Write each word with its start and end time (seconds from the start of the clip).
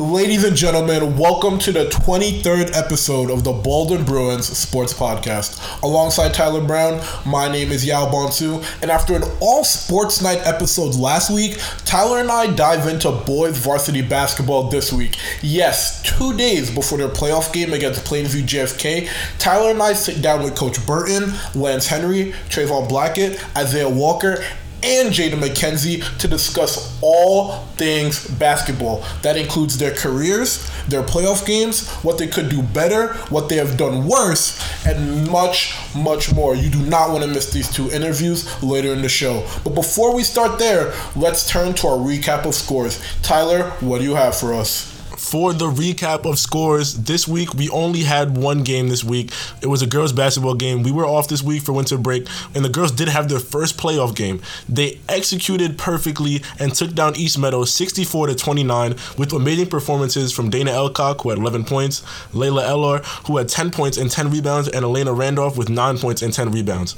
Ladies 0.00 0.44
and 0.44 0.56
gentlemen, 0.56 1.18
welcome 1.18 1.58
to 1.58 1.72
the 1.72 1.84
23rd 1.84 2.74
episode 2.74 3.30
of 3.30 3.44
the 3.44 3.52
Baldwin 3.52 4.02
Bruins 4.02 4.46
Sports 4.46 4.94
Podcast. 4.94 5.60
Alongside 5.82 6.32
Tyler 6.32 6.62
Brown, 6.66 7.02
my 7.26 7.52
name 7.52 7.70
is 7.70 7.84
Yao 7.84 8.10
Bonsu, 8.10 8.64
and 8.80 8.90
after 8.90 9.14
an 9.14 9.24
all 9.40 9.62
sports 9.62 10.22
night 10.22 10.40
episode 10.46 10.94
last 10.94 11.30
week, 11.30 11.58
Tyler 11.84 12.18
and 12.18 12.30
I 12.30 12.50
dive 12.50 12.88
into 12.88 13.10
boys 13.12 13.58
varsity 13.58 14.00
basketball 14.00 14.70
this 14.70 14.90
week. 14.90 15.18
Yes, 15.42 16.00
two 16.00 16.34
days 16.34 16.74
before 16.74 16.96
their 16.96 17.08
playoff 17.08 17.52
game 17.52 17.74
against 17.74 18.02
Plainview 18.02 18.44
JFK, 18.44 19.06
Tyler 19.38 19.70
and 19.70 19.82
I 19.82 19.92
sit 19.92 20.22
down 20.22 20.42
with 20.42 20.56
Coach 20.56 20.84
Burton, 20.86 21.34
Lance 21.54 21.88
Henry, 21.88 22.32
Trayvon 22.48 22.88
Blackett, 22.88 23.38
Isaiah 23.54 23.90
Walker, 23.90 24.42
and 24.82 25.12
Jaden 25.12 25.40
McKenzie 25.40 26.18
to 26.18 26.28
discuss 26.28 26.98
all 27.02 27.64
things 27.76 28.26
basketball. 28.26 29.04
That 29.22 29.36
includes 29.36 29.78
their 29.78 29.94
careers, 29.94 30.70
their 30.88 31.02
playoff 31.02 31.46
games, 31.46 31.88
what 32.02 32.18
they 32.18 32.26
could 32.26 32.48
do 32.48 32.62
better, 32.62 33.14
what 33.28 33.48
they 33.48 33.56
have 33.56 33.76
done 33.76 34.06
worse, 34.06 34.60
and 34.86 35.30
much, 35.30 35.74
much 35.94 36.32
more. 36.34 36.54
You 36.54 36.70
do 36.70 36.82
not 36.86 37.10
want 37.10 37.22
to 37.24 37.28
miss 37.28 37.52
these 37.52 37.70
two 37.70 37.90
interviews 37.90 38.62
later 38.62 38.92
in 38.92 39.02
the 39.02 39.08
show. 39.08 39.46
But 39.64 39.74
before 39.74 40.14
we 40.14 40.22
start 40.22 40.58
there, 40.58 40.92
let's 41.16 41.48
turn 41.48 41.74
to 41.74 41.88
our 41.88 41.98
recap 41.98 42.44
of 42.46 42.54
scores. 42.54 43.00
Tyler, 43.22 43.70
what 43.80 43.98
do 43.98 44.04
you 44.04 44.14
have 44.14 44.36
for 44.36 44.54
us? 44.54 44.89
For 45.30 45.52
the 45.52 45.66
recap 45.66 46.28
of 46.28 46.40
scores 46.40 47.04
this 47.04 47.28
week 47.28 47.54
we 47.54 47.68
only 47.68 48.02
had 48.02 48.36
one 48.36 48.64
game 48.64 48.88
this 48.88 49.04
week 49.04 49.30
it 49.62 49.68
was 49.68 49.80
a 49.80 49.86
girls 49.86 50.12
basketball 50.12 50.56
game 50.56 50.82
we 50.82 50.90
were 50.90 51.06
off 51.06 51.28
this 51.28 51.40
week 51.40 51.62
for 51.62 51.72
winter 51.72 51.96
break 51.96 52.26
and 52.52 52.64
the 52.64 52.68
girls 52.68 52.90
did 52.90 53.06
have 53.06 53.28
their 53.28 53.38
first 53.38 53.78
playoff 53.78 54.16
game 54.16 54.42
they 54.68 54.98
executed 55.08 55.78
perfectly 55.78 56.42
and 56.58 56.74
took 56.74 56.92
down 56.94 57.14
east 57.14 57.38
meadow 57.38 57.64
64 57.64 58.26
to 58.26 58.34
29 58.34 58.96
with 59.16 59.32
amazing 59.32 59.68
performances 59.68 60.32
from 60.32 60.50
dana 60.50 60.72
elcock 60.72 61.22
who 61.22 61.30
had 61.30 61.38
11 61.38 61.64
points 61.64 62.00
layla 62.32 62.64
Ellor, 62.64 63.04
who 63.28 63.36
had 63.36 63.48
10 63.48 63.70
points 63.70 63.98
and 63.98 64.10
10 64.10 64.32
rebounds 64.32 64.66
and 64.66 64.84
elena 64.84 65.12
randolph 65.12 65.56
with 65.56 65.68
9 65.68 65.98
points 65.98 66.22
and 66.22 66.32
10 66.32 66.50
rebounds 66.50 66.96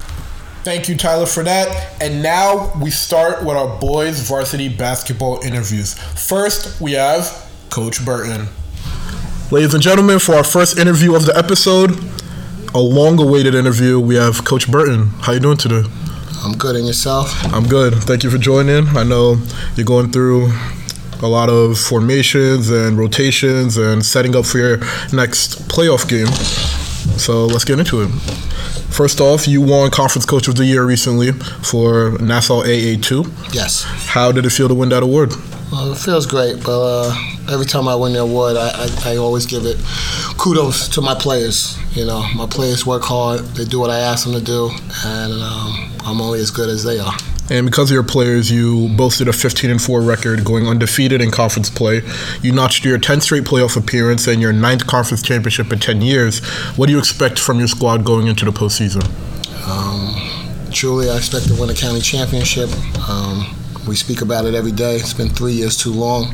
Thank 0.65 0.89
you, 0.89 0.97
Tyler, 0.97 1.27
for 1.27 1.43
that. 1.43 2.01
And 2.01 2.23
now 2.23 2.73
we 2.81 2.91
start 2.91 3.45
with 3.45 3.57
our 3.57 3.81
boys 3.81 4.21
varsity 4.21 4.69
basketball 4.69 5.41
interviews. 5.43 5.99
First, 5.99 6.81
we 6.81 6.93
have 6.93 7.52
Coach 7.73 8.05
Burton. 8.05 8.49
Ladies 9.51 9.73
and 9.73 9.83
gentlemen, 9.83 10.19
for 10.19 10.35
our 10.35 10.45
first 10.45 10.79
interview 10.79 11.17
of 11.17 11.25
the 11.25 11.35
episode, 11.35 11.93
a 12.75 12.79
long-awaited 12.79 13.55
interview, 13.55 13.99
we 13.99 14.15
have 14.15 14.45
Coach 14.45 14.71
Burton. 14.71 15.07
How 15.23 15.33
you 15.33 15.41
doing 15.41 15.57
today? 15.57 15.83
I'm 16.45 16.53
good, 16.59 16.77
and 16.77 16.87
yourself? 16.87 17.33
I'm 17.47 17.67
good. 17.67 17.95
Thank 17.95 18.25
you 18.25 18.31
for 18.31 18.37
joining. 18.37 18.89
I 18.89 19.05
know 19.05 19.41
you're 19.75 19.87
going 19.87 20.13
through 20.13 20.53
a 21.23 21.27
lot 21.27 21.49
of 21.49 21.79
formations 21.79 22.69
and 22.69 22.99
rotations 22.99 23.79
and 23.79 24.05
setting 24.05 24.37
up 24.37 24.45
for 24.45 24.59
your 24.59 24.77
next 25.11 25.67
playoff 25.69 26.07
game. 26.07 26.27
So 27.19 27.47
let's 27.47 27.65
get 27.65 27.79
into 27.79 28.03
it. 28.03 28.09
First 28.93 29.19
off, 29.19 29.49
you 29.49 29.63
won 29.63 29.91
Conference 29.91 30.27
Coach 30.27 30.47
of 30.47 30.57
the 30.57 30.67
Year 30.67 30.85
recently 30.85 31.33
for 31.33 32.19
Nassau 32.19 32.65
AA2. 32.65 33.55
Yes. 33.55 33.85
How 33.85 34.31
did 34.31 34.45
it 34.45 34.51
feel 34.51 34.69
to 34.69 34.75
win 34.75 34.91
that 34.91 35.03
award? 35.03 35.33
Well, 35.73 35.91
it 35.91 35.97
feels 35.97 36.27
great, 36.27 36.63
but 36.63 36.81
uh, 36.83 37.15
every 37.51 37.65
time 37.65 37.89
I 37.89 37.95
win 37.95 38.13
the 38.13 38.21
award, 38.21 38.59
I, 38.59 38.69
I, 38.75 39.13
I, 39.13 39.17
always 39.17 39.47
give 39.47 39.65
it 39.65 39.79
kudos 40.37 40.87
to 40.89 41.01
my 41.01 41.15
players. 41.15 41.79
You 41.97 42.05
know, 42.05 42.23
my 42.37 42.47
players 42.47 42.85
work 42.85 43.03
hard, 43.05 43.41
they 43.57 43.65
do 43.65 43.81
what 43.81 43.89
I 43.89 44.01
ask 44.01 44.27
them 44.27 44.35
to 44.35 44.45
do, 44.45 44.71
and 45.07 45.33
um, 45.33 45.93
I'm 46.05 46.21
only 46.21 46.41
as 46.41 46.51
good 46.51 46.69
as 46.69 46.85
they 46.85 46.99
are. 46.99 47.15
And 47.49 47.65
because 47.65 47.91
of 47.91 47.95
your 47.95 48.03
players, 48.03 48.51
you 48.51 48.95
boasted 48.99 49.29
a 49.29 49.33
15 49.33 49.71
and 49.71 49.81
4 49.81 50.03
record, 50.03 50.45
going 50.45 50.69
undefeated 50.69 51.23
in 51.23 51.31
conference 51.31 51.71
play. 51.71 52.03
You 52.43 52.53
notched 52.53 52.85
your 52.85 52.99
10th 52.99 53.23
straight 53.23 53.45
playoff 53.45 53.75
appearance 53.75 54.27
and 54.27 54.43
your 54.43 54.53
ninth 54.53 54.87
conference 54.87 55.23
championship 55.23 55.73
in 55.73 55.79
10 55.79 56.03
years. 56.03 56.41
What 56.77 56.89
do 56.89 56.93
you 56.93 56.99
expect 56.99 57.39
from 57.39 57.59
your 57.59 57.69
squad 57.69 58.05
going 58.05 58.27
into 58.27 58.45
the 58.45 58.53
postseason? 58.53 59.05
Um, 59.67 60.71
truly, 60.71 61.09
I 61.09 61.17
expect 61.17 61.49
to 61.49 61.59
win 61.59 61.71
a 61.71 61.75
county 61.75 62.03
championship. 62.03 62.69
Um, 63.09 63.57
we 63.87 63.97
speak 63.97 64.23
about 64.23 64.45
it 64.45 64.55
every 64.55 64.73
day. 64.73 64.97
It's 64.97 65.15
been 65.15 65.29
three 65.29 65.53
years 65.53 65.77
too 65.77 65.93
long. 65.93 66.27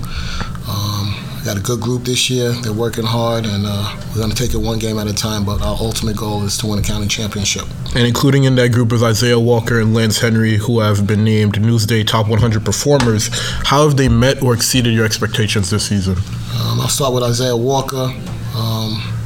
Um, 0.69 1.15
got 1.45 1.57
a 1.57 1.61
good 1.63 1.81
group 1.81 2.05
this 2.05 2.29
year. 2.29 2.53
They're 2.53 2.73
working 2.73 3.05
hard, 3.05 3.47
and 3.47 3.65
uh, 3.67 3.97
we're 4.11 4.21
going 4.21 4.31
to 4.31 4.37
take 4.37 4.55
it 4.55 4.59
one 4.59 4.79
game 4.79 4.99
at 4.99 5.07
a 5.07 5.15
time. 5.15 5.45
But 5.45 5.63
our 5.63 5.77
ultimate 5.81 6.17
goal 6.17 6.45
is 6.45 6.59
to 6.59 6.67
win 6.67 6.79
a 6.79 6.83
county 6.83 7.07
championship. 7.07 7.65
And 7.95 8.07
including 8.07 8.45
in 8.45 8.55
that 8.57 8.73
group 8.73 8.93
is 8.93 9.03
Isaiah 9.03 9.41
Walker 9.41 9.81
and 9.81 9.95
Lance 9.95 10.19
Henry, 10.19 10.57
who 10.57 10.81
have 10.81 11.07
been 11.07 11.25
named 11.25 11.55
Newsday 11.55 12.07
Top 12.07 12.29
100 12.29 12.65
performers. 12.65 13.31
How 13.65 13.87
have 13.87 13.97
they 13.97 14.09
met 14.09 14.43
or 14.43 14.55
exceeded 14.55 14.93
your 14.93 15.07
expectations 15.07 15.71
this 15.71 15.89
season? 15.89 16.17
Um, 16.61 16.81
I'll 16.81 16.89
start 16.89 17.15
with 17.15 17.23
Isaiah 17.23 17.57
Walker. 17.57 18.13
Um, 18.55 19.18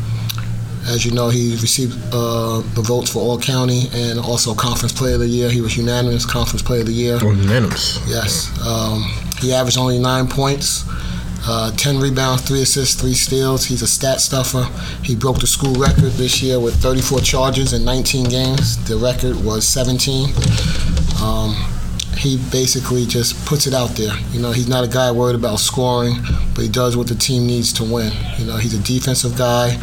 as 0.89 1.05
you 1.05 1.13
know, 1.13 1.29
he 1.29 1.53
received 1.53 1.95
uh, 2.13 2.61
the 2.75 2.83
votes 2.83 3.13
for 3.13 3.21
All 3.21 3.39
County 3.39 3.89
and 3.95 4.19
also 4.19 4.55
Conference 4.55 4.93
Player 4.93 5.15
of 5.15 5.21
the 5.21 5.29
Year. 5.29 5.51
He 5.51 5.61
was 5.61 5.77
unanimous 5.77 6.27
Conference 6.27 6.63
Player 6.63 6.81
of 6.81 6.87
the 6.87 6.93
Year. 6.93 7.19
Oh, 7.23 7.31
unanimous. 7.31 8.01
Yes. 8.09 8.51
Um, 8.67 9.03
he 9.41 9.53
averaged 9.53 9.79
only 9.79 9.99
nine 9.99 10.29
points, 10.29 10.85
uh, 11.47 11.73
10 11.77 11.99
rebounds, 11.99 12.43
three 12.43 12.63
assists, 12.63 13.01
three 13.01 13.15
steals. 13.15 13.65
He's 13.65 13.83
a 13.83 13.87
stat 13.87 14.21
stuffer. 14.21 14.65
He 15.03 15.15
broke 15.15 15.41
the 15.41 15.47
school 15.47 15.75
record 15.75 16.13
this 16.13 16.43
year 16.43 16.61
with 16.61 16.75
34 16.77 17.21
charges 17.21 17.73
in 17.73 17.85
19 17.85 18.29
games. 18.29 18.83
The 18.89 18.97
record 18.97 19.43
was 19.45 19.67
17. 19.67 20.31
Um, 21.23 21.55
he 22.17 22.39
basically 22.51 23.05
just 23.07 23.45
puts 23.47 23.67
it 23.67 23.75
out 23.75 23.91
there. 23.91 24.15
You 24.31 24.41
know, 24.41 24.53
he's 24.53 24.69
not 24.69 24.85
a 24.85 24.89
guy 24.89 25.11
worried 25.11 25.35
about 25.35 25.59
scoring, 25.59 26.15
but 26.55 26.63
he 26.63 26.69
does 26.69 26.97
what 26.97 27.09
the 27.09 27.15
team 27.15 27.47
needs 27.47 27.73
to 27.75 27.85
win. 27.85 28.13
You 28.39 28.47
know, 28.47 28.57
he's 28.59 28.75
a 28.75 28.83
defensive 28.83 29.37
guy. 29.37 29.77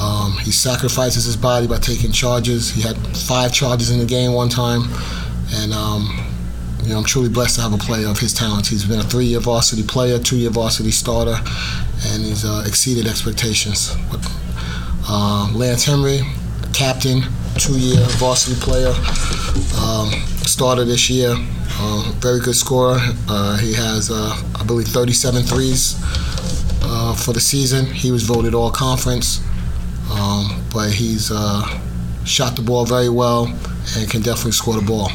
Um, 0.00 0.38
he 0.38 0.50
sacrifices 0.50 1.24
his 1.24 1.36
body 1.36 1.66
by 1.66 1.76
taking 1.76 2.10
charges. 2.10 2.70
He 2.70 2.80
had 2.80 2.96
five 3.16 3.52
charges 3.52 3.90
in 3.90 3.98
the 3.98 4.06
game 4.06 4.32
one 4.32 4.48
time, 4.48 4.82
and 5.52 5.74
um, 5.74 6.08
you 6.82 6.88
know 6.88 6.98
I'm 6.98 7.04
truly 7.04 7.28
blessed 7.28 7.56
to 7.56 7.62
have 7.62 7.74
a 7.74 7.78
player 7.78 8.08
of 8.08 8.18
his 8.18 8.32
talents. 8.32 8.68
He's 8.70 8.84
been 8.84 9.00
a 9.00 9.04
three-year 9.04 9.40
varsity 9.40 9.82
player, 9.82 10.18
two-year 10.18 10.50
varsity 10.50 10.90
starter, 10.90 11.36
and 12.06 12.24
he's 12.24 12.46
uh, 12.46 12.64
exceeded 12.66 13.06
expectations. 13.06 13.94
Uh, 15.06 15.50
Lance 15.54 15.84
Henry, 15.84 16.20
captain, 16.72 17.22
two-year 17.58 18.00
varsity 18.16 18.58
player, 18.58 18.94
um, 19.82 20.10
starter 20.46 20.86
this 20.86 21.10
year. 21.10 21.34
Uh, 21.82 22.12
very 22.20 22.40
good 22.40 22.56
scorer. 22.56 22.98
Uh, 23.28 23.56
he 23.58 23.74
has, 23.74 24.10
uh, 24.10 24.36
I 24.58 24.64
believe, 24.64 24.88
37 24.88 25.42
threes 25.42 25.96
uh, 26.82 27.14
for 27.14 27.32
the 27.32 27.40
season. 27.40 27.86
He 27.86 28.10
was 28.10 28.22
voted 28.22 28.54
all 28.54 28.70
conference. 28.70 29.40
Um, 30.10 30.62
but 30.72 30.90
he's 30.90 31.30
uh, 31.30 31.62
shot 32.24 32.56
the 32.56 32.62
ball 32.62 32.84
very 32.84 33.08
well 33.08 33.46
and 33.96 34.10
can 34.10 34.22
definitely 34.22 34.52
score 34.52 34.74
the 34.74 34.86
ball. 34.86 35.10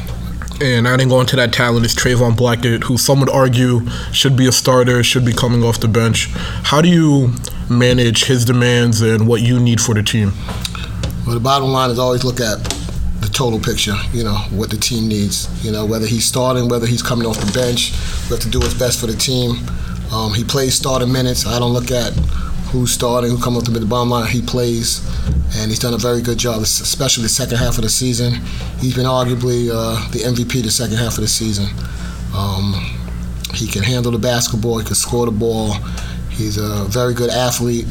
And 0.60 0.86
adding 0.86 1.12
on 1.12 1.18
to 1.18 1.20
into 1.20 1.36
that 1.36 1.52
talent 1.52 1.84
is 1.84 1.94
Trayvon 1.94 2.34
Blackett, 2.34 2.84
who 2.84 2.96
some 2.96 3.20
would 3.20 3.28
argue 3.28 3.86
should 4.12 4.36
be 4.36 4.46
a 4.46 4.52
starter, 4.52 5.02
should 5.02 5.24
be 5.24 5.34
coming 5.34 5.62
off 5.62 5.80
the 5.80 5.88
bench. 5.88 6.28
How 6.64 6.80
do 6.80 6.88
you 6.88 7.34
manage 7.68 8.24
his 8.24 8.46
demands 8.46 9.02
and 9.02 9.28
what 9.28 9.42
you 9.42 9.60
need 9.60 9.82
for 9.82 9.94
the 9.94 10.02
team? 10.02 10.32
Well, 11.26 11.34
the 11.34 11.40
bottom 11.40 11.68
line 11.68 11.90
is 11.90 11.98
always 11.98 12.24
look 12.24 12.40
at 12.40 12.62
the 13.20 13.28
total 13.28 13.60
picture, 13.60 13.96
you 14.12 14.24
know, 14.24 14.36
what 14.50 14.70
the 14.70 14.78
team 14.78 15.08
needs. 15.08 15.46
You 15.62 15.72
know, 15.72 15.84
whether 15.84 16.06
he's 16.06 16.24
starting, 16.24 16.68
whether 16.68 16.86
he's 16.86 17.02
coming 17.02 17.26
off 17.26 17.38
the 17.38 17.52
bench, 17.52 17.92
we 18.30 18.36
have 18.36 18.40
to 18.40 18.48
do 18.48 18.58
what's 18.58 18.74
best 18.74 18.98
for 18.98 19.06
the 19.08 19.16
team. 19.16 19.58
Um, 20.10 20.32
he 20.32 20.42
plays 20.42 20.74
starting 20.74 21.12
minutes. 21.12 21.46
I 21.46 21.58
don't 21.58 21.72
look 21.72 21.90
at 21.90 22.14
who's 22.70 22.90
starting, 22.92 23.30
who 23.30 23.38
comes 23.40 23.58
up 23.58 23.64
to 23.64 23.70
be 23.70 23.78
the 23.78 23.86
bottom 23.86 24.10
line. 24.10 24.28
He 24.30 24.42
plays, 24.42 25.04
and 25.56 25.70
he's 25.70 25.78
done 25.78 25.94
a 25.94 25.98
very 25.98 26.22
good 26.22 26.38
job, 26.38 26.62
especially 26.62 27.22
the 27.22 27.28
second 27.28 27.58
half 27.58 27.76
of 27.78 27.82
the 27.82 27.88
season. 27.88 28.34
He's 28.80 28.94
been 28.94 29.06
arguably 29.06 29.70
uh, 29.72 30.08
the 30.10 30.20
MVP 30.20 30.62
the 30.62 30.70
second 30.70 30.96
half 30.96 31.14
of 31.14 31.22
the 31.22 31.28
season. 31.28 31.66
Um, 32.34 32.74
he 33.54 33.66
can 33.66 33.82
handle 33.82 34.12
the 34.12 34.18
basketball. 34.18 34.78
He 34.78 34.84
can 34.84 34.94
score 34.94 35.26
the 35.26 35.32
ball. 35.32 35.72
He's 36.30 36.58
a 36.58 36.84
very 36.86 37.14
good 37.14 37.30
athlete, 37.30 37.86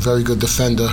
very 0.00 0.22
good 0.22 0.38
defender 0.38 0.88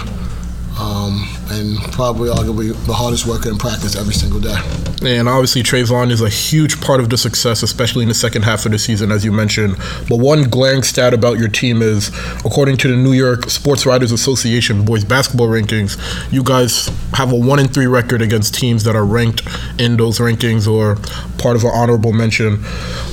um, 0.80 1.28
and 1.50 1.78
probably 1.94 2.30
arguably 2.30 2.74
the 2.86 2.94
hardest 2.94 3.26
worker 3.26 3.50
in 3.50 3.58
practice 3.58 3.96
every 3.96 4.14
single 4.14 4.40
day. 4.40 4.56
And 5.04 5.30
obviously, 5.30 5.64
Trayvon 5.64 6.12
is 6.12 6.22
a 6.22 6.30
huge 6.30 6.82
part 6.82 7.00
of 7.00 7.10
the 7.10 7.18
success, 7.18 7.64
especially 7.64 8.04
in 8.04 8.10
the 8.10 8.16
second 8.16 8.44
half 8.44 8.66
of 8.66 8.72
the 8.72 8.80
season, 8.80 9.12
as 9.12 9.24
you 9.24 9.32
mentioned. 9.32 9.78
But 10.10 10.18
one 10.18 10.44
glaring 10.44 10.84
stat 10.84 11.14
about 11.14 11.38
your 11.38 11.48
team 11.48 11.82
is, 11.82 12.10
according 12.44 12.78
to 12.78 12.88
the 12.88 12.96
New 12.96 13.14
York 13.14 13.50
Sports 13.50 13.86
Writers 13.86 14.12
Association 14.12 14.84
boys 14.84 15.04
basketball 15.04 15.48
rankings, 15.48 15.98
you 16.32 16.44
guys 16.44 16.88
have 17.14 17.32
a 17.32 17.36
one 17.36 17.60
in 17.60 17.68
three 17.68 17.88
record 17.88 18.22
against 18.22 18.56
teams 18.56 18.84
that 18.84 18.96
are 18.96 19.06
ranked 19.06 19.44
in 19.80 19.98
those 19.98 20.20
rankings 20.20 20.68
or 20.72 20.96
part 21.38 21.56
of 21.56 21.64
an 21.64 21.72
honorable 21.74 22.12
mention. 22.12 22.58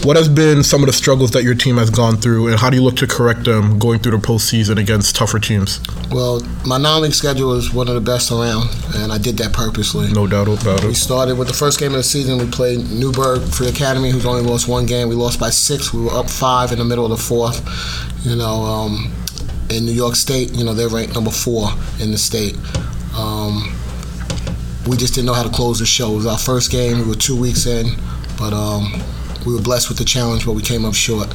What 0.05 0.17
has 0.17 0.29
been 0.29 0.63
some 0.63 0.83
of 0.83 0.87
the 0.87 0.93
struggles 0.93 1.31
that 1.33 1.45
your 1.45 1.55
team 1.55 1.77
has 1.77 1.91
gone 1.91 2.17
through, 2.17 2.49
and 2.49 2.59
how 2.59 2.71
do 2.71 2.77
you 2.77 2.83
look 2.83 2.97
to 2.97 3.07
correct 3.07 3.45
them 3.45 3.79
going 3.79 4.01
through 4.01 4.13
the 4.13 4.27
postseason 4.27 4.79
against 4.79 5.15
tougher 5.15 5.39
teams? 5.39 5.81
Well, 6.11 6.41
my 6.67 6.79
non-league 6.79 7.15
schedule 7.15 7.52
was 7.53 7.73
one 7.73 7.89
of 7.89 7.95
the 7.95 8.01
best 8.01 8.31
around, 8.33 8.69
and 8.95 9.13
I 9.13 9.19
did 9.19 9.37
that 9.39 9.53
purposely. 9.53 10.11
No 10.13 10.27
doubt 10.27 10.49
about 10.49 10.83
it. 10.83 10.87
We 10.87 10.95
started 10.95 11.37
with 11.37 11.49
the 11.49 11.55
first 11.55 11.79
game 11.79 11.93
of 11.93 11.99
the 11.99 12.03
season. 12.03 12.39
We 12.39 12.47
played 12.47 12.79
Newburgh 12.91 13.43
Free 13.43 13.69
Academy, 13.69 14.11
who's 14.11 14.25
only 14.25 14.43
lost 14.43 14.69
one 14.69 14.87
game. 14.87 15.09
We 15.09 15.15
lost 15.15 15.39
by 15.39 15.51
six. 15.51 15.93
We 15.93 16.03
were 16.03 16.13
up 16.13 16.31
five 16.31 16.73
in 16.73 16.79
the 16.79 16.85
middle 16.85 17.05
of 17.05 17.11
the 17.11 17.23
fourth. 17.23 17.61
You 18.25 18.37
know, 18.37 18.63
um, 18.63 19.13
in 19.69 19.85
New 19.85 19.93
York 19.93 20.17
State, 20.17 20.55
you 20.55 20.65
know, 20.65 20.73
they're 20.73 20.89
ranked 20.89 21.15
number 21.15 21.31
four 21.31 21.69
in 22.01 22.11
the 22.11 22.19
state. 22.19 22.57
Um, 23.15 23.77
we 24.87 24.97
just 24.97 25.15
didn't 25.15 25.27
know 25.27 25.35
how 25.35 25.43
to 25.43 25.51
close 25.51 25.79
the 25.79 25.87
show. 25.87 26.13
It 26.13 26.17
was 26.17 26.27
our 26.27 26.39
first 26.39 26.71
game. 26.71 27.01
We 27.01 27.05
were 27.05 27.15
two 27.15 27.39
weeks 27.39 27.67
in, 27.67 27.87
but 28.39 28.53
um, 28.53 28.93
we 29.45 29.55
were 29.55 29.61
blessed 29.61 29.89
with 29.91 29.99
the 29.99 30.05
challenge, 30.05 30.47
but 30.47 30.53
we 30.53 30.63
came 30.63 30.85
up 30.85 30.95
short. 30.95 31.29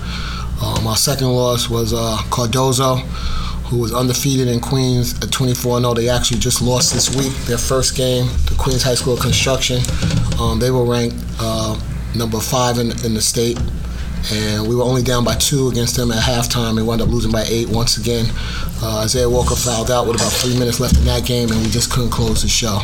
Um, 0.61 0.87
our 0.87 0.97
second 0.97 1.27
loss 1.27 1.69
was 1.69 1.93
uh, 1.93 2.17
Cardozo, 2.31 2.97
who 3.67 3.77
was 3.77 3.93
undefeated 3.93 4.47
in 4.47 4.59
Queens 4.59 5.13
at 5.15 5.29
24-0. 5.29 5.95
They 5.95 6.09
actually 6.09 6.39
just 6.39 6.61
lost 6.61 6.93
this 6.93 7.15
week, 7.15 7.33
their 7.45 7.57
first 7.57 7.95
game, 7.95 8.27
the 8.45 8.55
Queens 8.57 8.83
High 8.83 8.95
School 8.95 9.13
of 9.13 9.19
Construction. 9.19 9.81
Um, 10.39 10.59
they 10.59 10.71
were 10.71 10.85
ranked 10.85 11.17
uh, 11.39 11.79
number 12.15 12.39
five 12.39 12.77
in, 12.77 12.91
in 13.05 13.13
the 13.13 13.21
state 13.21 13.59
and 14.31 14.67
we 14.67 14.75
were 14.75 14.83
only 14.83 15.03
down 15.03 15.23
by 15.23 15.35
two 15.35 15.69
against 15.69 15.95
them 15.95 16.11
at 16.11 16.21
halftime. 16.21 16.75
We 16.75 16.83
wound 16.83 17.01
up 17.01 17.09
losing 17.09 17.31
by 17.31 17.43
eight 17.47 17.69
once 17.69 17.97
again. 17.97 18.25
Uh, 18.81 19.03
Isaiah 19.03 19.29
Walker 19.29 19.55
fouled 19.55 19.89
out 19.89 20.07
with 20.07 20.15
about 20.17 20.31
three 20.31 20.57
minutes 20.57 20.79
left 20.79 20.97
in 20.97 21.05
that 21.05 21.25
game, 21.25 21.49
and 21.51 21.61
we 21.61 21.69
just 21.69 21.91
couldn't 21.91 22.09
close 22.09 22.41
the 22.41 22.47
show. 22.49 22.79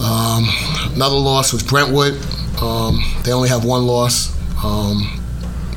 Um, 0.00 0.46
another 0.94 1.16
loss 1.16 1.52
was 1.52 1.62
Brentwood. 1.62 2.14
Um, 2.62 3.00
they 3.24 3.32
only 3.32 3.48
have 3.48 3.64
one 3.64 3.86
loss. 3.86 4.36
Um, 4.64 5.20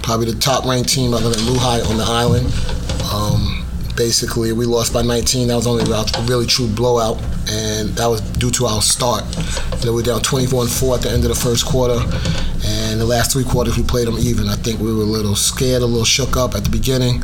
probably 0.03 0.31
the 0.31 0.39
top 0.39 0.65
ranked 0.65 0.89
team 0.89 1.13
other 1.13 1.29
than 1.29 1.39
LuHi 1.39 1.89
on 1.89 1.97
the 1.97 2.05
island. 2.05 2.53
Basically, 3.99 4.53
we 4.53 4.63
lost 4.63 4.93
by 4.93 5.01
19. 5.01 5.49
That 5.49 5.57
was 5.57 5.67
only 5.67 5.83
a 5.83 6.21
really 6.23 6.45
true 6.45 6.69
blowout, 6.69 7.17
and 7.49 7.89
that 7.99 8.07
was 8.07 8.21
due 8.39 8.49
to 8.51 8.65
our 8.65 8.81
start. 8.81 9.25
You 9.79 9.87
know, 9.87 9.91
we 9.91 9.97
were 9.97 10.03
down 10.03 10.21
24 10.21 10.61
and 10.61 10.71
4 10.71 10.95
at 10.95 11.01
the 11.01 11.11
end 11.11 11.25
of 11.25 11.29
the 11.29 11.35
first 11.35 11.65
quarter, 11.65 11.99
and 12.65 13.01
the 13.01 13.05
last 13.05 13.33
three 13.33 13.43
quarters 13.43 13.75
we 13.75 13.83
played 13.83 14.07
them 14.07 14.15
even. 14.17 14.47
I 14.47 14.55
think 14.55 14.79
we 14.79 14.93
were 14.93 15.03
a 15.03 15.11
little 15.17 15.35
scared, 15.35 15.81
a 15.81 15.85
little 15.85 16.05
shook 16.05 16.37
up 16.37 16.55
at 16.55 16.63
the 16.63 16.69
beginning 16.69 17.23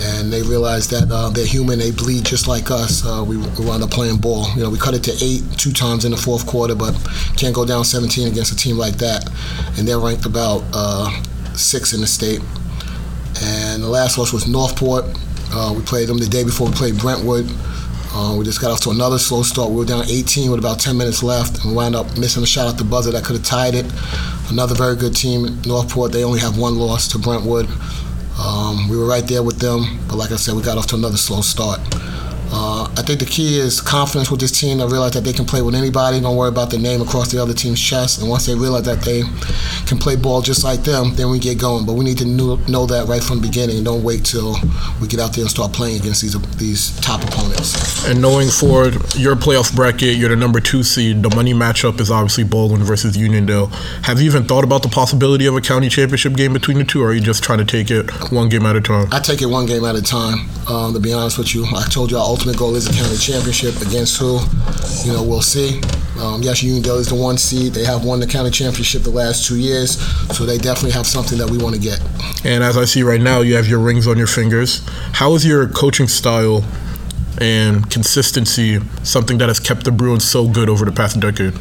and 0.00 0.32
they 0.32 0.42
realized 0.42 0.90
that 0.90 1.10
uh, 1.10 1.30
they're 1.30 1.46
human. 1.46 1.78
They 1.78 1.90
bleed 1.90 2.24
just 2.24 2.48
like 2.48 2.70
us. 2.70 3.04
Uh, 3.06 3.24
we, 3.26 3.36
we 3.36 3.64
wound 3.64 3.82
up 3.82 3.90
playing 3.90 4.18
ball. 4.18 4.46
You 4.54 4.62
know, 4.62 4.70
we 4.70 4.78
cut 4.78 4.94
it 4.94 5.02
to 5.04 5.12
eight 5.24 5.42
two 5.56 5.72
times 5.72 6.04
in 6.04 6.10
the 6.10 6.16
fourth 6.16 6.46
quarter, 6.46 6.74
but 6.74 6.94
can't 7.36 7.54
go 7.54 7.64
down 7.64 7.84
17 7.84 8.28
against 8.28 8.52
a 8.52 8.56
team 8.56 8.76
like 8.76 8.96
that. 8.98 9.28
And 9.78 9.86
they're 9.86 9.98
ranked 9.98 10.26
about 10.26 10.64
uh, 10.72 11.10
six 11.54 11.92
in 11.92 12.00
the 12.00 12.06
state. 12.06 12.40
And 13.42 13.82
the 13.82 13.88
last 13.88 14.18
loss 14.18 14.32
was 14.32 14.46
Northport. 14.46 15.04
Uh, 15.52 15.74
we 15.76 15.82
played 15.82 16.08
them 16.08 16.18
the 16.18 16.26
day 16.26 16.44
before 16.44 16.68
we 16.68 16.74
played 16.74 16.98
Brentwood. 16.98 17.46
Uh, 18.16 18.36
we 18.38 18.44
just 18.44 18.60
got 18.60 18.70
off 18.70 18.80
to 18.80 18.90
another 18.90 19.18
slow 19.18 19.42
start. 19.42 19.70
We 19.70 19.76
were 19.76 19.84
down 19.84 20.04
18 20.08 20.50
with 20.50 20.60
about 20.60 20.78
10 20.78 20.96
minutes 20.96 21.22
left, 21.22 21.62
and 21.62 21.72
we 21.72 21.76
wound 21.76 21.96
up 21.96 22.06
missing 22.16 22.42
a 22.42 22.46
shot 22.46 22.68
at 22.68 22.78
the 22.78 22.84
buzzer 22.84 23.10
that 23.10 23.24
could 23.24 23.36
have 23.36 23.44
tied 23.44 23.74
it. 23.74 23.86
Another 24.50 24.74
very 24.74 24.94
good 24.94 25.16
team, 25.16 25.60
Northport. 25.66 26.12
They 26.12 26.22
only 26.22 26.38
have 26.38 26.56
one 26.56 26.76
loss 26.78 27.08
to 27.08 27.18
Brentwood. 27.18 27.68
Um, 28.38 28.88
we 28.88 28.96
were 28.96 29.06
right 29.06 29.26
there 29.26 29.42
with 29.42 29.58
them, 29.58 29.98
but 30.08 30.16
like 30.16 30.30
I 30.30 30.36
said, 30.36 30.54
we 30.54 30.62
got 30.62 30.78
off 30.78 30.86
to 30.88 30.96
another 30.96 31.16
slow 31.16 31.40
start. 31.40 31.80
Uh, 32.52 32.84
I 32.96 33.02
think 33.02 33.20
the 33.20 33.26
key 33.26 33.58
is 33.58 33.80
confidence 33.80 34.30
with 34.30 34.40
this 34.40 34.52
team. 34.52 34.80
I 34.80 34.84
realize 34.84 35.12
that 35.12 35.24
they 35.24 35.32
can 35.32 35.44
play 35.44 35.62
with 35.62 35.74
anybody. 35.74 36.20
Don't 36.20 36.36
worry 36.36 36.48
about 36.48 36.70
the 36.70 36.78
name 36.78 37.00
across 37.00 37.32
the 37.32 37.42
other 37.42 37.54
team's 37.54 37.80
chest. 37.80 38.20
And 38.20 38.28
once 38.28 38.46
they 38.46 38.54
realize 38.54 38.84
that 38.84 39.02
they 39.02 39.22
can 39.86 39.98
play 39.98 40.16
ball 40.16 40.42
just 40.42 40.64
like 40.64 40.82
them, 40.82 41.14
then 41.14 41.30
we 41.30 41.38
get 41.38 41.58
going. 41.58 41.86
But 41.86 41.94
we 41.94 42.04
need 42.04 42.18
to 42.18 42.24
know, 42.24 42.56
know 42.68 42.86
that 42.86 43.08
right 43.08 43.22
from 43.22 43.40
the 43.40 43.46
beginning. 43.48 43.82
Don't 43.84 44.02
wait 44.02 44.24
till 44.24 44.56
we 45.00 45.08
get 45.08 45.20
out 45.20 45.32
there 45.32 45.42
and 45.42 45.50
start 45.50 45.72
playing 45.72 46.00
against 46.00 46.22
these 46.22 46.40
these 46.56 46.98
top 47.00 47.22
opponents. 47.22 48.06
And 48.06 48.20
knowing 48.20 48.48
for 48.48 48.86
your 49.18 49.36
playoff 49.36 49.74
bracket, 49.74 50.16
you're 50.16 50.28
the 50.28 50.36
number 50.36 50.60
two 50.60 50.82
seed. 50.82 51.22
The 51.22 51.34
money 51.34 51.54
matchup 51.54 52.00
is 52.00 52.10
obviously 52.10 52.44
Baldwin 52.44 52.82
versus 52.82 53.16
Uniondale. 53.16 53.72
Have 54.04 54.20
you 54.20 54.26
even 54.26 54.44
thought 54.44 54.64
about 54.64 54.82
the 54.82 54.88
possibility 54.88 55.46
of 55.46 55.56
a 55.56 55.60
county 55.60 55.88
championship 55.88 56.34
game 56.34 56.52
between 56.52 56.78
the 56.78 56.84
two, 56.84 57.02
or 57.02 57.08
are 57.08 57.14
you 57.14 57.20
just 57.20 57.42
trying 57.42 57.58
to 57.58 57.64
take 57.64 57.90
it 57.90 58.10
one 58.30 58.48
game 58.48 58.66
at 58.66 58.76
a 58.76 58.80
time? 58.80 59.08
I 59.12 59.20
take 59.20 59.42
it 59.42 59.46
one 59.46 59.66
game 59.66 59.84
at 59.84 59.96
a 59.96 60.02
time. 60.02 60.48
Um, 60.68 60.94
to 60.94 61.00
be 61.00 61.12
honest 61.12 61.38
with 61.38 61.54
you, 61.54 61.66
I 61.74 61.84
told 61.88 62.10
you 62.10 62.18
our 62.18 62.24
ultimate 62.34 62.58
goal 62.58 62.74
is 62.74 62.88
a 62.88 62.92
county 62.92 63.16
championship. 63.16 63.80
Against 63.80 64.18
who? 64.18 64.40
You 65.06 65.12
know, 65.12 65.22
we'll 65.22 65.40
see. 65.40 65.80
Um, 66.18 66.42
yes, 66.42 66.64
Uniondale 66.64 66.98
is 66.98 67.08
the 67.08 67.14
one 67.14 67.38
seed. 67.38 67.72
They 67.72 67.84
have 67.84 68.04
won 68.04 68.18
the 68.18 68.26
county 68.26 68.50
championship 68.50 69.02
the 69.02 69.10
last 69.10 69.46
two 69.46 69.56
years, 69.56 70.00
so 70.36 70.44
they 70.44 70.58
definitely 70.58 70.90
have 70.90 71.06
something 71.06 71.38
that 71.38 71.48
we 71.48 71.58
want 71.58 71.76
to 71.76 71.80
get. 71.80 72.00
And 72.44 72.64
as 72.64 72.76
I 72.76 72.86
see 72.86 73.04
right 73.04 73.20
now, 73.20 73.42
you 73.42 73.54
have 73.54 73.68
your 73.68 73.78
rings 73.78 74.08
on 74.08 74.18
your 74.18 74.26
fingers. 74.26 74.82
How 75.12 75.34
is 75.34 75.46
your 75.46 75.68
coaching 75.68 76.08
style 76.08 76.64
and 77.38 77.88
consistency 77.88 78.80
something 79.04 79.38
that 79.38 79.46
has 79.48 79.60
kept 79.60 79.84
the 79.84 79.92
Bruins 79.92 80.24
so 80.24 80.48
good 80.48 80.68
over 80.68 80.84
the 80.84 80.92
past 80.92 81.20
decade? 81.20 81.54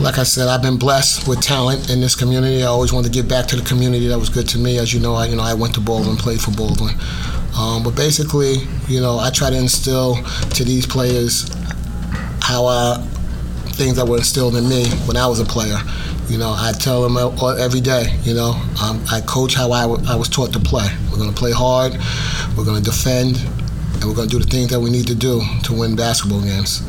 Like 0.00 0.18
I 0.18 0.24
said, 0.24 0.48
I've 0.48 0.62
been 0.62 0.78
blessed 0.78 1.28
with 1.28 1.40
talent 1.40 1.90
in 1.90 2.00
this 2.00 2.16
community. 2.16 2.64
I 2.64 2.66
always 2.66 2.92
wanted 2.92 3.12
to 3.12 3.14
give 3.14 3.28
back 3.28 3.46
to 3.48 3.56
the 3.56 3.62
community 3.62 4.08
that 4.08 4.18
was 4.18 4.30
good 4.30 4.48
to 4.48 4.58
me. 4.58 4.78
As 4.78 4.92
you 4.92 4.98
know, 4.98 5.14
I 5.14 5.26
you 5.26 5.36
know 5.36 5.44
I 5.44 5.54
went 5.54 5.74
to 5.74 5.80
Baldwin, 5.80 6.16
played 6.16 6.40
for 6.40 6.50
Baldwin. 6.50 6.96
Um, 7.56 7.82
but 7.82 7.94
basically, 7.94 8.56
you 8.88 9.00
know, 9.00 9.18
I 9.18 9.30
try 9.30 9.50
to 9.50 9.56
instill 9.56 10.16
to 10.54 10.64
these 10.64 10.86
players 10.86 11.48
how 12.40 12.66
I, 12.66 12.96
things 13.72 13.96
that 13.96 14.06
were 14.06 14.16
instilled 14.18 14.56
in 14.56 14.68
me 14.68 14.88
when 15.06 15.16
I 15.16 15.26
was 15.26 15.40
a 15.40 15.44
player. 15.44 15.76
You 16.28 16.38
know, 16.38 16.54
I 16.56 16.72
tell 16.72 17.02
them 17.02 17.16
every 17.58 17.80
day, 17.80 18.16
you 18.22 18.34
know, 18.34 18.52
um, 18.82 19.04
I 19.10 19.20
coach 19.26 19.54
how 19.54 19.72
I, 19.72 19.82
w- 19.82 20.02
I 20.08 20.16
was 20.16 20.28
taught 20.28 20.52
to 20.54 20.60
play. 20.60 20.88
We're 21.10 21.18
going 21.18 21.30
to 21.30 21.36
play 21.36 21.52
hard, 21.52 21.92
we're 22.56 22.64
going 22.64 22.82
to 22.82 22.90
defend, 22.90 23.36
and 23.36 24.04
we're 24.04 24.14
going 24.14 24.28
to 24.28 24.38
do 24.38 24.42
the 24.42 24.48
things 24.50 24.70
that 24.70 24.80
we 24.80 24.90
need 24.90 25.06
to 25.08 25.14
do 25.14 25.42
to 25.64 25.72
win 25.74 25.94
basketball 25.94 26.40
games. 26.40 26.80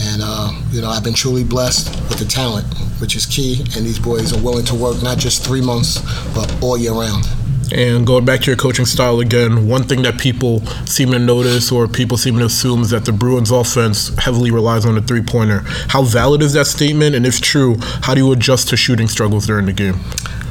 And, 0.00 0.22
uh, 0.24 0.52
you 0.70 0.80
know, 0.80 0.88
I've 0.88 1.04
been 1.04 1.14
truly 1.14 1.44
blessed 1.44 1.90
with 2.08 2.18
the 2.18 2.24
talent, 2.24 2.66
which 3.00 3.14
is 3.14 3.26
key, 3.26 3.60
and 3.76 3.84
these 3.86 3.98
boys 3.98 4.32
are 4.32 4.42
willing 4.42 4.64
to 4.66 4.74
work 4.74 5.02
not 5.02 5.18
just 5.18 5.44
three 5.44 5.60
months, 5.60 6.00
but 6.34 6.52
all 6.62 6.76
year 6.76 6.92
round. 6.92 7.24
And 7.72 8.06
going 8.06 8.24
back 8.24 8.40
to 8.40 8.46
your 8.46 8.56
coaching 8.56 8.86
style 8.86 9.20
again, 9.20 9.68
one 9.68 9.82
thing 9.84 10.02
that 10.02 10.18
people 10.18 10.64
seem 10.86 11.10
to 11.10 11.18
notice 11.18 11.70
or 11.70 11.86
people 11.86 12.16
seem 12.16 12.38
to 12.38 12.46
assume 12.46 12.82
is 12.82 12.90
that 12.90 13.04
the 13.04 13.12
Bruins 13.12 13.50
offense 13.50 14.16
heavily 14.18 14.50
relies 14.50 14.86
on 14.86 14.94
the 14.94 15.02
three 15.02 15.22
pointer. 15.22 15.60
How 15.88 16.02
valid 16.02 16.42
is 16.42 16.54
that 16.54 16.66
statement? 16.66 17.14
And 17.14 17.26
if 17.26 17.40
true, 17.40 17.76
how 18.02 18.14
do 18.14 18.20
you 18.20 18.32
adjust 18.32 18.68
to 18.68 18.76
shooting 18.76 19.08
struggles 19.08 19.46
during 19.46 19.66
the 19.66 19.72
game? 19.72 20.00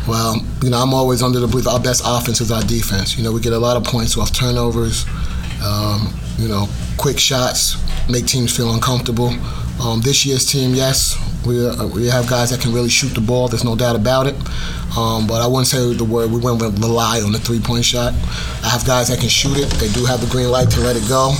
Well, 0.07 0.37
you 0.63 0.69
know, 0.69 0.77
I'm 0.77 0.93
always 0.93 1.21
under 1.21 1.39
the 1.39 1.47
belief 1.47 1.67
our 1.67 1.79
best 1.79 2.03
offense 2.05 2.39
is 2.39 2.51
our 2.51 2.63
defense. 2.63 3.17
You 3.17 3.23
know, 3.23 3.31
we 3.31 3.41
get 3.41 3.53
a 3.53 3.59
lot 3.59 3.75
of 3.75 3.83
points 3.83 4.17
off 4.17 4.31
turnovers, 4.31 5.05
um, 5.63 6.13
you 6.37 6.47
know, 6.47 6.67
quick 6.97 7.19
shots, 7.19 7.77
make 8.09 8.25
teams 8.25 8.55
feel 8.55 8.73
uncomfortable. 8.73 9.33
Um, 9.81 10.01
this 10.01 10.25
year's 10.25 10.45
team, 10.45 10.73
yes, 10.73 11.15
we, 11.45 11.65
uh, 11.65 11.87
we 11.87 12.07
have 12.07 12.27
guys 12.27 12.49
that 12.49 12.61
can 12.61 12.73
really 12.73 12.89
shoot 12.89 13.13
the 13.13 13.21
ball. 13.21 13.47
There's 13.47 13.63
no 13.63 13.75
doubt 13.75 13.95
about 13.95 14.27
it. 14.27 14.35
Um, 14.97 15.27
but 15.27 15.41
I 15.41 15.47
wouldn't 15.47 15.67
say 15.67 15.93
the 15.93 16.03
word 16.03 16.31
we 16.31 16.39
with 16.39 16.79
rely 16.81 17.21
on 17.21 17.31
the 17.31 17.39
three 17.39 17.59
point 17.59 17.85
shot. 17.85 18.13
I 18.63 18.69
have 18.69 18.85
guys 18.85 19.09
that 19.09 19.19
can 19.19 19.29
shoot 19.29 19.57
it. 19.57 19.69
They 19.79 19.89
do 19.89 20.05
have 20.05 20.21
the 20.21 20.27
green 20.27 20.49
light 20.49 20.71
to 20.71 20.79
let 20.79 20.95
it 20.95 21.07
go. 21.07 21.35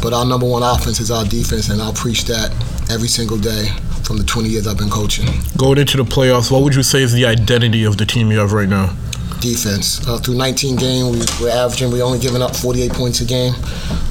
But 0.00 0.12
our 0.12 0.24
number 0.24 0.46
one 0.46 0.62
offense 0.62 1.00
is 1.00 1.10
our 1.10 1.24
defense, 1.24 1.68
and 1.68 1.82
I'll 1.82 1.92
preach 1.92 2.24
that 2.24 2.50
every 2.90 3.08
single 3.08 3.36
day 3.36 3.68
from 4.04 4.18
the 4.18 4.24
20 4.24 4.48
years 4.48 4.66
I've 4.66 4.78
been 4.78 4.90
coaching. 4.90 5.26
Going 5.56 5.78
into 5.78 5.96
the 5.96 6.04
playoffs, 6.04 6.50
what 6.50 6.62
would 6.62 6.74
you 6.74 6.82
say 6.82 7.02
is 7.02 7.12
the 7.12 7.26
identity 7.26 7.84
of 7.84 7.96
the 7.98 8.06
team 8.06 8.30
you 8.30 8.38
have 8.38 8.52
right 8.52 8.68
now? 8.68 8.94
Defense. 9.40 10.06
Uh, 10.06 10.18
through 10.18 10.36
19 10.36 10.76
games, 10.76 11.40
we, 11.40 11.44
we're 11.44 11.52
averaging, 11.52 11.90
we 11.90 12.02
only 12.02 12.18
giving 12.18 12.42
up 12.42 12.54
48 12.54 12.92
points 12.92 13.20
a 13.20 13.24
game. 13.24 13.54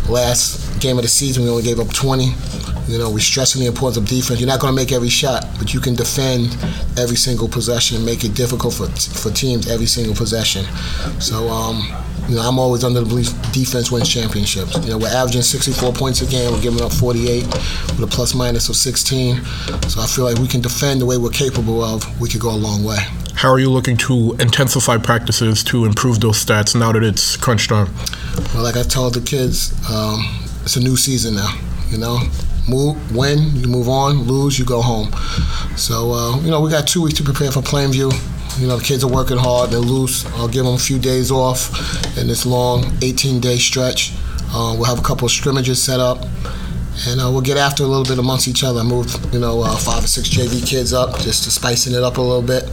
Last 0.09 0.81
game 0.81 0.97
of 0.97 1.03
the 1.03 1.09
season, 1.09 1.43
we 1.43 1.49
only 1.49 1.63
gave 1.63 1.79
up 1.79 1.93
20. 1.93 2.33
You 2.87 2.97
know, 2.97 3.11
we're 3.11 3.19
stressing 3.19 3.61
the 3.61 3.67
importance 3.67 3.97
of 3.97 4.07
defense. 4.07 4.39
You're 4.39 4.49
not 4.49 4.59
going 4.59 4.73
to 4.73 4.75
make 4.75 4.91
every 4.91 5.09
shot, 5.09 5.45
but 5.59 5.73
you 5.73 5.79
can 5.79 5.93
defend 5.93 6.57
every 6.97 7.15
single 7.15 7.47
possession 7.47 7.97
and 7.97 8.05
make 8.05 8.23
it 8.23 8.33
difficult 8.33 8.73
for 8.73 8.87
for 8.87 9.29
teams 9.29 9.69
every 9.69 9.85
single 9.85 10.15
possession. 10.15 10.65
So, 11.19 11.47
um, 11.49 11.83
you 12.27 12.35
know, 12.35 12.41
I'm 12.41 12.57
always 12.57 12.83
under 12.83 13.01
the 13.01 13.05
belief 13.05 13.29
defense 13.51 13.91
wins 13.91 14.09
championships. 14.09 14.75
You 14.83 14.91
know, 14.91 14.97
we're 14.97 15.13
averaging 15.13 15.43
64 15.43 15.93
points 15.93 16.21
a 16.21 16.25
game. 16.25 16.51
We're 16.51 16.61
giving 16.61 16.81
up 16.81 16.91
48 16.93 17.45
with 17.45 18.01
a 18.01 18.07
plus 18.07 18.33
minus 18.33 18.69
of 18.69 18.75
16. 18.75 19.43
So 19.89 20.01
I 20.01 20.07
feel 20.07 20.25
like 20.25 20.37
we 20.39 20.47
can 20.47 20.61
defend 20.61 21.01
the 21.01 21.05
way 21.05 21.17
we're 21.17 21.29
capable 21.29 21.83
of. 21.83 22.01
We 22.19 22.29
could 22.29 22.41
go 22.41 22.49
a 22.49 22.57
long 22.57 22.83
way. 22.83 22.97
How 23.39 23.47
are 23.47 23.59
you 23.59 23.69
looking 23.69 23.95
to 23.99 24.35
intensify 24.41 24.97
practices 24.97 25.63
to 25.63 25.85
improve 25.85 26.19
those 26.19 26.43
stats 26.43 26.77
now 26.77 26.91
that 26.91 27.03
it's 27.03 27.37
crunch 27.37 27.69
time? 27.69 27.87
Well, 28.53 28.63
like 28.63 28.75
I 28.75 28.83
told 28.83 29.13
the 29.13 29.21
kids, 29.21 29.71
um, 29.89 30.19
it's 30.63 30.75
a 30.75 30.81
new 30.81 30.97
season 30.97 31.35
now. 31.35 31.57
You 31.87 31.99
know, 31.99 32.19
move, 32.67 33.15
win, 33.15 33.55
you 33.55 33.69
move 33.69 33.87
on, 33.87 34.23
lose, 34.23 34.59
you 34.59 34.65
go 34.65 34.81
home. 34.81 35.13
So, 35.77 36.11
uh, 36.11 36.41
you 36.41 36.51
know, 36.51 36.59
we 36.59 36.69
got 36.69 36.85
two 36.85 37.01
weeks 37.01 37.17
to 37.19 37.23
prepare 37.23 37.49
for 37.49 37.61
Plainview. 37.61 38.11
You 38.59 38.67
know, 38.67 38.75
the 38.75 38.83
kids 38.83 39.05
are 39.05 39.09
working 39.09 39.37
hard, 39.37 39.69
they're 39.69 39.79
loose. 39.79 40.25
I'll 40.35 40.49
give 40.49 40.65
them 40.65 40.73
a 40.73 40.77
few 40.77 40.99
days 40.99 41.31
off 41.31 41.71
in 42.17 42.27
this 42.27 42.45
long 42.45 42.91
18 43.01 43.39
day 43.39 43.55
stretch. 43.55 44.11
Uh, 44.51 44.75
we'll 44.75 44.83
have 44.83 44.99
a 44.99 45.01
couple 45.01 45.23
of 45.27 45.31
scrimmages 45.31 45.81
set 45.81 46.01
up. 46.01 46.25
And 47.07 47.21
uh, 47.21 47.31
we'll 47.31 47.39
get 47.39 47.55
after 47.55 47.83
a 47.83 47.87
little 47.87 48.03
bit 48.03 48.19
amongst 48.19 48.49
each 48.49 48.65
other. 48.65 48.81
I 48.81 48.83
Move, 48.83 49.07
you 49.33 49.39
know, 49.39 49.61
uh, 49.61 49.77
five 49.77 50.03
or 50.03 50.07
six 50.07 50.27
JV 50.27 50.67
kids 50.67 50.91
up 50.91 51.17
just 51.19 51.45
to 51.45 51.51
spicing 51.51 51.93
it 51.93 52.03
up 52.03 52.17
a 52.17 52.21
little 52.21 52.41
bit. 52.41 52.65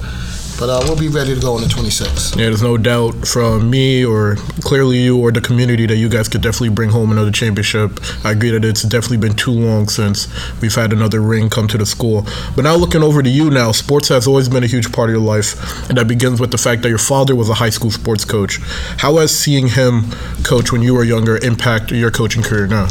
But 0.58 0.70
uh, 0.70 0.80
we'll 0.84 0.98
be 0.98 1.08
ready 1.08 1.34
to 1.34 1.40
go 1.40 1.54
on 1.54 1.60
the 1.60 1.66
26th. 1.66 2.36
Yeah, 2.36 2.46
there's 2.46 2.62
no 2.62 2.78
doubt 2.78 3.28
from 3.28 3.68
me 3.68 4.06
or 4.06 4.36
clearly 4.62 4.98
you 5.02 5.18
or 5.18 5.30
the 5.30 5.42
community 5.42 5.84
that 5.86 5.96
you 5.96 6.08
guys 6.08 6.28
could 6.28 6.40
definitely 6.40 6.70
bring 6.70 6.88
home 6.88 7.12
another 7.12 7.30
championship. 7.30 8.00
I 8.24 8.30
agree 8.32 8.50
that 8.50 8.64
it's 8.64 8.82
definitely 8.82 9.18
been 9.18 9.36
too 9.36 9.50
long 9.50 9.88
since 9.88 10.28
we've 10.62 10.74
had 10.74 10.94
another 10.94 11.20
ring 11.20 11.50
come 11.50 11.68
to 11.68 11.76
the 11.78 11.84
school. 11.84 12.26
But 12.54 12.62
now 12.62 12.74
looking 12.74 13.02
over 13.02 13.22
to 13.22 13.28
you 13.28 13.50
now, 13.50 13.72
sports 13.72 14.08
has 14.08 14.26
always 14.26 14.48
been 14.48 14.64
a 14.64 14.66
huge 14.66 14.90
part 14.92 15.10
of 15.10 15.14
your 15.14 15.22
life, 15.22 15.88
and 15.90 15.98
that 15.98 16.08
begins 16.08 16.40
with 16.40 16.52
the 16.52 16.58
fact 16.58 16.82
that 16.82 16.88
your 16.88 16.98
father 16.98 17.36
was 17.36 17.50
a 17.50 17.54
high 17.54 17.70
school 17.70 17.90
sports 17.90 18.24
coach. 18.24 18.58
How 18.96 19.18
has 19.18 19.38
seeing 19.38 19.68
him 19.68 20.10
coach 20.42 20.72
when 20.72 20.80
you 20.80 20.94
were 20.94 21.04
younger 21.04 21.36
impact 21.44 21.90
your 21.90 22.10
coaching 22.10 22.42
career 22.42 22.66
now? 22.66 22.88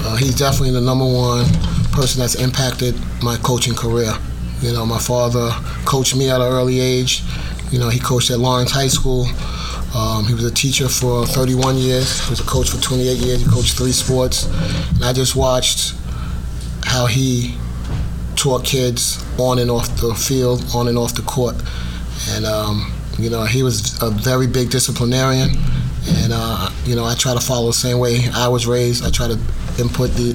Uh, 0.00 0.16
he's 0.16 0.34
definitely 0.34 0.72
the 0.72 0.80
number 0.80 1.04
one 1.06 1.46
person 1.92 2.20
that's 2.20 2.34
impacted 2.34 2.96
my 3.22 3.36
coaching 3.36 3.74
career. 3.74 4.12
You 4.60 4.72
know, 4.72 4.86
my 4.86 4.98
father 4.98 5.50
coached 5.84 6.16
me 6.16 6.30
at 6.30 6.40
an 6.40 6.46
early 6.46 6.80
age. 6.80 7.22
You 7.70 7.78
know, 7.78 7.88
he 7.88 7.98
coached 7.98 8.30
at 8.30 8.38
Lawrence 8.38 8.70
High 8.70 8.88
School. 8.88 9.26
Um, 9.94 10.26
he 10.26 10.34
was 10.34 10.44
a 10.44 10.50
teacher 10.50 10.88
for 10.88 11.24
31 11.26 11.76
years. 11.76 12.20
He 12.24 12.30
was 12.30 12.40
a 12.40 12.44
coach 12.44 12.70
for 12.70 12.80
28 12.80 13.18
years. 13.18 13.40
He 13.40 13.48
coached 13.48 13.76
three 13.76 13.92
sports. 13.92 14.46
And 14.94 15.04
I 15.04 15.12
just 15.12 15.36
watched 15.36 15.94
how 16.84 17.06
he 17.06 17.56
taught 18.36 18.64
kids 18.64 19.24
on 19.38 19.58
and 19.58 19.70
off 19.70 19.88
the 20.00 20.14
field, 20.14 20.64
on 20.74 20.88
and 20.88 20.98
off 20.98 21.14
the 21.14 21.22
court. 21.22 21.56
And, 22.30 22.44
um, 22.44 22.92
you 23.18 23.30
know, 23.30 23.44
he 23.44 23.62
was 23.62 24.02
a 24.02 24.10
very 24.10 24.46
big 24.46 24.70
disciplinarian. 24.70 25.50
And, 26.06 26.32
uh, 26.34 26.70
you 26.84 26.96
know, 26.96 27.04
I 27.04 27.14
try 27.14 27.34
to 27.34 27.40
follow 27.40 27.68
the 27.68 27.72
same 27.72 27.98
way 27.98 28.28
I 28.34 28.48
was 28.48 28.66
raised. 28.66 29.04
I 29.04 29.10
try 29.10 29.28
to 29.28 29.38
input 29.78 30.10
the 30.12 30.32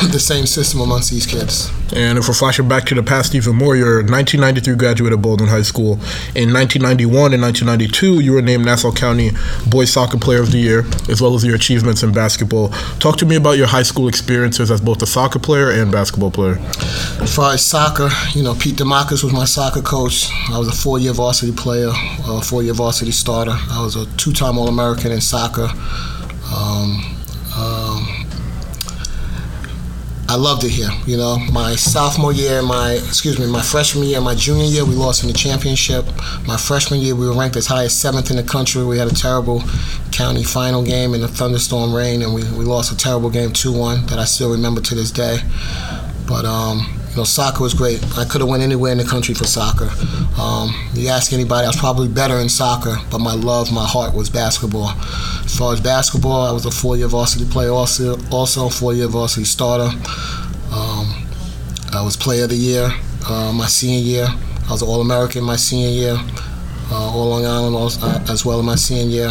the 0.12 0.20
same 0.20 0.46
system 0.46 0.80
amongst 0.80 1.10
these 1.10 1.26
kids. 1.26 1.70
And 1.92 2.18
if 2.18 2.28
we're 2.28 2.34
flashing 2.34 2.68
back 2.68 2.84
to 2.86 2.94
the 2.94 3.02
past 3.02 3.34
even 3.34 3.56
more, 3.56 3.76
you're 3.76 4.00
a 4.00 4.04
1993 4.04 4.76
graduate 4.76 5.12
of 5.12 5.20
Baldwin 5.20 5.48
High 5.48 5.62
School. 5.62 5.94
In 6.34 6.52
1991 6.52 7.34
and 7.34 7.42
1992, 7.42 8.20
you 8.20 8.32
were 8.32 8.42
named 8.42 8.64
Nassau 8.64 8.92
County 8.92 9.32
Boys 9.68 9.92
Soccer 9.92 10.16
Player 10.16 10.40
of 10.40 10.52
the 10.52 10.58
Year, 10.58 10.84
as 11.08 11.20
well 11.20 11.34
as 11.34 11.44
your 11.44 11.56
achievements 11.56 12.02
in 12.02 12.12
basketball. 12.12 12.68
Talk 12.98 13.16
to 13.18 13.26
me 13.26 13.36
about 13.36 13.58
your 13.58 13.66
high 13.66 13.82
school 13.82 14.08
experiences 14.08 14.70
as 14.70 14.80
both 14.80 15.02
a 15.02 15.06
soccer 15.06 15.38
player 15.38 15.70
and 15.70 15.90
basketball 15.90 16.30
player. 16.30 16.58
As 17.20 17.34
far 17.34 17.52
as 17.52 17.64
soccer, 17.64 18.08
you 18.34 18.42
know, 18.42 18.54
Pete 18.54 18.76
Demarcus 18.76 19.24
was 19.24 19.32
my 19.32 19.44
soccer 19.44 19.82
coach. 19.82 20.28
I 20.50 20.58
was 20.58 20.68
a 20.68 20.72
four-year 20.72 21.12
varsity 21.12 21.52
player, 21.52 21.90
a 21.90 22.40
four-year 22.40 22.74
varsity 22.74 23.10
starter. 23.10 23.54
I 23.54 23.82
was 23.82 23.96
a 23.96 24.06
two-time 24.16 24.56
All-American 24.56 25.10
in 25.12 25.20
soccer. 25.20 25.68
Um, 26.54 27.19
um, 27.56 28.26
I 30.30 30.36
loved 30.36 30.62
it 30.62 30.70
here. 30.70 30.90
You 31.06 31.16
know, 31.16 31.38
my 31.52 31.74
sophomore 31.74 32.32
year, 32.32 32.62
my 32.62 32.92
excuse 32.92 33.36
me, 33.40 33.46
my 33.48 33.62
freshman 33.62 34.04
year, 34.04 34.20
my 34.20 34.36
junior 34.36 34.64
year, 34.64 34.84
we 34.84 34.94
lost 34.94 35.24
in 35.24 35.28
the 35.28 35.34
championship. 35.34 36.06
My 36.46 36.56
freshman 36.56 37.00
year, 37.00 37.16
we 37.16 37.26
were 37.26 37.34
ranked 37.34 37.56
as 37.56 37.66
high 37.66 37.82
as 37.82 37.98
seventh 37.98 38.30
in 38.30 38.36
the 38.36 38.44
country. 38.44 38.84
We 38.84 38.96
had 38.96 39.08
a 39.08 39.14
terrible 39.14 39.60
county 40.12 40.44
final 40.44 40.84
game 40.84 41.14
in 41.14 41.22
a 41.24 41.28
thunderstorm 41.28 41.92
rain, 41.92 42.22
and 42.22 42.32
we, 42.32 42.42
we 42.52 42.64
lost 42.64 42.92
a 42.92 42.96
terrible 42.96 43.28
game, 43.28 43.52
two 43.52 43.72
one, 43.76 44.06
that 44.06 44.20
I 44.20 44.24
still 44.24 44.52
remember 44.52 44.80
to 44.80 44.94
this 44.94 45.10
day. 45.10 45.38
But 46.28 46.44
um, 46.44 46.99
you 47.10 47.16
know, 47.16 47.24
soccer 47.24 47.62
was 47.62 47.74
great. 47.74 48.02
I 48.16 48.24
could 48.24 48.40
have 48.40 48.48
went 48.48 48.62
anywhere 48.62 48.92
in 48.92 48.98
the 48.98 49.04
country 49.04 49.34
for 49.34 49.44
soccer. 49.44 49.90
Um, 50.40 50.72
you 50.94 51.08
ask 51.08 51.32
anybody, 51.32 51.64
I 51.64 51.68
was 51.68 51.76
probably 51.76 52.08
better 52.08 52.38
in 52.38 52.48
soccer, 52.48 52.96
but 53.10 53.18
my 53.18 53.34
love, 53.34 53.72
my 53.72 53.86
heart 53.86 54.14
was 54.14 54.30
basketball. 54.30 54.90
As 55.44 55.56
far 55.56 55.72
as 55.72 55.80
basketball, 55.80 56.46
I 56.46 56.52
was 56.52 56.66
a 56.66 56.70
four-year 56.70 57.08
varsity 57.08 57.44
player, 57.50 57.70
also, 57.70 58.16
also 58.30 58.68
four-year 58.68 59.08
varsity 59.08 59.44
starter. 59.44 59.90
Um, 60.72 61.26
I 61.92 62.02
was 62.04 62.16
player 62.16 62.44
of 62.44 62.50
the 62.50 62.56
year 62.56 62.90
uh, 63.28 63.52
my 63.52 63.66
senior 63.66 64.00
year. 64.00 64.26
I 64.28 64.72
was 64.72 64.82
an 64.82 64.88
All-American 64.88 65.42
my 65.42 65.56
senior 65.56 65.88
year, 65.88 66.16
uh, 66.92 67.12
All 67.12 67.30
Long 67.30 67.44
Island 67.44 67.74
also, 67.74 68.06
uh, 68.06 68.24
as 68.30 68.44
well 68.44 68.60
in 68.60 68.66
my 68.66 68.76
senior 68.76 69.04
year. 69.04 69.30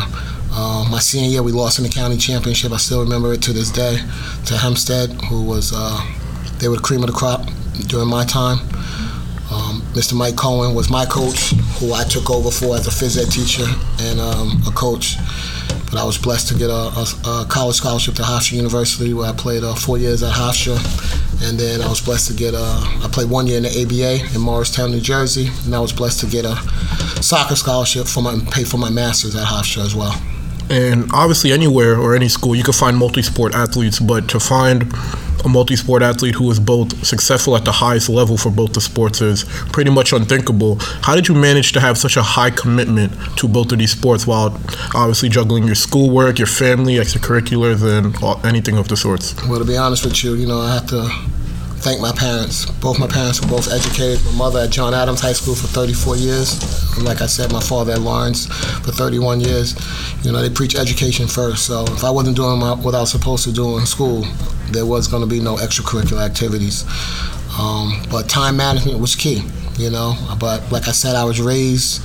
Uh, 0.52 0.88
my 0.92 1.00
senior 1.00 1.30
year, 1.30 1.44
we 1.44 1.52
lost 1.52 1.80
in 1.80 1.84
the 1.84 1.90
county 1.90 2.18
championship. 2.18 2.72
I 2.72 2.78
still 2.78 3.02
remember 3.02 3.34
it 3.34 3.42
to 3.44 3.54
this 3.54 3.72
day 3.72 4.00
to 4.46 4.58
Hempstead, 4.58 5.12
who 5.30 5.44
was 5.44 5.72
uh, 5.74 6.06
they 6.60 6.68
were 6.68 6.76
the 6.76 6.82
cream 6.82 7.02
of 7.04 7.08
the 7.08 7.14
crop 7.14 7.48
during 7.88 8.10
my 8.10 8.26
time. 8.26 8.60
Um, 9.52 9.82
Mr. 9.94 10.14
Mike 10.14 10.36
Cohen 10.36 10.76
was 10.76 10.92
my 10.92 11.06
coach, 11.06 11.52
who 11.80 11.94
I 11.94 12.04
took 12.04 12.30
over 12.30 12.52
for 12.52 12.76
as 12.76 12.86
a 12.86 12.92
phys 12.92 13.18
ed 13.18 13.32
teacher 13.32 13.66
and 14.00 14.20
um, 14.20 14.62
a 14.68 14.72
coach. 14.72 15.18
But 15.90 16.00
I 16.00 16.04
was 16.04 16.20
blessed 16.20 16.50
to 16.50 16.54
get 16.54 16.70
a, 16.70 16.74
a, 16.74 17.06
a, 17.26 17.46
college 17.50 17.78
scholarship 17.78 18.14
to 18.16 18.22
Hofstra 18.22 18.54
University, 18.54 19.16
where 19.16 19.28
I 19.28 19.34
played 19.34 19.64
uh, 19.64 19.74
four 19.74 19.98
years 19.98 20.22
at 20.22 20.34
Hofstra. 20.34 20.78
And 21.42 21.58
then 21.58 21.82
I 21.82 21.88
was 21.88 22.00
blessed 22.00 22.28
to 22.28 22.34
get 22.36 22.54
a, 22.54 22.60
I 22.60 23.10
played 23.12 23.30
one 23.30 23.48
year 23.48 23.58
in 23.58 23.64
the 23.64 23.70
ABA 23.70 24.36
in 24.36 24.42
Morristown, 24.42 24.92
New 24.92 25.02
Jersey. 25.02 25.50
And 25.66 25.76
I 25.76 25.80
was 25.80 25.92
blessed 25.92 26.20
to 26.20 26.28
get 26.28 26.46
a 26.46 26.56
soccer 27.24 27.56
scholarship 27.56 28.06
for 28.06 28.22
my, 28.22 28.40
pay 28.52 28.66
for 28.66 28.78
my 28.78 28.92
master's 28.92 29.36
at 29.36 29.48
Hofstra 29.48 29.84
as 29.84 29.96
well. 29.96 30.14
And 30.70 31.10
obviously, 31.12 31.52
anywhere 31.52 31.98
or 31.98 32.16
any 32.16 32.30
school, 32.30 32.56
you 32.56 32.64
can 32.64 32.74
find 32.74 32.96
multi 32.96 33.24
sport 33.24 33.56
athletes, 33.56 34.00
but 34.00 34.30
to 34.30 34.40
find 34.40 34.94
a 35.46 35.50
multi-sport 35.50 36.02
athlete 36.02 36.36
who 36.36 36.50
is 36.52 36.60
both 36.60 37.06
successful 37.06 37.56
at 37.56 37.66
the 37.66 37.72
highest 37.72 38.10
level 38.10 38.38
for 38.38 38.50
both 38.50 38.74
the 38.74 38.82
sports 38.82 39.22
is 39.22 39.44
pretty 39.72 39.90
much 39.90 40.14
unthinkable. 40.14 40.78
How 41.02 41.16
did 41.16 41.28
you 41.28 41.36
manage 41.36 41.72
to 41.74 41.80
have 41.80 41.98
such 41.98 42.18
a 42.18 42.22
high 42.22 42.50
commitment 42.50 43.14
to 43.38 43.48
both 43.48 43.72
of 43.72 43.80
these 43.80 43.92
sports 43.92 44.28
while 44.28 44.60
obviously 44.94 45.30
juggling 45.30 45.66
your 45.66 45.76
schoolwork, 45.76 46.40
your 46.40 46.48
family, 46.48 46.96
extracurriculars, 46.96 47.84
and 47.84 48.46
anything 48.46 48.78
of 48.78 48.88
the 48.88 48.98
sorts? 48.98 49.36
Well, 49.48 49.60
to 49.60 49.66
be 49.66 49.78
honest 49.78 50.06
with 50.06 50.24
you, 50.24 50.34
you 50.36 50.48
know, 50.48 50.60
I 50.60 50.74
have 50.74 50.88
to 50.88 51.10
thank 51.80 52.02
my 52.02 52.12
parents. 52.12 52.66
Both 52.66 53.00
my 53.00 53.08
parents 53.08 53.42
were 53.42 53.48
both 53.48 53.72
educated. 53.72 54.24
My 54.26 54.32
mother 54.34 54.60
at 54.60 54.70
John 54.70 54.94
Adams 54.94 55.22
High 55.22 55.34
School 55.34 55.56
for 55.56 55.68
34 55.68 56.18
years. 56.18 56.60
And 56.96 57.06
like 57.06 57.22
I 57.22 57.26
said, 57.26 57.52
my 57.52 57.62
father 57.62 57.94
at 57.94 58.02
Lawrence 58.02 58.48
for 58.48 58.92
31 58.92 59.40
years. 59.40 59.76
You 60.26 60.32
know, 60.32 60.42
they 60.42 60.50
preach 60.50 60.76
education 60.76 61.28
first. 61.28 61.66
So 61.66 61.86
if 61.86 62.04
I 62.04 62.10
wasn't 62.10 62.36
doing 62.36 62.60
my, 62.60 62.74
what 62.74 62.96
I 62.96 63.00
was 63.00 63.12
supposed 63.12 63.46
to 63.46 63.54
do 63.54 63.78
in 63.78 63.86
school, 63.86 64.26
there 64.72 64.86
was 64.86 65.08
going 65.08 65.24
to 65.24 65.30
be 65.30 65.40
no 65.40 65.56
extracurricular 65.56 66.26
activities. 66.26 66.86
Um, 67.60 68.02
but 68.10 68.30
time 68.30 68.58
management 68.58 69.00
was 69.00 69.16
key, 69.16 69.44
you 69.78 69.90
know. 69.90 70.16
But 70.40 70.72
like 70.72 70.88
I 70.88 70.92
said, 70.92 71.16
I 71.16 71.24
was 71.24 71.42
raised 71.42 72.02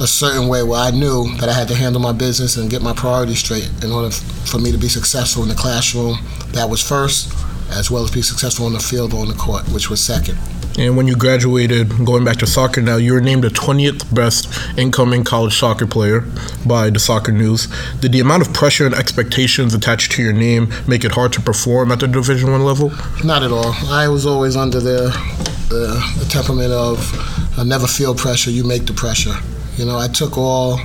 a 0.00 0.06
certain 0.06 0.48
way 0.48 0.62
where 0.62 0.80
I 0.80 0.90
knew 0.90 1.34
that 1.38 1.48
I 1.48 1.52
had 1.52 1.68
to 1.68 1.74
handle 1.74 2.00
my 2.00 2.12
business 2.12 2.56
and 2.56 2.70
get 2.70 2.82
my 2.82 2.92
priorities 2.92 3.40
straight 3.40 3.70
in 3.82 3.90
order 3.90 4.10
for 4.10 4.58
me 4.58 4.72
to 4.72 4.78
be 4.78 4.88
successful 4.88 5.42
in 5.42 5.48
the 5.48 5.54
classroom. 5.54 6.18
That 6.52 6.70
was 6.70 6.82
first 6.82 7.32
as 7.70 7.90
well 7.90 8.02
as 8.02 8.10
be 8.10 8.22
successful 8.22 8.66
on 8.66 8.72
the 8.72 8.80
field 8.80 9.12
or 9.12 9.20
on 9.20 9.28
the 9.28 9.34
court, 9.34 9.68
which 9.68 9.90
was 9.90 10.00
second. 10.00 10.38
And 10.78 10.96
when 10.96 11.08
you 11.08 11.16
graduated, 11.16 11.88
going 12.06 12.24
back 12.24 12.36
to 12.36 12.46
soccer 12.46 12.80
now, 12.80 12.98
you 12.98 13.12
were 13.12 13.20
named 13.20 13.42
the 13.42 13.48
20th 13.48 14.14
best 14.14 14.48
incoming 14.78 15.24
college 15.24 15.58
soccer 15.58 15.88
player 15.88 16.20
by 16.64 16.88
the 16.88 17.00
Soccer 17.00 17.32
News. 17.32 17.66
Did 18.00 18.12
the 18.12 18.20
amount 18.20 18.46
of 18.46 18.54
pressure 18.54 18.86
and 18.86 18.94
expectations 18.94 19.74
attached 19.74 20.12
to 20.12 20.22
your 20.22 20.32
name 20.32 20.72
make 20.86 21.04
it 21.04 21.10
hard 21.10 21.32
to 21.32 21.40
perform 21.40 21.90
at 21.90 21.98
the 21.98 22.06
Division 22.06 22.52
One 22.52 22.62
level? 22.62 22.92
Not 23.24 23.42
at 23.42 23.50
all. 23.50 23.74
I 23.88 24.06
was 24.06 24.24
always 24.24 24.54
under 24.54 24.78
the, 24.78 25.10
the, 25.68 26.00
the 26.20 26.26
temperament 26.30 26.72
of 26.72 26.98
I 27.58 27.64
never 27.64 27.88
feel 27.88 28.14
pressure. 28.14 28.52
You 28.52 28.62
make 28.62 28.86
the 28.86 28.92
pressure. 28.92 29.34
You 29.76 29.84
know, 29.84 29.98
I 29.98 30.06
took 30.06 30.38
all 30.38 30.78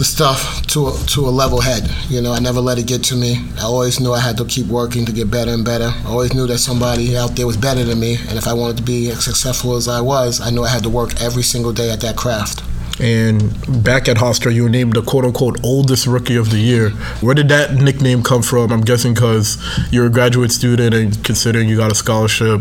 the 0.00 0.04
stuff 0.06 0.66
to 0.66 0.88
a, 0.88 0.96
to 1.08 1.28
a 1.28 1.28
level 1.28 1.60
head. 1.60 1.86
You 2.08 2.22
know, 2.22 2.32
I 2.32 2.38
never 2.40 2.58
let 2.58 2.78
it 2.78 2.86
get 2.86 3.04
to 3.04 3.16
me. 3.16 3.36
I 3.58 3.64
always 3.64 4.00
knew 4.00 4.14
I 4.14 4.18
had 4.18 4.38
to 4.38 4.46
keep 4.46 4.66
working 4.66 5.04
to 5.04 5.12
get 5.12 5.30
better 5.30 5.50
and 5.50 5.62
better. 5.62 5.92
I 5.94 6.08
always 6.08 6.32
knew 6.32 6.46
that 6.46 6.56
somebody 6.56 7.18
out 7.18 7.36
there 7.36 7.46
was 7.46 7.58
better 7.58 7.84
than 7.84 8.00
me, 8.00 8.16
and 8.28 8.38
if 8.38 8.48
I 8.48 8.54
wanted 8.54 8.78
to 8.78 8.82
be 8.82 9.10
as 9.10 9.22
successful 9.22 9.76
as 9.76 9.88
I 9.88 10.00
was, 10.00 10.40
I 10.40 10.48
knew 10.48 10.64
I 10.64 10.70
had 10.70 10.84
to 10.84 10.88
work 10.88 11.20
every 11.20 11.42
single 11.42 11.74
day 11.74 11.90
at 11.90 12.00
that 12.00 12.16
craft. 12.16 12.62
And 13.00 13.40
back 13.82 14.08
at 14.08 14.18
Hofstra, 14.18 14.52
you 14.52 14.64
were 14.64 14.68
named 14.68 14.92
the 14.92 15.02
quote 15.02 15.24
unquote 15.24 15.58
oldest 15.64 16.06
rookie 16.06 16.36
of 16.36 16.50
the 16.50 16.58
year. 16.58 16.90
Where 17.20 17.34
did 17.34 17.48
that 17.48 17.74
nickname 17.74 18.22
come 18.22 18.42
from? 18.42 18.70
I'm 18.72 18.82
guessing 18.82 19.14
because 19.14 19.56
you're 19.90 20.06
a 20.06 20.10
graduate 20.10 20.52
student 20.52 20.94
and 20.94 21.24
considering 21.24 21.68
you 21.68 21.76
got 21.76 21.90
a 21.90 21.94
scholarship 21.94 22.60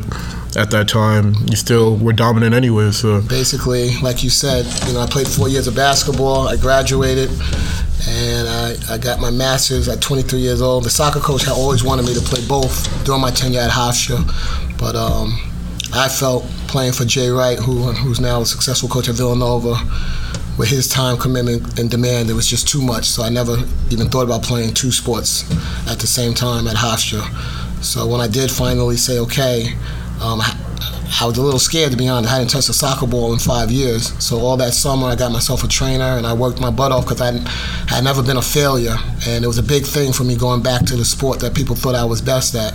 at 0.55 0.71
that 0.71 0.87
time, 0.87 1.35
you 1.47 1.55
still 1.55 1.97
were 1.97 2.13
dominant 2.13 2.55
anyway. 2.55 2.91
So 2.91 3.21
basically, 3.21 3.97
like 4.01 4.23
you 4.23 4.29
said, 4.29 4.65
you 4.87 4.93
know, 4.93 5.01
I 5.01 5.07
played 5.07 5.27
four 5.27 5.49
years 5.49 5.67
of 5.67 5.75
basketball. 5.75 6.47
I 6.47 6.55
graduated, 6.55 7.29
and 8.07 8.47
I, 8.47 8.75
I 8.89 8.97
got 8.97 9.19
my 9.19 9.31
master's 9.31 9.87
at 9.87 10.01
23 10.01 10.39
years 10.39 10.61
old. 10.61 10.85
The 10.85 10.89
soccer 10.89 11.19
coach 11.19 11.43
had 11.43 11.53
always 11.53 11.83
wanted 11.83 12.05
me 12.05 12.13
to 12.13 12.21
play 12.21 12.45
both 12.47 12.87
during 13.05 13.21
my 13.21 13.31
tenure 13.31 13.59
at 13.59 13.71
Hofstra, 13.71 14.19
but 14.79 14.95
um, 14.95 15.37
I 15.93 16.07
felt 16.07 16.45
playing 16.67 16.93
for 16.93 17.05
Jay 17.05 17.29
Wright, 17.29 17.59
who 17.59 17.91
who's 17.91 18.19
now 18.19 18.41
a 18.41 18.45
successful 18.45 18.89
coach 18.89 19.09
at 19.09 19.15
Villanova, 19.15 19.75
with 20.59 20.67
his 20.67 20.89
time 20.89 21.17
commitment 21.17 21.79
and 21.79 21.89
demand, 21.89 22.29
it 22.29 22.33
was 22.33 22.45
just 22.45 22.67
too 22.67 22.81
much. 22.81 23.05
So 23.05 23.23
I 23.23 23.29
never 23.29 23.55
even 23.89 24.09
thought 24.09 24.23
about 24.23 24.43
playing 24.43 24.73
two 24.73 24.91
sports 24.91 25.49
at 25.89 25.99
the 25.99 26.05
same 26.05 26.33
time 26.33 26.67
at 26.67 26.75
Hofstra. 26.75 27.23
So 27.81 28.05
when 28.05 28.19
I 28.19 28.27
did 28.27 28.51
finally 28.51 28.97
say 28.97 29.19
okay, 29.19 29.73
um, 30.21 30.41
I 30.41 31.25
was 31.25 31.37
a 31.37 31.41
little 31.41 31.59
scared 31.59 31.91
to 31.91 31.97
be 31.97 32.09
honest. 32.09 32.29
I 32.29 32.35
hadn't 32.35 32.49
touched 32.49 32.67
a 32.67 32.73
soccer 32.73 33.07
ball 33.07 33.31
in 33.31 33.39
five 33.39 33.71
years. 33.71 34.13
So 34.21 34.39
all 34.39 34.57
that 34.57 34.73
summer, 34.73 35.07
I 35.07 35.15
got 35.15 35.31
myself 35.31 35.63
a 35.63 35.67
trainer 35.69 36.17
and 36.17 36.27
I 36.27 36.33
worked 36.33 36.59
my 36.59 36.69
butt 36.69 36.91
off 36.91 37.05
because 37.05 37.21
I 37.21 37.31
had 37.87 38.03
never 38.03 38.21
been 38.21 38.37
a 38.37 38.41
failure, 38.41 38.97
and 39.27 39.45
it 39.45 39.47
was 39.47 39.59
a 39.59 39.63
big 39.63 39.85
thing 39.85 40.11
for 40.11 40.25
me 40.25 40.35
going 40.35 40.61
back 40.61 40.85
to 40.87 40.97
the 40.97 41.05
sport 41.05 41.39
that 41.39 41.55
people 41.55 41.75
thought 41.77 41.95
I 41.95 42.03
was 42.03 42.21
best 42.21 42.53
at. 42.55 42.73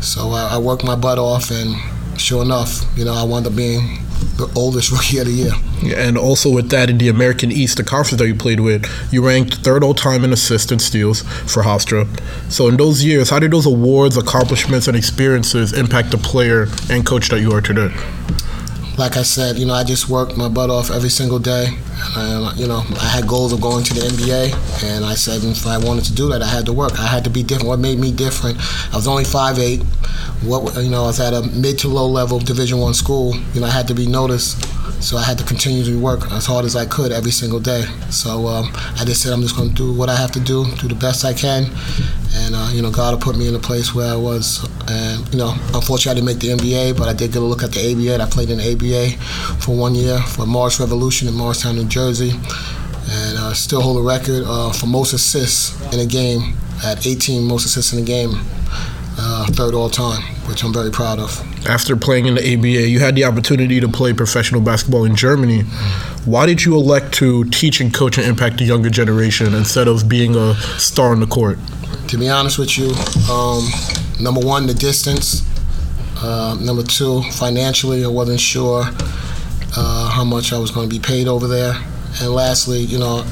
So 0.00 0.30
I, 0.30 0.54
I 0.54 0.58
worked 0.58 0.84
my 0.84 0.94
butt 0.94 1.18
off, 1.18 1.50
and 1.50 1.74
sure 2.20 2.42
enough, 2.42 2.84
you 2.96 3.04
know, 3.04 3.14
I 3.14 3.24
wound 3.24 3.48
up 3.48 3.56
being 3.56 3.98
the 4.36 4.48
oldest 4.54 4.92
rookie 4.92 5.18
of 5.18 5.26
the 5.26 5.32
year. 5.32 5.52
And 5.84 6.16
also 6.16 6.50
with 6.50 6.70
that, 6.70 6.88
in 6.88 6.98
the 6.98 7.08
American 7.08 7.52
East, 7.52 7.76
the 7.76 7.84
conference 7.84 8.18
that 8.18 8.26
you 8.26 8.34
played 8.34 8.60
with, 8.60 8.86
you 9.12 9.26
ranked 9.26 9.56
third 9.56 9.84
all 9.84 9.94
time 9.94 10.24
in 10.24 10.32
assists 10.32 10.72
and 10.72 10.80
steals 10.80 11.22
for 11.22 11.62
Hofstra. 11.62 12.06
So 12.50 12.68
in 12.68 12.76
those 12.76 13.04
years, 13.04 13.30
how 13.30 13.38
did 13.38 13.50
those 13.50 13.66
awards, 13.66 14.16
accomplishments, 14.16 14.88
and 14.88 14.96
experiences 14.96 15.72
impact 15.72 16.10
the 16.10 16.18
player 16.18 16.68
and 16.90 17.04
coach 17.04 17.28
that 17.28 17.40
you 17.40 17.52
are 17.52 17.60
today? 17.60 17.92
like 18.98 19.16
I 19.16 19.22
said, 19.22 19.58
you 19.58 19.66
know, 19.66 19.74
I 19.74 19.84
just 19.84 20.08
worked 20.08 20.36
my 20.36 20.48
butt 20.48 20.70
off 20.70 20.90
every 20.90 21.10
single 21.10 21.38
day. 21.38 21.66
And, 22.16 22.46
uh, 22.46 22.52
you 22.56 22.66
know, 22.66 22.82
I 23.00 23.08
had 23.08 23.26
goals 23.26 23.52
of 23.52 23.60
going 23.60 23.84
to 23.84 23.94
the 23.94 24.00
NBA, 24.00 24.84
and 24.84 25.04
I 25.04 25.14
said 25.14 25.44
if 25.44 25.66
I 25.66 25.78
wanted 25.78 26.04
to 26.04 26.14
do 26.14 26.28
that, 26.30 26.42
I 26.42 26.46
had 26.46 26.66
to 26.66 26.72
work. 26.72 26.98
I 26.98 27.06
had 27.06 27.24
to 27.24 27.30
be 27.30 27.42
different. 27.42 27.68
What 27.68 27.78
made 27.78 27.98
me 27.98 28.12
different? 28.12 28.58
I 28.92 28.96
was 28.96 29.06
only 29.06 29.24
five 29.24 29.58
eight. 29.58 29.82
What 30.42 30.76
you 30.82 30.90
know, 30.90 31.04
I 31.04 31.06
was 31.06 31.20
at 31.20 31.34
a 31.34 31.42
mid 31.42 31.78
to 31.80 31.88
low 31.88 32.06
level 32.06 32.38
Division 32.38 32.78
One 32.78 32.94
school. 32.94 33.34
You 33.54 33.60
know, 33.60 33.66
I 33.66 33.70
had 33.70 33.88
to 33.88 33.94
be 33.94 34.06
noticed 34.06 34.64
so 35.00 35.16
I 35.16 35.22
had 35.22 35.38
to 35.38 35.44
continue 35.44 35.84
to 35.84 35.98
work 35.98 36.30
as 36.32 36.46
hard 36.46 36.64
as 36.64 36.76
I 36.76 36.86
could 36.86 37.12
every 37.12 37.30
single 37.30 37.60
day. 37.60 37.82
So 38.10 38.46
um, 38.46 38.70
I 38.98 39.04
just 39.04 39.22
said 39.22 39.32
I'm 39.32 39.42
just 39.42 39.56
going 39.56 39.70
to 39.70 39.74
do 39.74 39.92
what 39.92 40.08
I 40.08 40.16
have 40.16 40.32
to 40.32 40.40
do, 40.40 40.64
do 40.76 40.88
the 40.88 40.94
best 40.94 41.24
I 41.24 41.32
can, 41.32 41.64
and 42.34 42.54
uh, 42.54 42.70
you 42.72 42.82
know 42.82 42.90
God 42.90 43.14
will 43.14 43.20
put 43.20 43.36
me 43.36 43.48
in 43.48 43.54
a 43.54 43.58
place 43.58 43.94
where 43.94 44.12
I 44.12 44.16
was. 44.16 44.66
And 44.88 45.28
you 45.32 45.38
know, 45.38 45.52
unfortunately, 45.74 46.10
I 46.10 46.14
didn't 46.14 46.26
make 46.26 46.38
the 46.38 46.48
NBA, 46.48 46.98
but 46.98 47.08
I 47.08 47.12
did 47.12 47.32
get 47.32 47.42
a 47.42 47.44
look 47.44 47.62
at 47.62 47.72
the 47.72 47.92
ABA. 47.92 48.14
And 48.14 48.22
I 48.22 48.26
played 48.26 48.50
in 48.50 48.58
the 48.58 48.72
ABA 48.72 49.60
for 49.60 49.76
one 49.76 49.94
year 49.94 50.18
for 50.20 50.46
Morris 50.46 50.80
Revolution 50.80 51.28
in 51.28 51.34
Morristown, 51.34 51.76
New 51.76 51.86
Jersey, 51.86 52.30
and 52.30 53.38
uh, 53.38 53.52
still 53.54 53.80
hold 53.80 53.98
a 53.98 54.02
record 54.02 54.44
uh, 54.46 54.72
for 54.72 54.86
most 54.86 55.12
assists 55.12 55.74
in 55.92 56.00
a 56.00 56.06
game 56.06 56.56
at 56.84 57.06
18 57.06 57.42
most 57.42 57.64
assists 57.64 57.92
in 57.92 58.00
a 58.00 58.02
game 58.02 58.32
uh, 59.18 59.46
third 59.52 59.74
all 59.74 59.88
time, 59.88 60.22
which 60.48 60.62
I'm 60.62 60.72
very 60.72 60.90
proud 60.90 61.18
of. 61.18 61.40
After 61.66 61.96
playing 61.96 62.26
in 62.26 62.34
the 62.34 62.54
ABA, 62.54 62.88
you 62.88 63.00
had 63.00 63.14
the 63.14 63.24
opportunity 63.24 63.80
to 63.80 63.88
play 63.88 64.12
professional 64.12 64.60
basketball 64.60 65.04
in 65.04 65.16
Germany. 65.16 65.62
Why 66.24 66.46
did 66.46 66.64
you 66.64 66.74
elect 66.74 67.14
to 67.14 67.44
teach 67.44 67.80
and 67.80 67.92
coach 67.92 68.18
and 68.18 68.26
impact 68.26 68.58
the 68.58 68.64
younger 68.64 68.90
generation 68.90 69.54
instead 69.54 69.88
of 69.88 70.08
being 70.08 70.36
a 70.36 70.54
star 70.78 71.12
on 71.12 71.20
the 71.20 71.26
court? 71.26 71.58
To 72.08 72.18
be 72.18 72.28
honest 72.28 72.58
with 72.58 72.78
you, 72.78 72.92
um, 73.32 73.66
number 74.20 74.40
one, 74.40 74.66
the 74.66 74.74
distance. 74.74 75.42
Uh, 76.18 76.56
number 76.60 76.82
two, 76.82 77.22
financially, 77.32 78.04
I 78.04 78.08
wasn't 78.08 78.40
sure 78.40 78.84
uh, 79.76 80.10
how 80.10 80.24
much 80.24 80.52
I 80.52 80.58
was 80.58 80.70
going 80.70 80.88
to 80.88 80.94
be 80.94 81.00
paid 81.00 81.28
over 81.28 81.46
there. 81.46 81.74
And 82.22 82.32
lastly, 82.32 82.80
you 82.80 82.98
know, 82.98 83.24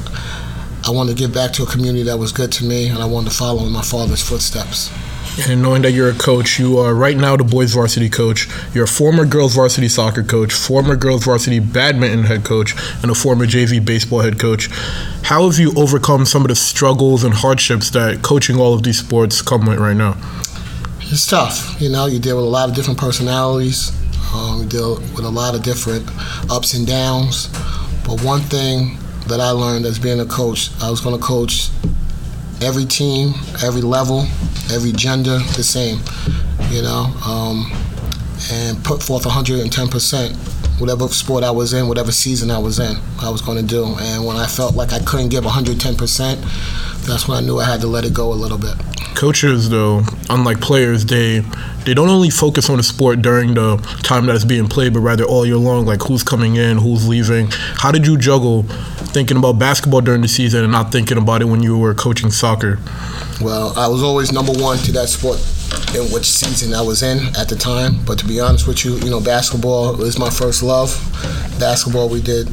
I 0.85 0.91
wanted 0.91 1.17
to 1.17 1.17
give 1.17 1.33
back 1.33 1.51
to 1.53 1.63
a 1.63 1.65
community 1.65 2.03
that 2.03 2.17
was 2.17 2.31
good 2.31 2.51
to 2.53 2.63
me, 2.63 2.89
and 2.89 2.99
I 2.99 3.05
wanted 3.05 3.31
to 3.31 3.35
follow 3.35 3.65
in 3.65 3.71
my 3.71 3.81
father's 3.81 4.21
footsteps. 4.21 4.91
And 5.37 5.61
knowing 5.61 5.81
that 5.81 5.91
you're 5.91 6.09
a 6.09 6.13
coach, 6.13 6.59
you 6.59 6.77
are 6.77 6.95
right 6.95 7.17
now 7.17 7.35
the 7.35 7.43
boys 7.43 7.73
varsity 7.73 8.09
coach. 8.09 8.47
You're 8.73 8.85
a 8.85 8.87
former 8.87 9.25
girls 9.25 9.53
varsity 9.53 9.89
soccer 9.89 10.23
coach, 10.23 10.53
former 10.53 10.95
girls 10.95 11.25
varsity 11.25 11.59
badminton 11.59 12.23
head 12.23 12.45
coach, 12.45 12.73
and 13.01 13.11
a 13.11 13.15
former 13.15 13.45
JV 13.45 13.83
baseball 13.83 14.21
head 14.21 14.39
coach. 14.39 14.69
How 15.23 15.49
have 15.49 15.59
you 15.59 15.73
overcome 15.75 16.25
some 16.25 16.43
of 16.43 16.47
the 16.47 16.55
struggles 16.55 17.25
and 17.25 17.33
hardships 17.33 17.89
that 17.91 18.21
coaching 18.21 18.57
all 18.57 18.73
of 18.73 18.83
these 18.83 18.99
sports 18.99 19.41
come 19.41 19.65
with 19.65 19.77
right 19.77 19.97
now? 19.97 20.15
It's 21.01 21.27
tough. 21.27 21.79
You 21.81 21.89
know, 21.89 22.05
you 22.05 22.19
deal 22.19 22.37
with 22.37 22.45
a 22.45 22.49
lot 22.49 22.69
of 22.69 22.75
different 22.75 22.99
personalities. 22.99 23.91
Um, 24.33 24.61
you 24.61 24.69
deal 24.69 24.95
with 25.15 25.25
a 25.25 25.29
lot 25.29 25.53
of 25.53 25.63
different 25.63 26.09
ups 26.49 26.73
and 26.73 26.87
downs. 26.87 27.47
But 28.07 28.23
one 28.23 28.41
thing 28.41 28.97
that 29.27 29.41
I 29.41 29.49
learned 29.49 29.85
as 29.85 29.99
being 29.99 30.21
a 30.21 30.25
coach, 30.25 30.69
I 30.81 30.89
was 30.89 31.01
going 31.01 31.19
to 31.19 31.21
coach 31.21 31.69
every 32.61 32.85
team, 32.85 33.33
every 33.63 33.81
level, 33.81 34.21
every 34.71 34.91
gender 34.91 35.37
the 35.55 35.63
same, 35.63 35.99
you 36.69 36.81
know, 36.81 37.13
um, 37.25 37.71
and 38.51 38.83
put 38.83 39.01
forth 39.01 39.23
110%. 39.23 40.35
Whatever 40.79 41.07
sport 41.07 41.43
I 41.43 41.51
was 41.51 41.71
in, 41.73 41.87
whatever 41.87 42.11
season 42.11 42.51
I 42.51 42.57
was 42.57 42.79
in, 42.79 42.97
I 43.21 43.29
was 43.29 43.41
going 43.41 43.57
to 43.57 43.63
do. 43.63 43.95
And 43.97 44.25
when 44.25 44.35
I 44.35 44.45
felt 44.45 44.75
like 44.75 44.91
I 44.91 44.99
couldn't 44.99 45.29
give 45.29 45.45
110%, 45.45 47.05
that's 47.05 47.27
when 47.27 47.37
I 47.37 47.41
knew 47.41 47.59
I 47.59 47.65
had 47.65 47.79
to 47.81 47.87
let 47.87 48.03
it 48.03 48.13
go 48.13 48.33
a 48.33 48.35
little 48.35 48.57
bit. 48.57 48.75
Coaches, 49.15 49.69
though, 49.69 50.03
unlike 50.29 50.59
players, 50.59 51.05
they 51.05 51.39
they 51.85 51.93
don't 51.93 52.09
only 52.09 52.29
focus 52.29 52.69
on 52.69 52.77
the 52.77 52.83
sport 52.83 53.21
during 53.21 53.53
the 53.53 53.77
time 54.03 54.25
that 54.25 54.35
it's 54.35 54.43
being 54.43 54.67
played, 54.67 54.93
but 54.93 54.99
rather 54.99 55.23
all 55.23 55.45
year 55.45 55.57
long, 55.57 55.85
like 55.85 56.01
who's 56.01 56.23
coming 56.23 56.55
in, 56.55 56.77
who's 56.77 57.07
leaving. 57.07 57.47
How 57.51 57.91
did 57.91 58.05
you 58.05 58.17
juggle 58.17 58.63
thinking 59.13 59.37
about 59.37 59.53
basketball 59.53 60.01
during 60.01 60.21
the 60.21 60.27
season 60.27 60.63
and 60.63 60.71
not 60.71 60.91
thinking 60.91 61.17
about 61.17 61.41
it 61.41 61.45
when 61.45 61.63
you 61.63 61.77
were 61.77 61.93
coaching 61.93 62.31
soccer? 62.31 62.79
Well, 63.39 63.77
I 63.77 63.87
was 63.87 64.03
always 64.03 64.31
number 64.31 64.51
one 64.51 64.77
to 64.79 64.91
that 64.93 65.07
sport 65.07 65.37
in 65.95 66.11
which 66.11 66.25
season 66.25 66.73
I 66.73 66.81
was 66.81 67.03
in 67.03 67.33
at 67.37 67.47
the 67.47 67.55
time. 67.55 68.03
But 68.05 68.19
to 68.19 68.25
be 68.27 68.39
honest 68.39 68.67
with 68.67 68.83
you, 68.83 68.97
you 68.97 69.09
know, 69.09 69.21
basketball 69.21 70.01
is 70.03 70.19
my 70.19 70.29
first 70.29 70.63
love. 70.63 70.89
Basketball, 71.59 72.09
we 72.09 72.21
did 72.21 72.49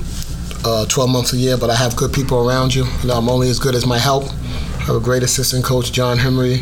uh, 0.64 0.86
12 0.86 1.10
months 1.10 1.32
a 1.32 1.36
year, 1.36 1.56
but 1.56 1.70
I 1.70 1.74
have 1.74 1.96
good 1.96 2.12
people 2.12 2.48
around 2.48 2.74
you. 2.74 2.84
You 2.84 3.08
know, 3.08 3.14
I'm 3.14 3.28
only 3.28 3.48
as 3.50 3.58
good 3.58 3.74
as 3.74 3.86
my 3.86 3.98
help. 3.98 4.24
I 4.82 4.86
have 4.86 4.96
a 4.96 5.00
great 5.00 5.22
assistant 5.22 5.64
coach, 5.64 5.92
John 5.92 6.18
Henry, 6.18 6.56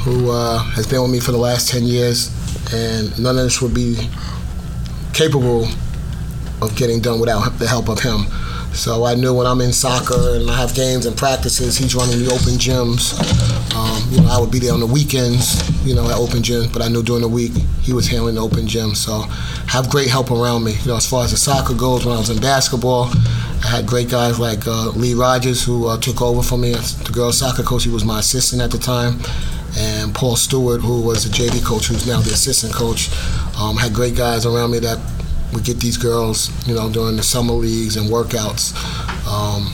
who 0.00 0.30
uh, 0.30 0.58
has 0.72 0.86
been 0.86 1.02
with 1.02 1.10
me 1.10 1.20
for 1.20 1.32
the 1.32 1.38
last 1.38 1.68
10 1.68 1.82
years, 1.82 2.32
and 2.72 3.12
none 3.22 3.36
of 3.36 3.44
this 3.44 3.60
would 3.60 3.74
be 3.74 4.08
capable 5.12 5.68
of 6.62 6.74
getting 6.76 7.00
done 7.00 7.20
without 7.20 7.58
the 7.58 7.68
help 7.68 7.90
of 7.90 8.00
him. 8.00 8.24
So 8.72 9.04
I 9.04 9.14
knew 9.16 9.34
when 9.34 9.46
I'm 9.46 9.60
in 9.60 9.74
soccer 9.74 10.36
and 10.36 10.50
I 10.50 10.56
have 10.56 10.74
games 10.74 11.04
and 11.04 11.14
practices, 11.14 11.76
he's 11.76 11.94
running 11.94 12.24
the 12.24 12.32
open 12.32 12.56
gyms. 12.56 13.12
Um, 13.76 14.12
you 14.14 14.22
know, 14.22 14.28
I 14.30 14.40
would 14.40 14.50
be 14.50 14.58
there 14.58 14.72
on 14.72 14.80
the 14.80 14.86
weekends, 14.86 15.60
you 15.86 15.94
know, 15.94 16.08
at 16.08 16.16
open 16.16 16.40
gyms, 16.40 16.72
but 16.72 16.80
I 16.80 16.88
knew 16.88 17.02
during 17.02 17.20
the 17.20 17.28
week 17.28 17.52
he 17.82 17.92
was 17.92 18.08
handling 18.08 18.36
the 18.36 18.42
open 18.42 18.66
gym. 18.66 18.94
So 18.94 19.12
I 19.12 19.70
have 19.72 19.90
great 19.90 20.08
help 20.08 20.30
around 20.30 20.64
me. 20.64 20.72
You 20.72 20.86
know, 20.88 20.96
as 20.96 21.06
far 21.06 21.24
as 21.24 21.32
the 21.32 21.36
soccer 21.36 21.74
goes, 21.74 22.06
when 22.06 22.16
I 22.16 22.18
was 22.18 22.30
in 22.30 22.40
basketball, 22.40 23.10
I 23.62 23.66
had 23.66 23.86
great 23.86 24.08
guys 24.08 24.38
like 24.38 24.66
uh, 24.66 24.90
Lee 24.90 25.14
Rogers, 25.14 25.64
who 25.64 25.88
uh, 25.88 25.98
took 25.98 26.22
over 26.22 26.42
for 26.42 26.56
me 26.56 26.74
as 26.74 26.98
the 26.98 27.12
girls' 27.12 27.38
soccer 27.38 27.62
coach. 27.62 27.84
He 27.84 27.90
was 27.90 28.04
my 28.04 28.20
assistant 28.20 28.62
at 28.62 28.70
the 28.70 28.78
time. 28.78 29.20
And 29.76 30.14
Paul 30.14 30.36
Stewart, 30.36 30.80
who 30.80 31.02
was 31.02 31.24
the 31.24 31.30
JV 31.30 31.64
coach, 31.64 31.86
who's 31.86 32.06
now 32.06 32.20
the 32.20 32.30
assistant 32.30 32.72
coach, 32.72 33.10
um, 33.60 33.76
had 33.76 33.92
great 33.92 34.16
guys 34.16 34.46
around 34.46 34.70
me 34.70 34.78
that 34.80 34.98
would 35.52 35.64
get 35.64 35.78
these 35.80 35.96
girls, 35.96 36.50
you 36.66 36.74
know, 36.74 36.90
during 36.90 37.16
the 37.16 37.22
summer 37.22 37.52
leagues 37.52 37.96
and 37.96 38.08
workouts. 38.08 38.74
Um, 39.26 39.72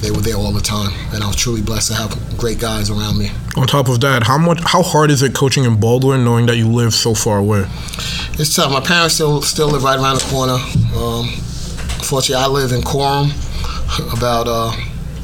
they 0.00 0.10
were 0.10 0.20
there 0.20 0.36
all 0.36 0.52
the 0.52 0.60
time, 0.60 0.92
and 1.14 1.22
I 1.22 1.26
was 1.26 1.36
truly 1.36 1.62
blessed 1.62 1.88
to 1.88 1.94
have 1.94 2.38
great 2.38 2.58
guys 2.58 2.90
around 2.90 3.18
me. 3.18 3.30
On 3.56 3.66
top 3.66 3.88
of 3.88 4.00
that, 4.00 4.22
how 4.22 4.38
much, 4.38 4.60
how 4.64 4.82
hard 4.82 5.10
is 5.10 5.22
it 5.22 5.34
coaching 5.34 5.64
in 5.64 5.78
Baldwin, 5.78 6.24
knowing 6.24 6.46
that 6.46 6.56
you 6.56 6.66
live 6.68 6.94
so 6.94 7.14
far 7.14 7.38
away? 7.38 7.66
It's 8.38 8.54
tough. 8.56 8.72
My 8.72 8.80
parents 8.80 9.14
still 9.14 9.42
still 9.42 9.68
live 9.68 9.84
right 9.84 9.98
around 9.98 10.16
the 10.16 10.24
corner. 10.30 10.54
Um, 10.96 11.28
fortunately, 12.10 12.44
I 12.44 12.48
live 12.48 12.72
in 12.72 12.82
Coram, 12.82 13.30
about 14.12 14.48
uh, 14.48 14.72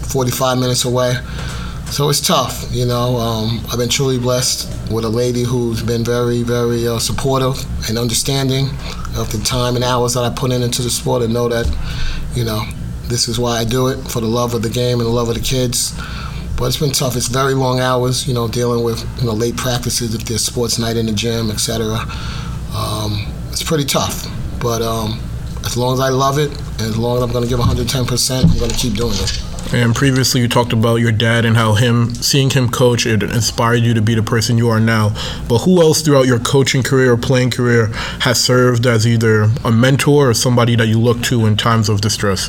45 0.07 0.57
minutes 0.59 0.85
away. 0.85 1.15
So 1.91 2.09
it's 2.09 2.21
tough, 2.21 2.65
you 2.71 2.87
know. 2.87 3.17
Um, 3.17 3.61
I've 3.73 3.79
been 3.79 3.89
truly 3.89 4.21
blessed 4.21 4.71
with 4.89 5.05
a 5.05 5.09
lady 5.09 5.43
who's 5.43 5.83
been 5.83 6.05
very, 6.05 6.45
very 6.45 6.87
uh, 6.87 7.01
supportive 7.01 7.59
and 7.89 7.99
understanding 7.99 8.67
of 9.17 9.33
the 9.33 9.43
time 9.45 9.75
and 9.75 9.85
hours 9.85 10.15
that 10.15 10.23
I 10.23 10.31
put 10.31 10.53
in 10.53 10.63
into 10.63 10.83
the 10.83 10.91
sport 10.91 11.23
and 11.23 11.35
know 11.35 11.49
that, 11.49 11.67
you 12.37 12.45
know, 12.45 12.63
this 13.09 13.27
is 13.27 13.37
why 13.37 13.59
I 13.59 13.65
do 13.65 13.89
it 13.89 13.97
for 14.09 14.21
the 14.21 14.29
love 14.29 14.55
of 14.55 14.63
the 14.63 14.71
game 14.71 15.01
and 15.01 15.09
the 15.09 15.13
love 15.13 15.29
of 15.29 15.35
the 15.35 15.41
kids. 15.41 15.93
But 16.57 16.67
it's 16.67 16.79
been 16.79 16.93
tough. 16.93 17.17
It's 17.17 17.27
very 17.27 17.55
long 17.55 17.81
hours, 17.81 18.29
you 18.29 18.35
know, 18.35 18.47
dealing 18.47 18.85
with 18.85 19.05
you 19.19 19.27
know 19.27 19.33
late 19.33 19.57
practices 19.57 20.15
if 20.15 20.25
there's 20.25 20.45
sports 20.45 20.79
night 20.79 20.97
in 20.97 21.07
the 21.07 21.13
gym, 21.13 21.51
etc. 21.51 21.99
Um, 22.75 23.27
it's 23.51 23.65
pretty 23.65 23.85
tough. 23.85 24.27
But 24.61 24.83
um, 24.83 25.21
as 25.67 25.77
long 25.77 25.95
as 25.95 26.01
I 26.01 26.09
love 26.09 26.39
it, 26.39 26.51
as 26.81 26.97
long 26.97 27.17
as 27.17 27.23
I'm 27.23 27.33
going 27.33 27.45
to 27.45 27.51
give 27.51 27.59
110%, 27.59 28.45
I'm 28.45 28.59
going 28.59 28.71
to 28.71 28.77
keep 28.77 28.95
doing 28.95 29.15
it. 29.15 29.43
And 29.73 29.97
previously, 29.97 30.41
you 30.41 30.49
talked 30.49 30.73
about 30.73 30.97
your 30.97 31.11
dad 31.11 31.45
and 31.45 31.57
how 31.57 31.75
him 31.75 32.15
seeing 32.15 32.51
him 32.51 32.69
coach 32.69 33.05
it 33.05 33.23
inspired 33.25 33.83
you 33.83 33.95
to 33.95 34.01
be 34.01 34.15
the 34.15 34.23
person 34.23 34.57
you 34.57 34.69
are 34.69 34.79
now. 34.79 35.09
But 35.49 35.59
who 35.59 35.83
else 35.83 36.03
throughout 36.03 36.27
your 36.27 36.39
coaching 36.39 36.85
career 36.85 37.13
or 37.13 37.17
playing 37.17 37.51
career 37.51 37.87
has 38.21 38.43
served 38.43 38.87
as 38.87 39.09
either 39.09 39.51
a 39.65 39.73
mentor 39.73 40.31
or 40.31 40.35
somebody 40.35 40.77
that 40.77 40.87
you 40.87 41.01
look 41.01 41.21
to 41.25 41.47
in 41.47 41.57
times 41.57 41.89
of 41.89 42.01
distress? 42.01 42.49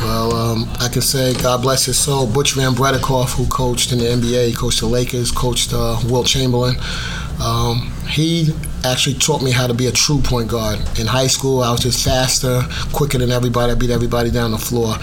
Well, 0.00 0.32
um, 0.32 0.70
I 0.78 0.88
can 0.88 1.02
say 1.02 1.34
God 1.34 1.62
bless 1.62 1.86
his 1.86 1.98
soul. 1.98 2.26
Butch 2.26 2.54
Van 2.54 2.74
Breda 2.74 2.98
Kolff, 2.98 3.36
who 3.36 3.46
coached 3.46 3.90
in 3.90 3.98
the 3.98 4.04
NBA, 4.04 4.56
coached 4.56 4.78
the 4.80 4.86
Lakers, 4.86 5.32
coached 5.32 5.72
uh, 5.72 5.98
Wilt 6.04 6.28
Chamberlain. 6.28 6.76
Um, 7.42 7.92
he 8.08 8.52
actually 8.84 9.14
taught 9.14 9.42
me 9.42 9.50
how 9.50 9.66
to 9.66 9.74
be 9.74 9.86
a 9.86 9.92
true 9.92 10.20
point 10.20 10.50
guard. 10.50 10.78
In 10.98 11.06
high 11.06 11.26
school, 11.26 11.62
I 11.62 11.70
was 11.70 11.80
just 11.80 12.04
faster, 12.04 12.62
quicker 12.92 13.18
than 13.18 13.30
everybody. 13.30 13.72
I 13.72 13.74
beat 13.74 13.90
everybody 13.90 14.30
down 14.30 14.50
the 14.50 14.58
floor 14.58 14.96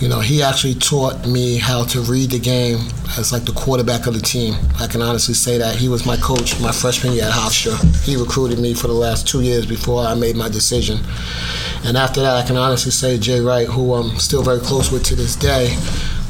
you 0.00 0.08
know, 0.08 0.20
he 0.20 0.42
actually 0.42 0.74
taught 0.74 1.26
me 1.26 1.56
how 1.56 1.84
to 1.84 2.00
read 2.02 2.30
the 2.30 2.38
game 2.38 2.80
as 3.16 3.32
like 3.32 3.44
the 3.44 3.52
quarterback 3.52 4.06
of 4.06 4.12
the 4.12 4.20
team. 4.20 4.54
I 4.78 4.86
can 4.86 5.00
honestly 5.00 5.32
say 5.32 5.56
that 5.56 5.74
he 5.76 5.88
was 5.88 6.04
my 6.04 6.18
coach 6.18 6.60
my 6.60 6.70
freshman 6.70 7.14
year 7.14 7.24
at 7.24 7.32
Hofstra. 7.32 7.78
He 8.04 8.16
recruited 8.16 8.58
me 8.58 8.74
for 8.74 8.88
the 8.88 8.92
last 8.92 9.26
two 9.26 9.40
years 9.40 9.64
before 9.64 10.04
I 10.04 10.14
made 10.14 10.36
my 10.36 10.50
decision. 10.50 10.98
And 11.84 11.96
after 11.96 12.20
that, 12.20 12.36
I 12.36 12.46
can 12.46 12.56
honestly 12.56 12.90
say 12.90 13.16
Jay 13.18 13.40
Wright, 13.40 13.66
who 13.66 13.94
I'm 13.94 14.18
still 14.18 14.42
very 14.42 14.60
close 14.60 14.92
with 14.92 15.02
to 15.04 15.16
this 15.16 15.34
day, 15.34 15.74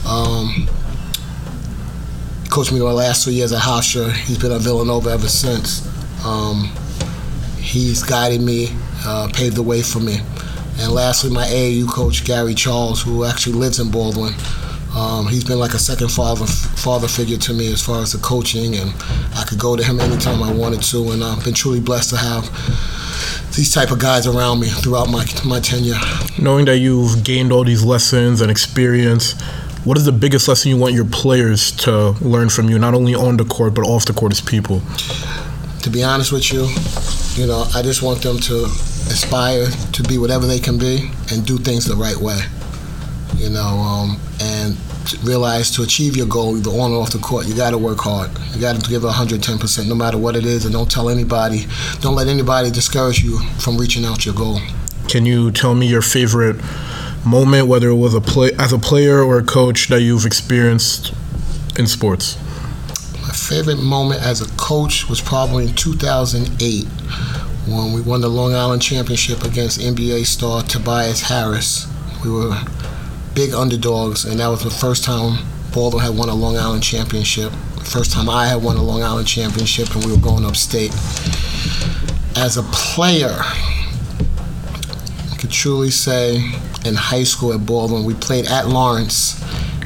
um, 0.07 0.69
coached 2.57 2.73
me 2.73 2.79
the 2.79 2.85
last 2.87 3.23
two 3.23 3.33
years 3.33 3.53
at 3.53 3.61
Hofstra. 3.61 4.11
He's 4.11 4.39
been 4.39 4.51
at 4.51 4.63
Villanova 4.63 5.11
ever 5.11 5.29
since. 5.29 5.87
Um, 6.25 6.73
he's 7.59 8.03
guided 8.03 8.41
me, 8.41 8.69
uh, 9.05 9.29
paved 9.35 9.57
the 9.57 9.63
way 9.63 9.83
for 9.83 10.01
me. 10.01 10.21
And 10.79 10.91
lastly, 10.91 11.31
my 11.31 11.45
AAU 11.45 11.87
coach, 11.87 12.25
Gary 12.25 12.55
Charles, 12.55 13.03
who 13.03 13.27
actually 13.27 13.57
lives 13.57 13.79
in 13.79 13.91
Baldwin. 13.91 14.33
Um, 14.97 15.27
he's 15.27 15.45
been 15.45 15.59
like 15.59 15.75
a 15.75 15.79
second 15.79 16.09
father 16.09 16.47
father 16.47 17.09
figure 17.09 17.37
to 17.37 17.53
me 17.53 17.71
as 17.71 17.83
far 17.83 18.01
as 18.01 18.13
the 18.13 18.19
coaching, 18.21 18.75
and 18.77 18.91
I 19.35 19.45
could 19.47 19.59
go 19.59 19.77
to 19.77 19.85
him 19.85 20.01
anytime 20.01 20.43
I 20.43 20.51
wanted 20.51 20.83
to. 20.85 21.11
And 21.11 21.23
I've 21.23 21.45
been 21.45 21.53
truly 21.53 21.81
blessed 21.81 22.09
to 22.09 22.17
have 22.17 22.45
these 23.55 23.71
type 23.71 23.91
of 23.91 23.99
guys 23.99 24.27
around 24.27 24.61
me 24.61 24.69
throughout 24.69 25.11
my 25.11 25.27
my 25.45 25.61
tenure. 25.61 26.01
Knowing 26.39 26.65
that 26.65 26.79
you've 26.79 27.23
gained 27.23 27.53
all 27.53 27.65
these 27.65 27.85
lessons 27.85 28.41
and 28.41 28.51
experience, 28.51 29.35
what 29.87 29.97
is 29.97 30.05
the 30.05 30.11
biggest 30.11 30.49
lesson 30.49 30.69
you 30.69 30.77
want 30.77 30.95
your 30.95 31.05
players 31.05 31.71
to 31.71 32.11
learn 32.21 32.49
from 32.49 32.69
you, 32.69 32.77
not 32.77 32.93
only 32.93 33.15
on 33.15 33.37
the 33.37 33.45
court 33.45 33.73
but 33.73 33.83
off 33.83 34.05
the 34.05 34.13
court 34.13 34.33
as 34.33 34.41
people? 34.41 34.83
To 35.83 35.91
be 35.91 36.03
honest 36.03 36.33
with 36.33 36.53
you, 36.53 36.67
you 37.41 37.47
know, 37.47 37.65
I 37.73 37.83
just 37.83 38.03
want 38.03 38.21
them 38.21 38.39
to 38.39 38.65
aspire 38.65 39.67
to 39.93 40.03
be 40.03 40.19
whatever 40.19 40.45
they 40.45 40.59
can 40.59 40.77
be 40.77 41.09
and 41.31 41.47
do 41.47 41.57
things 41.57 41.85
the 41.85 41.95
right 41.95 42.17
way. 42.17 42.41
You 43.37 43.51
know, 43.51 43.61
um, 43.63 44.21
and 44.41 44.77
realize 45.23 45.71
to 45.77 45.83
achieve 45.83 46.17
your 46.17 46.27
goal, 46.27 46.57
either 46.59 46.71
on 46.71 46.91
or 46.91 47.03
off 47.03 47.13
the 47.13 47.19
court, 47.19 47.47
you 47.47 47.55
got 47.55 47.71
to 47.71 47.79
work 47.79 48.01
hard. 48.01 48.31
You 48.55 48.61
got 48.61 48.81
to 48.81 48.91
give 48.91 49.03
110%, 49.03 49.89
no 49.89 49.95
matter 49.95 50.19
what 50.19 50.35
it 50.35 50.45
is, 50.45 50.65
and 50.65 50.75
don't 50.75 50.91
tell 50.91 51.09
anybody, 51.09 51.67
don't 52.01 52.17
let 52.17 52.27
anybody 52.27 52.73
discourage 52.73 53.23
you 53.23 53.39
from 53.61 53.79
reaching 53.79 54.05
out 54.05 54.27
your 54.27 54.35
goal. 54.35 54.59
Can 55.07 55.25
you 55.27 55.53
tell 55.53 55.77
me 55.77 55.87
your 55.87 56.03
favorite 56.03 56.57
moment, 57.27 57.69
whether 57.69 57.89
it 57.89 57.97
was 57.97 58.15
a 58.15 58.21
play 58.21 58.53
as 58.59 58.73
a 58.73 58.79
player 58.79 59.23
or 59.23 59.39
a 59.39 59.45
coach, 59.45 59.89
that 59.89 60.01
you've 60.01 60.25
experienced 60.25 61.13
in 61.79 61.87
sports? 61.87 62.39
My 63.21 63.33
favorite 63.33 63.83
moment 63.83 64.23
as 64.23 64.41
a 64.41 64.49
coach 64.57 65.09
was 65.09 65.21
probably 65.21 65.67
in 65.67 65.75
2008 65.75 66.85
when 67.67 67.93
we 67.93 68.01
won 68.01 68.21
the 68.21 68.29
Long 68.29 68.55
Island 68.55 68.81
Championship 68.81 69.43
against 69.43 69.81
NBA 69.81 70.25
star 70.25 70.63
Tobias 70.63 71.23
Harris. 71.23 71.89
We 72.25 72.31
were 72.31 72.57
big 73.35 73.53
underdogs, 73.53 74.25
and 74.25 74.39
that 74.41 74.49
was 74.49 74.63
the 74.63 74.71
first 74.71 75.05
time 75.05 75.45
Baldwin 75.73 76.05
had 76.05 76.17
won 76.17 76.29
a 76.29 76.35
Long 76.35 76.57
Island 76.57 76.83
championship. 76.83 77.53
First 77.85 78.13
time 78.13 78.31
I 78.31 78.47
had 78.47 78.63
won 78.63 78.77
a 78.77 78.83
Long 78.83 79.03
Island 79.03 79.27
championship, 79.29 79.95
and 79.95 80.05
we 80.05 80.13
were 80.13 80.23
going 80.23 80.45
upstate. 80.45 80.93
As 82.37 82.57
a 82.57 82.63
player, 82.73 83.37
could 85.47 85.55
truly 85.55 85.91
say 85.91 86.39
in 86.85 86.95
high 86.97 87.23
school 87.23 87.53
at 87.53 87.65
Baldwin, 87.65 88.05
we 88.05 88.15
played 88.15 88.47
at 88.47 88.67
Lawrence, 88.67 89.41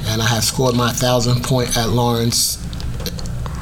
and 0.07 0.23
I 0.23 0.27
had 0.27 0.43
scored 0.43 0.75
my 0.75 0.91
thousand 0.91 1.45
point 1.45 1.77
at 1.77 1.91
Lawrence 1.91 2.57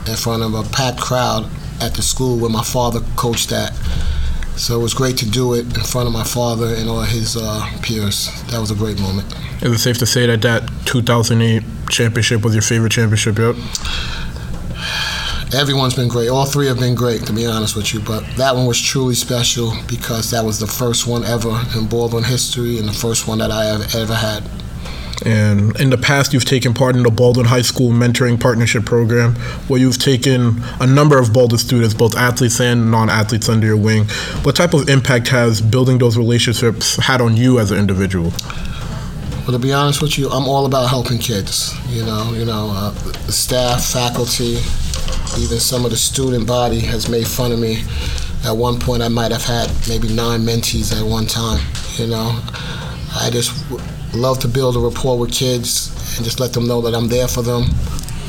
in 0.07 0.15
front 0.15 0.45
of 0.45 0.55
a 0.55 0.63
packed 0.71 1.01
crowd 1.01 1.51
at 1.81 1.95
the 1.95 2.03
school 2.03 2.39
where 2.39 2.51
my 2.51 2.63
father 2.63 3.01
coached 3.17 3.51
at. 3.51 3.73
So 4.57 4.79
it 4.79 4.83
was 4.83 4.95
great 4.95 5.17
to 5.19 5.29
do 5.29 5.55
it 5.55 5.65
in 5.77 5.83
front 5.83 6.07
of 6.07 6.13
my 6.13 6.23
father 6.23 6.67
and 6.67 6.89
all 6.89 7.03
his 7.03 7.37
uh, 7.37 7.69
peers. 7.83 8.31
That 8.53 8.61
was 8.61 8.71
a 8.71 8.77
great 8.77 9.01
moment. 9.01 9.35
Is 9.61 9.73
it 9.73 9.79
safe 9.79 9.99
to 9.99 10.07
say 10.07 10.27
that 10.27 10.43
that 10.43 10.71
2008 10.87 11.65
championship 11.91 12.45
was 12.45 12.55
your 12.55 12.63
favorite 12.63 12.93
championship 12.93 13.39
yet? 13.39 13.57
Everyone's 15.55 15.95
been 15.95 16.09
great. 16.09 16.29
All 16.29 16.45
three 16.45 16.67
have 16.67 16.79
been 16.79 16.95
great, 16.95 17.25
to 17.25 17.33
be 17.33 17.47
honest 17.47 17.75
with 17.75 17.95
you. 17.95 18.01
But 18.01 18.23
that 18.37 18.55
one 18.55 18.67
was 18.67 18.81
truly 18.81 19.15
special 19.15 19.73
because 19.89 20.31
that 20.31 20.45
was 20.45 20.61
the 20.61 20.67
first 20.67 21.07
one 21.07 21.25
ever 21.25 21.63
in 21.75 21.87
Baldwin 21.87 22.25
history 22.25 22.79
and 22.79 22.87
the 22.87 22.93
first 22.93 23.27
one 23.27 23.39
that 23.39 23.51
I 23.51 23.65
have 23.65 23.95
ever 23.95 24.15
had. 24.15 24.45
And 25.25 25.79
in 25.81 25.91
the 25.91 25.97
past, 25.97 26.33
you've 26.33 26.45
taken 26.45 26.75
part 26.75 26.97
in 26.97 27.03
the 27.03 27.11
Baldwin 27.11 27.47
High 27.47 27.63
School 27.63 27.91
Mentoring 27.91 28.39
Partnership 28.39 28.85
Program, 28.85 29.35
where 29.69 29.81
you've 29.81 29.99
taken 29.99 30.63
a 30.81 30.87
number 30.87 31.19
of 31.19 31.33
Baldwin 31.33 31.59
students, 31.59 31.95
both 31.95 32.15
athletes 32.15 32.61
and 32.61 32.91
non 32.91 33.09
athletes, 33.09 33.49
under 33.49 33.67
your 33.67 33.77
wing. 33.77 34.05
What 34.43 34.55
type 34.55 34.75
of 34.75 34.89
impact 34.89 35.29
has 35.29 35.61
building 35.61 35.99
those 35.99 36.17
relationships 36.19 36.97
had 36.97 37.21
on 37.21 37.37
you 37.37 37.59
as 37.59 37.71
an 37.71 37.79
individual? 37.79 38.33
Well, 39.49 39.53
to 39.53 39.59
be 39.59 39.73
honest 39.73 40.03
with 40.03 40.19
you, 40.19 40.29
I'm 40.29 40.47
all 40.47 40.67
about 40.67 40.89
helping 40.89 41.19
kids. 41.19 41.75
You 41.89 42.05
know, 42.05 42.33
you 42.35 42.45
know, 42.45 42.71
uh, 42.71 42.93
staff, 43.31 43.83
faculty, 43.83 44.59
even 45.37 45.59
some 45.61 45.85
of 45.85 45.91
the 45.91 45.97
student 45.97 46.47
body 46.47 46.81
has 46.81 47.09
made 47.09 47.27
fun 47.27 47.53
of 47.53 47.59
me. 47.59 47.83
At 48.45 48.53
one 48.53 48.79
point, 48.79 49.03
I 49.03 49.09
might 49.09 49.33
have 49.33 49.45
had 49.45 49.71
maybe 49.89 50.09
nine 50.09 50.41
mentees 50.41 50.99
at 50.99 51.05
one 51.05 51.27
time. 51.27 51.61
You 51.97 52.07
know, 52.07 52.41
I 53.15 53.29
just 53.31 53.53
love 54.15 54.39
to 54.41 54.49
build 54.49 54.77
a 54.77 54.79
rapport 54.79 55.19
with 55.19 55.33
kids 55.33 56.17
and 56.17 56.25
just 56.25 56.41
let 56.41 56.53
them 56.53 56.67
know 56.67 56.81
that 56.83 56.95
I'm 56.95 57.09
there 57.09 57.29
for 57.29 57.43
them 57.43 57.65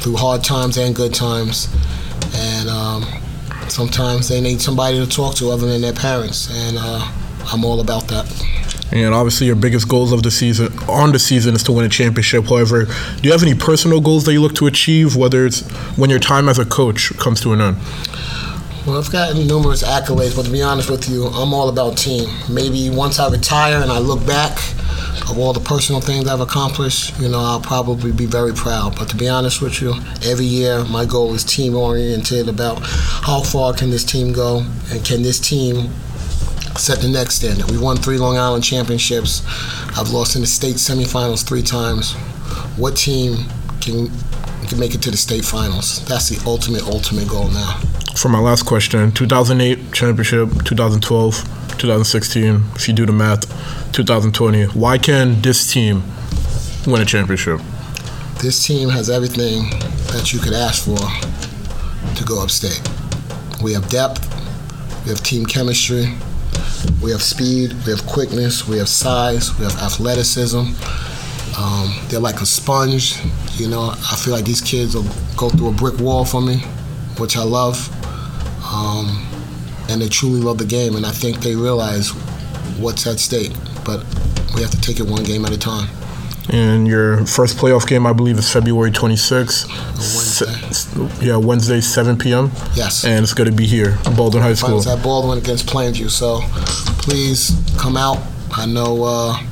through 0.02 0.16
hard 0.16 0.44
times 0.44 0.78
and 0.78 0.96
good 0.96 1.14
times. 1.14 1.68
And 2.36 2.70
um, 2.70 3.06
sometimes 3.70 4.28
they 4.28 4.42
need 4.42 4.62
somebody 4.62 5.00
to 5.00 5.10
talk 5.10 5.36
to 5.36 5.52
other 5.52 5.68
than 5.68 5.82
their 5.82 5.94
parents, 5.94 6.50
and 6.52 6.78
uh, 6.80 7.08
I'm 7.52 7.64
all 7.64 7.80
about 7.80 8.08
that. 8.08 8.26
And 8.92 9.14
obviously, 9.14 9.48
your 9.48 9.56
biggest 9.56 9.88
goals 9.88 10.12
of 10.12 10.24
the 10.24 10.32
season 10.32 10.78
on 10.90 11.12
the 11.12 11.20
season 11.20 11.56
is 11.56 11.64
to 11.64 11.72
win 11.72 11.86
a 11.86 11.90
championship. 11.90 12.46
However, 12.46 12.86
do 12.86 13.22
you 13.22 13.32
have 13.32 13.44
any 13.44 13.54
personal 13.54 14.02
goals 14.02 14.24
that 14.26 14.34
you 14.34 14.42
look 14.42 14.56
to 14.56 14.68
achieve, 14.68 15.16
whether 15.16 15.46
it's 15.46 15.62
when 15.98 16.10
your 16.10 16.20
time 16.20 16.50
as 16.50 16.58
a 16.58 16.66
coach 16.66 17.16
comes 17.18 17.40
to 17.42 17.54
an 17.54 17.62
end? 17.62 17.78
Well, 18.86 18.98
I've 18.98 19.12
gotten 19.12 19.46
numerous 19.46 19.84
accolades, 19.84 20.36
but 20.36 20.46
to 20.46 20.52
be 20.52 20.62
honest 20.62 20.90
with 20.90 21.10
you, 21.10 21.26
I'm 21.26 21.54
all 21.54 21.70
about 21.70 21.98
team. 21.98 22.30
Maybe 22.50 22.90
once 22.90 23.20
I 23.20 23.30
retire 23.30 23.82
and 23.82 23.92
I 23.92 24.00
look 24.00 24.26
back 24.26 24.58
of 25.30 25.38
all 25.38 25.54
the 25.54 25.60
personal 25.60 26.02
things 26.02 26.28
I've 26.28 26.40
accomplished, 26.40 27.20
you 27.20 27.30
know, 27.30 27.40
I'll 27.40 27.62
probably 27.62 28.12
be 28.12 28.26
very 28.26 28.54
proud. 28.54 28.98
But 28.98 29.10
to 29.10 29.16
be 29.16 29.28
honest 29.28 29.62
with 29.62 29.82
you, 29.82 29.94
every 30.24 30.46
year 30.46 30.84
my 30.86 31.06
goal 31.06 31.36
is 31.36 31.44
team 31.44 31.76
oriented 31.76 32.50
about 32.50 32.80
how 32.82 33.42
far 33.42 33.74
can 33.74 33.92
this 33.92 34.04
team 34.04 34.34
go 34.34 34.66
and 34.92 35.06
can 35.06 35.22
this 35.22 35.40
team 35.40 35.90
set 36.80 37.00
the 37.00 37.10
next 37.10 37.36
standard. 37.36 37.70
We 37.70 37.78
won 37.78 37.98
three 37.98 38.18
Long 38.18 38.38
Island 38.38 38.64
championships. 38.64 39.44
I've 39.98 40.10
lost 40.12 40.36
in 40.36 40.42
the 40.42 40.48
state 40.48 40.76
semifinals 40.76 41.48
three 41.48 41.62
times. 41.62 42.14
What 42.78 42.96
team 42.96 43.46
can 43.82 44.10
can 44.68 44.80
make 44.80 44.94
it 44.94 45.02
to 45.02 45.12
the 45.12 45.18
state 45.18 45.44
finals? 45.44 46.06
That's 46.06 46.30
the 46.30 46.42
ultimate, 46.46 46.84
ultimate 46.84 47.28
goal 47.28 47.50
now. 47.50 47.80
For 48.16 48.30
my 48.30 48.40
last 48.40 48.66
question, 48.66 49.12
2008 49.12 49.94
championship, 49.94 50.50
2012, 50.66 51.36
2016. 51.78 52.64
If 52.76 52.88
you 52.88 52.94
do 52.94 53.06
the 53.06 53.12
math, 53.12 53.46
2020. 53.94 54.66
Why 54.66 54.98
can 54.98 55.42
this 55.42 55.72
team 55.72 56.04
win 56.86 57.02
a 57.02 57.06
championship? 57.06 57.60
This 58.42 58.66
team 58.66 58.90
has 58.90 59.10
everything 59.10 59.70
that 60.12 60.32
you 60.34 60.40
could 60.40 60.54
ask 60.54 60.86
for 60.86 60.98
to 62.16 62.24
go 62.26 62.42
upstate. 62.42 62.82
We 63.62 63.74
have 63.74 63.90
depth. 63.90 64.26
We 65.04 65.10
have 65.10 65.22
team 65.24 65.46
chemistry. 65.46 66.14
We 67.02 67.12
have 67.12 67.22
speed, 67.22 67.74
we 67.86 67.92
have 67.92 68.06
quickness, 68.06 68.68
we 68.68 68.78
have 68.78 68.90
size, 68.90 69.58
we 69.58 69.66
have 69.66 69.76
athleticism. 69.78 70.74
Um, 71.58 71.94
they're 72.08 72.20
like 72.20 72.42
a 72.42 72.46
sponge. 72.46 73.18
You 73.56 73.68
know, 73.68 73.94
I 73.94 74.16
feel 74.16 74.34
like 74.34 74.46
these 74.46 74.62
kids 74.62 74.96
will 74.96 75.08
go 75.36 75.50
through 75.50 75.70
a 75.70 75.74
brick 75.74 76.00
wall 76.00 76.26
for 76.26 76.42
me, 76.42 76.58
which 77.18 77.36
I 77.38 77.44
love. 77.44 77.90
Um, 78.64 79.26
and 79.90 80.02
they 80.02 80.08
truly 80.08 80.40
love 80.40 80.58
the 80.58 80.66
game, 80.66 80.96
and 80.96 81.06
I 81.06 81.12
think 81.12 81.40
they 81.42 81.56
realize 81.56 82.10
what's 82.78 83.08
at 83.08 83.20
stake. 83.20 83.52
But 83.84 84.06
we 84.56 84.62
have 84.62 84.72
to 84.72 84.82
take 84.82 85.00
it 85.00 85.06
one 85.08 85.24
game 85.24 85.46
at 85.46 85.52
a 85.52 85.58
time. 85.58 85.90
And 86.52 86.88
your 86.88 87.26
first 87.26 87.58
playoff 87.58 87.88
game, 87.88 88.06
I 88.06 88.14
believe, 88.14 88.38
is 88.38 88.52
February 88.52 88.92
26th. 88.92 89.68
Wednesday. 89.98 90.59
Yeah, 91.22 91.38
Wednesday, 91.38 91.82
7 91.82 92.18
p.m. 92.18 92.52
Yes. 92.74 93.06
And 93.06 93.24
it's 93.24 93.34
going 93.34 93.50
to 93.50 93.56
be 93.56 93.66
here, 93.66 93.98
Baldwin 94.16 94.44
High 94.44 94.54
School. 94.54 94.82
Finals 94.82 94.88
at 94.88 95.04
Baldwin 95.04 95.38
against 95.38 95.68
Plainview. 95.68 96.10
So 96.10 96.42
please 97.04 97.52
come 97.78 97.96
out. 97.96 98.18
I 98.52 98.66
know 98.66 99.04
uh, 99.04 99.44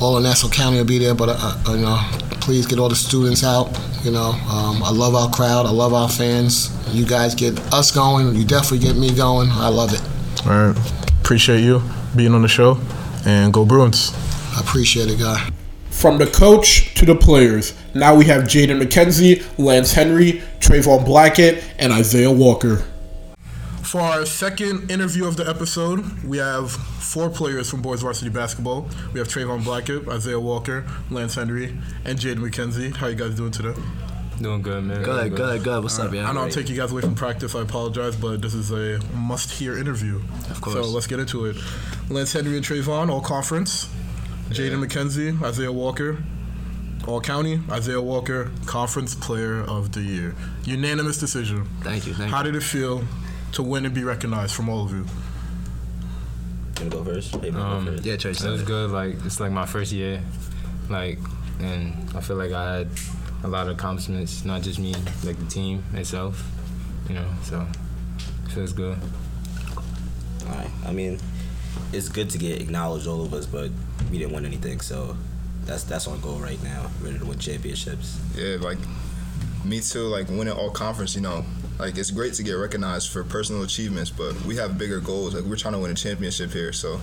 all 0.00 0.16
of 0.16 0.22
Nassau 0.22 0.48
County 0.48 0.78
will 0.78 0.84
be 0.84 0.98
there, 0.98 1.14
but 1.14 1.28
uh, 1.30 1.36
uh, 1.66 1.74
you 1.74 1.82
know, 1.82 1.98
please 2.40 2.66
get 2.66 2.78
all 2.78 2.88
the 2.88 2.96
students 2.96 3.44
out. 3.44 3.68
You 4.02 4.10
know, 4.10 4.32
um, 4.50 4.82
I 4.82 4.90
love 4.90 5.14
our 5.14 5.30
crowd. 5.30 5.66
I 5.66 5.70
love 5.70 5.94
our 5.94 6.08
fans. 6.08 6.70
You 6.92 7.06
guys 7.06 7.34
get 7.34 7.58
us 7.72 7.90
going. 7.90 8.34
You 8.34 8.44
definitely 8.44 8.86
get 8.86 8.96
me 8.96 9.14
going. 9.14 9.48
I 9.50 9.68
love 9.68 9.92
it. 9.94 10.02
All 10.46 10.72
right. 10.72 11.20
Appreciate 11.20 11.60
you 11.62 11.82
being 12.14 12.34
on 12.34 12.42
the 12.42 12.48
show, 12.48 12.78
and 13.24 13.52
go 13.52 13.64
Bruins. 13.64 14.12
I 14.56 14.60
appreciate 14.60 15.08
it, 15.08 15.18
guy. 15.18 15.50
From 15.94 16.18
the 16.18 16.26
coach 16.26 16.92
to 16.96 17.06
the 17.06 17.14
players, 17.14 17.72
now 17.94 18.14
we 18.14 18.26
have 18.26 18.42
Jaden 18.42 18.82
McKenzie, 18.82 19.42
Lance 19.58 19.94
Henry, 19.94 20.42
Trayvon 20.58 21.06
Blackett, 21.06 21.64
and 21.78 21.94
Isaiah 21.94 22.30
Walker. 22.30 22.84
For 23.82 24.02
our 24.02 24.26
second 24.26 24.90
interview 24.90 25.26
of 25.26 25.38
the 25.38 25.48
episode, 25.48 26.22
we 26.24 26.36
have 26.38 26.72
four 26.72 27.30
players 27.30 27.70
from 27.70 27.80
boys 27.80 28.02
varsity 28.02 28.28
basketball. 28.28 28.86
We 29.14 29.18
have 29.18 29.28
Trayvon 29.28 29.64
Blackett, 29.64 30.06
Isaiah 30.06 30.40
Walker, 30.40 30.84
Lance 31.10 31.36
Henry, 31.36 31.78
and 32.04 32.18
Jaden 32.18 32.36
McKenzie. 32.36 32.94
How 32.94 33.06
you 33.06 33.14
guys 33.14 33.34
doing 33.34 33.52
today? 33.52 33.72
Doing 34.42 34.60
good, 34.60 34.84
man. 34.84 35.02
Good, 35.04 35.20
Doing 35.28 35.34
good, 35.36 35.62
good. 35.64 35.82
What's 35.84 35.98
up, 35.98 36.12
I 36.12 36.16
yeah? 36.16 36.32
know 36.32 36.42
I'm 36.42 36.50
taking 36.50 36.74
you 36.74 36.80
guys 36.82 36.92
away 36.92 37.00
from 37.00 37.14
practice. 37.14 37.54
I 37.54 37.62
apologize, 37.62 38.14
but 38.16 38.42
this 38.42 38.52
is 38.52 38.72
a 38.72 39.00
must-hear 39.14 39.78
interview. 39.78 40.20
Of 40.50 40.60
course. 40.60 40.74
So 40.74 40.82
let's 40.82 41.06
get 41.06 41.18
into 41.20 41.46
it. 41.46 41.56
Lance 42.10 42.34
Henry 42.34 42.56
and 42.56 42.66
Trayvon, 42.66 43.08
all 43.10 43.22
conference. 43.22 43.88
Jaden 44.54 44.84
McKenzie, 44.84 45.42
Isaiah 45.42 45.72
Walker, 45.72 46.18
all 47.08 47.20
county. 47.20 47.60
Isaiah 47.70 48.00
Walker, 48.00 48.50
conference 48.66 49.14
player 49.14 49.60
of 49.62 49.92
the 49.92 50.00
year. 50.00 50.34
Unanimous 50.64 51.18
decision. 51.18 51.66
Thank 51.82 52.06
you, 52.06 52.14
thank 52.14 52.30
How 52.30 52.38
you. 52.38 52.44
did 52.52 52.56
it 52.56 52.62
feel 52.62 53.02
to 53.52 53.62
win 53.62 53.84
and 53.84 53.94
be 53.94 54.04
recognized 54.04 54.54
from 54.54 54.68
all 54.68 54.84
of 54.84 54.92
you? 54.92 55.06
gonna 56.76 56.90
go 56.90 57.04
first? 57.04 57.34
Hey, 57.36 57.50
go 57.50 57.60
Um, 57.60 57.86
first. 57.86 58.04
Yeah, 58.04 58.16
Trace. 58.16 58.42
It 58.42 58.50
was 58.50 58.62
good. 58.62 58.90
Like 58.90 59.16
it's 59.24 59.38
like 59.40 59.52
my 59.52 59.64
first 59.66 59.92
year, 59.92 60.20
like, 60.88 61.18
and 61.60 61.92
I 62.16 62.20
feel 62.20 62.36
like 62.36 62.52
I 62.52 62.78
had 62.78 62.88
a 63.44 63.48
lot 63.48 63.66
of 63.68 63.74
accomplishments. 63.74 64.44
Not 64.44 64.62
just 64.62 64.78
me, 64.78 64.92
like 65.24 65.38
the 65.38 65.46
team 65.46 65.84
itself. 65.94 66.44
You 67.08 67.14
know, 67.16 67.26
so 67.42 67.66
it 68.46 68.50
feels 68.52 68.72
good. 68.72 68.98
Alright. 70.48 70.70
I 70.86 70.92
mean, 70.92 71.18
it's 71.92 72.08
good 72.08 72.30
to 72.30 72.38
get 72.38 72.60
acknowledged, 72.60 73.06
all 73.06 73.24
of 73.24 73.32
us, 73.34 73.46
but 73.46 73.70
we 74.10 74.18
didn't 74.18 74.32
win 74.32 74.44
anything, 74.44 74.80
so 74.80 75.16
that's 75.64 75.84
that's 75.84 76.06
our 76.06 76.16
goal 76.18 76.36
right 76.36 76.62
now. 76.62 76.90
Ready 77.00 77.18
to 77.18 77.24
win 77.24 77.38
championships. 77.38 78.20
Yeah, 78.36 78.56
like 78.60 78.78
me 79.64 79.80
too. 79.80 80.06
Like 80.06 80.28
winning 80.28 80.54
all 80.54 80.70
conference, 80.70 81.14
you 81.14 81.22
know, 81.22 81.44
like 81.78 81.96
it's 81.96 82.10
great 82.10 82.34
to 82.34 82.42
get 82.42 82.52
recognized 82.52 83.10
for 83.10 83.24
personal 83.24 83.62
achievements, 83.62 84.10
but 84.10 84.34
we 84.44 84.56
have 84.56 84.78
bigger 84.78 85.00
goals. 85.00 85.34
Like 85.34 85.44
we're 85.44 85.56
trying 85.56 85.74
to 85.74 85.80
win 85.80 85.90
a 85.90 85.94
championship 85.94 86.50
here, 86.52 86.72
so 86.72 87.00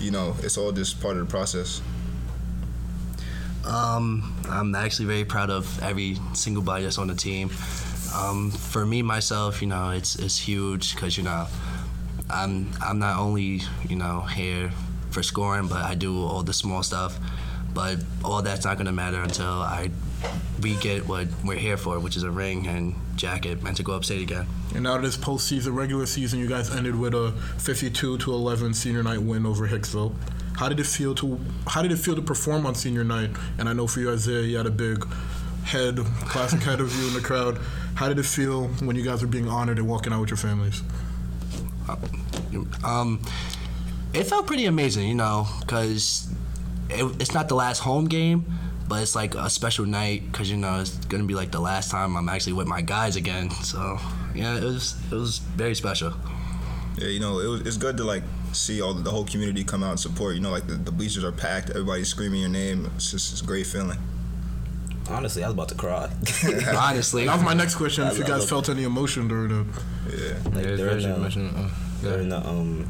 you 0.00 0.10
know, 0.10 0.36
it's 0.42 0.58
all 0.58 0.72
just 0.72 1.00
part 1.00 1.16
of 1.16 1.26
the 1.26 1.30
process. 1.30 1.80
Um, 3.64 4.34
I'm 4.48 4.74
actually 4.74 5.06
very 5.06 5.24
proud 5.24 5.50
of 5.50 5.82
every 5.82 6.18
single 6.34 6.62
body 6.62 6.84
that's 6.84 6.98
on 6.98 7.08
the 7.08 7.14
team. 7.14 7.50
Um, 8.14 8.50
for 8.50 8.86
me 8.86 9.02
myself, 9.02 9.60
you 9.60 9.68
know, 9.68 9.90
it's 9.90 10.16
it's 10.16 10.38
huge 10.38 10.94
because 10.94 11.16
you 11.16 11.24
know, 11.24 11.46
I'm 12.30 12.70
I'm 12.82 12.98
not 12.98 13.18
only 13.18 13.62
you 13.88 13.96
know 13.96 14.20
here 14.20 14.70
for 15.10 15.22
scoring, 15.22 15.68
but 15.68 15.82
I 15.82 15.94
do 15.94 16.24
all 16.24 16.42
the 16.42 16.52
small 16.52 16.82
stuff. 16.82 17.18
But 17.72 17.98
all 18.24 18.42
that's 18.42 18.64
not 18.64 18.78
gonna 18.78 18.92
matter 18.92 19.20
until 19.20 19.46
I 19.46 19.90
we 20.62 20.76
get 20.76 21.06
what 21.06 21.28
we're 21.44 21.56
here 21.56 21.76
for, 21.76 21.98
which 21.98 22.16
is 22.16 22.22
a 22.22 22.30
ring 22.30 22.66
and 22.66 22.94
jacket, 23.16 23.58
and 23.64 23.76
to 23.76 23.82
go 23.82 23.92
upstate 23.92 24.22
again. 24.22 24.46
And 24.74 24.82
now 24.84 24.98
this 24.98 25.16
postseason, 25.16 25.74
regular 25.74 26.06
season, 26.06 26.38
you 26.38 26.48
guys 26.48 26.74
ended 26.74 26.98
with 26.98 27.14
a 27.14 27.32
52 27.58 28.18
to 28.18 28.32
11 28.32 28.74
senior 28.74 29.02
night 29.02 29.22
win 29.22 29.46
over 29.46 29.68
Hicksville. 29.68 30.14
How 30.56 30.68
did 30.68 30.80
it 30.80 30.86
feel 30.86 31.14
to 31.16 31.38
How 31.66 31.82
did 31.82 31.92
it 31.92 31.98
feel 31.98 32.14
to 32.14 32.22
perform 32.22 32.66
on 32.66 32.74
senior 32.74 33.04
night? 33.04 33.30
And 33.58 33.68
I 33.68 33.72
know 33.74 33.86
for 33.86 34.00
you, 34.00 34.10
Isaiah, 34.10 34.42
you 34.42 34.56
had 34.56 34.66
a 34.66 34.70
big 34.70 35.06
head, 35.64 35.98
classic 36.28 36.60
head 36.68 36.80
of 36.80 36.94
you 36.98 37.08
in 37.08 37.14
the 37.14 37.20
crowd. 37.20 37.58
How 37.94 38.08
did 38.08 38.18
it 38.18 38.26
feel 38.26 38.68
when 38.84 38.96
you 38.96 39.02
guys 39.02 39.22
were 39.22 39.28
being 39.28 39.48
honored 39.48 39.78
and 39.78 39.88
walking 39.88 40.12
out 40.12 40.20
with 40.20 40.30
your 40.30 40.36
families? 40.38 40.82
Um, 42.84 43.20
it 44.12 44.24
felt 44.24 44.46
pretty 44.46 44.66
amazing, 44.66 45.08
you 45.08 45.14
know, 45.14 45.46
because 45.60 46.28
it, 46.88 47.04
it's 47.20 47.34
not 47.34 47.48
the 47.48 47.54
last 47.54 47.80
home 47.80 48.06
game, 48.06 48.44
but 48.88 49.02
it's 49.02 49.14
like 49.14 49.34
a 49.34 49.50
special 49.50 49.84
night 49.84 50.22
because 50.30 50.50
you 50.50 50.56
know 50.56 50.80
it's 50.80 50.96
gonna 51.06 51.24
be 51.24 51.34
like 51.34 51.50
the 51.50 51.60
last 51.60 51.90
time 51.90 52.16
I'm 52.16 52.28
actually 52.28 52.54
with 52.54 52.66
my 52.66 52.80
guys 52.80 53.16
again. 53.16 53.50
So 53.50 53.98
yeah, 54.34 54.56
it 54.56 54.62
was 54.62 54.96
it 55.10 55.14
was 55.14 55.38
very 55.38 55.74
special. 55.74 56.12
Yeah, 56.98 57.08
you 57.08 57.20
know, 57.20 57.40
it 57.40 57.46
was, 57.46 57.60
it's 57.62 57.76
good 57.76 57.96
to 57.98 58.04
like 58.04 58.22
see 58.52 58.80
all 58.80 58.94
the, 58.94 59.02
the 59.02 59.10
whole 59.10 59.24
community 59.24 59.64
come 59.64 59.82
out 59.82 59.90
and 59.90 60.00
support. 60.00 60.34
You 60.34 60.40
know, 60.40 60.50
like 60.50 60.66
the, 60.66 60.74
the 60.74 60.92
bleachers 60.92 61.24
are 61.24 61.32
packed, 61.32 61.70
everybody's 61.70 62.08
screaming 62.08 62.40
your 62.40 62.50
name. 62.50 62.90
It's 62.96 63.10
just 63.10 63.32
it's 63.32 63.42
a 63.42 63.44
great 63.44 63.66
feeling. 63.66 63.98
Honestly, 65.08 65.44
I 65.44 65.46
was 65.48 65.54
about 65.54 65.68
to 65.68 65.74
cry. 65.76 66.10
Honestly, 66.76 67.26
That 67.26 67.36
was 67.36 67.44
my 67.44 67.54
next 67.54 67.76
question. 67.76 68.06
If 68.06 68.18
you 68.18 68.24
I- 68.24 68.26
I 68.26 68.30
guys 68.30 68.40
love- 68.40 68.48
felt 68.48 68.68
any 68.68 68.82
emotion 68.84 69.28
during 69.28 69.50
it. 69.60 69.66
Yeah. 70.08 70.14
like 70.44 70.54
Yeah, 70.54 70.60
it's 70.60 70.76
during, 70.76 70.76
very 70.78 71.02
the, 71.02 71.14
emotional. 71.16 71.50
Uh, 71.56 71.68
during 72.02 72.28
the 72.28 72.36
um 72.48 72.86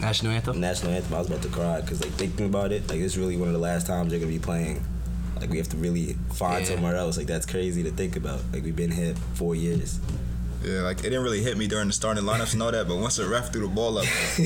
national 0.00 0.32
anthem. 0.32 0.60
national 0.60 0.92
anthem, 0.92 1.14
I 1.14 1.18
was 1.18 1.28
about 1.28 1.42
to 1.42 1.48
cry 1.48 1.80
because 1.80 2.00
like 2.02 2.12
thinking 2.12 2.46
about 2.46 2.72
it, 2.72 2.88
like 2.88 2.98
it's 2.98 3.16
really 3.16 3.36
one 3.36 3.48
of 3.48 3.54
the 3.54 3.60
last 3.60 3.86
times 3.86 4.10
they're 4.10 4.18
gonna 4.20 4.32
be 4.32 4.38
playing. 4.38 4.84
Like 5.40 5.50
we 5.50 5.58
have 5.58 5.68
to 5.68 5.76
really 5.76 6.16
find 6.34 6.64
Yeah. 6.66 6.74
somewhere 6.74 6.96
else. 6.96 7.16
Like 7.18 7.26
that's 7.26 7.46
crazy 7.46 7.82
to 7.82 7.90
think 7.90 8.16
about. 8.16 8.40
Like 8.52 8.64
we've 8.64 8.74
been 8.76 8.90
here 8.90 9.14
four 9.34 9.54
years. 9.54 10.00
Yeah, 10.64 10.80
like 10.80 10.98
it 11.00 11.02
didn't 11.04 11.22
really 11.22 11.42
hit 11.42 11.56
me 11.58 11.68
during 11.68 11.86
the 11.86 11.92
starting 11.92 12.24
lineups 12.24 12.54
and 12.54 12.62
all 12.62 12.72
that, 12.72 12.88
but 12.88 12.96
once 12.96 13.16
the 13.16 13.26
ref 13.28 13.52
threw 13.52 13.62
the 13.68 13.74
ball 13.74 13.98
up 13.98 14.06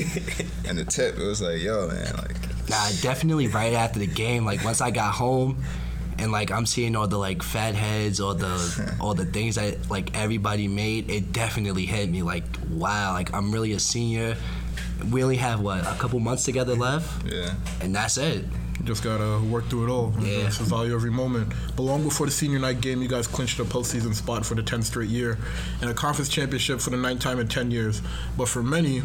and 0.67 0.77
the 0.77 0.85
tip, 0.87 1.17
it 1.17 1.23
was 1.25 1.41
like, 1.41 1.61
yo, 1.61 1.87
man, 1.87 2.13
like 2.17 2.35
Nah, 2.69 2.89
definitely 3.01 3.47
right 3.47 3.73
after 3.73 3.99
the 3.99 4.07
game. 4.07 4.45
Like 4.45 4.63
once 4.63 4.81
I 4.81 4.91
got 4.91 5.13
home, 5.13 5.63
and 6.21 6.31
like 6.31 6.51
I'm 6.51 6.65
seeing 6.65 6.95
all 6.95 7.07
the 7.07 7.17
like 7.17 7.41
fat 7.41 7.73
heads, 7.75 8.19
all 8.19 8.35
the 8.35 8.95
all 9.01 9.13
the 9.13 9.25
things 9.25 9.55
that 9.55 9.89
like 9.89 10.17
everybody 10.17 10.67
made, 10.67 11.09
it 11.09 11.33
definitely 11.33 11.85
hit 11.85 12.09
me. 12.09 12.21
Like 12.21 12.43
wow, 12.69 13.13
like 13.13 13.33
I'm 13.33 13.51
really 13.51 13.73
a 13.73 13.79
senior. 13.79 14.37
We 15.11 15.23
only 15.23 15.37
have 15.37 15.61
what 15.61 15.81
a 15.81 15.95
couple 15.97 16.19
months 16.19 16.45
together 16.45 16.75
left, 16.75 17.25
yeah. 17.25 17.55
and 17.81 17.93
that's 17.93 18.17
it. 18.17 18.45
You 18.79 18.85
just 18.85 19.03
gotta 19.03 19.43
work 19.45 19.65
through 19.65 19.87
it 19.87 19.89
all. 19.89 20.13
Yeah. 20.19 20.43
Just 20.43 20.61
value 20.61 20.93
every 20.93 21.11
moment. 21.11 21.53
But 21.75 21.83
long 21.83 22.03
before 22.03 22.27
the 22.27 22.31
senior 22.31 22.59
night 22.59 22.81
game, 22.81 23.01
you 23.01 23.07
guys 23.07 23.27
clinched 23.27 23.59
a 23.59 23.63
postseason 23.63 24.13
spot 24.13 24.45
for 24.45 24.55
the 24.55 24.63
10th 24.63 24.85
straight 24.85 25.09
year 25.09 25.37
and 25.81 25.89
a 25.89 25.93
conference 25.93 26.29
championship 26.29 26.79
for 26.79 26.91
the 26.91 26.97
ninth 26.97 27.19
time 27.19 27.39
in 27.39 27.47
10 27.47 27.71
years. 27.71 28.01
But 28.37 28.47
for 28.47 28.63
many, 28.63 29.03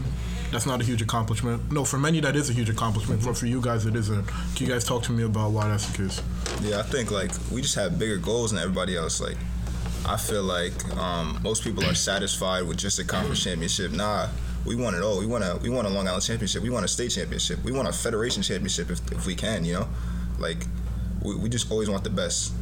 that's 0.50 0.66
not 0.66 0.80
a 0.80 0.85
huge 0.85 1.02
accomplishment. 1.02 1.72
No, 1.72 1.85
for 1.85 1.98
many, 1.98 2.20
that 2.20 2.37
is 2.37 2.50
a 2.50 2.52
huge 2.52 2.70
accomplishment. 2.70 3.24
But 3.24 3.37
for 3.37 3.46
you 3.46 3.61
guys, 3.61 3.87
it 3.87 3.96
isn't. 3.96 4.26
Can 4.26 4.66
you 4.66 4.72
guys 4.72 4.85
talk 4.85 5.02
to 5.04 5.12
me 5.12 5.24
about 5.24 5.52
why 5.52 5.68
that's 5.68 5.87
the 5.87 6.04
case? 6.04 6.22
Yeah, 6.62 6.78
I 6.78 6.82
think 6.82 7.11
like 7.11 7.30
we 7.52 7.62
just 7.62 7.74
have 7.74 7.98
bigger 7.98 8.16
goals 8.16 8.52
than 8.52 8.61
everybody 8.61 8.96
else. 8.96 9.20
Like, 9.20 9.37
I 10.06 10.16
feel 10.16 10.42
like 10.42 10.72
um, 10.96 11.38
most 11.42 11.64
people 11.64 11.85
are 11.85 11.94
satisfied 11.94 12.62
with 12.62 12.78
just 12.78 12.98
a 12.98 13.04
conference 13.04 13.42
championship. 13.42 13.92
Nah, 13.92 14.28
we 14.64 14.76
want 14.76 14.96
it 14.96 15.02
all. 15.02 15.18
We 15.18 15.26
want 15.26 15.44
a 15.44 15.59
we 15.62 15.68
want 15.68 15.87
a 15.87 15.90
Long 15.90 16.06
Island 16.06 16.24
championship. 16.24 16.62
We 16.62 16.70
want 16.70 16.85
a 16.85 16.88
state 16.88 17.11
championship. 17.11 17.62
We 17.64 17.72
want 17.72 17.88
a 17.88 17.92
federation 17.92 18.42
championship 18.42 18.90
if, 18.90 19.12
if 19.12 19.26
we 19.26 19.35
can. 19.35 19.64
You 19.64 19.74
know, 19.74 19.88
like 20.38 20.66
we, 21.22 21.35
we 21.37 21.48
just 21.48 21.70
always 21.70 21.90
want 21.90 22.04
the 22.04 22.11
best. 22.11 22.52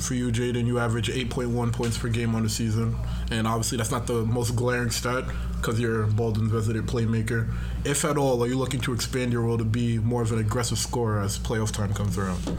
For 0.00 0.14
you, 0.14 0.30
Jaden, 0.30 0.66
you 0.66 0.78
average 0.78 1.08
8.1 1.08 1.72
points 1.72 1.98
per 1.98 2.08
game 2.08 2.36
on 2.36 2.44
the 2.44 2.48
season. 2.48 2.96
And 3.32 3.48
obviously, 3.48 3.78
that's 3.78 3.90
not 3.90 4.06
the 4.06 4.24
most 4.24 4.54
glaring 4.54 4.90
stat 4.90 5.24
because 5.60 5.80
you're 5.80 6.06
Baldwin's 6.06 6.52
resident 6.52 6.86
playmaker. 6.86 7.52
If 7.84 8.04
at 8.04 8.16
all, 8.16 8.42
are 8.42 8.46
you 8.46 8.56
looking 8.56 8.80
to 8.82 8.92
expand 8.92 9.32
your 9.32 9.42
role 9.42 9.58
to 9.58 9.64
be 9.64 9.98
more 9.98 10.22
of 10.22 10.32
an 10.32 10.38
aggressive 10.38 10.78
scorer 10.78 11.20
as 11.20 11.38
playoff 11.38 11.72
time 11.72 11.92
comes 11.92 12.16
around? 12.16 12.56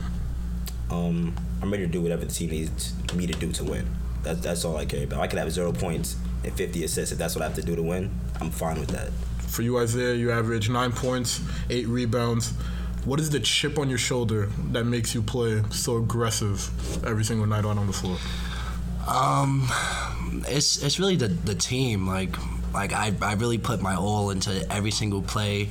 Um, 0.89 1.35
I'm 1.61 1.71
ready 1.71 1.85
to 1.85 1.91
do 1.91 2.01
whatever 2.01 2.25
the 2.25 2.31
team 2.31 2.51
needs 2.51 2.93
me 3.13 3.27
to 3.27 3.33
do 3.33 3.51
to 3.53 3.63
win. 3.63 3.87
That's 4.23 4.41
that's 4.41 4.65
all 4.65 4.77
I 4.77 4.85
care 4.85 5.03
about. 5.03 5.21
I 5.21 5.27
could 5.27 5.39
have 5.39 5.51
zero 5.51 5.71
points 5.71 6.17
and 6.43 6.53
50 6.53 6.83
assists 6.83 7.11
if 7.11 7.17
that's 7.17 7.35
what 7.35 7.41
I 7.41 7.45
have 7.45 7.55
to 7.55 7.61
do 7.61 7.75
to 7.75 7.83
win. 7.83 8.11
I'm 8.41 8.49
fine 8.49 8.79
with 8.79 8.89
that. 8.89 9.11
For 9.49 9.61
you, 9.61 9.77
Isaiah, 9.79 10.13
you 10.13 10.31
average 10.31 10.69
nine 10.69 10.91
points, 10.91 11.41
eight 11.69 11.87
rebounds. 11.87 12.53
What 13.05 13.19
is 13.19 13.29
the 13.29 13.39
chip 13.39 13.79
on 13.79 13.89
your 13.89 13.97
shoulder 13.97 14.47
that 14.71 14.83
makes 14.83 15.15
you 15.15 15.21
play 15.21 15.63
so 15.71 15.97
aggressive 15.97 16.69
every 17.05 17.23
single 17.23 17.47
night 17.47 17.65
out 17.65 17.77
on 17.77 17.87
the 17.87 17.93
floor? 17.93 18.17
Um, 19.07 19.67
it's 20.47 20.83
it's 20.83 20.99
really 20.99 21.15
the 21.15 21.29
the 21.29 21.55
team. 21.55 22.07
Like 22.07 22.35
like 22.73 22.93
I 22.93 23.13
I 23.21 23.33
really 23.33 23.57
put 23.57 23.81
my 23.81 23.95
all 23.95 24.29
into 24.29 24.65
every 24.71 24.91
single 24.91 25.21
play, 25.21 25.69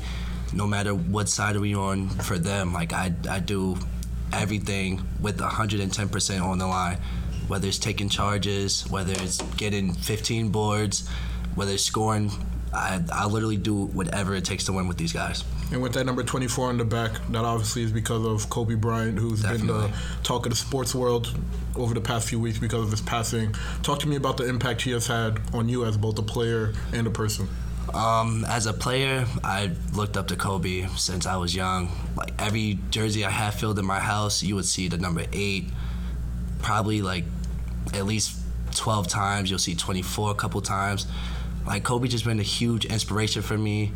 no 0.53 0.67
matter 0.67 0.95
what 0.95 1.29
side 1.29 1.57
are 1.57 1.61
we 1.61 1.75
on 1.75 2.09
for 2.09 2.39
them. 2.39 2.73
Like 2.73 2.93
I 2.93 3.13
I 3.29 3.41
do 3.41 3.77
everything 4.33 5.03
with 5.21 5.41
110 5.41 6.09
percent 6.09 6.43
on 6.43 6.59
the 6.59 6.67
line, 6.67 6.99
whether 7.47 7.69
it's 7.69 7.79
taking 7.79 8.09
charges, 8.09 8.89
whether 8.91 9.13
it's 9.13 9.41
getting 9.57 9.93
15 9.95 10.51
boards, 10.51 11.09
whether 11.55 11.73
it's 11.73 11.85
scoring. 11.85 12.31
I, 12.73 13.01
I 13.13 13.27
literally 13.27 13.57
do 13.57 13.87
whatever 13.87 14.35
it 14.35 14.45
takes 14.45 14.65
to 14.65 14.73
win 14.73 14.89
with 14.89 14.99
these 14.99 15.13
guys. 15.13 15.45
And 15.73 15.83
with 15.83 15.93
that 15.95 16.05
number 16.05 16.23
24 16.23 16.69
on 16.69 16.79
the 16.79 16.85
back, 16.85 17.13
that 17.31 17.45
obviously 17.45 17.83
is 17.83 17.93
because 17.93 18.25
of 18.25 18.49
Kobe 18.51 18.75
Bryant, 18.75 19.19
who's 19.19 19.43
been 19.43 19.67
the 19.67 19.91
talk 20.23 20.47
of 20.47 20.51
the 20.51 20.57
sports 20.57 20.95
world 20.95 21.37
over 21.77 21.95
the 21.95 22.01
past 22.01 22.29
few 22.29 22.41
weeks 22.41 22.59
because 22.59 22.85
of 22.85 22.91
his 22.91 23.01
passing. 23.01 23.55
Talk 23.83 24.01
to 24.01 24.09
me 24.09 24.17
about 24.17 24.37
the 24.37 24.49
impact 24.49 24.83
he 24.83 24.91
has 24.93 25.07
had 25.07 25.41
on 25.53 25.69
you 25.69 25.85
as 25.85 25.97
both 25.97 26.19
a 26.19 26.23
player 26.23 26.73
and 26.93 27.07
a 27.07 27.11
person. 27.11 27.49
Um, 27.95 28.45
as 28.47 28.67
a 28.67 28.73
player, 28.73 29.27
I 29.43 29.71
looked 29.95 30.17
up 30.17 30.29
to 30.29 30.37
Kobe 30.37 30.87
since 30.97 31.27
I 31.27 31.37
was 31.37 31.55
young. 31.55 31.91
Like 32.17 32.33
every 32.39 32.79
jersey 32.91 33.25
I 33.25 33.31
have 33.31 33.55
filled 33.55 33.79
in 33.79 33.87
my 33.87 34.01
house, 34.01 34.43
you 34.43 34.55
would 34.57 34.67
see 34.67 34.89
the 34.89 34.99
number 34.99 35.25
eight, 35.33 35.71
probably 36.61 37.01
like 37.01 37.25
at 37.95 38.05
least 38.05 38.39
12 38.75 39.09
times. 39.09 39.51
You'll 39.51 39.59
see 39.59 39.75
24 39.75 40.31
a 40.31 40.35
couple 40.35 40.61
times. 40.61 41.07
Like 41.69 41.85
Kobe 41.85 42.09
just 42.09 42.25
been 42.25 42.41
a 42.41 42.43
huge 42.43 42.87
inspiration 42.87 43.43
for 43.43 43.59
me. 43.59 43.93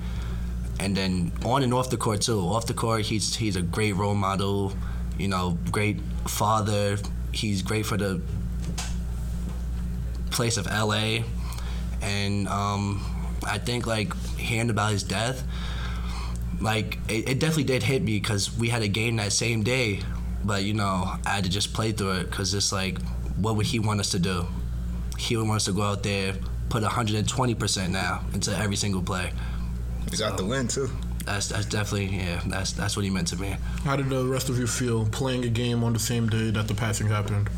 And 0.79 0.95
then 0.95 1.33
on 1.43 1.63
and 1.63 1.73
off 1.73 1.89
the 1.89 1.97
court 1.97 2.21
too. 2.21 2.39
Off 2.39 2.67
the 2.67 2.75
court, 2.75 3.07
he's 3.07 3.35
he's 3.35 3.57
a 3.57 3.63
great 3.63 3.97
role 3.97 4.15
model. 4.15 4.75
You 5.19 5.29
know, 5.29 5.57
great 5.71 5.99
father. 6.27 6.99
He's 7.33 7.63
great 7.63 7.87
for 7.87 7.97
the 7.97 8.21
place 10.31 10.59
of 10.59 10.67
LA. 10.67 11.21
And 12.03 12.47
um, 12.49 13.03
I 13.47 13.57
think 13.57 13.87
like 13.87 14.15
hearing 14.37 14.69
about 14.69 14.93
his 14.93 15.03
death, 15.03 15.43
like 16.61 16.99
it, 17.09 17.27
it 17.31 17.39
definitely 17.39 17.65
did 17.65 17.83
hit 17.85 18.03
me 18.03 18.21
because 18.21 18.55
we 18.55 18.69
had 18.69 18.83
a 18.83 18.89
game 18.89 19.17
that 19.17 19.33
same 19.33 19.63
day, 19.63 20.01
but 20.45 20.63
you 20.63 20.75
know 20.75 21.17
I 21.25 21.31
had 21.31 21.45
to 21.45 21.51
just 21.51 21.73
play 21.73 21.93
through 21.93 22.13
it 22.19 22.31
because 22.31 22.53
it's 22.53 22.71
like, 22.71 23.01
what 23.39 23.57
would 23.57 23.67
he 23.67 23.79
want 23.79 24.01
us 24.01 24.11
to 24.11 24.19
do? 24.19 24.45
He 25.17 25.39
would 25.39 25.49
want 25.49 25.57
us 25.57 25.65
to 25.67 25.73
go 25.73 25.83
out 25.83 26.03
there, 26.03 26.35
put 26.73 26.83
120 26.83 27.55
percent 27.55 27.93
now 27.93 28.25
into 28.33 28.57
every 28.57 28.77
single 28.77 29.03
play. 29.03 29.31
We 30.11 30.17
got 30.17 30.39
the 30.39 30.45
win 30.47 30.69
too. 30.69 30.89
That's 31.27 31.49
that's 31.49 31.67
definitely 31.67 32.17
yeah. 32.17 32.41
That's 32.47 32.73
that's 32.73 32.97
what 32.97 33.05
he 33.05 33.11
meant 33.11 33.29
to 33.29 33.37
me. 33.37 33.57
How 33.85 33.95
did 33.95 34.09
the 34.09 34.25
rest 34.25 34.49
of 34.49 34.59
you 34.59 34.67
feel 34.67 35.05
playing 35.05 35.45
a 35.45 35.49
game 35.49 35.85
on 35.85 35.93
the 35.93 35.99
same 35.99 36.31
day 36.31 36.51
that 36.51 36.69
the 36.69 36.75
passing 36.75 37.09
happened? 37.09 37.51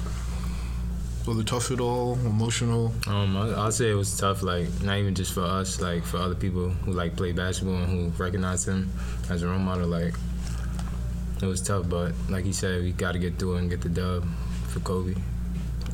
Was 1.28 1.38
it 1.38 1.46
tough 1.46 1.70
at 1.70 1.78
all? 1.78 2.14
Emotional? 2.26 2.92
Um, 3.06 3.36
I, 3.36 3.50
I'll 3.52 3.70
say 3.70 3.88
it 3.88 3.94
was 3.94 4.18
tough. 4.18 4.42
Like 4.42 4.66
not 4.82 4.98
even 4.98 5.14
just 5.14 5.32
for 5.32 5.42
us, 5.42 5.80
like 5.80 6.02
for 6.02 6.16
other 6.16 6.34
people 6.34 6.70
who 6.70 6.92
like 6.92 7.14
play 7.14 7.30
basketball 7.30 7.76
and 7.76 7.86
who 7.86 8.22
recognize 8.22 8.66
him 8.66 8.90
as 9.30 9.42
a 9.42 9.46
role 9.46 9.60
model. 9.60 9.86
Like 9.86 10.14
it 11.40 11.46
was 11.46 11.62
tough, 11.62 11.88
but 11.88 12.12
like 12.28 12.44
he 12.44 12.52
said, 12.52 12.82
we 12.82 12.90
got 12.90 13.12
to 13.12 13.20
get 13.20 13.38
through 13.38 13.56
it 13.56 13.60
and 13.60 13.70
get 13.70 13.80
the 13.80 13.88
dub 13.90 14.26
for 14.70 14.80
Kobe. 14.80 15.14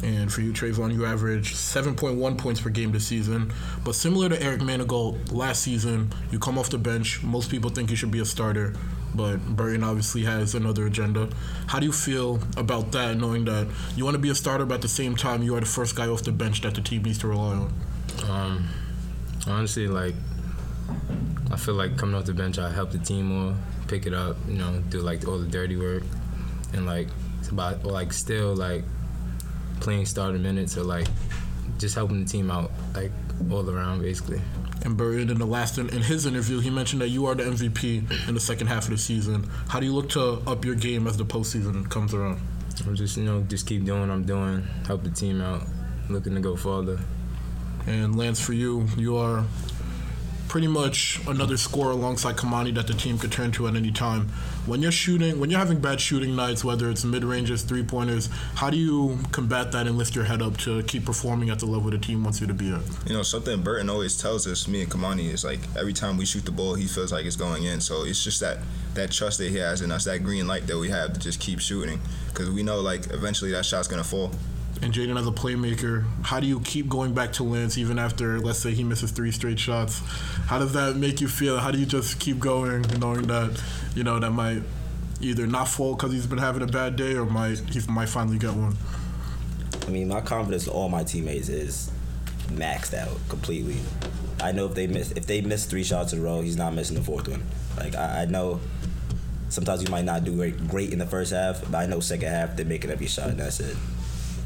And 0.03 0.33
for 0.33 0.41
you, 0.41 0.53
Trayvon, 0.53 0.95
you 0.95 1.05
averaged 1.05 1.55
7.1 1.57 2.39
points 2.39 2.61
per 2.61 2.71
game 2.71 2.93
this 2.93 3.07
season. 3.07 3.53
But 3.85 3.95
similar 3.95 4.29
to 4.31 4.43
Eric 4.43 4.61
Manigault 4.61 5.33
last 5.33 5.63
season, 5.63 6.13
you 6.31 6.39
come 6.39 6.59
off 6.59 6.71
the 6.71 6.79
bench. 6.79 7.23
Most 7.23 7.51
people 7.51 7.71
think 7.71 7.91
you 7.91 7.97
should 7.97 8.11
be 8.11 8.21
a 8.21 8.25
starter, 8.25 8.75
but 9.15 9.37
Burton 9.57 9.85
obviously 9.85 10.23
has 10.23 10.55
another 10.55 10.87
agenda. 10.87 11.29
How 11.67 11.81
do 11.81 11.87
you 11.87 11.93
feel 11.93 12.41
about 12.57 12.93
that, 12.93 13.17
knowing 13.19 13.45
that 13.45 13.69
you 13.95 14.05
want 14.05 14.15
to 14.15 14.21
be 14.21 14.31
a 14.31 14.35
starter, 14.35 14.65
but 14.65 14.77
at 14.77 14.83
the 14.83 14.89
same 14.89 15.17
time, 15.17 15.43
you 15.43 15.55
are 15.57 15.61
the 15.61 15.67
first 15.67 15.97
guy 15.97 16.09
off 16.09 16.23
the 16.23 16.33
bench 16.33 16.63
that 16.63 16.75
the 16.75 16.81
team 16.81 17.03
needs 17.03 17.19
to 17.19 17.29
rely 17.29 17.57
on? 17.57 17.73
Um, 18.29 18.69
honestly, 19.47 19.87
like 19.87 20.15
I 21.51 21.57
feel 21.57 21.75
like 21.75 21.99
coming 21.99 22.15
off 22.15 22.25
the 22.25 22.35
bench, 22.35 22.59
I 22.59 22.71
help 22.71 22.91
the 22.91 22.99
team 22.99 23.27
more, 23.27 23.55
pick 23.87 24.07
it 24.07 24.15
up, 24.15 24.37
you 24.49 24.55
know, 24.55 24.83
do 24.89 25.01
like 25.01 25.27
all 25.29 25.39
the 25.39 25.47
dirty 25.49 25.77
work, 25.77 26.05
and 26.73 26.87
like 26.87 27.09
it's 27.39 27.49
about 27.49 27.85
like 27.85 28.13
still 28.13 28.55
like 28.55 28.85
playing 29.81 30.07
starter 30.07 30.39
minutes 30.39 30.77
or 30.77 30.83
like 30.83 31.07
just 31.79 31.95
helping 31.95 32.23
the 32.23 32.31
team 32.31 32.51
out 32.51 32.71
like 32.95 33.11
all 33.51 33.69
around 33.69 34.03
basically. 34.03 34.41
And 34.83 34.97
Burton, 34.97 35.29
in 35.29 35.39
the 35.39 35.47
last 35.47 35.77
in, 35.79 35.89
in 35.91 36.03
his 36.03 36.25
interview, 36.25 36.61
he 36.61 36.71
mentioned 36.71 37.03
that 37.03 37.09
you 37.09 37.27
are 37.27 37.35
the 37.35 37.43
MVP 37.45 38.29
in 38.29 38.35
the 38.35 38.41
second 38.41 38.69
half 38.69 38.85
of 38.85 38.91
the 38.91 38.99
season. 38.99 39.49
How 39.69 39.79
do 39.81 39.87
you 39.87 39.95
look 39.95 40.09
to 40.11 40.43
up 40.47 40.65
your 40.65 40.75
game 40.75 41.07
as 41.07 41.17
the 41.17 41.25
postseason 41.25 41.89
comes 41.91 42.15
around? 42.15 42.41
I'm 42.87 42.97
just 42.97 43.17
you 43.17 43.25
know 43.25 43.43
just 43.43 43.67
keep 43.67 43.85
doing 43.85 44.01
what 44.01 44.11
I'm 44.11 44.25
doing, 44.25 44.63
help 44.87 45.03
the 45.03 45.11
team 45.11 45.41
out, 45.41 45.63
looking 46.09 46.35
to 46.35 46.41
go 46.41 46.57
farther. 46.57 46.99
And 47.87 48.17
Lance, 48.17 48.41
for 48.41 48.53
you, 48.53 48.87
you 48.97 49.17
are 49.17 49.45
pretty 50.49 50.67
much 50.67 51.21
another 51.29 51.57
scorer 51.57 51.93
alongside 51.93 52.37
Kamani 52.37 52.75
that 52.75 52.87
the 52.87 52.95
team 52.95 53.19
could 53.19 53.33
turn 53.33 53.53
to 53.53 53.69
at 53.69 53.77
any 53.77 53.93
time. 53.93 54.31
When 54.67 54.83
you're 54.83 54.93
shooting, 54.93 55.41
when 55.41 55.51
you're 55.51 55.59
having 55.59 55.81
bad 55.81 56.01
shooting 56.01 56.37
nights, 56.37 56.63
whether 56.63 56.91
it's 56.91 57.03
mid 57.05 57.25
ranges, 57.25 57.63
three 57.63 57.83
pointers, 57.83 58.29
how 58.55 58.69
do 58.69 58.77
you 58.77 59.19
combat 59.33 59.73
that 59.73 59.87
and 59.87 59.97
lift 59.97 60.15
your 60.15 60.25
head 60.25 60.43
up 60.43 60.59
to 60.59 60.83
keep 60.83 61.07
performing 61.07 61.49
at 61.51 61.59
the 61.59 61.67
level 61.67 61.91
the 61.91 61.99
team 61.99 62.23
wants 62.23 62.41
you 62.41 62.47
to 62.47 62.55
be 62.55 62.71
at? 62.71 62.81
You 63.07 63.15
know, 63.15 63.23
something 63.23 63.63
Burton 63.63 63.89
always 63.89 64.21
tells 64.21 64.47
us, 64.47 64.69
me 64.69 64.83
and 64.83 64.91
Kamani, 64.91 65.33
is 65.33 65.45
like 65.45 65.61
every 65.77 65.95
time 65.95 66.19
we 66.19 66.27
shoot 66.27 66.45
the 66.45 66.53
ball, 66.53 66.75
he 66.75 66.87
feels 66.87 67.11
like 67.11 67.25
it's 67.25 67.37
going 67.37 67.65
in. 67.65 67.81
So 67.81 68.05
it's 68.05 68.23
just 68.23 68.41
that 68.41 68.59
that 68.95 69.11
trust 69.11 69.39
that 69.39 69.51
he 69.51 69.57
has 69.57 69.83
in 69.83 69.91
us, 69.91 70.05
that 70.05 70.23
green 70.25 70.47
light 70.47 70.67
that 70.67 70.77
we 70.77 70.89
have 70.91 71.15
to 71.15 71.21
just 71.21 71.41
keep 71.41 71.61
shooting, 71.61 71.99
because 72.29 72.51
we 72.51 72.63
know 72.63 72.81
like 72.81 73.11
eventually 73.13 73.51
that 73.53 73.65
shot's 73.65 73.89
gonna 73.89 74.05
fall. 74.05 74.31
And 74.83 74.95
Jaden, 74.95 75.19
as 75.19 75.27
a 75.27 75.31
playmaker, 75.31 76.05
how 76.23 76.41
do 76.41 76.47
you 76.47 76.61
keep 76.61 76.89
going 76.89 77.13
back 77.13 77.33
to 77.35 77.45
Lance 77.45 77.77
even 77.77 77.99
after, 77.99 78.41
let's 78.41 78.59
say, 78.59 78.73
he 78.73 78.83
misses 78.83 79.11
three 79.11 79.31
straight 79.31 79.59
shots? 79.59 79.99
How 80.47 80.59
does 80.59 80.73
that 80.73 80.97
make 80.97 81.21
you 81.21 81.29
feel? 81.29 81.59
How 81.59 81.71
do 81.71 81.79
you 81.79 81.85
just 81.85 82.19
keep 82.19 82.39
going, 82.39 82.83
knowing 82.99 83.27
that, 83.27 83.63
you 83.95 84.05
know, 84.05 84.19
that 84.19 84.31
might 84.31 84.63
either 85.21 85.47
not 85.47 85.69
fall 85.69 85.95
because 85.95 86.13
he's 86.13 86.27
been 86.27 86.39
having 86.39 86.63
a 86.63 86.67
bad 86.67 86.97
day, 86.97 87.15
or 87.15 87.27
might 87.27 87.59
he 87.59 87.81
might 87.91 88.09
finally 88.09 88.39
get 88.39 88.55
one? 88.55 88.75
I 89.87 89.91
mean, 89.91 90.09
my 90.09 90.23
confidence 90.23 90.67
in 90.67 90.73
all 90.73 90.89
my 90.89 91.05
teammates 91.05 91.51
is 91.51 91.91
maxed 92.49 92.95
out 92.95 93.19
completely. 93.29 93.77
I 94.41 94.53
know 94.53 94.67
if 94.67 94.75
they 94.75 94.87
miss 94.87 95.13
if 95.13 95.27
they 95.27 95.43
miss 95.43 95.67
three 95.67 95.85
shots 95.85 96.15
in 96.15 96.21
a 96.21 96.23
row, 96.23 96.41
he's 96.41 96.57
not 96.57 96.73
missing 96.73 96.97
the 96.97 97.03
fourth 97.03 97.29
one. 97.29 97.43
Like 97.77 97.95
I, 97.95 98.23
I 98.23 98.25
know 98.25 98.61
sometimes 99.51 99.83
you 99.83 99.91
might 99.91 100.05
not 100.05 100.25
do 100.25 100.35
great, 100.35 100.69
great 100.69 100.93
in 100.93 100.99
the 100.99 101.07
first 101.07 101.33
half, 101.33 101.63
but 101.71 101.77
I 101.77 101.87
know 101.87 102.01
second 102.01 102.31
half 102.31 102.57
they're 102.57 102.65
making 102.65 102.91
every 102.91 103.07
shot 103.07 103.29
and 103.29 103.39
that's 103.39 103.61
it. 103.61 103.77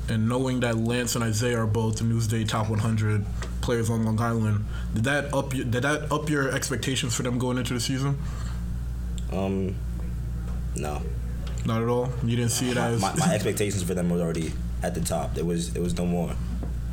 And 0.08 0.28
knowing 0.28 0.60
that 0.60 0.76
Lance 0.76 1.14
and 1.14 1.24
Isaiah 1.24 1.60
are 1.60 1.66
both 1.66 1.96
the 1.96 2.04
Newsday 2.04 2.46
top 2.46 2.68
100 2.68 3.24
players 3.62 3.88
on 3.88 4.04
Long 4.04 4.20
Island, 4.20 4.64
did 4.94 5.04
that 5.04 5.32
up 5.32 5.54
your, 5.54 5.64
did 5.64 5.82
that 5.82 6.12
up 6.12 6.28
your 6.28 6.50
expectations 6.50 7.14
for 7.14 7.22
them 7.22 7.38
going 7.38 7.56
into 7.58 7.72
the 7.74 7.80
season? 7.80 8.18
Um, 9.32 9.74
no, 10.76 11.00
Not 11.64 11.82
at 11.82 11.88
all. 11.88 12.10
You 12.22 12.36
didn't 12.36 12.50
see 12.52 12.70
it 12.70 12.76
as. 12.76 13.00
my, 13.00 13.14
my 13.16 13.34
expectations 13.34 13.82
for 13.82 13.94
them 13.94 14.10
were 14.10 14.20
already 14.20 14.52
at 14.82 14.94
the 14.94 15.00
top. 15.00 15.34
There 15.34 15.44
was 15.44 15.74
it 15.74 15.80
was 15.80 15.96
no 15.96 16.04
more. 16.04 16.34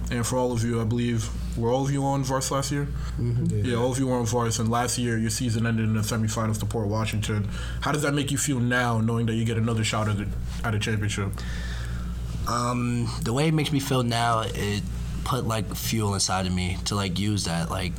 And 0.10 0.26
for 0.28 0.38
all 0.38 0.52
of 0.52 0.64
you, 0.64 0.82
I 0.82 0.84
believe, 0.84 1.30
were 1.58 1.70
all 1.70 1.86
of 1.86 1.92
you 1.92 2.04
on 2.04 2.24
Vars 2.24 2.52
last 2.52 2.70
year? 2.72 2.88
Mm-hmm. 3.18 3.66
Yeah, 3.66 3.78
all 3.78 3.92
of 3.92 3.98
you 4.00 4.08
were 4.08 4.16
on 4.18 4.26
Vars. 4.26 4.60
And 4.60 4.70
last 4.70 4.98
year, 4.98 5.18
your 5.18 5.30
season 5.30 5.66
ended 5.66 5.86
in 5.86 5.94
the 5.94 6.02
semifinals 6.02 6.60
to 6.60 6.66
Port 6.66 6.88
Washington. 6.88 7.48
How 7.80 7.94
does 7.94 8.02
that 8.02 8.14
make 8.14 8.30
you 8.30 8.38
feel 8.38 8.60
now, 8.60 9.00
knowing 9.00 9.26
that 9.28 9.36
you 9.36 9.46
get 9.46 9.58
another 9.58 9.86
shot 9.86 10.10
at, 10.10 10.18
the, 10.18 10.28
at 10.66 10.76
a 10.76 10.80
championship? 10.80 11.32
Um, 12.48 13.10
the 13.24 13.34
way 13.34 13.48
it 13.48 13.54
makes 13.54 13.72
me 13.72 13.80
feel 13.80 14.04
now, 14.04 14.42
it 14.46 14.84
put 15.24 15.46
like 15.46 15.74
fuel 15.76 16.14
inside 16.14 16.48
of 16.48 16.54
me 16.54 16.78
to 16.86 16.96
like 16.96 17.20
use 17.20 17.46
that. 17.46 17.70
Like 17.70 17.94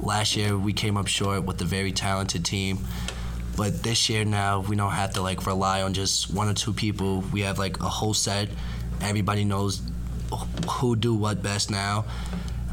last 0.00 0.36
year, 0.36 0.56
we 0.56 0.72
came 0.72 0.96
up 0.96 1.06
short 1.06 1.44
with 1.44 1.60
a 1.60 1.64
very 1.64 1.92
talented 1.92 2.44
team, 2.44 2.78
but 3.56 3.82
this 3.82 4.08
year 4.08 4.24
now 4.24 4.60
we 4.60 4.76
don't 4.76 4.92
have 4.92 5.12
to 5.14 5.22
like 5.22 5.46
rely 5.46 5.82
on 5.82 5.94
just 5.94 6.32
one 6.32 6.48
or 6.48 6.54
two 6.54 6.72
people. 6.72 7.22
We 7.32 7.42
have 7.42 7.58
like 7.58 7.80
a 7.80 7.88
whole 7.88 8.14
set. 8.14 8.48
Everybody 9.00 9.44
knows 9.44 9.82
who 10.70 10.96
do 10.96 11.14
what 11.14 11.42
best 11.42 11.70
now. 11.70 12.04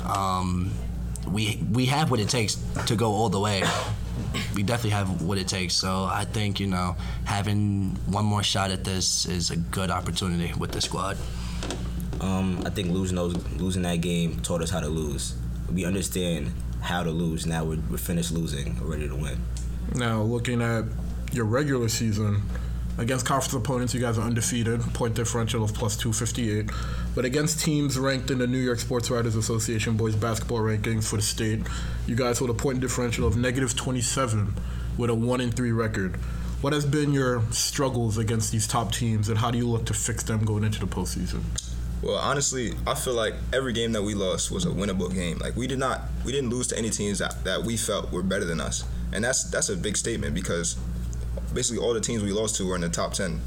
Um, 0.03 0.71
we 1.27 1.61
we 1.71 1.85
have 1.87 2.11
what 2.11 2.19
it 2.19 2.29
takes 2.29 2.57
to 2.85 2.95
go 2.95 3.11
all 3.11 3.29
the 3.29 3.39
way. 3.39 3.63
We 4.55 4.63
definitely 4.63 4.91
have 4.91 5.21
what 5.21 5.37
it 5.37 5.47
takes. 5.47 5.73
So 5.73 6.05
I 6.05 6.25
think 6.25 6.59
you 6.59 6.67
know 6.67 6.95
having 7.25 7.97
one 8.07 8.25
more 8.25 8.43
shot 8.43 8.71
at 8.71 8.83
this 8.83 9.25
is 9.25 9.51
a 9.51 9.57
good 9.57 9.89
opportunity 9.89 10.53
with 10.57 10.71
the 10.71 10.81
squad. 10.81 11.17
Um, 12.21 12.63
I 12.65 12.69
think 12.69 12.91
losing 12.91 13.15
those 13.15 13.35
losing 13.53 13.81
that 13.83 14.01
game 14.01 14.39
taught 14.39 14.61
us 14.61 14.69
how 14.69 14.79
to 14.79 14.87
lose. 14.87 15.35
We 15.71 15.85
understand 15.85 16.51
how 16.81 17.03
to 17.03 17.09
lose. 17.09 17.45
Now 17.45 17.63
we're, 17.63 17.79
we're 17.89 17.97
finished 17.97 18.31
losing. 18.31 18.79
We're 18.79 18.91
ready 18.91 19.07
to 19.07 19.15
win. 19.15 19.39
Now, 19.95 20.21
looking 20.21 20.61
at 20.61 20.85
your 21.31 21.45
regular 21.45 21.87
season, 21.89 22.41
against 22.97 23.25
conference 23.25 23.53
opponents, 23.53 23.93
you 23.93 24.01
guys 24.01 24.17
are 24.17 24.21
undefeated, 24.21 24.81
point 24.93 25.15
differential 25.15 25.63
of 25.63 25.73
plus 25.73 25.97
258. 25.97 26.69
But 27.15 27.25
against 27.25 27.59
teams 27.59 27.97
ranked 27.97 28.31
in 28.31 28.37
the 28.37 28.47
New 28.47 28.59
York 28.59 28.79
Sports 28.79 29.09
Writers 29.09 29.35
Association 29.35 29.97
boys 29.97 30.15
basketball 30.15 30.59
rankings 30.59 31.07
for 31.07 31.15
the 31.15 31.21
state, 31.21 31.61
you 32.05 32.15
guys 32.15 32.39
hold 32.39 32.49
a 32.49 32.53
point 32.53 32.79
differential 32.79 33.27
of 33.27 33.37
negative 33.37 33.75
27 33.75 34.53
with 34.97 35.09
a 35.09 35.15
1 35.15 35.41
in 35.41 35.51
3 35.51 35.71
record. 35.71 36.17
What 36.61 36.71
has 36.73 36.85
been 36.85 37.11
your 37.11 37.41
struggles 37.51 38.17
against 38.17 38.51
these 38.51 38.67
top 38.67 38.93
teams, 38.93 39.27
and 39.27 39.37
how 39.37 39.51
do 39.51 39.57
you 39.57 39.67
look 39.67 39.85
to 39.87 39.93
fix 39.93 40.23
them 40.23 40.45
going 40.45 40.63
into 40.63 40.79
the 40.79 40.85
postseason? 40.85 41.41
Well, 42.01 42.15
honestly, 42.15 42.73
I 42.85 42.95
feel 42.95 43.13
like 43.13 43.33
every 43.51 43.73
game 43.73 43.93
that 43.93 44.03
we 44.03 44.13
lost 44.13 44.51
was 44.51 44.65
a 44.65 44.69
winnable 44.69 45.13
game. 45.13 45.39
Like 45.39 45.55
we 45.55 45.67
did 45.67 45.79
not, 45.79 46.01
we 46.25 46.31
didn't 46.31 46.49
lose 46.49 46.67
to 46.67 46.77
any 46.77 46.89
teams 46.89 47.19
that, 47.19 47.43
that 47.43 47.63
we 47.63 47.75
felt 47.75 48.11
were 48.11 48.23
better 48.23 48.45
than 48.45 48.61
us, 48.61 48.83
and 49.11 49.23
that's 49.23 49.43
that's 49.45 49.69
a 49.69 49.75
big 49.75 49.97
statement 49.97 50.33
because 50.33 50.77
basically 51.53 51.83
all 51.83 51.93
the 51.93 52.01
teams 52.01 52.23
we 52.23 52.31
lost 52.31 52.55
to 52.57 52.67
were 52.67 52.75
in 52.75 52.81
the 52.81 52.89
top 52.89 53.13
ten 53.13 53.41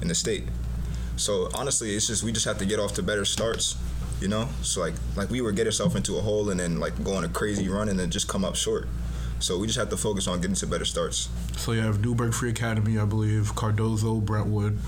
in 0.00 0.08
the 0.08 0.14
state. 0.14 0.44
So 1.16 1.48
honestly, 1.54 1.94
it's 1.94 2.06
just 2.06 2.22
we 2.22 2.32
just 2.32 2.46
have 2.46 2.58
to 2.58 2.66
get 2.66 2.80
off 2.80 2.94
to 2.94 3.02
better 3.02 3.24
starts, 3.24 3.76
you 4.20 4.28
know. 4.28 4.48
So 4.62 4.80
like 4.80 4.94
like 5.16 5.30
we 5.30 5.40
would 5.40 5.56
get 5.56 5.66
ourselves 5.66 5.94
into 5.94 6.16
a 6.16 6.20
hole 6.20 6.50
and 6.50 6.58
then 6.58 6.80
like 6.80 7.02
go 7.04 7.14
on 7.14 7.24
a 7.24 7.28
crazy 7.28 7.68
run 7.68 7.88
and 7.88 7.98
then 7.98 8.10
just 8.10 8.28
come 8.28 8.44
up 8.44 8.56
short. 8.56 8.88
So 9.38 9.58
we 9.58 9.66
just 9.66 9.78
have 9.78 9.88
to 9.90 9.96
focus 9.96 10.28
on 10.28 10.40
getting 10.40 10.54
to 10.56 10.66
better 10.66 10.84
starts. 10.84 11.28
So 11.56 11.72
you 11.72 11.80
have 11.80 12.00
Newburgh 12.00 12.32
Free 12.32 12.50
Academy, 12.50 12.96
I 12.98 13.04
believe, 13.04 13.56
Cardozo, 13.56 14.20
Brentwood, 14.20 14.78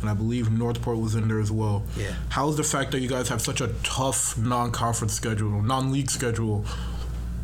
and 0.00 0.10
I 0.10 0.14
believe 0.14 0.50
Northport 0.50 0.98
was 0.98 1.14
in 1.14 1.28
there 1.28 1.38
as 1.38 1.52
well. 1.52 1.84
Yeah. 1.96 2.12
How's 2.28 2.56
the 2.56 2.64
fact 2.64 2.90
that 2.92 3.00
you 3.00 3.08
guys 3.08 3.28
have 3.28 3.40
such 3.40 3.60
a 3.60 3.68
tough 3.84 4.36
non-conference 4.36 5.12
schedule, 5.12 5.62
non-league 5.62 6.10
schedule, 6.10 6.64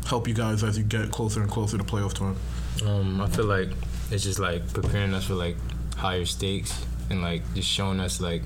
help 0.05 0.27
you 0.27 0.33
guys 0.33 0.61
as 0.61 0.77
you 0.77 0.83
get 0.83 1.11
closer 1.11 1.41
and 1.41 1.49
closer 1.49 1.77
to 1.77 1.83
playoff 1.83 2.13
time? 2.13 2.35
Um, 2.85 3.21
I 3.21 3.27
feel 3.29 3.45
like 3.45 3.69
it's 4.11 4.23
just 4.23 4.39
like 4.39 4.71
preparing 4.73 5.13
us 5.13 5.25
for 5.25 5.35
like 5.35 5.55
higher 5.95 6.25
stakes 6.25 6.85
and 7.09 7.21
like 7.21 7.41
just 7.53 7.67
showing 7.67 7.99
us 7.99 8.21
like 8.21 8.41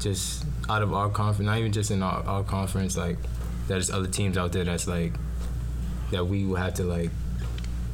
just 0.00 0.44
out 0.68 0.82
of 0.82 0.94
our 0.94 1.08
conference, 1.08 1.46
not 1.46 1.58
even 1.58 1.72
just 1.72 1.90
in 1.90 2.02
our, 2.02 2.22
our 2.26 2.42
conference, 2.42 2.96
like 2.96 3.16
there's 3.68 3.90
other 3.90 4.06
teams 4.06 4.36
out 4.36 4.52
there 4.52 4.64
that's 4.64 4.86
like 4.86 5.12
that 6.10 6.24
we 6.24 6.44
will 6.44 6.56
have 6.56 6.74
to 6.74 6.84
like 6.84 7.10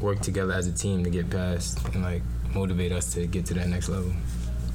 work 0.01 0.21
together 0.21 0.53
as 0.53 0.67
a 0.67 0.73
team 0.73 1.05
to 1.05 1.11
get 1.11 1.29
past 1.31 1.83
and 1.95 2.03
like 2.03 2.23
motivate 2.55 2.93
us 2.93 3.13
to 3.15 3.27
get 3.27 3.47
to 3.47 3.55
that 3.55 3.69
next 3.69 3.89
level. 3.89 4.13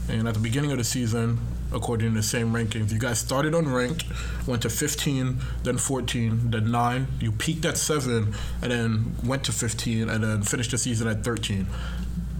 And 0.09 0.27
at 0.27 0.33
the 0.33 0.39
beginning 0.39 0.71
of 0.71 0.77
the 0.77 0.83
season, 0.83 1.39
according 1.73 2.09
to 2.09 2.15
the 2.15 2.23
same 2.23 2.53
rankings, 2.53 2.91
you 2.91 2.99
guys 2.99 3.19
started 3.19 3.53
unranked, 3.53 4.05
went 4.47 4.61
to 4.63 4.69
15, 4.69 5.39
then 5.63 5.77
14, 5.77 6.51
then 6.51 6.71
9. 6.71 7.07
You 7.19 7.31
peaked 7.31 7.65
at 7.65 7.77
7, 7.77 8.33
and 8.61 8.71
then 8.71 9.15
went 9.23 9.43
to 9.45 9.51
15, 9.51 10.09
and 10.09 10.23
then 10.23 10.43
finished 10.43 10.71
the 10.71 10.77
season 10.77 11.07
at 11.07 11.23
13. 11.23 11.67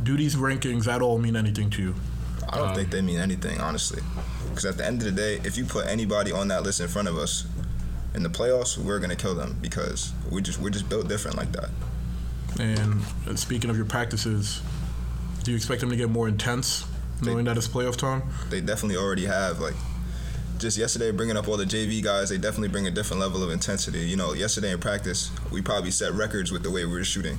Do 0.03 0.17
these 0.17 0.35
rankings 0.35 0.87
at 0.87 1.01
all 1.01 1.17
mean 1.17 1.35
anything 1.35 1.69
to 1.71 1.81
you? 1.81 1.95
I 2.49 2.57
don't 2.57 2.75
think 2.75 2.87
um, 2.87 2.91
they 2.91 3.01
mean 3.01 3.19
anything, 3.19 3.59
honestly. 3.61 4.01
Because 4.49 4.65
at 4.65 4.77
the 4.77 4.85
end 4.85 5.01
of 5.01 5.05
the 5.05 5.11
day, 5.11 5.39
if 5.45 5.57
you 5.57 5.65
put 5.65 5.87
anybody 5.87 6.31
on 6.31 6.49
that 6.49 6.63
list 6.63 6.81
in 6.81 6.87
front 6.87 7.07
of 7.07 7.17
us 7.17 7.45
in 8.13 8.23
the 8.23 8.29
playoffs, 8.29 8.77
we're 8.77 8.99
gonna 8.99 9.15
kill 9.15 9.35
them 9.35 9.57
because 9.61 10.11
we 10.29 10.41
just 10.41 10.59
we're 10.59 10.69
just 10.69 10.89
built 10.89 11.07
different 11.07 11.37
like 11.37 11.51
that. 11.53 11.69
And 12.59 13.39
speaking 13.39 13.69
of 13.69 13.77
your 13.77 13.85
practices, 13.85 14.61
do 15.43 15.51
you 15.51 15.57
expect 15.57 15.79
them 15.81 15.89
to 15.89 15.95
get 15.95 16.09
more 16.09 16.27
intense, 16.27 16.85
knowing 17.21 17.45
that 17.45 17.57
it's 17.57 17.67
playoff 17.67 17.95
time? 17.95 18.23
They 18.49 18.61
definitely 18.61 18.97
already 18.97 19.25
have 19.25 19.59
like 19.59 19.75
just 20.57 20.77
yesterday 20.77 21.11
bringing 21.11 21.37
up 21.37 21.47
all 21.47 21.57
the 21.57 21.65
JV 21.65 22.03
guys, 22.03 22.29
they 22.29 22.37
definitely 22.37 22.67
bring 22.67 22.85
a 22.85 22.91
different 22.91 23.19
level 23.19 23.43
of 23.43 23.49
intensity. 23.49 23.99
You 23.99 24.15
know, 24.15 24.33
yesterday 24.33 24.71
in 24.71 24.79
practice, 24.79 25.31
we 25.51 25.61
probably 25.61 25.91
set 25.91 26.13
records 26.13 26.51
with 26.51 26.61
the 26.63 26.69
way 26.69 26.85
we 26.85 26.93
were 26.93 27.03
shooting 27.03 27.37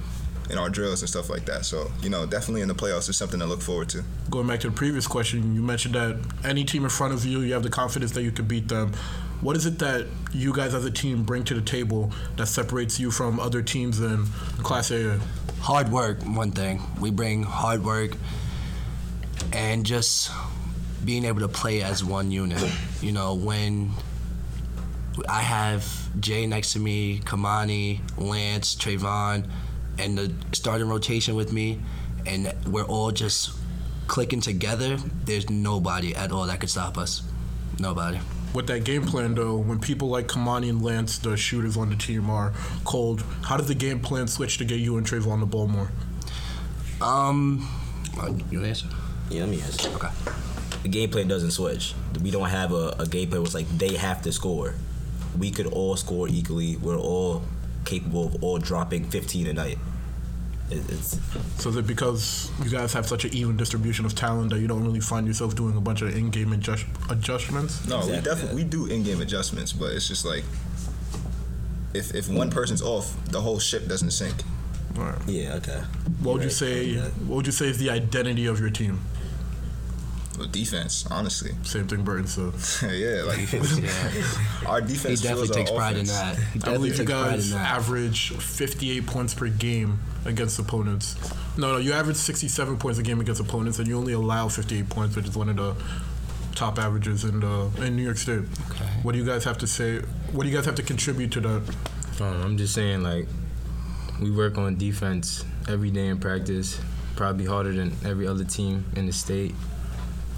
in 0.50 0.58
our 0.58 0.68
drills 0.68 1.02
and 1.02 1.08
stuff 1.08 1.30
like 1.30 1.44
that. 1.46 1.64
So, 1.64 1.90
you 2.02 2.10
know, 2.10 2.26
definitely 2.26 2.62
in 2.62 2.68
the 2.68 2.74
playoffs 2.74 3.08
is 3.08 3.16
something 3.16 3.38
to 3.38 3.46
look 3.46 3.62
forward 3.62 3.88
to. 3.90 4.02
Going 4.28 4.48
back 4.48 4.58
to 4.60 4.70
the 4.70 4.74
previous 4.74 5.06
question, 5.06 5.54
you 5.54 5.62
mentioned 5.62 5.94
that 5.94 6.18
any 6.44 6.64
team 6.64 6.82
in 6.82 6.90
front 6.90 7.14
of 7.14 7.24
you, 7.24 7.40
you 7.40 7.52
have 7.52 7.62
the 7.62 7.70
confidence 7.70 8.10
that 8.12 8.22
you 8.22 8.32
could 8.32 8.48
beat 8.48 8.68
them. 8.68 8.92
What 9.40 9.56
is 9.56 9.66
it 9.66 9.78
that 9.78 10.06
you 10.32 10.52
guys 10.52 10.74
as 10.74 10.84
a 10.84 10.90
team 10.90 11.22
bring 11.22 11.44
to 11.44 11.54
the 11.54 11.62
table 11.62 12.12
that 12.36 12.46
separates 12.46 12.98
you 12.98 13.10
from 13.12 13.38
other 13.38 13.62
teams 13.62 14.00
in 14.00 14.26
Class 14.62 14.90
A? 14.90 15.20
hard 15.62 15.92
work 15.92 16.20
one 16.24 16.50
thing 16.50 16.82
we 17.00 17.08
bring 17.08 17.44
hard 17.44 17.84
work 17.84 18.16
and 19.52 19.84
just 19.84 20.30
being 21.04 21.24
able 21.24 21.40
to 21.40 21.48
play 21.48 21.82
as 21.82 22.04
one 22.04 22.30
unit. 22.30 22.62
You 23.00 23.12
know 23.12 23.34
when 23.34 23.90
i 25.28 25.42
have 25.42 25.86
jay 26.20 26.46
next 26.46 26.72
to 26.72 26.78
me 26.78 27.18
kamani 27.18 28.00
lance 28.16 28.74
Trayvon, 28.74 29.46
and 29.98 30.16
the 30.16 30.32
starting 30.52 30.88
rotation 30.88 31.34
with 31.34 31.52
me 31.52 31.78
and 32.24 32.50
we're 32.66 32.84
all 32.84 33.10
just 33.10 33.50
clicking 34.06 34.40
together 34.40 34.96
there's 35.24 35.50
nobody 35.50 36.14
at 36.14 36.32
all 36.32 36.46
that 36.46 36.60
could 36.60 36.70
stop 36.70 36.96
us. 36.96 37.22
Nobody. 37.78 38.20
With 38.54 38.66
that 38.66 38.84
game 38.84 39.06
plan, 39.06 39.34
though, 39.34 39.56
when 39.56 39.80
people 39.80 40.08
like 40.08 40.26
Kamani 40.28 40.68
and 40.68 40.82
Lance, 40.82 41.18
the 41.18 41.38
shooters 41.38 41.78
on 41.78 41.88
the 41.88 41.96
team, 41.96 42.28
are 42.28 42.52
cold, 42.84 43.24
how 43.42 43.56
did 43.56 43.66
the 43.66 43.74
game 43.74 43.98
plan 43.98 44.28
switch 44.28 44.58
to 44.58 44.64
get 44.66 44.78
you 44.78 44.98
and 44.98 45.06
Trayvon 45.06 45.40
the 45.40 45.46
ball 45.46 45.68
more? 45.68 45.90
um 47.02 47.68
you 48.50 48.62
answer 48.64 48.86
Yeah, 49.32 49.40
let 49.42 49.48
me 49.50 49.60
answer. 49.62 49.88
okay 49.90 50.08
The 50.82 50.88
game 50.88 51.10
plan 51.10 51.28
doesn't 51.28 51.52
switch. 51.52 51.94
We 52.22 52.30
don't 52.30 52.48
have 52.48 52.72
a, 52.72 52.94
a 52.98 53.06
game 53.06 53.28
plan 53.28 53.40
where 53.40 53.46
it's 53.46 53.54
like 53.54 53.68
they 53.78 53.96
have 53.96 54.22
to 54.22 54.32
score. 54.32 54.74
We 55.38 55.50
could 55.50 55.66
all 55.66 55.96
score 55.96 56.28
equally. 56.28 56.76
We're 56.76 56.98
all 56.98 57.42
capable 57.84 58.26
of 58.26 58.42
all 58.44 58.58
dropping 58.58 59.04
15 59.04 59.46
a 59.46 59.52
night. 59.54 59.78
It, 60.70 60.82
it's 60.90 61.18
So 61.58 61.70
is 61.70 61.76
it 61.76 61.86
because 61.86 62.50
you 62.62 62.70
guys 62.70 62.92
have 62.92 63.06
such 63.06 63.24
an 63.24 63.32
even 63.34 63.56
distribution 63.56 64.04
of 64.04 64.14
talent 64.14 64.50
that 64.50 64.60
you 64.60 64.68
don't 64.68 64.84
really 64.84 65.00
find 65.00 65.26
yourself 65.26 65.54
doing 65.56 65.76
a 65.76 65.80
bunch 65.80 66.02
of 66.02 66.14
in-game 66.16 66.52
adjust- 66.52 66.86
adjustments? 67.10 67.86
No, 67.88 67.96
we 67.96 68.02
Exactly, 68.04 68.30
definitely 68.30 68.64
we 68.64 68.68
do 68.68 68.86
in-game 68.86 69.20
adjustments, 69.20 69.72
but 69.72 69.92
it's 69.92 70.06
just 70.08 70.24
like 70.24 70.44
if 71.94 72.14
if 72.14 72.28
one 72.28 72.50
person's 72.50 72.82
off, 72.82 73.14
the 73.26 73.40
whole 73.40 73.58
ship 73.58 73.86
doesn't 73.88 74.10
sink. 74.12 74.34
All 74.98 75.04
right. 75.04 75.18
yeah 75.26 75.54
okay. 75.54 75.82
What 76.20 76.34
would 76.34 76.44
you 76.44 76.50
say? 76.50 76.96
What 76.96 77.36
would 77.36 77.46
you 77.46 77.52
say 77.52 77.66
is 77.68 77.78
the 77.78 77.90
identity 77.90 78.46
of 78.46 78.60
your 78.60 78.70
team? 78.70 79.00
Well, 80.38 80.48
defense, 80.48 81.06
honestly, 81.10 81.52
Same 81.62 81.86
thing 81.86 82.04
Burton 82.04 82.26
said. 82.26 82.54
yeah, 82.92 83.22
like 83.24 83.52
yeah 83.52 84.22
our 84.66 84.80
defense. 84.80 85.20
he 85.20 85.28
definitely 85.28 85.48
takes 85.48 85.70
pride 85.70 85.96
in 85.96 86.06
that 86.06 86.36
he 86.36 86.60
I 86.64 86.72
believe 86.72 86.92
you 86.92 87.04
takes 87.04 87.10
pride 87.10 87.34
in 87.34 87.38
guys 87.38 87.52
average 87.52 88.30
58 88.30 89.06
points 89.06 89.34
per 89.34 89.48
game 89.48 90.00
against 90.24 90.58
opponents. 90.58 91.16
No, 91.58 91.72
no, 91.72 91.78
you 91.78 91.92
average 91.92 92.16
67 92.16 92.78
points 92.78 92.98
a 92.98 93.02
game 93.02 93.20
against 93.20 93.40
opponents, 93.40 93.78
and 93.78 93.86
you 93.86 93.98
only 93.98 94.14
allow 94.14 94.48
58 94.48 94.88
points, 94.88 95.16
which 95.16 95.28
is 95.28 95.36
one 95.36 95.50
of 95.50 95.56
the 95.56 95.76
top 96.54 96.78
averages 96.78 97.24
in 97.24 97.40
the 97.40 97.70
in 97.84 97.96
New 97.96 98.02
York 98.02 98.16
State. 98.16 98.44
Okay. 98.70 98.84
What 99.02 99.12
do 99.12 99.18
you 99.18 99.24
guys 99.26 99.44
have 99.44 99.58
to 99.58 99.66
say? 99.66 99.98
What 100.32 100.44
do 100.44 100.48
you 100.48 100.56
guys 100.56 100.64
have 100.64 100.76
to 100.76 100.82
contribute 100.82 101.32
to 101.32 101.40
that? 101.40 101.76
Um, 102.20 102.42
I'm 102.42 102.56
just 102.56 102.74
saying, 102.74 103.02
like, 103.02 103.26
we 104.20 104.30
work 104.30 104.56
on 104.58 104.76
defense 104.76 105.44
every 105.68 105.90
day 105.90 106.06
in 106.06 106.18
practice, 106.18 106.80
probably 107.16 107.46
harder 107.46 107.72
than 107.72 107.92
every 108.04 108.26
other 108.26 108.44
team 108.44 108.84
in 108.96 109.06
the 109.06 109.12
state. 109.12 109.54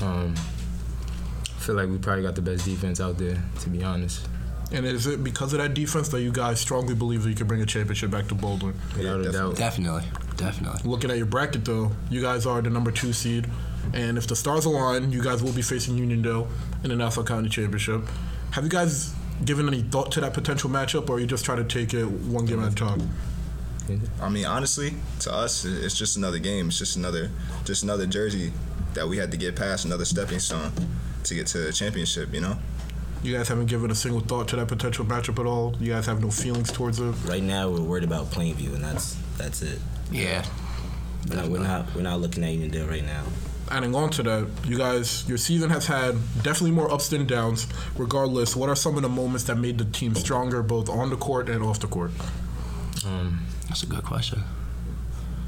Um, 0.01 0.35
I 0.37 1.61
feel 1.67 1.75
like 1.77 1.89
we 1.89 1.99
probably 1.99 2.23
got 2.23 2.35
the 2.35 2.43
best 2.43 2.65
defense 2.65 3.01
out 3.01 3.17
there, 3.19 3.43
to 3.61 3.69
be 3.71 3.83
honest, 3.83 4.27
And 4.73 4.85
is 4.85 5.07
it 5.07 5.23
because 5.25 5.53
of 5.55 5.61
that 5.61 5.73
defense 5.75 6.09
that 6.09 6.21
you 6.21 6.31
guys 6.33 6.61
strongly 6.61 6.95
believe 6.95 7.23
that 7.23 7.31
you 7.31 7.35
can 7.37 7.47
bring 7.47 7.63
a 7.63 7.67
championship 7.67 8.11
back 8.11 8.27
to 8.29 8.35
Baldwin? 8.35 8.75
without 8.97 9.21
a 9.21 9.25
definitely. 9.25 9.33
doubt. 9.51 9.57
Definitely, 9.57 10.03
definitely. 10.37 10.91
Looking 10.91 11.11
at 11.11 11.17
your 11.17 11.27
bracket, 11.27 11.65
though, 11.65 11.93
you 12.11 12.21
guys 12.21 12.45
are 12.45 12.61
the 12.61 12.71
number 12.71 12.91
two 12.91 13.13
seed, 13.13 13.47
and 13.95 14.19
if 14.19 14.27
the 14.27 14.37
stars 14.37 14.65
align, 14.67 15.11
you 15.13 15.23
guys 15.23 15.43
will 15.43 15.53
be 15.53 15.63
facing 15.63 15.97
Uniondale 15.97 16.49
in 16.83 16.91
the 16.91 16.97
Nassau 16.97 17.23
County 17.23 17.49
Championship. 17.49 18.03
Have 18.51 18.65
you 18.65 18.71
guys 18.71 19.15
given 19.45 19.67
any 19.67 19.83
thought 19.83 20.13
to 20.13 20.21
that 20.21 20.35
potential 20.35 20.69
matchup, 20.71 21.09
or 21.09 21.17
are 21.17 21.21
you 21.21 21.27
just 21.27 21.45
trying 21.45 21.59
to 21.59 21.65
take 21.65 21.95
it 21.95 22.05
one 22.07 22.45
game 22.47 22.63
at 22.63 22.73
a 22.73 22.75
time? 22.75 23.09
I 24.21 24.29
mean, 24.31 24.47
honestly, 24.47 24.95
to 25.21 25.33
us, 25.33 25.65
it's 25.67 25.97
just 25.97 26.17
another 26.17 26.39
game. 26.39 26.69
It's 26.69 26.79
just 26.79 26.97
another, 26.97 27.31
just 27.65 27.83
another 27.83 28.07
jersey 28.07 28.53
that 28.95 29.09
we 29.09 29.17
had 29.17 29.31
to 29.33 29.37
get 29.37 29.57
past, 29.57 29.85
another 29.85 30.05
stepping 30.05 30.39
stone 30.39 30.73
to 31.25 31.35
get 31.35 31.47
to 31.49 31.59
the 31.59 31.73
championship. 31.73 32.33
You 32.35 32.41
know, 32.41 32.59
You 33.23 33.37
guys 33.37 33.49
haven't 33.49 33.67
given 33.67 33.91
a 33.91 33.95
single 33.95 34.21
thought 34.21 34.49
to 34.49 34.57
that 34.57 34.69
potential 34.69 35.05
matchup 35.05 35.39
at 35.39 35.47
all. 35.47 35.75
You 35.81 35.93
guys 35.93 36.07
have 36.07 36.21
no 36.23 36.31
feelings 36.31 36.71
towards 36.73 36.99
it. 37.01 37.15
Right 37.27 37.43
now, 37.43 37.71
we're 37.71 37.81
worried 37.81 38.05
about 38.05 38.27
Plainview, 38.31 38.75
and 38.75 38.85
that's 38.85 39.17
that's 39.39 39.63
it. 39.63 39.79
Yeah. 40.13 40.45
We're 41.29 41.37
not, 41.37 41.49
we're 41.49 41.59
not 41.63 41.95
we're 41.95 42.03
not 42.03 42.21
looking 42.21 42.45
at 42.45 42.51
Uniondale 42.51 42.89
right 42.89 43.05
now. 43.05 43.25
Adding 43.71 43.95
on 43.95 44.11
to 44.11 44.23
that, 44.25 44.47
you 44.67 44.77
guys, 44.77 45.27
your 45.27 45.39
season 45.39 45.71
has 45.71 45.87
had 45.87 46.17
definitely 46.43 46.73
more 46.73 46.93
ups 46.93 47.09
than 47.09 47.27
downs. 47.27 47.67
Regardless, 47.97 48.55
what 48.55 48.69
are 48.69 48.77
some 48.77 48.97
of 48.97 49.03
the 49.03 49.09
moments 49.09 49.45
that 49.45 49.57
made 49.57 49.79
the 49.79 49.87
team 49.87 50.15
stronger, 50.15 50.63
both 50.63 50.91
on 50.91 51.09
the 51.09 51.17
court 51.17 51.49
and 51.49 51.65
off 51.65 51.81
the 51.81 51.87
court? 51.87 52.11
Um, 53.07 53.41
That's 53.69 53.83
a 53.83 53.87
good 53.87 54.05
question. 54.05 54.43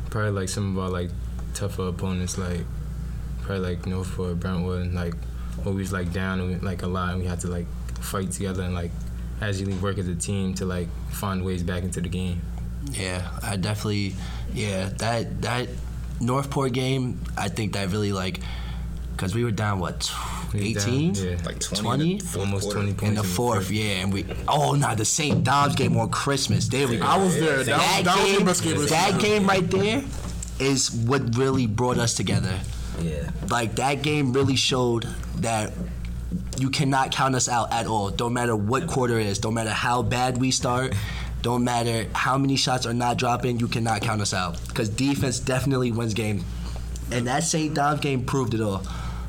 probably 0.08 0.30
like 0.30 0.48
some 0.48 0.76
of 0.78 0.82
our 0.82 0.88
like 0.90 1.10
tougher 1.52 1.88
opponents, 1.88 2.38
like 2.38 2.62
probably 3.46 3.74
like 3.74 3.86
Northport, 3.86 4.40
Brentwood, 4.40 4.82
and 4.82 4.94
like 4.94 5.14
when 5.62 5.74
we 5.74 5.80
was 5.80 5.92
like 5.92 6.12
down 6.12 6.40
and 6.40 6.62
like 6.62 6.82
a 6.82 6.86
lot, 6.86 7.12
and 7.12 7.20
we 7.22 7.26
had 7.26 7.40
to 7.40 7.48
like 7.48 7.66
fight 8.00 8.30
together 8.32 8.62
and 8.62 8.74
like 8.74 8.90
actually 9.40 9.72
work 9.74 9.98
as 9.98 10.08
a 10.08 10.14
team 10.14 10.54
to 10.54 10.64
like 10.66 10.88
find 11.10 11.44
ways 11.44 11.62
back 11.62 11.82
into 11.82 12.00
the 12.00 12.08
game. 12.08 12.42
Yeah, 12.90 13.28
I 13.42 13.56
definitely. 13.56 14.14
Yeah, 14.52 14.90
that 14.98 15.42
that 15.42 15.68
Northport 16.20 16.72
game, 16.72 17.20
I 17.36 17.48
think 17.48 17.72
that 17.74 17.90
really 17.90 18.12
like, 18.12 18.40
cause 19.16 19.34
we 19.34 19.44
were 19.44 19.50
down 19.50 19.80
what, 19.80 20.10
We 20.52 20.74
was 20.74 20.84
down, 20.84 20.94
eighteen? 20.94 21.14
yeah. 21.14 21.36
like 21.44 21.60
20, 21.60 21.82
20? 21.82 22.12
in 22.12 22.18
the 22.18 22.24
fourth 22.24 22.44
Almost 22.46 22.64
quarter. 22.72 22.92
20 22.92 23.06
In 23.06 23.14
the 23.14 23.22
fourth, 23.24 23.70
yeah, 23.70 24.02
and 24.02 24.12
we 24.12 24.24
oh 24.48 24.74
nah, 24.74 24.94
the 24.94 25.04
St. 25.04 25.42
Dom's 25.44 25.74
game 25.74 25.96
on 25.96 26.10
Christmas. 26.10 26.68
There 26.68 26.88
we 26.88 26.98
go. 26.98 27.04
I 27.04 27.16
was 27.16 27.34
there. 27.34 27.64
That, 27.64 27.66
that 27.66 28.02
that 28.04 28.16
was 28.16 28.24
game, 28.26 28.38
the 28.38 28.44
best 28.44 28.62
game 28.62 28.86
that 28.86 29.20
game 29.20 29.46
right 29.46 29.70
there, 29.70 30.02
is 30.58 30.90
what 30.90 31.36
really 31.36 31.66
brought 31.66 31.98
us 31.98 32.14
together. 32.14 32.60
Yeah. 33.00 33.30
Like 33.50 33.76
that 33.76 34.02
game 34.02 34.32
really 34.32 34.56
showed 34.56 35.06
that 35.36 35.72
you 36.58 36.70
cannot 36.70 37.12
count 37.12 37.34
us 37.34 37.48
out 37.48 37.72
at 37.72 37.86
all. 37.86 38.10
Don't 38.10 38.32
matter 38.32 38.56
what 38.56 38.86
quarter 38.86 39.18
it 39.18 39.26
is. 39.26 39.38
Don't 39.38 39.54
matter 39.54 39.70
how 39.70 40.02
bad 40.02 40.38
we 40.38 40.50
start. 40.50 40.94
Don't 41.42 41.64
matter 41.64 42.08
how 42.12 42.38
many 42.38 42.56
shots 42.56 42.86
are 42.86 42.94
not 42.94 43.18
dropping. 43.18 43.60
You 43.60 43.68
cannot 43.68 44.00
count 44.00 44.20
us 44.20 44.34
out 44.34 44.58
because 44.68 44.88
defense 44.88 45.38
definitely 45.38 45.92
wins 45.92 46.14
game. 46.14 46.44
And 47.12 47.26
that 47.26 47.44
St. 47.44 47.72
Dom's 47.72 48.00
game 48.00 48.24
proved 48.24 48.54
it 48.54 48.60
all. 48.60 48.82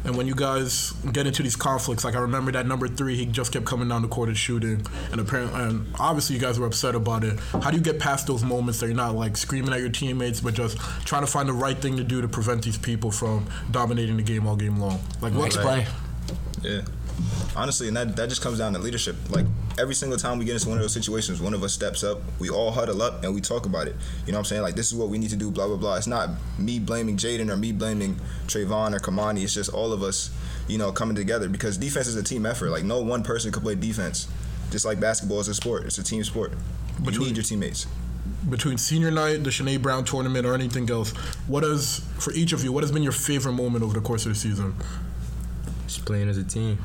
And 0.07 0.15
when 0.15 0.25
you 0.25 0.35
guys 0.35 0.93
get 1.11 1.27
into 1.27 1.43
these 1.43 1.57
conflicts, 1.57 2.05
like 2.05 2.15
I 2.15 2.19
remember 2.19 2.49
that 2.53 2.65
number 2.65 2.87
three, 2.87 3.17
he 3.17 3.25
just 3.25 3.51
kept 3.51 3.65
coming 3.65 3.89
down 3.89 4.01
the 4.01 4.07
court 4.07 4.29
and 4.29 4.37
shooting, 4.37 4.85
and 5.11 5.19
apparently, 5.19 5.59
and 5.61 5.85
obviously, 5.99 6.37
you 6.37 6.41
guys 6.41 6.57
were 6.57 6.65
upset 6.65 6.95
about 6.95 7.25
it. 7.25 7.37
How 7.61 7.71
do 7.71 7.75
you 7.75 7.83
get 7.83 7.99
past 7.99 8.25
those 8.25 8.41
moments 8.41 8.79
that 8.79 8.87
you're 8.87 8.95
not 8.95 9.15
like 9.15 9.35
screaming 9.35 9.73
at 9.73 9.81
your 9.81 9.89
teammates, 9.89 10.39
but 10.39 10.53
just 10.53 10.77
trying 11.05 11.25
to 11.25 11.27
find 11.27 11.49
the 11.49 11.53
right 11.53 11.77
thing 11.77 11.97
to 11.97 12.05
do 12.05 12.21
to 12.21 12.27
prevent 12.29 12.63
these 12.63 12.77
people 12.77 13.11
from 13.11 13.47
dominating 13.71 14.15
the 14.15 14.23
game 14.23 14.47
all 14.47 14.55
game 14.55 14.77
long? 14.77 14.99
Like 15.21 15.33
what? 15.33 15.43
Next 15.43 15.57
play. 15.57 15.85
Yeah. 16.63 16.81
Honestly, 17.55 17.87
and 17.87 17.97
that, 17.97 18.15
that 18.15 18.29
just 18.29 18.41
comes 18.41 18.59
down 18.59 18.73
to 18.73 18.79
leadership. 18.79 19.15
Like 19.29 19.45
every 19.79 19.95
single 19.95 20.17
time 20.17 20.37
we 20.37 20.45
get 20.45 20.53
into 20.53 20.69
one 20.69 20.77
of 20.77 20.83
those 20.83 20.93
situations, 20.93 21.41
one 21.41 21.53
of 21.55 21.63
us 21.63 21.73
steps 21.73 22.03
up, 22.03 22.19
we 22.39 22.49
all 22.49 22.71
huddle 22.71 23.01
up 23.01 23.23
and 23.23 23.33
we 23.33 23.41
talk 23.41 23.65
about 23.65 23.87
it. 23.87 23.95
You 24.25 24.31
know 24.31 24.37
what 24.37 24.41
I'm 24.41 24.45
saying? 24.45 24.61
Like 24.61 24.75
this 24.75 24.87
is 24.91 24.95
what 24.95 25.09
we 25.09 25.17
need 25.17 25.31
to 25.31 25.35
do, 25.35 25.49
blah 25.49 25.67
blah 25.67 25.77
blah. 25.77 25.95
It's 25.95 26.07
not 26.07 26.29
me 26.59 26.77
blaming 26.79 27.17
Jaden 27.17 27.49
or 27.49 27.57
me 27.57 27.71
blaming 27.71 28.19
Trayvon 28.45 28.93
or 28.95 28.99
Kamani. 28.99 29.43
It's 29.43 29.53
just 29.53 29.73
all 29.73 29.91
of 29.91 30.03
us, 30.03 30.29
you 30.67 30.77
know, 30.77 30.91
coming 30.91 31.15
together 31.15 31.49
because 31.49 31.77
defense 31.77 32.07
is 32.07 32.15
a 32.15 32.23
team 32.23 32.45
effort. 32.45 32.69
Like 32.69 32.83
no 32.83 33.01
one 33.01 33.23
person 33.23 33.51
could 33.51 33.63
play 33.63 33.75
defense. 33.75 34.27
Just 34.69 34.85
like 34.85 34.99
basketball 34.99 35.39
is 35.39 35.47
a 35.47 35.55
sport. 35.55 35.85
It's 35.85 35.97
a 35.97 36.03
team 36.03 36.23
sport. 36.23 36.51
You 36.99 37.05
Between- 37.05 37.27
need 37.29 37.37
your 37.37 37.43
teammates. 37.43 37.87
Between 38.49 38.77
senior 38.77 39.09
night, 39.11 39.43
the 39.43 39.49
Sinead 39.49 39.81
Brown 39.81 40.05
tournament, 40.05 40.45
or 40.45 40.53
anything 40.53 40.89
else, 40.89 41.11
what 41.47 41.63
has 41.63 42.01
for 42.19 42.31
each 42.33 42.53
of 42.53 42.63
you? 42.63 42.71
What 42.71 42.83
has 42.83 42.91
been 42.91 43.03
your 43.03 43.11
favorite 43.11 43.53
moment 43.53 43.83
over 43.83 43.93
the 43.93 44.01
course 44.01 44.25
of 44.25 44.33
the 44.33 44.37
season? 44.39 44.75
Just 45.87 46.05
playing 46.05 46.29
as 46.29 46.37
a 46.37 46.43
team. 46.43 46.77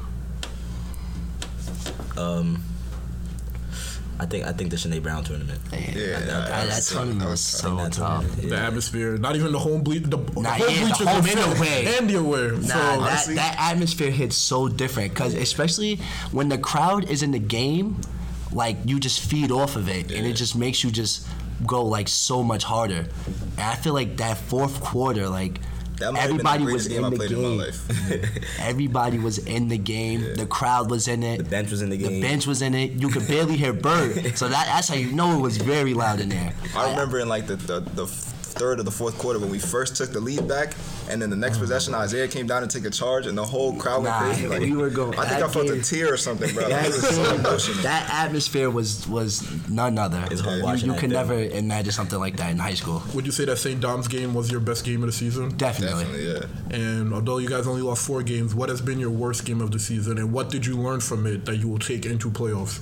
Um, 2.17 2.63
I 4.21 4.27
think 4.27 4.47
I 4.47 4.53
think 4.53 4.71
the 4.71 4.77
Sinead 4.77 5.03
Brown 5.03 5.25
tournament. 5.25 5.59
Yeah, 5.73 5.79
that, 5.81 6.27
that 6.27 6.49
that, 6.49 6.67
was- 6.77 6.89
tournament 6.91 7.21
that 7.21 7.25
was 7.25 7.31
was 7.33 7.41
so 7.41 7.77
that 7.77 7.93
tough. 7.93 8.23
tournament, 8.25 8.51
The 8.51 8.57
atmosphere, 8.59 9.17
not 9.17 9.35
even 9.37 9.51
the 9.53 9.59
home 9.59 9.83
ble- 9.83 9.95
the 10.01 10.17
Nah, 10.17 10.51
home 10.51 10.61
yeah, 10.61 10.67
the 10.67 10.81
bleachers 10.81 11.07
home 11.09 11.23
were 11.23 11.29
and 11.31 11.39
filled, 11.41 11.57
away. 11.59 11.97
and 11.99 12.11
the 12.11 12.15
away. 12.19 12.51
Nah, 12.53 12.61
so 12.61 12.67
that, 12.69 12.99
honestly- 13.01 13.35
that 13.37 13.57
atmosphere 13.59 14.11
hits 14.11 14.37
so 14.37 14.69
different 14.69 15.13
because 15.15 15.35
especially 15.35 15.97
when 16.31 16.49
the 16.49 16.59
crowd 16.59 17.11
is 17.11 17.23
in 17.25 17.33
the 17.33 17.39
game, 17.41 18.01
like 18.53 18.77
you 18.85 19.01
just 19.01 19.21
feed 19.21 19.51
off 19.51 19.75
of 19.77 19.89
it, 19.89 20.13
and 20.13 20.25
it 20.27 20.35
just 20.35 20.55
makes 20.55 20.85
you 20.85 20.91
just 20.93 21.27
go 21.67 21.83
like 21.85 22.07
so 22.07 22.43
much 22.45 22.63
harder. 22.65 23.07
And 23.57 23.61
I 23.61 23.75
feel 23.75 23.95
like 23.95 24.19
that 24.19 24.37
fourth 24.37 24.81
quarter, 24.81 25.29
like 25.29 25.59
That 26.03 26.17
Everybody 26.17 26.49
have 26.49 26.59
been 26.59 26.67
the 26.67 26.73
was 26.73 26.87
in 26.87 27.11
the 27.11 27.29
game. 27.29 27.39
in 27.39 27.57
my 27.57 27.65
life. 27.65 28.59
Everybody 28.61 29.19
was 29.19 29.39
in 29.39 29.69
the 29.69 29.79
game. 29.79 30.35
The 30.35 30.47
crowd 30.47 30.91
was 30.91 31.07
in 31.07 31.23
it. 31.23 31.39
The 31.39 31.45
bench 31.45 31.71
was 31.71 31.81
in 31.81 31.91
the 31.91 31.97
game. 31.97 32.15
The 32.15 32.21
bench 32.23 32.47
was 32.47 32.61
in 32.61 32.75
it. 32.75 32.91
You 32.93 33.09
could 33.09 33.29
barely 33.29 33.57
hear 33.57 33.73
Bird. 33.73 34.37
So 34.43 34.49
that, 34.49 34.67
that's 34.67 34.89
how 34.89 34.95
you 34.97 35.13
know 35.13 35.39
it 35.39 35.41
was 35.41 35.59
very 35.59 35.95
loud 35.95 36.19
in 36.19 36.31
there. 36.31 36.53
I 36.75 36.91
remember 36.91 37.21
in 37.21 37.29
like 37.29 37.47
the, 37.47 37.57
the, 37.57 37.81
the 37.81 38.07
third 38.53 38.81
or 38.81 38.83
the 38.83 38.91
fourth 38.91 39.19
quarter 39.19 39.39
when 39.39 39.51
we 39.51 39.59
first 39.59 39.97
took 39.97 40.13
the 40.13 40.21
lead 40.21 40.47
back, 40.47 40.75
and 41.09 41.21
then 41.21 41.31
the 41.31 41.37
next 41.37 41.57
mm. 41.57 41.61
possession, 41.61 41.95
Isaiah 41.95 42.29
came 42.29 42.47
down 42.47 42.63
to 42.63 42.69
take 42.69 42.87
a 42.87 42.91
charge, 42.91 43.27
and 43.27 43.37
the 43.37 43.45
whole 43.45 43.75
crowd 43.77 44.05
Nah, 44.05 44.21
went 44.21 44.35
crazy. 44.35 44.49
Like, 44.49 44.61
we 44.61 44.73
were 44.73 44.91
going- 44.91 45.19
I 45.19 45.27
think 45.27 45.37
I 45.37 45.41
that 45.41 45.53
felt 45.53 45.71
a 45.71 45.81
tear 45.83 46.13
or 46.13 46.17
something, 46.17 46.53
bro. 46.55 46.69
That, 46.69 46.87
was 46.87 47.03
so 47.03 47.73
that 47.83 48.09
atmosphere 48.11 48.71
was 48.71 49.07
was 49.09 49.43
none 49.69 49.99
other. 49.99 50.25
It's 50.31 50.41
hard 50.41 50.59
You, 50.59 50.65
watching 50.65 50.87
you 50.87 50.93
that 50.93 51.01
could 51.01 51.11
film. 51.11 51.29
never 51.29 51.43
imagine 51.43 51.93
something 51.93 52.19
like 52.19 52.37
that 52.37 52.51
in 52.51 52.59
high 52.59 52.75
school. 52.75 53.03
Would 53.15 53.27
you 53.27 53.33
say 53.33 53.45
that 53.47 53.59
St. 53.59 53.81
Dom's 53.81 54.09
game 54.09 54.35
was 54.35 54.51
your 54.51 54.61
best 54.61 54.85
game 54.85 55.03
of 55.03 55.07
the 55.07 55.13
season? 55.13 55.57
Definitely. 55.57 56.05
Definitely, 56.05 56.33
yeah. 56.73 56.79
And 56.79 57.13
although 57.15 57.39
you 57.39 57.49
guys 57.49 57.67
only 57.67 57.83
lost 57.83 58.07
four 58.07 58.23
games, 58.23 58.55
what 58.55 58.69
has 58.69 58.81
been 58.81 58.99
your 58.99 59.11
worst 59.11 59.45
game 59.45 59.61
of 59.61 59.71
the 59.71 59.79
season, 59.79 60.19
and 60.19 60.33
what 60.33 60.51
did 60.51 60.67
you 60.67 60.77
learn 60.77 61.01
from 61.01 61.27
it 61.27 61.45
that 61.47 61.57
you 61.57 61.69
will 61.69 61.79
take 61.79 62.07
into 62.07 62.31
playoffs? 62.31 62.81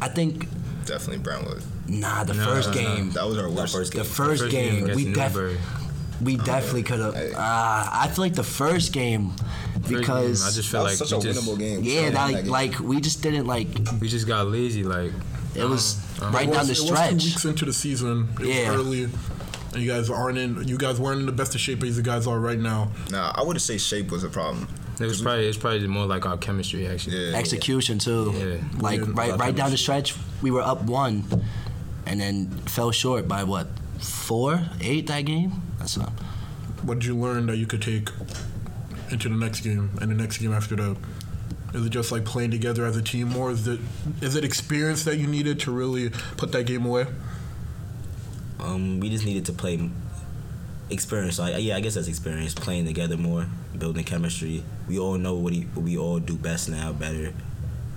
I 0.00 0.08
think 0.08 0.46
Definitely 0.88 1.18
Brownwood. 1.18 1.62
nah. 1.86 2.24
The 2.24 2.34
No, 2.34 2.44
first 2.44 2.74
no, 2.74 2.74
no. 2.82 2.96
game. 2.96 3.10
That 3.12 3.26
was 3.26 3.36
our 3.38 3.44
That 3.44 3.50
worst. 3.52 3.74
first 3.74 3.92
game. 3.92 4.02
The 4.02 4.08
first, 4.08 4.40
First 4.42 4.50
game, 4.52 4.84
against 4.84 4.96
we 4.96 5.12
def- 5.12 5.34
Newburgh. 5.34 5.58
we 6.22 6.36
definitely 6.36 6.82
could 6.82 7.00
have. 7.00 7.14
Hey. 7.14 7.32
Uh, 7.32 7.38
I 7.38 8.10
feel 8.12 8.24
like 8.24 8.34
the 8.34 8.42
first 8.42 8.92
game 8.92 9.30
First 9.30 9.88
game, 9.88 9.98
because 10.00 10.42
I 10.46 10.50
just 10.50 10.72
that 10.72 10.82
was 10.82 11.00
like 11.00 11.08
such 11.08 11.18
a 11.18 11.22
just, 11.22 11.40
winnable 11.46 11.58
game. 11.58 11.80
yeah, 11.84 12.06
So, 12.06 12.10
that, 12.12 12.32
that 12.32 12.42
game. 12.44 12.50
like 12.50 12.78
we 12.80 13.00
just 13.00 13.22
didn't 13.22 13.46
like. 13.46 13.68
we 14.00 14.08
just 14.08 14.26
got 14.26 14.46
lazy. 14.48 14.82
Like 14.82 15.12
It 15.54 15.64
was 15.64 15.96
Uh-huh. 16.20 16.30
right 16.32 16.48
It 16.48 16.52
down 16.52 16.66
the 16.66 16.70
was, 16.72 16.78
It 16.80 16.82
was 16.82 16.90
two 16.90 16.96
stretch. 16.96 17.24
weeks 17.24 17.44
into 17.44 17.64
the 17.64 17.72
season. 17.72 18.28
It 18.40 18.46
Yeah. 18.46 18.70
was 18.72 18.80
early. 18.80 19.08
And 19.74 19.82
you 19.82 19.88
guys 19.90 20.08
aren't 20.08 20.38
in. 20.38 20.66
You 20.66 20.78
guys 20.78 20.98
weren't 20.98 21.20
in 21.20 21.26
the 21.26 21.32
best 21.32 21.54
of 21.54 21.60
shape 21.60 21.82
as 21.84 21.96
you 21.98 22.02
guys 22.02 22.26
are 22.26 22.38
right 22.40 22.58
now. 22.58 22.90
Nah, 23.10 23.32
I 23.34 23.42
wouldn't 23.42 23.60
say 23.62 23.76
shape 23.78 24.10
was 24.10 24.24
a 24.24 24.28
problem. 24.30 24.66
It 25.00 25.06
was 25.06 25.22
probably 25.22 25.46
it's 25.46 25.58
probably 25.58 25.86
more 25.86 26.06
like 26.06 26.26
our 26.26 26.36
chemistry 26.36 26.86
actually. 26.86 27.30
Yeah. 27.30 27.36
Execution 27.36 27.98
too. 27.98 28.32
Yeah. 28.36 28.80
Like 28.80 29.00
Yeah, 29.00 29.06
right, 29.12 29.38
right 29.38 29.54
down 29.54 29.70
the 29.70 29.76
stretch, 29.76 30.14
we 30.42 30.50
were 30.50 30.62
up 30.62 30.82
one, 30.82 31.24
and 32.06 32.20
then 32.20 32.48
fell 32.66 32.90
short 32.90 33.28
by 33.28 33.44
what, 33.44 33.68
four, 34.00 34.60
eight 34.80 35.06
that 35.06 35.24
game. 35.24 35.62
That's 35.78 35.96
not. 35.96 36.10
What 36.82 37.00
did 37.00 37.06
you 37.06 37.16
learn 37.16 37.46
that 37.46 37.56
you 37.56 37.66
could 37.66 37.82
take 37.82 38.10
into 39.10 39.28
the 39.28 39.36
next 39.36 39.60
game 39.60 39.90
and 40.00 40.10
the 40.10 40.14
next 40.14 40.38
game 40.38 40.52
after 40.52 40.76
that? 40.76 40.96
Is 41.74 41.84
it 41.84 41.90
just 41.90 42.10
like 42.10 42.24
playing 42.24 42.50
together 42.50 42.86
as 42.86 42.96
a 42.96 43.02
team 43.02 43.28
more? 43.28 43.50
Is 43.50 43.68
it 43.68 43.80
is 44.20 44.34
it 44.34 44.44
experience 44.44 45.04
that 45.04 45.16
you 45.16 45.26
needed 45.26 45.60
to 45.60 45.70
really 45.70 46.10
put 46.36 46.52
that 46.52 46.64
game 46.64 46.86
away? 46.86 47.06
Um, 48.60 49.00
we 49.00 49.10
just 49.10 49.24
needed 49.24 49.46
to 49.46 49.52
play 49.52 49.90
experience. 50.90 51.36
So 51.36 51.44
I, 51.44 51.56
yeah, 51.56 51.76
I 51.76 51.80
guess 51.80 51.94
that's 51.94 52.08
experience. 52.08 52.54
Playing 52.54 52.86
together 52.86 53.16
more, 53.16 53.46
building 53.76 54.04
chemistry. 54.04 54.64
We 54.88 54.98
all 54.98 55.18
know 55.18 55.34
what, 55.34 55.52
he, 55.52 55.62
what 55.62 55.84
we 55.84 55.96
all 55.96 56.18
do 56.18 56.36
best 56.36 56.68
now, 56.68 56.92
better. 56.92 57.32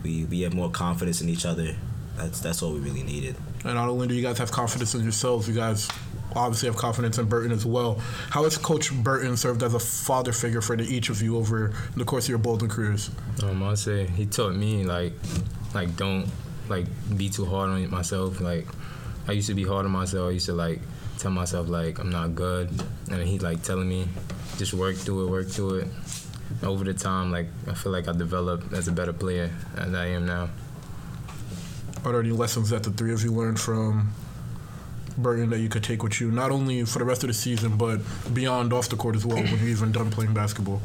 We 0.04 0.26
we 0.26 0.42
have 0.42 0.54
more 0.54 0.70
confidence 0.70 1.22
in 1.22 1.30
each 1.30 1.46
other. 1.46 1.76
That's 2.18 2.40
that's 2.40 2.62
all 2.62 2.74
we 2.74 2.80
really 2.80 3.04
needed. 3.04 3.36
And 3.64 3.76
not 3.76 3.90
only 3.90 4.08
do 4.08 4.16
you 4.16 4.24
guys 4.24 4.38
have 4.40 4.52
confidence 4.52 4.96
in 4.96 5.04
yourselves, 5.04 5.48
you 5.48 5.54
guys 5.54 5.88
obviously 6.36 6.68
have 6.68 6.78
confidence 6.78 7.18
in 7.18 7.26
Burton 7.26 7.52
as 7.52 7.66
well. 7.66 8.00
How 8.30 8.44
has 8.44 8.58
Coach 8.58 8.92
Burton 8.94 9.36
served 9.38 9.64
as 9.64 9.74
a 9.74 9.80
father 9.80 10.32
figure 10.32 10.62
for 10.62 10.76
the, 10.76 10.84
each 10.84 11.10
of 11.10 11.22
you 11.22 11.38
over 11.38 11.74
the 11.96 12.06
course 12.06 12.26
of 12.26 12.30
your 12.30 12.38
Baldwin 12.38 12.72
careers? 12.72 13.12
Um, 13.44 13.62
I'll 13.62 13.76
say 13.76 14.08
he 14.08 14.26
taught 14.26 14.56
me 14.56 14.86
like, 14.86 15.14
like 15.74 15.96
don't 15.98 16.28
like 16.70 16.86
be 17.18 17.30
too 17.30 17.46
hard 17.46 17.70
on 17.70 17.90
myself. 17.90 18.40
Like, 18.40 18.66
I 19.28 19.34
used 19.34 19.48
to 19.50 19.54
be 19.54 19.64
hard 19.64 19.86
on 19.86 19.92
myself. 19.92 20.30
I 20.30 20.32
used 20.32 20.46
to 20.48 20.54
like 20.54 20.80
tell 21.22 21.32
myself 21.32 21.70
like 21.70 22.00
I'm 22.00 22.10
not 22.10 22.34
good, 22.34 22.70
and 23.12 23.22
he's 23.22 23.42
like 23.42 23.62
telling 23.62 23.88
me 23.88 24.08
just 24.58 24.74
work 24.74 24.96
through 24.96 25.28
it, 25.28 25.32
work 25.32 25.48
through 25.48 25.76
it. 25.76 25.88
Over 26.64 26.84
the 26.84 26.94
time, 26.94 27.32
like 27.32 27.48
I 27.68 27.74
feel 27.74 27.92
like 27.94 28.08
I 28.10 28.12
developed 28.12 28.74
as 28.74 28.88
a 28.88 28.92
better 28.92 29.14
player 29.14 29.52
as 29.78 29.94
I 29.94 30.08
am 30.08 30.26
now. 30.26 30.50
Are 32.04 32.12
there 32.12 32.22
any 32.22 32.32
lessons 32.32 32.72
that 32.72 32.84
the 32.84 32.92
three 32.92 33.14
of 33.14 33.24
you 33.24 33.32
learned 33.32 33.60
from 33.60 34.12
Burton 35.18 35.50
that 35.52 35.60
you 35.60 35.70
could 35.70 35.84
take 35.84 36.04
with 36.04 36.20
you, 36.20 36.32
not 36.32 36.52
only 36.52 36.84
for 36.84 37.00
the 37.00 37.06
rest 37.06 37.24
of 37.24 37.28
the 37.28 37.34
season, 37.34 37.78
but 37.78 38.02
beyond 38.34 38.74
off 38.74 38.90
the 38.90 38.98
court 38.98 39.16
as 39.16 39.26
well 39.26 39.38
when 39.38 39.60
you're 39.60 39.70
even 39.70 39.92
done 39.92 40.10
playing 40.10 40.34
basketball? 40.34 40.82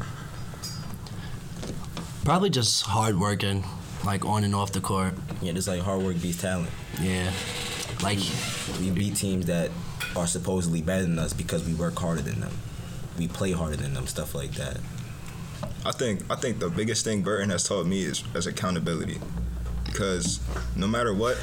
Probably 2.23 2.49
just 2.49 2.85
hard 2.85 3.19
working, 3.19 3.65
like 4.05 4.23
on 4.25 4.43
and 4.43 4.55
off 4.55 4.71
the 4.71 4.81
court. 4.81 5.15
Yeah, 5.41 5.53
just 5.53 5.67
like 5.67 5.81
hard 5.81 6.01
work 6.01 6.21
beats 6.21 6.41
talent. 6.41 6.69
Yeah, 7.01 7.31
like 8.03 8.19
We 8.79 8.91
beat 8.91 9.15
teams 9.15 9.47
that 9.47 9.71
are 10.17 10.27
supposedly 10.27 10.81
better 10.81 11.03
than 11.03 11.19
us 11.19 11.33
because 11.33 11.65
we 11.65 11.73
work 11.73 11.97
harder 11.97 12.21
than 12.21 12.41
them. 12.41 12.57
We 13.17 13.27
play 13.27 13.51
harder 13.51 13.77
than 13.77 13.93
them, 13.93 14.07
stuff 14.07 14.35
like 14.35 14.51
that. 14.51 14.77
I 15.85 15.91
think 15.91 16.29
I 16.29 16.35
think 16.35 16.59
the 16.59 16.69
biggest 16.69 17.03
thing 17.05 17.21
Burton 17.21 17.49
has 17.49 17.63
taught 17.67 17.85
me 17.85 18.03
is, 18.03 18.23
is 18.35 18.45
accountability, 18.47 19.19
because 19.85 20.39
no 20.75 20.87
matter 20.87 21.13
what, 21.13 21.37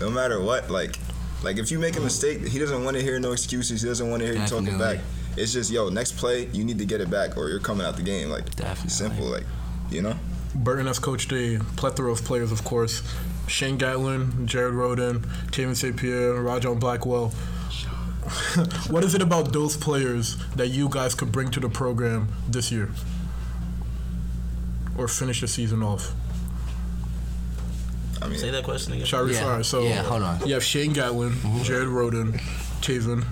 no 0.00 0.10
matter 0.10 0.40
what, 0.40 0.70
like 0.70 0.96
like 1.42 1.58
if 1.58 1.70
you 1.70 1.78
make 1.78 1.96
a 1.96 2.00
mistake, 2.00 2.46
he 2.46 2.58
doesn't 2.58 2.84
want 2.84 2.96
to 2.96 3.02
hear 3.02 3.18
no 3.18 3.32
excuses. 3.32 3.82
He 3.82 3.88
doesn't 3.88 4.10
want 4.10 4.20
to 4.22 4.26
hear 4.26 4.36
you 4.36 4.46
talking 4.46 4.78
back. 4.78 4.98
It's 5.36 5.52
just 5.52 5.70
yo, 5.70 5.88
next 5.88 6.16
play 6.16 6.46
you 6.46 6.64
need 6.64 6.78
to 6.78 6.84
get 6.84 7.00
it 7.00 7.10
back 7.10 7.36
or 7.36 7.48
you're 7.48 7.60
coming 7.60 7.86
out 7.86 7.96
the 7.96 8.02
game. 8.02 8.28
Like 8.28 8.54
Definitely. 8.56 8.90
simple, 8.90 9.26
like 9.26 9.44
you 9.90 10.02
know. 10.02 10.14
Burton 10.54 10.86
has 10.86 10.98
coached 10.98 11.32
a 11.32 11.60
plethora 11.76 12.10
of 12.10 12.24
players, 12.24 12.50
of 12.50 12.64
course. 12.64 13.02
Shane 13.50 13.76
Gatlin, 13.78 14.46
Jared 14.46 14.74
Roden, 14.74 15.20
Taven 15.50 15.74
St. 15.74 15.96
Pierre, 15.96 16.34
Rajon 16.34 16.78
Blackwell. 16.78 17.28
what 18.88 19.02
is 19.02 19.14
it 19.14 19.22
about 19.22 19.52
those 19.52 19.76
players 19.76 20.36
that 20.54 20.68
you 20.68 20.88
guys 20.88 21.14
could 21.16 21.32
bring 21.32 21.50
to 21.50 21.58
the 21.60 21.68
program 21.68 22.28
this 22.48 22.70
year? 22.70 22.90
Or 24.96 25.08
finish 25.08 25.40
the 25.40 25.48
season 25.48 25.82
off? 25.82 26.12
I 28.22 28.28
mean, 28.28 28.38
Say 28.38 28.50
that 28.50 28.62
question 28.64 28.92
again. 28.92 29.06
Shall 29.06 29.26
I 29.26 29.30
Yeah. 29.32 29.40
refire? 29.42 29.64
So 29.64 29.82
Yeah, 29.82 30.02
hold 30.02 30.22
on. 30.22 30.46
You 30.46 30.54
have 30.54 30.62
Shane 30.64 30.92
Gatlin, 30.92 31.32
mm-hmm. 31.32 31.62
Jared 31.62 31.88
Roden, 31.88 32.34
Taven. 32.82 33.24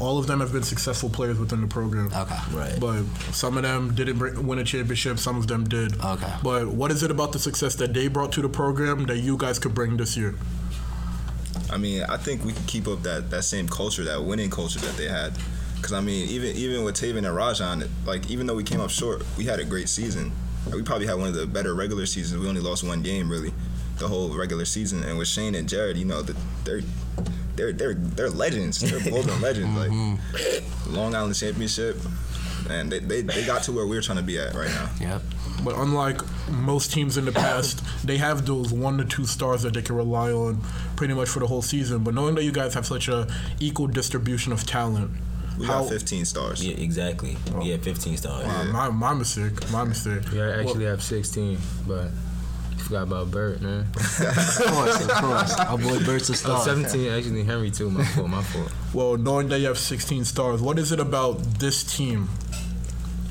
All 0.00 0.18
of 0.18 0.26
them 0.26 0.40
have 0.40 0.52
been 0.52 0.62
successful 0.62 1.10
players 1.10 1.38
within 1.38 1.60
the 1.60 1.66
program. 1.66 2.06
okay. 2.06 2.38
Right. 2.52 2.80
But 2.80 3.04
some 3.32 3.56
of 3.56 3.62
them 3.62 3.94
didn't 3.94 4.18
bring, 4.18 4.46
win 4.46 4.58
a 4.58 4.64
championship. 4.64 5.18
Some 5.18 5.36
of 5.36 5.46
them 5.46 5.68
did. 5.68 6.00
Okay. 6.02 6.32
But 6.42 6.68
what 6.68 6.90
is 6.90 7.02
it 7.02 7.10
about 7.10 7.32
the 7.32 7.38
success 7.38 7.74
that 7.76 7.92
they 7.92 8.08
brought 8.08 8.32
to 8.32 8.42
the 8.42 8.48
program 8.48 9.04
that 9.06 9.18
you 9.18 9.36
guys 9.36 9.58
could 9.58 9.74
bring 9.74 9.98
this 9.98 10.16
year? 10.16 10.34
I 11.70 11.76
mean, 11.76 12.02
I 12.04 12.16
think 12.16 12.44
we 12.44 12.52
can 12.52 12.64
keep 12.64 12.88
up 12.88 13.02
that, 13.02 13.30
that 13.30 13.44
same 13.44 13.68
culture, 13.68 14.02
that 14.04 14.24
winning 14.24 14.50
culture 14.50 14.80
that 14.80 14.96
they 14.96 15.06
had. 15.06 15.32
Because 15.76 15.92
I 15.92 16.00
mean, 16.00 16.28
even 16.28 16.56
even 16.56 16.84
with 16.84 16.94
Taven 16.94 17.18
and 17.18 17.34
Rajon, 17.34 17.84
like 18.04 18.30
even 18.30 18.46
though 18.46 18.54
we 18.54 18.64
came 18.64 18.80
up 18.80 18.90
short, 18.90 19.22
we 19.38 19.44
had 19.44 19.60
a 19.60 19.64
great 19.64 19.88
season. 19.88 20.32
Like, 20.66 20.74
we 20.74 20.82
probably 20.82 21.06
had 21.06 21.14
one 21.14 21.28
of 21.28 21.34
the 21.34 21.46
better 21.46 21.74
regular 21.74 22.04
seasons. 22.04 22.40
We 22.40 22.48
only 22.48 22.60
lost 22.60 22.84
one 22.84 23.02
game 23.02 23.30
really, 23.30 23.52
the 23.98 24.08
whole 24.08 24.36
regular 24.36 24.66
season. 24.66 25.02
And 25.04 25.16
with 25.16 25.28
Shane 25.28 25.54
and 25.54 25.66
Jared, 25.68 25.96
you 25.96 26.04
know, 26.04 26.20
the, 26.20 26.36
they're 26.64 26.82
they're 27.60 27.72
they're 27.72 27.94
they're 27.94 28.30
legends. 28.30 28.80
They're 28.80 29.00
golden 29.10 29.40
legends. 29.40 29.76
Like 29.76 29.90
mm-hmm. 29.90 30.94
Long 30.94 31.14
Island 31.14 31.34
Championship, 31.36 31.96
and 32.70 32.90
they, 32.90 33.00
they 33.00 33.22
they 33.22 33.44
got 33.44 33.62
to 33.64 33.72
where 33.72 33.86
we're 33.86 34.00
trying 34.00 34.18
to 34.18 34.24
be 34.24 34.38
at 34.38 34.54
right 34.54 34.70
now. 34.70 34.90
Yep. 35.00 35.22
But 35.62 35.76
unlike 35.76 36.20
most 36.48 36.90
teams 36.92 37.18
in 37.18 37.26
the 37.26 37.32
past, 37.32 37.82
they 38.06 38.16
have 38.16 38.46
those 38.46 38.72
one 38.72 38.96
to 38.96 39.04
two 39.04 39.26
stars 39.26 39.62
that 39.62 39.74
they 39.74 39.82
can 39.82 39.94
rely 39.94 40.32
on 40.32 40.62
pretty 40.96 41.12
much 41.12 41.28
for 41.28 41.40
the 41.40 41.46
whole 41.46 41.60
season. 41.60 42.02
But 42.02 42.14
knowing 42.14 42.34
that 42.36 42.44
you 42.44 42.52
guys 42.52 42.72
have 42.72 42.86
such 42.86 43.08
a 43.08 43.28
equal 43.60 43.86
distribution 43.86 44.52
of 44.52 44.66
talent, 44.66 45.10
We 45.58 45.66
how, 45.66 45.82
got 45.82 45.90
15 45.90 46.24
stars. 46.24 46.66
Yeah, 46.66 46.76
exactly. 46.76 47.36
Oh. 47.52 47.58
We 47.58 47.68
had 47.68 47.82
15 47.82 48.16
stars. 48.16 48.46
Wow, 48.46 48.72
my, 48.72 48.88
my 48.88 49.12
mistake. 49.12 49.70
My 49.70 49.84
mistake. 49.84 50.30
We 50.32 50.40
actually 50.40 50.86
have 50.86 51.02
16, 51.02 51.58
but 51.86 52.04
you 52.04 52.29
forgot 52.90 53.02
about 53.04 53.30
Bert, 53.30 53.60
man. 53.60 53.86
Of 53.94 53.94
course, 54.66 55.00
of 55.04 55.10
course. 55.12 55.54
Our 55.58 55.78
boy 55.78 56.04
Bert's 56.04 56.28
a 56.28 56.32
Oh, 56.32 56.36
star. 56.36 56.64
17, 56.64 57.08
actually 57.12 57.44
Henry 57.44 57.70
too. 57.70 57.88
My 57.90 58.04
fault, 58.04 58.28
my 58.28 58.42
fault. 58.42 58.72
Well, 58.92 59.16
knowing 59.16 59.48
that 59.48 59.60
you 59.60 59.66
have 59.68 59.78
16 59.78 60.24
stars, 60.24 60.60
what 60.60 60.78
is 60.78 60.90
it 60.92 61.00
about 61.00 61.38
this 61.60 61.84
team 61.84 62.28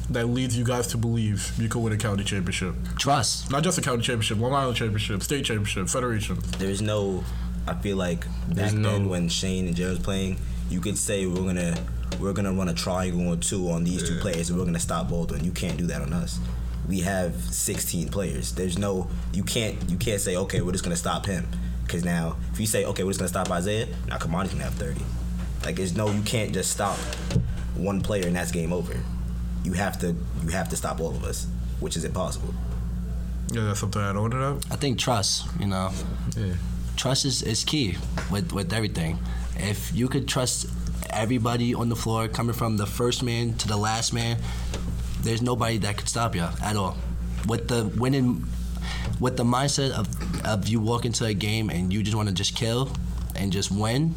that 0.09 0.27
leads 0.27 0.57
you 0.57 0.63
guys 0.63 0.87
to 0.87 0.97
believe 0.97 1.51
you 1.59 1.69
could 1.69 1.79
win 1.81 1.93
a 1.93 1.97
county 1.97 2.23
championship? 2.23 2.73
Trust. 2.97 3.51
Not 3.51 3.63
just 3.63 3.77
a 3.77 3.81
county 3.81 4.01
championship, 4.01 4.39
Long 4.39 4.53
Island 4.53 4.77
championship, 4.77 5.21
state 5.23 5.45
championship, 5.45 5.87
federation. 5.89 6.37
There's 6.57 6.81
no. 6.81 7.23
I 7.67 7.73
feel 7.75 7.97
like 7.97 8.21
back 8.21 8.55
There's 8.55 8.73
no- 8.73 8.91
then 8.93 9.09
when 9.09 9.29
Shane 9.29 9.67
and 9.67 9.75
Jared 9.75 9.97
was 9.97 9.99
playing, 10.03 10.37
you 10.69 10.79
could 10.81 10.97
say 10.97 11.25
we're 11.27 11.35
gonna 11.43 11.75
we're 12.19 12.33
gonna 12.33 12.53
run 12.53 12.69
a 12.69 12.73
triangle 12.73 13.27
or 13.31 13.35
two 13.37 13.69
on 13.69 13.83
these 13.83 14.07
two 14.07 14.17
players 14.19 14.49
and 14.49 14.57
we're 14.57 14.65
gonna 14.65 14.79
stop 14.79 15.09
Baldwin. 15.09 15.43
You 15.43 15.51
can't 15.51 15.77
do 15.77 15.85
that 15.87 16.01
on 16.01 16.11
us. 16.13 16.39
We 16.89 17.01
have 17.01 17.35
16 17.35 18.09
players. 18.09 18.51
There's 18.53 18.77
no 18.77 19.07
you 19.31 19.43
can't 19.43 19.77
you 19.89 19.97
can't 19.97 20.19
say 20.19 20.35
okay 20.35 20.59
we're 20.61 20.71
just 20.73 20.83
gonna 20.83 20.95
stop 20.97 21.25
him 21.25 21.47
because 21.85 22.03
now 22.03 22.35
if 22.51 22.59
you 22.59 22.65
say 22.65 22.83
okay 22.85 23.03
we're 23.03 23.11
just 23.11 23.19
gonna 23.19 23.29
stop 23.29 23.49
Isaiah 23.51 23.87
now 24.07 24.17
Kamani's 24.17 24.51
gonna 24.51 24.63
have 24.65 24.73
30. 24.73 24.99
Like 25.63 25.75
there's 25.75 25.95
no 25.95 26.09
you 26.09 26.21
can't 26.23 26.51
just 26.51 26.71
stop 26.71 26.97
one 27.77 28.01
player 28.01 28.25
and 28.27 28.35
that's 28.35 28.51
game 28.51 28.73
over. 28.73 28.95
You 29.63 29.73
have 29.73 29.99
to 29.99 30.15
you 30.43 30.49
have 30.49 30.67
to 30.69 30.75
stop 30.75 30.99
all 30.99 31.11
of 31.15 31.23
us, 31.23 31.47
which 31.79 31.95
is 31.95 32.03
impossible. 32.05 32.53
Yeah, 33.51 33.65
that's 33.65 33.79
something 33.79 34.01
I 34.01 34.11
don't 34.13 34.31
know. 34.31 34.59
I 34.71 34.75
think 34.75 34.97
trust. 34.99 35.45
You 35.59 35.67
know, 35.67 35.91
Yeah. 36.35 36.53
trust 36.97 37.25
is, 37.25 37.41
is 37.43 37.63
key 37.63 37.97
with 38.31 38.51
with 38.51 38.73
everything. 38.73 39.19
If 39.57 39.93
you 39.93 40.07
could 40.07 40.27
trust 40.27 40.65
everybody 41.11 41.73
on 41.75 41.89
the 41.89 41.95
floor, 41.95 42.27
coming 42.27 42.53
from 42.53 42.77
the 42.77 42.85
first 42.85 43.21
man 43.23 43.53
to 43.55 43.67
the 43.67 43.77
last 43.77 44.11
man. 44.13 44.37
There's 45.21 45.41
nobody 45.41 45.77
that 45.79 45.97
could 45.97 46.09
stop 46.09 46.35
you 46.35 46.47
at 46.63 46.75
all. 46.75 46.97
With 47.47 47.67
the 47.67 47.85
winning, 47.97 48.45
with 49.19 49.37
the 49.37 49.43
mindset 49.43 49.91
of 49.91 50.07
of 50.45 50.67
you 50.67 50.79
walk 50.79 51.05
into 51.05 51.25
a 51.25 51.33
game 51.33 51.69
and 51.69 51.91
you 51.91 52.03
just 52.03 52.15
want 52.15 52.29
to 52.29 52.33
just 52.33 52.55
kill 52.55 52.91
and 53.35 53.51
just 53.51 53.71
win, 53.71 54.15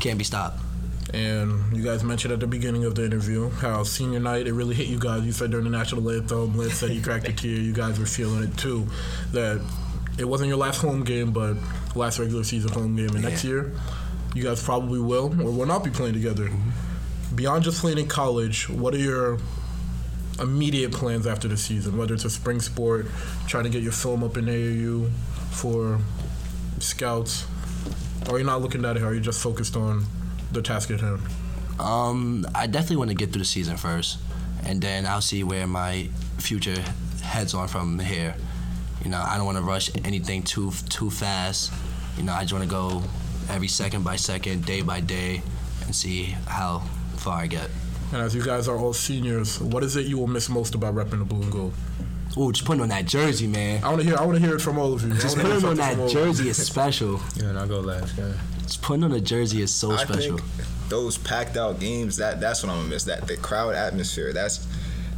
can't 0.00 0.18
be 0.18 0.24
stopped. 0.24 0.60
And 1.12 1.76
you 1.76 1.84
guys 1.84 2.02
mentioned 2.02 2.32
at 2.32 2.40
the 2.40 2.46
beginning 2.46 2.84
of 2.84 2.96
the 2.96 3.04
interview 3.04 3.48
how 3.50 3.84
senior 3.84 4.18
night 4.18 4.48
it 4.48 4.52
really 4.52 4.74
hit 4.74 4.88
you 4.88 4.98
guys. 4.98 5.24
You 5.24 5.32
said 5.32 5.50
during 5.50 5.64
the 5.64 5.70
national 5.70 6.10
anthem, 6.10 6.50
Blitz 6.50 6.74
said 6.74 6.90
he 6.90 7.00
cracked 7.00 7.28
a 7.28 7.32
tear. 7.32 7.52
You 7.52 7.72
guys 7.72 8.00
were 8.00 8.06
feeling 8.06 8.42
it 8.42 8.56
too. 8.58 8.88
That 9.32 9.64
it 10.18 10.24
wasn't 10.24 10.48
your 10.48 10.58
last 10.58 10.80
home 10.80 11.04
game, 11.04 11.30
but 11.32 11.56
last 11.94 12.18
regular 12.18 12.42
season 12.42 12.72
home 12.72 12.96
game. 12.96 13.10
And 13.10 13.22
next 13.22 13.44
year, 13.44 13.72
you 14.34 14.42
guys 14.42 14.62
probably 14.62 14.98
will 14.98 15.26
or 15.40 15.52
will 15.52 15.66
not 15.66 15.84
be 15.84 15.90
playing 15.90 16.14
together. 16.14 16.48
Mm-hmm. 16.48 17.36
Beyond 17.36 17.64
just 17.64 17.80
playing 17.80 17.98
in 17.98 18.08
college, 18.08 18.68
what 18.68 18.94
are 18.94 18.98
your 18.98 19.38
immediate 20.40 20.92
plans 20.92 21.26
after 21.26 21.48
the 21.48 21.56
season? 21.56 21.96
Whether 21.96 22.14
it's 22.14 22.24
a 22.24 22.30
spring 22.30 22.60
sport, 22.60 23.06
trying 23.46 23.64
to 23.64 23.70
get 23.70 23.82
your 23.82 23.92
film 23.92 24.24
up 24.24 24.36
in 24.36 24.46
AAU 24.46 25.10
for 25.50 25.98
scouts, 26.78 27.46
or 28.28 28.38
you're 28.38 28.46
not 28.46 28.62
looking 28.62 28.84
at 28.84 28.96
it, 28.96 29.02
or 29.02 29.08
are 29.08 29.14
you 29.14 29.20
just 29.20 29.42
focused 29.42 29.76
on 29.76 30.04
the 30.52 30.62
task 30.62 30.90
at 30.90 31.00
hand? 31.00 31.20
Um, 31.78 32.46
I 32.54 32.66
definitely 32.66 32.96
want 32.96 33.10
to 33.10 33.16
get 33.16 33.32
through 33.32 33.40
the 33.40 33.46
season 33.46 33.76
first, 33.76 34.18
and 34.64 34.80
then 34.80 35.06
I'll 35.06 35.20
see 35.20 35.42
where 35.42 35.66
my 35.66 36.08
future 36.38 36.82
heads 37.22 37.54
on 37.54 37.68
from 37.68 37.98
here. 37.98 38.34
You 39.04 39.10
know, 39.10 39.20
I 39.20 39.36
don't 39.36 39.46
want 39.46 39.58
to 39.58 39.64
rush 39.64 39.90
anything 40.04 40.42
too 40.42 40.72
too 40.88 41.10
fast. 41.10 41.72
You 42.16 42.22
know, 42.22 42.32
I 42.32 42.42
just 42.42 42.52
want 42.52 42.64
to 42.64 42.70
go 42.70 43.02
every 43.50 43.68
second 43.68 44.04
by 44.04 44.16
second, 44.16 44.64
day 44.64 44.82
by 44.82 45.00
day, 45.00 45.42
and 45.84 45.94
see 45.94 46.36
how 46.46 46.80
far 47.16 47.40
I 47.40 47.46
get. 47.46 47.68
And 48.14 48.22
as 48.22 48.32
you 48.32 48.44
guys 48.44 48.68
are 48.68 48.76
all 48.78 48.92
seniors, 48.92 49.60
what 49.60 49.82
is 49.82 49.96
it 49.96 50.06
you 50.06 50.18
will 50.18 50.28
miss 50.28 50.48
most 50.48 50.76
about 50.76 50.94
repping 50.94 51.18
the 51.18 51.24
blue 51.24 51.42
and 51.42 51.50
gold? 51.50 51.74
Ooh, 52.38 52.52
just 52.52 52.64
putting 52.64 52.80
on 52.80 52.88
that 52.90 53.06
jersey, 53.06 53.48
man. 53.48 53.82
I 53.82 53.88
want 53.88 54.02
to 54.02 54.06
hear. 54.06 54.16
I 54.16 54.24
want 54.24 54.38
to 54.38 54.44
hear 54.46 54.54
it 54.54 54.60
from 54.60 54.78
all 54.78 54.92
of 54.92 55.02
you. 55.02 55.12
Just 55.14 55.36
putting 55.36 55.64
on 55.64 55.76
that 55.76 55.98
all 55.98 56.06
of 56.06 56.12
you. 56.12 56.18
jersey 56.20 56.48
is 56.48 56.64
special. 56.64 57.20
Yeah, 57.36 57.46
and 57.48 57.58
I'll 57.58 57.66
go 57.66 57.80
last, 57.80 58.16
yeah. 58.16 58.32
Just 58.62 58.82
putting 58.82 59.02
on 59.02 59.10
a 59.12 59.20
jersey 59.20 59.62
is 59.62 59.74
so 59.74 59.90
I 59.92 60.04
special. 60.04 60.38
think 60.38 60.50
those 60.88 61.18
packed 61.18 61.56
out 61.56 61.80
games 61.80 62.16
that 62.18 62.40
that's 62.40 62.62
what 62.62 62.70
I'm 62.70 62.78
gonna 62.78 62.88
miss. 62.88 63.02
That 63.04 63.26
the 63.26 63.36
crowd 63.36 63.74
atmosphere. 63.74 64.32
That's 64.32 64.64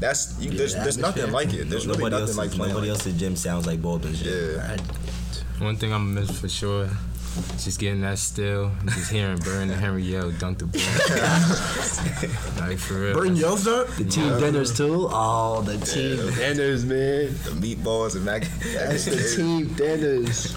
that's 0.01 0.38
you, 0.40 0.51
there's 0.51 0.74
there's 0.74 0.97
nothing 0.99 1.30
like 1.32 1.53
it. 1.53 1.68
There's 1.68 1.86
really 1.86 2.03
nothing 2.11 2.18
else. 2.28 2.36
like 2.38 2.51
playing. 2.51 2.72
nobody 2.72 2.90
like- 2.90 2.99
else's 2.99 3.18
gym 3.18 3.36
sounds 3.36 3.66
like 3.66 3.82
Baldwin's 3.82 4.22
gym. 4.22 4.55
Yeah. 4.57 4.76
One 5.59 5.76
thing 5.76 5.92
I'm 5.92 6.14
gonna 6.14 6.26
miss 6.26 6.38
for 6.40 6.49
sure, 6.49 6.88
just 7.59 7.78
getting 7.78 8.01
that 8.03 8.18
still, 8.18 8.70
just 8.84 9.11
hearing 9.11 9.39
Burn 9.45 9.70
and 9.70 9.80
Henry 9.80 10.03
yell, 10.03 10.30
dunk 10.32 10.59
the 10.59 10.66
ball. 10.66 10.82
like 12.68 12.78
for 12.78 12.95
real. 13.01 13.14
Burton 13.14 13.37
yells 13.37 13.64
that. 13.64 13.89
The 13.97 14.05
team 14.05 14.39
dinners 14.39 14.76
too. 14.76 15.09
Oh, 15.11 15.62
the 15.62 15.78
team 15.84 16.16
dinners, 16.34 16.84
man. 16.84 17.26
The 17.26 17.74
meatballs 17.74 18.16
and 18.16 18.24
mac. 18.24 18.43
That's 18.72 19.05
the 19.05 19.37
team 19.37 19.74
dinners. 19.74 20.55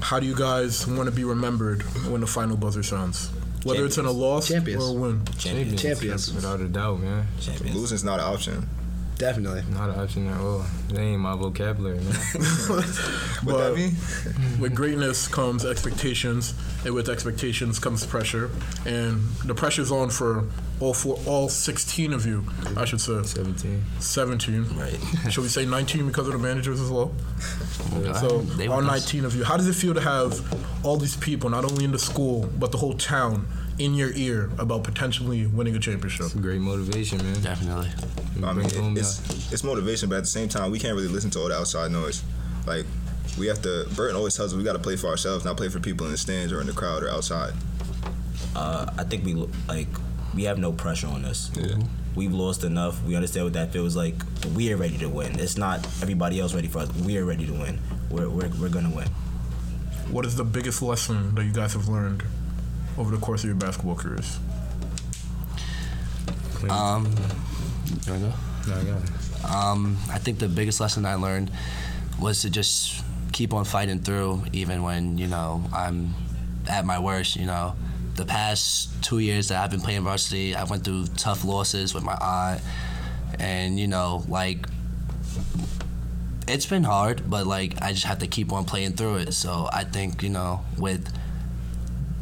How 0.00 0.20
do 0.20 0.26
you 0.26 0.34
guys 0.34 0.86
want 0.86 1.08
to 1.08 1.14
be 1.14 1.24
remembered 1.24 1.82
when 2.08 2.20
the 2.20 2.26
final 2.26 2.56
buzzer 2.56 2.82
sounds? 2.82 3.30
Whether 3.64 3.86
it's 3.86 3.96
in 3.96 4.04
a 4.04 4.10
loss 4.10 4.48
Champions. 4.48 4.84
or 4.84 4.90
a 4.90 4.92
win. 4.92 5.24
Champions. 5.38 5.80
Champions. 5.80 6.34
Without 6.34 6.60
a 6.60 6.68
doubt, 6.68 7.00
man. 7.00 7.26
Champions. 7.40 7.74
Losing's 7.74 8.04
not 8.04 8.20
an 8.20 8.26
option. 8.26 8.68
Definitely. 9.16 9.62
Not 9.72 9.90
an 9.90 10.00
option 10.00 10.26
at 10.28 10.40
all. 10.40 10.64
That 10.88 10.98
ain't 10.98 11.20
my 11.20 11.36
vocabulary, 11.36 11.98
man. 12.00 12.04
What 12.68 12.86
But- 13.44 13.58
that 13.68 13.76
mean? 13.76 13.96
With 14.60 14.74
greatness 14.74 15.28
comes 15.28 15.64
expectations, 15.64 16.54
and 16.84 16.94
with 16.94 17.08
expectations 17.08 17.78
comes 17.78 18.04
pressure, 18.06 18.50
and 18.86 19.20
the 19.44 19.54
pressure's 19.54 19.90
on 19.92 20.10
for 20.10 20.44
all 20.80 20.94
four, 20.94 21.18
all 21.26 21.48
16 21.48 22.12
of 22.12 22.24
you, 22.26 22.44
I 22.76 22.84
should 22.84 23.00
say. 23.00 23.22
17. 23.22 23.84
17. 24.00 24.66
Right. 24.76 24.98
Should 25.30 25.42
we 25.42 25.48
say 25.48 25.64
19 25.66 26.06
because 26.06 26.26
of 26.26 26.32
the 26.32 26.38
managers 26.38 26.80
as 26.80 26.90
well? 26.90 27.12
So, 28.20 28.44
all 28.70 28.82
19 28.82 29.24
of 29.24 29.36
you. 29.36 29.44
How 29.44 29.56
does 29.56 29.68
it 29.68 29.74
feel 29.74 29.94
to 29.94 30.00
have 30.00 30.40
all 30.84 30.96
these 30.96 31.16
people, 31.16 31.50
not 31.50 31.64
only 31.64 31.84
in 31.84 31.92
the 31.92 31.98
school, 31.98 32.48
but 32.58 32.72
the 32.72 32.78
whole 32.78 32.94
town, 32.94 33.46
in 33.78 33.94
your 33.94 34.10
ear 34.14 34.50
about 34.58 34.84
potentially 34.84 35.46
winning 35.46 35.74
a 35.76 35.78
championship? 35.78 36.30
Great 36.40 36.60
motivation, 36.60 37.18
man. 37.18 37.40
Definitely. 37.40 37.90
I 38.42 38.52
mean, 38.52 38.66
it 38.66 38.98
it's 38.98 39.52
it's 39.52 39.64
motivation, 39.64 40.08
but 40.08 40.16
at 40.16 40.24
the 40.24 40.28
same 40.30 40.48
time, 40.48 40.70
we 40.70 40.78
can't 40.78 40.94
really 40.94 41.08
listen 41.08 41.30
to 41.30 41.40
all 41.40 41.48
the 41.48 41.56
outside 41.56 41.90
noise. 41.90 42.22
Like 42.66 42.86
we 43.38 43.46
have 43.46 43.62
to. 43.62 43.86
Burton 43.94 44.16
always 44.16 44.36
tells 44.36 44.52
us 44.52 44.56
we 44.56 44.64
got 44.64 44.74
to 44.74 44.78
play 44.78 44.96
for 44.96 45.08
ourselves, 45.08 45.44
not 45.44 45.56
play 45.56 45.68
for 45.68 45.80
people 45.80 46.06
in 46.06 46.12
the 46.12 46.18
stands 46.18 46.52
or 46.52 46.60
in 46.60 46.66
the 46.66 46.72
crowd 46.72 47.02
or 47.02 47.10
outside. 47.10 47.52
Uh, 48.54 48.90
I 48.98 49.04
think 49.04 49.24
we 49.24 49.34
lo- 49.34 49.50
like 49.68 49.88
we 50.34 50.44
have 50.44 50.58
no 50.58 50.72
pressure 50.72 51.08
on 51.08 51.24
us. 51.24 51.50
Yeah. 51.56 51.76
We've 52.14 52.32
lost 52.32 52.62
enough. 52.62 53.02
We 53.04 53.16
understand 53.16 53.46
what 53.46 53.54
that 53.54 53.72
feels 53.72 53.96
like. 53.96 54.14
We 54.54 54.72
are 54.72 54.76
ready 54.76 54.98
to 54.98 55.08
win. 55.08 55.38
It's 55.40 55.56
not 55.56 55.84
everybody 56.00 56.38
else 56.38 56.54
ready 56.54 56.68
for 56.68 56.80
us. 56.80 56.94
We 56.94 57.18
are 57.18 57.24
ready 57.24 57.46
to 57.46 57.52
win. 57.52 57.80
We're 58.10 58.28
we're, 58.28 58.48
we're 58.60 58.68
gonna 58.68 58.94
win. 58.94 59.08
What 60.10 60.26
is 60.26 60.36
the 60.36 60.44
biggest 60.44 60.82
lesson 60.82 61.34
that 61.34 61.44
you 61.44 61.52
guys 61.52 61.72
have 61.72 61.88
learned 61.88 62.22
over 62.98 63.10
the 63.10 63.20
course 63.20 63.42
of 63.42 63.48
your 63.48 63.56
basketball 63.56 63.96
careers? 63.96 64.38
Um, 66.70 67.06
you 68.06 68.12
wanna 68.12 68.28
go? 68.28 68.32
No, 68.68 68.74
I 68.74 68.84
got 68.84 69.02
it. 69.02 69.44
Um, 69.44 69.98
I 70.10 70.18
think 70.18 70.38
the 70.38 70.48
biggest 70.48 70.80
lesson 70.80 71.04
I 71.04 71.16
learned 71.16 71.50
was 72.18 72.42
to 72.42 72.50
just 72.50 73.04
keep 73.32 73.52
on 73.52 73.64
fighting 73.64 74.00
through, 74.00 74.44
even 74.52 74.82
when 74.82 75.18
you 75.18 75.26
know 75.26 75.64
I'm 75.72 76.14
at 76.68 76.86
my 76.86 76.98
worst. 76.98 77.36
You 77.36 77.46
know, 77.46 77.76
the 78.14 78.24
past 78.24 79.02
two 79.02 79.18
years 79.18 79.48
that 79.48 79.62
I've 79.62 79.70
been 79.70 79.80
playing 79.80 80.02
varsity, 80.02 80.54
I 80.54 80.64
went 80.64 80.84
through 80.84 81.06
tough 81.16 81.44
losses 81.44 81.92
with 81.92 82.04
my 82.04 82.16
aunt, 82.20 82.62
and 83.38 83.78
you 83.78 83.86
know, 83.86 84.24
like 84.28 84.66
it's 86.46 86.66
been 86.66 86.84
hard, 86.84 87.28
but 87.28 87.46
like 87.46 87.80
I 87.82 87.92
just 87.92 88.04
have 88.04 88.20
to 88.20 88.26
keep 88.26 88.52
on 88.52 88.64
playing 88.64 88.92
through 88.92 89.16
it. 89.16 89.34
So 89.34 89.68
I 89.72 89.84
think 89.84 90.22
you 90.22 90.30
know, 90.30 90.64
with 90.78 91.12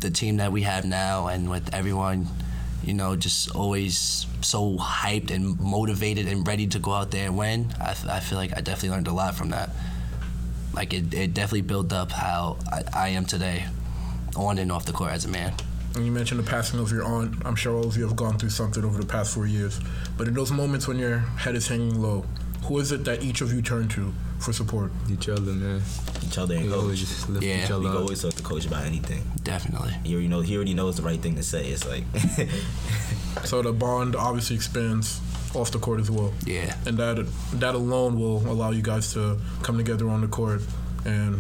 the 0.02 0.10
team 0.10 0.36
that 0.36 0.52
we 0.52 0.62
have 0.62 0.84
now, 0.84 1.28
and 1.28 1.50
with 1.50 1.72
everyone 1.74 2.28
you 2.84 2.94
know, 2.94 3.16
just 3.16 3.54
always 3.54 4.26
so 4.40 4.76
hyped 4.76 5.30
and 5.30 5.58
motivated 5.60 6.26
and 6.26 6.46
ready 6.46 6.66
to 6.66 6.78
go 6.78 6.92
out 6.92 7.10
there 7.10 7.26
and 7.26 7.36
win. 7.36 7.72
I, 7.80 8.20
feel 8.20 8.38
like 8.38 8.56
I 8.56 8.60
definitely 8.60 8.90
learned 8.90 9.06
a 9.06 9.12
lot 9.12 9.34
from 9.34 9.50
that. 9.50 9.70
Like 10.74 10.92
it, 10.92 11.12
it 11.14 11.34
definitely 11.34 11.62
built 11.62 11.92
up 11.92 12.10
how 12.10 12.58
I, 12.70 12.82
I 12.92 13.08
am 13.10 13.24
today, 13.24 13.66
on 14.34 14.58
and 14.58 14.72
off 14.72 14.84
the 14.84 14.92
court 14.92 15.12
as 15.12 15.24
a 15.24 15.28
man. 15.28 15.54
And 15.94 16.06
you 16.06 16.10
mentioned 16.10 16.40
the 16.40 16.50
passing 16.50 16.80
of 16.80 16.90
your 16.90 17.04
aunt. 17.04 17.34
I'm 17.44 17.54
sure 17.54 17.76
all 17.76 17.86
of 17.86 17.96
you 17.96 18.06
have 18.06 18.16
gone 18.16 18.38
through 18.38 18.50
something 18.50 18.84
over 18.84 18.98
the 18.98 19.06
past 19.06 19.34
four 19.34 19.46
years. 19.46 19.78
But 20.16 20.26
in 20.26 20.34
those 20.34 20.50
moments 20.50 20.88
when 20.88 20.98
your 20.98 21.18
head 21.18 21.54
is 21.54 21.68
hanging 21.68 22.00
low, 22.00 22.24
who 22.64 22.78
is 22.78 22.90
it 22.90 23.04
that 23.04 23.22
each 23.22 23.42
of 23.42 23.52
you 23.52 23.60
turn 23.60 23.88
to 23.90 24.12
for 24.42 24.52
support? 24.52 24.90
Each 25.10 25.28
other, 25.28 25.52
man. 25.52 25.82
Each 26.24 26.36
other 26.38 26.54
and 26.56 26.66
We 26.66 26.72
always 26.72 27.00
coach. 27.00 27.08
just 27.08 27.28
lift 27.28 27.44
Yeah. 27.44 27.62
each 27.64 27.68
We 27.68 27.74
other 27.76 27.84
can 27.84 27.92
up. 27.96 28.02
always 28.02 28.22
talk 28.22 28.34
to 28.34 28.42
coach 28.42 28.66
about 28.66 28.84
anything. 28.84 29.22
Definitely. 29.42 29.92
He 30.04 30.12
already 30.14 30.28
know. 30.28 30.40
He 30.40 30.56
already 30.56 30.74
knows 30.74 30.96
the 30.96 31.02
right 31.02 31.20
thing 31.20 31.36
to 31.36 31.42
say. 31.42 31.66
It's 31.68 31.86
like 31.86 32.04
So 33.44 33.62
the 33.62 33.72
bond 33.72 34.14
obviously 34.16 34.56
expands 34.56 35.20
off 35.54 35.70
the 35.70 35.78
court 35.78 36.00
as 36.00 36.10
well. 36.10 36.32
Yeah. 36.44 36.74
And 36.86 36.96
that 36.98 37.26
that 37.54 37.74
alone 37.74 38.18
will 38.18 38.38
allow 38.50 38.70
you 38.70 38.82
guys 38.82 39.12
to 39.14 39.38
come 39.62 39.76
together 39.76 40.08
on 40.08 40.20
the 40.20 40.28
court 40.28 40.62
and 41.04 41.36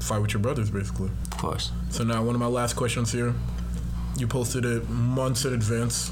fight 0.00 0.20
with 0.22 0.32
your 0.32 0.40
brothers, 0.42 0.70
basically. 0.70 1.10
Of 1.32 1.38
course. 1.38 1.70
So 1.90 2.04
now, 2.04 2.22
one 2.22 2.34
of 2.34 2.40
my 2.40 2.46
last 2.46 2.74
questions 2.76 3.12
here. 3.12 3.34
You 4.16 4.26
posted 4.26 4.64
it 4.64 4.88
months 4.88 5.44
in 5.44 5.52
advance. 5.54 6.10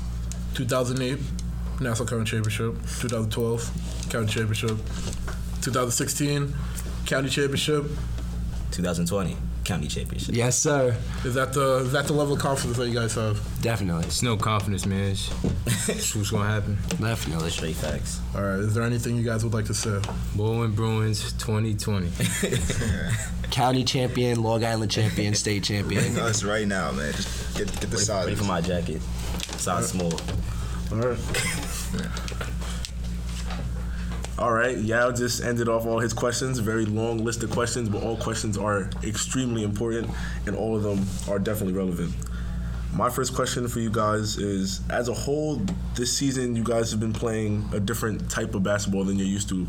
2008, 0.55 1.19
Nassau 1.81 2.05
County 2.05 2.25
Championship. 2.25 2.75
2012, 3.01 4.09
County 4.11 4.27
Championship. 4.33 4.79
2016, 5.63 6.55
County 7.07 7.29
Championship. 7.29 7.85
2020 8.73 9.37
county 9.67 9.89
championship. 9.89 10.35
Yes, 10.35 10.57
sir. 10.57 10.97
Is 11.25 11.35
that 11.35 11.53
the 11.53 11.79
is 11.79 11.93
that 11.93 12.07
the 12.07 12.13
level 12.13 12.35
of 12.35 12.41
confidence 12.41 12.77
that 12.79 12.89
you 12.89 12.95
guys 12.95 13.15
have? 13.15 13.41
Definitely. 13.61 14.05
It's 14.05 14.23
no 14.23 14.37
confidence, 14.37 14.87
man. 14.87 15.11
It's, 15.11 15.29
it's 15.89 16.15
what's 16.15 16.31
gonna 16.31 16.49
happen. 16.49 16.79
Definitely. 17.01 17.51
Straight 17.51 17.75
facts. 17.75 18.21
All 18.35 18.43
right. 18.43 18.61
Is 18.61 18.75
there 18.75 18.85
anything 18.85 19.17
you 19.17 19.25
guys 19.25 19.43
would 19.45 19.53
like 19.53 19.65
to 19.67 19.75
say? 19.75 20.01
Baldwin 20.37 20.73
Bruins 20.73 21.33
2020. 21.35 22.11
County 23.51 23.85
champion, 23.85 24.43
Long 24.43 24.65
Island 24.65 24.91
champion, 24.91 25.35
state 25.45 25.65
champion. 25.65 26.17
Us 26.19 26.45
right 26.45 26.67
now, 26.67 26.93
man. 26.93 27.13
Just 27.13 27.59
get 27.59 27.67
get 27.67 27.81
the 27.81 27.87
Ready, 27.89 28.05
size. 28.05 28.25
ready 28.25 28.37
for 28.37 28.45
my 28.45 28.61
jacket. 28.61 29.03
Size 29.59 29.89
small. 29.89 30.13
All 30.93 30.99
right. 30.99 31.19
All 34.39 34.53
right, 34.53 34.77
Yao 34.77 35.13
just 35.13 35.43
ended 35.43 35.67
off 35.67 35.87
all 35.87 35.99
his 35.99 36.13
questions. 36.13 36.59
Very 36.59 36.85
long 36.85 37.25
list 37.25 37.43
of 37.43 37.51
questions, 37.51 37.89
but 37.89 38.03
all 38.03 38.19
questions 38.19 38.59
are 38.59 38.91
extremely 39.03 39.63
important, 39.63 40.11
and 40.45 40.55
all 40.55 40.77
of 40.77 40.83
them 40.83 41.07
are 41.27 41.39
definitely 41.39 41.73
relevant. 41.73 42.15
My 42.93 43.09
first 43.09 43.35
question 43.35 43.67
for 43.67 43.81
you 43.81 43.91
guys 43.91 44.37
is: 44.37 44.83
As 44.91 45.09
a 45.09 45.15
whole, 45.15 45.63
this 45.95 46.15
season 46.15 46.55
you 46.55 46.63
guys 46.63 46.91
have 46.91 47.01
been 47.01 47.15
playing 47.15 47.67
a 47.73 47.81
different 47.81 48.31
type 48.31 48.55
of 48.55 48.63
basketball 48.63 49.05
than 49.05 49.19
you're 49.19 49.27
used 49.27 49.49
to. 49.49 49.67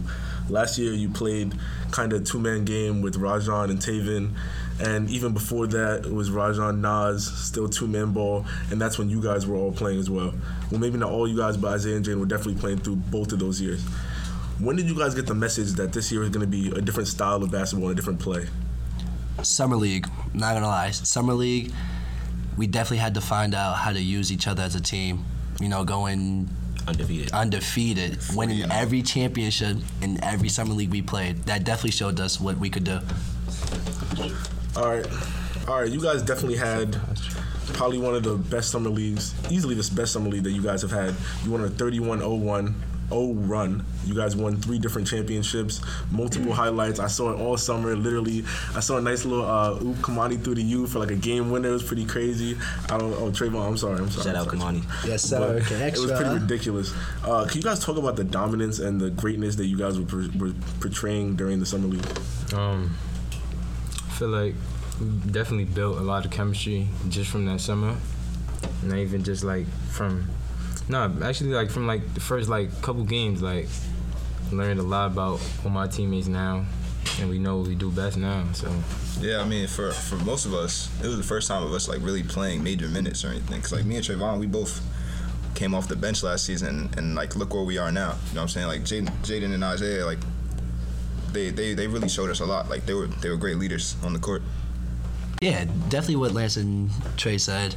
Last 0.49 0.77
year 0.77 0.91
you 0.91 1.07
played 1.09 1.53
kind 1.91 2.11
of 2.11 2.25
two-man 2.25 2.65
game 2.65 3.01
with 3.01 3.15
Rajon 3.15 3.69
and 3.69 3.79
Taven, 3.79 4.31
and 4.81 5.09
even 5.09 5.33
before 5.33 5.67
that 5.67 6.05
it 6.05 6.11
was 6.11 6.29
Rajon 6.29 6.81
Nas, 6.81 7.25
still 7.25 7.69
two 7.69 7.87
man 7.87 8.11
ball, 8.11 8.45
and 8.69 8.81
that's 8.81 8.97
when 8.97 9.09
you 9.09 9.21
guys 9.21 9.47
were 9.47 9.55
all 9.55 9.71
playing 9.71 9.99
as 9.99 10.09
well. 10.09 10.33
Well, 10.71 10.81
maybe 10.81 10.97
not 10.97 11.11
all 11.11 11.25
you 11.25 11.37
guys, 11.37 11.55
but 11.55 11.69
Isaiah 11.69 11.95
and 11.95 12.03
Jane 12.03 12.19
were 12.19 12.25
definitely 12.25 12.59
playing 12.59 12.79
through 12.79 12.97
both 12.97 13.31
of 13.31 13.39
those 13.39 13.61
years. 13.61 13.81
When 14.59 14.75
did 14.75 14.87
you 14.87 14.97
guys 14.97 15.13
get 15.13 15.27
the 15.27 15.35
message 15.35 15.73
that 15.73 15.93
this 15.93 16.11
year 16.11 16.23
is 16.23 16.29
going 16.29 16.41
to 16.41 16.47
be 16.47 16.69
a 16.69 16.81
different 16.81 17.07
style 17.07 17.43
of 17.43 17.51
basketball 17.51 17.89
and 17.89 17.97
a 17.97 18.01
different 18.01 18.19
play? 18.19 18.47
Summer 19.43 19.75
League, 19.75 20.07
not 20.33 20.55
gonna 20.55 20.65
lie. 20.67 20.89
Summer 20.89 21.33
League, 21.33 21.71
we 22.57 22.65
definitely 22.65 22.97
had 22.97 23.13
to 23.13 23.21
find 23.21 23.53
out 23.53 23.75
how 23.75 23.93
to 23.93 24.01
use 24.01 24.31
each 24.31 24.47
other 24.47 24.63
as 24.63 24.73
a 24.73 24.81
team. 24.81 25.25
You 25.61 25.69
know, 25.69 25.83
going 25.83 26.49
Undefeated. 26.87 27.31
undefeated, 27.33 28.17
winning 28.33 28.57
you 28.57 28.65
every 28.71 29.01
championship 29.01 29.77
in 30.01 30.23
every 30.23 30.49
summer 30.49 30.73
league 30.73 30.89
we 30.89 31.01
played. 31.01 31.43
That 31.43 31.65
definitely 31.65 31.91
showed 31.91 32.19
us 32.19 32.39
what 32.39 32.57
we 32.57 32.69
could 32.69 32.83
do. 32.83 32.99
All 34.75 34.89
right, 34.89 35.07
all 35.67 35.81
right. 35.81 35.89
You 35.91 36.01
guys 36.01 36.23
definitely 36.23 36.57
had 36.57 36.99
probably 37.73 37.99
one 37.99 38.15
of 38.15 38.23
the 38.23 38.35
best 38.35 38.71
summer 38.71 38.89
leagues, 38.89 39.35
easily 39.51 39.75
the 39.75 39.95
best 39.95 40.13
summer 40.13 40.29
league 40.29 40.43
that 40.43 40.51
you 40.51 40.63
guys 40.63 40.81
have 40.81 40.91
had. 40.91 41.13
You 41.43 41.51
won 41.51 41.63
a 41.63 41.67
31-01 41.67 42.73
0 43.09 43.33
run. 43.33 43.85
You 44.05 44.13
guys 44.15 44.35
won 44.35 44.57
three 44.57 44.79
different 44.79 45.07
championships, 45.07 45.81
multiple 46.11 46.53
highlights. 46.53 46.99
I 46.99 47.07
saw 47.07 47.31
it 47.31 47.39
all 47.39 47.57
summer. 47.57 47.95
Literally, 47.95 48.43
I 48.75 48.79
saw 48.79 48.97
a 48.97 49.01
nice 49.01 49.25
little 49.25 49.45
uh, 49.45 49.71
oop 49.81 49.97
Kamani 49.97 50.41
through 50.43 50.55
the 50.55 50.63
U 50.63 50.87
for 50.87 50.99
like 50.99 51.11
a 51.11 51.15
game 51.15 51.51
winner. 51.51 51.69
It 51.69 51.73
was 51.73 51.83
pretty 51.83 52.05
crazy. 52.05 52.57
I 52.89 52.97
don't. 52.97 53.13
Oh, 53.13 53.29
Trayvon, 53.31 53.67
I'm 53.67 53.77
sorry. 53.77 53.99
I'm 53.99 54.09
sorry. 54.09 54.23
Shout 54.25 54.35
I'm 54.35 54.41
out 54.41 54.59
sorry. 54.59 54.75
Kamani. 54.79 55.05
Yes, 55.07 55.29
But 55.29 55.57
it 55.71 55.97
was 55.99 56.11
pretty 56.11 56.33
ridiculous. 56.33 56.93
Uh, 57.23 57.45
can 57.45 57.57
you 57.57 57.63
guys 57.63 57.79
talk 57.83 57.97
about 57.97 58.15
the 58.15 58.23
dominance 58.23 58.79
and 58.79 58.99
the 58.99 59.09
greatness 59.09 59.55
that 59.57 59.65
you 59.65 59.77
guys 59.77 59.99
were, 59.99 60.05
per- 60.05 60.29
were 60.37 60.53
portraying 60.79 61.35
during 61.35 61.59
the 61.59 61.65
summer 61.65 61.87
league? 61.87 62.05
Um, 62.53 62.95
I 64.05 64.09
feel 64.11 64.29
like 64.29 64.55
we 64.99 65.07
definitely 65.31 65.65
built 65.65 65.97
a 65.97 66.01
lot 66.01 66.25
of 66.25 66.31
chemistry 66.31 66.87
just 67.09 67.29
from 67.29 67.45
that 67.45 67.61
summer. 67.61 67.95
Not 68.83 68.97
even 68.97 69.23
just 69.23 69.43
like 69.43 69.67
from, 69.91 70.27
no, 70.89 71.13
actually 71.23 71.51
like 71.51 71.69
from 71.69 71.87
like 71.87 72.13
the 72.13 72.19
first 72.19 72.49
like 72.49 72.81
couple 72.81 73.03
games, 73.03 73.41
like 73.41 73.67
learned 74.51 74.79
a 74.79 74.83
lot 74.83 75.11
about 75.11 75.41
all 75.63 75.69
my 75.69 75.87
teammates 75.87 76.27
now, 76.27 76.65
and 77.19 77.29
we 77.29 77.39
know 77.39 77.57
what 77.57 77.67
we 77.67 77.75
do 77.75 77.91
best 77.91 78.17
now. 78.17 78.45
So 78.53 78.73
Yeah, 79.19 79.41
I 79.41 79.45
mean, 79.45 79.67
for 79.67 79.91
for 79.91 80.15
most 80.17 80.45
of 80.45 80.53
us, 80.53 80.89
it 81.03 81.07
was 81.07 81.17
the 81.17 81.23
first 81.23 81.47
time 81.47 81.63
of 81.63 81.73
us 81.73 81.87
like 81.87 82.01
really 82.01 82.23
playing 82.23 82.63
major 82.63 82.87
minutes 82.87 83.25
or 83.25 83.29
anything. 83.29 83.61
Cause 83.61 83.73
like 83.73 83.85
me 83.85 83.97
and 83.97 84.05
Trayvon, 84.05 84.39
we 84.39 84.47
both 84.47 84.81
came 85.55 85.73
off 85.73 85.87
the 85.87 85.95
bench 85.95 86.23
last 86.23 86.45
season, 86.45 86.89
and, 86.97 87.15
like 87.15 87.35
look 87.35 87.53
where 87.53 87.63
we 87.63 87.77
are 87.77 87.91
now. 87.91 88.13
You 88.29 88.35
know 88.35 88.41
what 88.41 88.41
I'm 88.43 88.47
saying? 88.47 88.67
Like 88.67 88.81
Jaden, 88.81 89.09
Jaden 89.23 89.53
and 89.53 89.63
Isaiah, 89.63 90.05
like 90.05 90.19
they, 91.33 91.49
they 91.49 91.73
they 91.73 91.87
really 91.87 92.09
showed 92.09 92.29
us 92.29 92.39
a 92.39 92.45
lot. 92.45 92.69
Like 92.69 92.85
they 92.85 92.93
were 92.93 93.07
they 93.07 93.29
were 93.29 93.37
great 93.37 93.57
leaders 93.57 93.95
on 94.03 94.13
the 94.13 94.19
court. 94.19 94.41
Yeah, 95.41 95.65
definitely 95.89 96.15
what 96.15 96.31
Lance 96.33 96.57
and 96.57 96.89
Trey 97.15 97.37
said. 97.37 97.75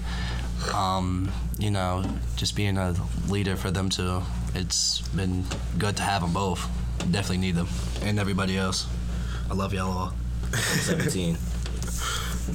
Um, 0.74 1.30
you 1.58 1.70
know, 1.70 2.04
just 2.36 2.54
being 2.56 2.76
a 2.76 2.94
leader 3.28 3.56
for 3.56 3.70
them 3.70 3.88
too. 3.88 4.22
It's 4.54 5.00
been 5.08 5.44
good 5.78 5.96
to 5.96 6.02
have 6.02 6.22
them 6.22 6.32
both. 6.32 6.68
Definitely 7.10 7.38
need 7.38 7.54
them 7.54 7.68
and 8.02 8.18
everybody 8.18 8.56
else. 8.56 8.86
I 9.50 9.54
love 9.54 9.72
y'all 9.72 9.90
all. 9.90 10.14
17. 10.52 11.36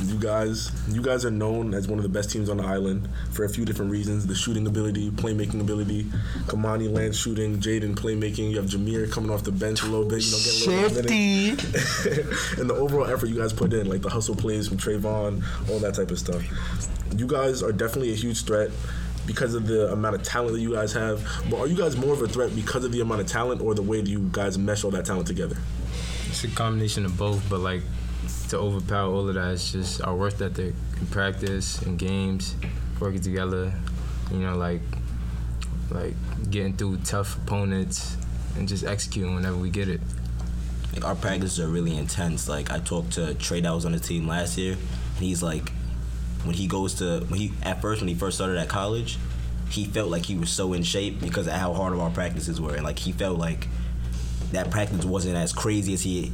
You 0.05 0.19
guys, 0.19 0.71
you 0.89 1.01
guys 1.01 1.25
are 1.25 1.31
known 1.31 1.73
as 1.73 1.87
one 1.87 1.99
of 1.99 2.03
the 2.03 2.09
best 2.09 2.31
teams 2.31 2.49
on 2.49 2.57
the 2.57 2.63
island 2.63 3.07
for 3.31 3.45
a 3.45 3.49
few 3.49 3.65
different 3.65 3.91
reasons: 3.91 4.27
the 4.27 4.35
shooting 4.35 4.67
ability, 4.67 5.11
playmaking 5.11 5.61
ability. 5.61 6.03
Kamani 6.47 6.91
Land 6.91 7.15
shooting, 7.15 7.59
Jaden 7.59 7.95
playmaking. 7.95 8.51
You 8.51 8.57
have 8.57 8.65
Jameer 8.65 9.11
coming 9.11 9.31
off 9.31 9.43
the 9.43 9.51
bench 9.51 9.83
a 9.83 9.85
little 9.85 10.07
bit, 10.07 10.23
you 10.23 10.31
know, 10.31 10.37
getting 10.37 10.67
a 10.67 10.81
little 10.81 10.89
bit 10.89 11.05
of 11.05 11.11
minutes. 11.11 12.57
and 12.59 12.69
the 12.69 12.75
overall 12.75 13.05
effort 13.05 13.27
you 13.27 13.37
guys 13.37 13.53
put 13.53 13.73
in, 13.73 13.87
like 13.87 14.01
the 14.01 14.09
hustle 14.09 14.35
plays 14.35 14.67
from 14.67 14.77
Trayvon, 14.77 15.43
all 15.69 15.79
that 15.79 15.93
type 15.93 16.11
of 16.11 16.19
stuff. 16.19 16.43
You 17.15 17.27
guys 17.27 17.63
are 17.63 17.71
definitely 17.71 18.11
a 18.11 18.15
huge 18.15 18.43
threat 18.43 18.71
because 19.25 19.55
of 19.55 19.67
the 19.67 19.91
amount 19.91 20.15
of 20.15 20.23
talent 20.23 20.53
that 20.53 20.61
you 20.61 20.73
guys 20.73 20.93
have. 20.93 21.25
But 21.49 21.59
are 21.59 21.67
you 21.67 21.75
guys 21.75 21.95
more 21.97 22.13
of 22.13 22.21
a 22.21 22.27
threat 22.27 22.55
because 22.55 22.83
of 22.83 22.91
the 22.91 23.01
amount 23.01 23.21
of 23.21 23.27
talent 23.27 23.61
or 23.61 23.73
the 23.73 23.81
way 23.81 24.01
that 24.01 24.09
you 24.09 24.29
guys 24.31 24.57
mesh 24.57 24.83
all 24.83 24.91
that 24.91 25.05
talent 25.05 25.27
together? 25.27 25.57
it's 26.35 26.43
a 26.43 26.47
combination 26.49 27.05
of 27.05 27.17
both, 27.17 27.49
but 27.49 27.61
like 27.61 27.81
to 28.49 28.57
overpower 28.57 29.11
all 29.11 29.27
of 29.27 29.35
that, 29.35 29.53
it's 29.53 29.71
just 29.71 30.01
our 30.01 30.15
work 30.15 30.39
ethic 30.41 30.73
in 30.99 31.07
practice 31.07 31.81
and 31.81 31.97
games, 31.97 32.55
working 32.99 33.21
together. 33.21 33.73
You 34.31 34.39
know, 34.39 34.55
like 34.55 34.81
like 35.91 36.13
getting 36.49 36.75
through 36.75 36.97
tough 36.97 37.37
opponents 37.37 38.17
and 38.57 38.67
just 38.67 38.83
executing 38.83 39.35
whenever 39.35 39.57
we 39.57 39.69
get 39.69 39.89
it. 39.89 40.01
Like 40.93 41.05
our 41.05 41.15
practices 41.15 41.59
are 41.59 41.67
really 41.67 41.97
intense. 41.97 42.47
Like 42.47 42.71
I 42.71 42.79
talked 42.79 43.13
to 43.13 43.33
Trey 43.35 43.61
that 43.61 43.73
was 43.73 43.85
on 43.85 43.91
the 43.91 43.99
team 43.99 44.27
last 44.27 44.57
year, 44.57 44.73
and 44.73 45.25
he's 45.25 45.43
like, 45.43 45.71
when 46.43 46.55
he 46.55 46.67
goes 46.67 46.95
to 46.95 47.25
when 47.27 47.39
he 47.39 47.51
at 47.63 47.81
first 47.81 48.01
when 48.01 48.07
he 48.07 48.15
first 48.15 48.37
started 48.37 48.57
at 48.57 48.69
college, 48.69 49.17
he 49.69 49.85
felt 49.85 50.09
like 50.09 50.25
he 50.25 50.37
was 50.37 50.49
so 50.49 50.73
in 50.73 50.83
shape 50.83 51.19
because 51.19 51.47
of 51.47 51.53
how 51.53 51.73
hard 51.73 51.93
of 51.93 51.99
our 51.99 52.11
practices 52.11 52.61
were, 52.61 52.75
and 52.75 52.83
like 52.83 52.99
he 52.99 53.11
felt 53.11 53.37
like 53.37 53.67
that 54.51 54.71
practice 54.71 55.03
wasn't 55.03 55.35
as 55.35 55.51
crazy 55.51 55.93
as 55.93 56.01
he 56.03 56.31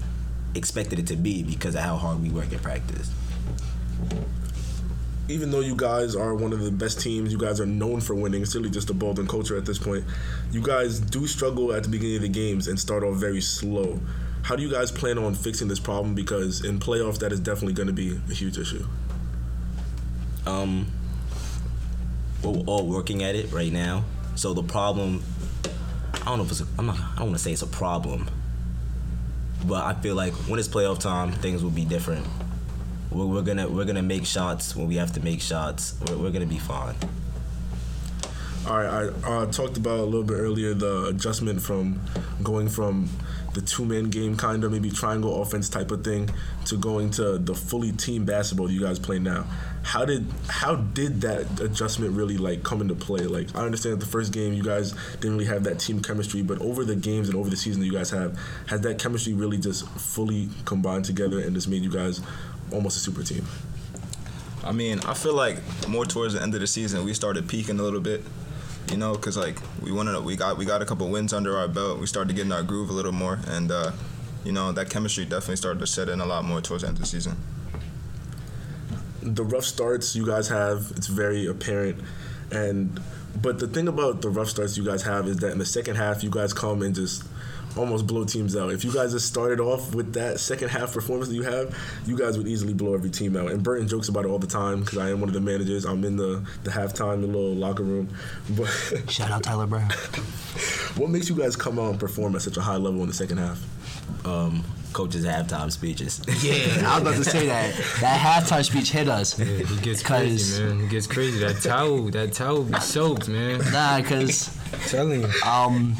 expected 0.55 0.99
it 0.99 1.07
to 1.07 1.15
be 1.15 1.43
because 1.43 1.75
of 1.75 1.81
how 1.81 1.97
hard 1.97 2.21
we 2.21 2.29
work 2.29 2.51
in 2.51 2.59
practice. 2.59 3.11
even 5.31 5.49
though 5.49 5.61
you 5.61 5.75
guys 5.75 6.15
are 6.15 6.35
one 6.35 6.51
of 6.51 6.59
the 6.59 6.71
best 6.71 6.99
teams, 6.99 7.31
you 7.31 7.37
guys 7.37 7.59
are 7.61 7.65
known 7.65 8.01
for 8.01 8.13
winning. 8.15 8.41
It's 8.41 8.53
really 8.53 8.69
just 8.69 8.89
a 8.89 8.93
Baldwin 8.93 9.27
culture 9.27 9.57
at 9.57 9.65
this 9.65 9.77
point. 9.77 10.03
You 10.51 10.61
guys 10.61 10.99
do 10.99 11.25
struggle 11.25 11.73
at 11.73 11.83
the 11.83 11.89
beginning 11.89 12.17
of 12.17 12.21
the 12.23 12.29
games 12.29 12.67
and 12.67 12.79
start 12.79 13.03
off 13.03 13.15
very 13.15 13.41
slow. 13.41 13.99
How 14.43 14.55
do 14.55 14.63
you 14.63 14.71
guys 14.71 14.91
plan 14.91 15.17
on 15.17 15.35
fixing 15.35 15.67
this 15.67 15.79
problem? 15.79 16.15
Because 16.15 16.65
in 16.65 16.79
playoffs, 16.79 17.19
that 17.19 17.31
is 17.31 17.39
definitely 17.39 17.73
going 17.73 17.87
to 17.87 17.93
be 17.93 18.19
a 18.29 18.33
huge 18.33 18.57
issue. 18.57 18.85
Um, 20.45 20.87
we're 22.43 22.59
all 22.65 22.87
working 22.87 23.23
at 23.23 23.35
it 23.35 23.51
right 23.53 23.71
now. 23.71 24.03
So 24.35 24.53
the 24.53 24.63
problem, 24.63 25.23
I 26.13 26.25
don't 26.25 26.39
know 26.39 26.43
if 26.43 26.51
it's, 26.51 26.61
a, 26.61 26.67
I'm 26.77 26.87
not, 26.87 26.97
I 26.97 27.19
don't 27.19 27.27
want 27.27 27.37
to 27.37 27.43
say 27.43 27.51
it's 27.53 27.61
a 27.61 27.67
problem, 27.67 28.27
but 29.65 29.83
I 29.83 29.93
feel 29.93 30.15
like 30.15 30.33
when 30.47 30.59
it's 30.59 30.67
playoff 30.67 30.99
time, 30.99 31.31
things 31.31 31.63
will 31.63 31.71
be 31.71 31.85
different. 31.85 32.25
We're, 33.11 33.25
we're 33.25 33.41
gonna 33.41 33.67
we're 33.67 33.85
gonna 33.85 34.01
make 34.01 34.25
shots 34.25 34.75
when 34.75 34.87
we 34.87 34.95
have 34.95 35.11
to 35.13 35.19
make 35.19 35.41
shots. 35.41 35.95
We're, 36.07 36.17
we're 36.17 36.31
gonna 36.31 36.45
be 36.45 36.59
fine. 36.59 36.95
All 38.67 38.77
right, 38.77 39.11
I 39.23 39.27
uh, 39.27 39.45
talked 39.47 39.77
about 39.77 39.99
a 39.99 40.03
little 40.03 40.23
bit 40.23 40.35
earlier 40.35 40.73
the 40.73 41.05
adjustment 41.07 41.61
from 41.61 41.99
going 42.43 42.69
from 42.69 43.09
the 43.53 43.61
two 43.61 43.85
man 43.85 44.09
game, 44.09 44.35
kind 44.37 44.63
of 44.63 44.71
maybe 44.71 44.89
triangle 44.89 45.41
offense 45.41 45.69
type 45.69 45.91
of 45.91 46.03
thing, 46.03 46.29
to 46.65 46.77
going 46.77 47.11
to 47.11 47.37
the 47.37 47.53
fully 47.53 47.91
team 47.91 48.25
basketball 48.25 48.71
you 48.71 48.81
guys 48.81 48.99
play 48.99 49.19
now. 49.19 49.45
How 49.83 50.05
did 50.05 50.27
how 50.47 50.75
did 50.75 51.21
that 51.21 51.59
adjustment 51.59 52.13
really 52.13 52.37
like 52.37 52.63
come 52.63 52.81
into 52.81 52.95
play? 52.95 53.21
Like 53.21 53.55
I 53.55 53.65
understand 53.65 53.93
that 53.93 54.05
the 54.05 54.11
first 54.11 54.31
game 54.31 54.53
you 54.53 54.63
guys 54.63 54.93
didn't 55.19 55.33
really 55.33 55.45
have 55.45 55.63
that 55.63 55.79
team 55.79 56.01
chemistry, 56.01 56.41
but 56.41 56.59
over 56.61 56.85
the 56.85 56.95
games 56.95 57.29
and 57.29 57.37
over 57.37 57.49
the 57.49 57.57
season 57.57 57.81
that 57.81 57.87
you 57.87 57.93
guys 57.93 58.09
have, 58.11 58.37
has 58.67 58.81
that 58.81 58.99
chemistry 58.99 59.33
really 59.33 59.57
just 59.57 59.87
fully 59.89 60.49
combined 60.65 61.05
together 61.05 61.39
and 61.39 61.55
just 61.55 61.67
made 61.67 61.83
you 61.83 61.91
guys 61.91 62.21
almost 62.71 62.97
a 62.97 62.99
super 62.99 63.23
team? 63.23 63.45
I 64.63 64.71
mean, 64.71 64.99
I 65.01 65.15
feel 65.15 65.33
like 65.33 65.57
more 65.87 66.05
towards 66.05 66.35
the 66.35 66.41
end 66.41 66.53
of 66.53 66.61
the 66.61 66.67
season, 66.67 67.03
we 67.03 67.13
started 67.13 67.49
peaking 67.49 67.79
a 67.79 67.83
little 67.83 67.99
bit. 67.99 68.23
You 68.91 68.97
know, 68.97 69.15
cause 69.15 69.37
like 69.37 69.57
we 69.81 69.91
wanted, 69.91 70.23
we 70.25 70.35
got 70.35 70.57
we 70.57 70.65
got 70.65 70.81
a 70.81 70.85
couple 70.85 71.07
wins 71.09 71.31
under 71.33 71.57
our 71.57 71.67
belt. 71.67 71.99
We 71.99 72.07
started 72.07 72.35
getting 72.35 72.51
our 72.51 72.61
groove 72.61 72.89
a 72.89 72.93
little 72.93 73.13
more, 73.13 73.39
and 73.47 73.71
uh, 73.71 73.91
you 74.43 74.51
know 74.51 74.73
that 74.73 74.89
chemistry 74.89 75.23
definitely 75.23 75.55
started 75.55 75.79
to 75.79 75.87
set 75.87 76.09
in 76.09 76.19
a 76.19 76.25
lot 76.25 76.43
more 76.43 76.59
towards 76.61 76.83
the 76.83 76.89
end 76.89 76.97
of 76.97 77.01
the 77.01 77.07
season. 77.07 77.37
the 79.21 79.43
rough 79.43 79.65
starts 79.65 80.15
you 80.15 80.25
guys 80.25 80.47
have 80.49 80.91
it's 80.95 81.07
very 81.07 81.45
apparent 81.45 81.99
and 82.51 82.99
but 83.39 83.59
the 83.59 83.67
thing 83.67 83.87
about 83.87 84.21
the 84.21 84.29
rough 84.29 84.49
starts 84.49 84.77
you 84.77 84.83
guys 84.83 85.03
have 85.03 85.27
is 85.27 85.37
that 85.37 85.51
in 85.51 85.59
the 85.59 85.65
second 85.65 85.95
half 85.95 86.23
you 86.23 86.29
guys 86.29 86.53
come 86.53 86.81
and 86.81 86.95
just 86.95 87.23
almost 87.77 88.05
blow 88.07 88.25
teams 88.25 88.55
out 88.55 88.71
if 88.71 88.83
you 88.83 88.91
guys 88.93 89.11
just 89.13 89.25
started 89.25 89.59
off 89.59 89.95
with 89.95 90.13
that 90.13 90.39
second 90.39 90.69
half 90.69 90.93
performance 90.93 91.29
that 91.29 91.35
you 91.35 91.41
have 91.43 91.75
you 92.05 92.17
guys 92.17 92.37
would 92.37 92.47
easily 92.47 92.73
blow 92.73 92.93
every 92.93 93.09
team 93.09 93.35
out 93.37 93.49
and 93.51 93.63
burton 93.63 93.87
jokes 93.87 94.09
about 94.09 94.25
it 94.25 94.27
all 94.27 94.39
the 94.39 94.47
time 94.47 94.81
because 94.81 94.97
i 94.97 95.09
am 95.09 95.19
one 95.19 95.29
of 95.29 95.33
the 95.33 95.39
managers 95.41 95.85
i'm 95.85 96.03
in 96.03 96.17
the 96.17 96.43
the 96.63 96.71
halftime 96.71 97.21
the 97.21 97.27
little 97.27 97.53
locker 97.55 97.83
room 97.83 98.09
but 98.51 98.67
Shout 99.09 99.31
out 99.31 99.43
Tyler 99.43 99.67
Brown. 99.67 99.89
what 100.97 101.09
makes 101.09 101.29
you 101.29 101.35
guys 101.35 101.55
come 101.55 101.79
out 101.79 101.91
and 101.91 101.99
perform 101.99 102.35
at 102.35 102.41
such 102.41 102.57
a 102.57 102.61
high 102.61 102.75
level 102.77 103.01
in 103.01 103.07
the 103.07 103.13
second 103.13 103.37
half 103.37 103.61
Um, 104.25 104.63
coaches 104.93 105.25
halftime 105.25 105.71
speeches. 105.71 106.21
Yeah, 106.43 106.89
I 106.91 106.99
was 106.99 107.01
about 107.01 107.15
to 107.15 107.23
say 107.23 107.45
that. 107.47 107.73
That 108.01 108.19
halftime 108.19 108.65
speech 108.65 108.91
hit 108.91 109.07
us. 109.07 109.39
Yeah, 109.39 109.45
it 109.45 109.81
gets 109.81 110.03
'Cause- 110.03 110.19
crazy, 110.21 110.63
man. 110.63 110.81
It 110.81 110.89
gets 110.89 111.07
crazy. 111.07 111.39
That 111.39 111.61
towel, 111.61 112.09
that 112.11 112.33
towel 112.33 112.63
be 112.63 112.77
soaked, 112.81 113.29
man. 113.29 113.59
Nah, 113.71 114.01
because 114.01 114.49
telling 114.89 115.21
you. 115.21 115.29
um, 115.45 115.95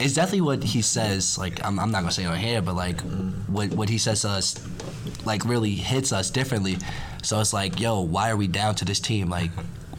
it's 0.00 0.14
definitely 0.14 0.42
what 0.42 0.62
he 0.62 0.82
says. 0.82 1.38
Like 1.38 1.64
I'm, 1.64 1.78
I'm 1.78 1.90
not 1.90 2.00
gonna 2.00 2.12
say 2.12 2.24
on 2.24 2.38
here, 2.38 2.62
but 2.62 2.74
like 2.74 3.00
what 3.46 3.70
what 3.72 3.88
he 3.88 3.98
says 3.98 4.22
to 4.22 4.28
us, 4.30 4.66
like 5.24 5.44
really 5.44 5.72
hits 5.72 6.12
us 6.12 6.30
differently. 6.30 6.76
So 7.22 7.40
it's 7.40 7.52
like, 7.52 7.80
yo, 7.80 8.00
why 8.00 8.30
are 8.30 8.36
we 8.36 8.46
down 8.46 8.74
to 8.76 8.84
this 8.84 9.00
team? 9.00 9.28
Like 9.28 9.50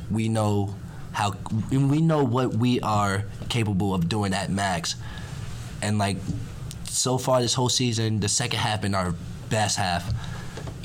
we 0.10 0.30
know 0.30 0.76
how 1.12 1.34
we 1.72 2.02
know 2.02 2.24
what 2.24 2.54
we 2.54 2.80
are 2.82 3.26
capable 3.50 3.94
of 3.94 4.08
doing 4.08 4.34
at 4.34 4.50
max, 4.50 4.96
and 5.82 5.98
like 5.98 6.18
so 6.86 7.18
far 7.18 7.42
this 7.42 7.54
whole 7.54 7.70
season, 7.70 8.20
the 8.20 8.30
second 8.30 8.60
half 8.60 8.82
been 8.82 8.96
our 8.96 9.14
best 9.50 9.78
half. 9.78 10.14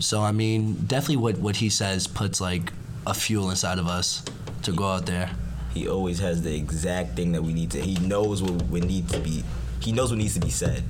So 0.01 0.23
I 0.23 0.33
mean, 0.33 0.75
definitely 0.87 1.17
what 1.17 1.39
what 1.39 1.57
he 1.57 1.71
says 1.71 2.07
puts 2.07 2.41
like 2.41 2.73
a 3.07 3.15
fuel 3.15 3.51
inside 3.51 3.79
of 3.79 3.87
us 3.87 4.25
to 4.63 4.73
go 4.73 4.85
out 4.85 5.07
there. 5.07 5.31
He 5.75 5.89
always 5.89 6.21
has 6.21 6.43
the 6.43 6.55
exact 6.55 7.17
thing 7.17 7.33
that 7.33 7.43
we 7.43 7.53
need 7.53 7.71
to. 7.73 7.81
He 7.81 7.97
knows 8.07 8.43
what, 8.43 8.63
we 8.69 8.81
need 8.81 9.09
to 9.11 9.19
be. 9.19 9.43
He 9.81 9.93
knows 9.93 10.11
what 10.11 10.19
needs 10.19 10.35
to 10.35 10.41
be 10.41 10.51
said. 10.51 10.83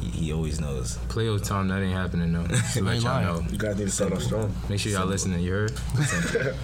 He, 0.00 0.08
he 0.10 0.32
always 0.32 0.60
knows. 0.60 0.98
Playoff 1.08 1.44
time, 1.46 1.68
that 1.68 1.80
ain't 1.80 1.92
happening 1.94 2.32
though. 2.32 2.46
Just 2.48 2.74
to 2.74 2.82
let 2.82 2.94
ain't 2.94 3.04
y'all 3.04 3.12
lying. 3.22 3.26
know. 3.26 3.50
You 3.50 3.58
guys 3.58 3.78
need 3.78 3.84
to 3.84 3.90
start 3.90 4.12
off 4.12 4.22
strong. 4.22 4.52
Make 4.68 4.80
sure 4.80 4.90
y'all 4.90 5.06
listening. 5.06 5.40
You 5.40 5.52
heard? 5.52 5.70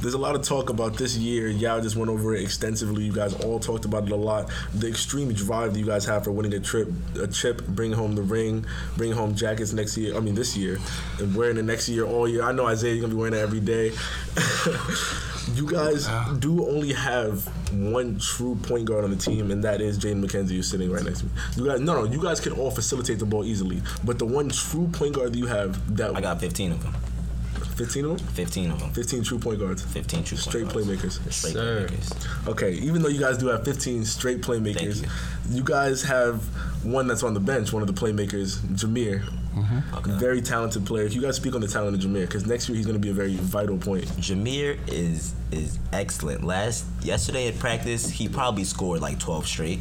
There's 0.00 0.14
a 0.14 0.18
lot 0.18 0.34
of 0.34 0.42
talk 0.42 0.68
about 0.68 0.96
this 0.96 1.16
year. 1.16 1.46
Y'all 1.46 1.80
just 1.80 1.94
went 1.94 2.10
over 2.10 2.34
it 2.34 2.42
extensively. 2.42 3.04
You 3.04 3.12
guys 3.12 3.34
all 3.44 3.60
talked 3.60 3.84
about 3.84 4.02
it 4.02 4.10
a 4.10 4.16
lot. 4.16 4.50
The 4.74 4.88
extreme 4.88 5.32
drive 5.32 5.74
that 5.74 5.78
you 5.78 5.86
guys 5.86 6.04
have 6.06 6.24
for 6.24 6.32
winning 6.32 6.54
a 6.54 6.58
trip, 6.58 6.88
a 7.20 7.28
chip, 7.28 7.64
bringing 7.68 7.96
home 7.96 8.16
the 8.16 8.22
ring, 8.22 8.66
bringing 8.96 9.14
home 9.16 9.36
jackets 9.36 9.72
next 9.72 9.96
year. 9.96 10.16
I 10.16 10.20
mean 10.20 10.34
this 10.34 10.56
year, 10.56 10.80
and 11.20 11.36
wearing 11.36 11.56
it 11.56 11.62
next 11.62 11.88
year 11.88 12.04
all 12.04 12.26
year. 12.26 12.42
I 12.42 12.50
know 12.50 12.66
Isaiah, 12.66 12.94
you're 12.94 13.02
gonna 13.02 13.14
be 13.14 13.20
wearing 13.20 13.34
it 13.34 13.38
every 13.38 13.60
day. 13.60 13.92
you 15.54 15.70
guys 15.70 16.06
ah. 16.08 16.36
do 16.38 16.66
only 16.68 16.92
have 16.92 17.44
one 17.72 18.18
true 18.18 18.54
point 18.56 18.84
guard 18.84 19.04
on 19.04 19.10
the 19.10 19.16
team, 19.16 19.50
and 19.50 19.62
that 19.64 19.80
is 19.80 19.98
Jaden 19.98 20.24
McKenzie, 20.24 20.50
who's 20.50 20.68
sitting 20.70 20.90
right 20.90 21.04
next 21.04 21.20
to 21.20 21.26
me. 21.26 21.32
You 21.56 21.66
guys, 21.66 21.80
no, 21.80 21.94
no, 21.94 22.04
you 22.04 22.22
guys 22.22 22.40
can 22.40 22.52
all 22.52 22.70
facilitate 22.70 23.18
the 23.18 23.26
ball 23.26 23.44
easily, 23.44 23.82
but 24.04 24.18
the 24.18 24.26
one 24.26 24.48
true 24.50 24.88
point 24.88 25.14
guard 25.14 25.32
that 25.32 25.38
you 25.38 25.46
have, 25.46 25.96
that 25.96 26.14
I 26.16 26.20
got 26.20 26.40
15 26.40 26.72
of 26.72 26.82
them. 26.82 26.94
15 27.76 28.04
of 28.04 28.18
them, 28.18 28.26
15 28.28 28.70
of 28.70 28.80
them. 28.80 28.90
15 28.92 29.24
true 29.24 29.38
point 29.38 29.58
guards. 29.58 29.82
15 29.82 30.24
true 30.24 30.36
Straight 30.36 30.68
point 30.68 30.86
guards. 30.86 31.18
playmakers. 31.18 31.32
Straight 31.32 31.52
Sir. 31.54 31.86
playmakers. 31.88 32.48
Okay, 32.48 32.72
even 32.74 33.02
though 33.02 33.08
you 33.08 33.18
guys 33.20 33.38
do 33.38 33.46
have 33.48 33.64
15 33.64 34.04
straight 34.04 34.42
playmakers, 34.42 35.00
Thank 35.00 35.56
you. 35.56 35.64
guys 35.64 36.02
have 36.02 36.42
one 36.84 37.06
that's 37.06 37.22
on 37.22 37.34
the 37.34 37.40
bench, 37.40 37.72
one 37.72 37.82
of 37.82 37.92
the 37.92 37.98
playmakers, 37.98 38.58
Jameer. 38.76 39.22
Okay. 39.54 40.12
Very 40.18 40.40
talented 40.40 40.86
player. 40.86 41.06
Can 41.08 41.16
you 41.16 41.22
guys 41.22 41.36
speak 41.36 41.54
on 41.54 41.60
the 41.60 41.68
talent 41.68 41.94
of 41.96 42.02
Jameer? 42.10 42.22
Because 42.22 42.46
next 42.46 42.68
year 42.68 42.76
he's 42.76 42.86
going 42.86 42.96
to 42.96 43.00
be 43.00 43.10
a 43.10 43.14
very 43.14 43.36
vital 43.36 43.76
point. 43.78 44.04
Jameer 44.18 44.78
is 44.88 45.34
is 45.50 45.78
excellent. 45.92 46.42
Last 46.44 46.86
yesterday 47.02 47.48
at 47.48 47.58
practice, 47.58 48.08
he 48.08 48.28
probably 48.28 48.64
scored 48.64 49.00
like 49.02 49.18
12 49.18 49.46
straight. 49.46 49.80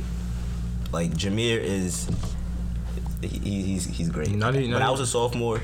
Like 0.91 1.11
Jameer 1.11 1.57
is, 1.61 2.09
he, 3.22 3.28
he's 3.61 3.86
he's 3.86 4.09
great. 4.09 4.32
Not 4.32 4.55
even- 4.55 4.72
when 4.74 4.82
I 4.82 4.89
was 4.91 4.99
a 4.99 5.07
sophomore, 5.07 5.61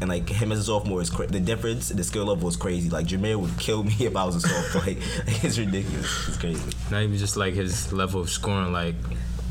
and 0.00 0.08
like 0.10 0.28
him 0.28 0.52
as 0.52 0.60
a 0.60 0.64
sophomore 0.64 1.00
is 1.02 1.10
cra- 1.10 1.26
the 1.26 1.40
difference. 1.40 1.88
The 1.88 2.04
skill 2.04 2.26
level 2.26 2.44
was 2.46 2.56
crazy. 2.56 2.88
Like 2.88 3.06
Jameer 3.06 3.36
would 3.36 3.56
kill 3.58 3.82
me 3.82 3.94
if 4.00 4.14
I 4.16 4.24
was 4.24 4.36
a 4.36 4.40
sophomore. 4.40 4.82
like 4.84 4.98
it's 5.44 5.58
ridiculous. 5.58 6.28
It's 6.28 6.36
crazy. 6.36 6.70
Not 6.90 7.02
even 7.02 7.16
just 7.18 7.36
like 7.36 7.54
his 7.54 7.92
level 7.92 8.20
of 8.20 8.30
scoring, 8.30 8.72
like, 8.72 8.94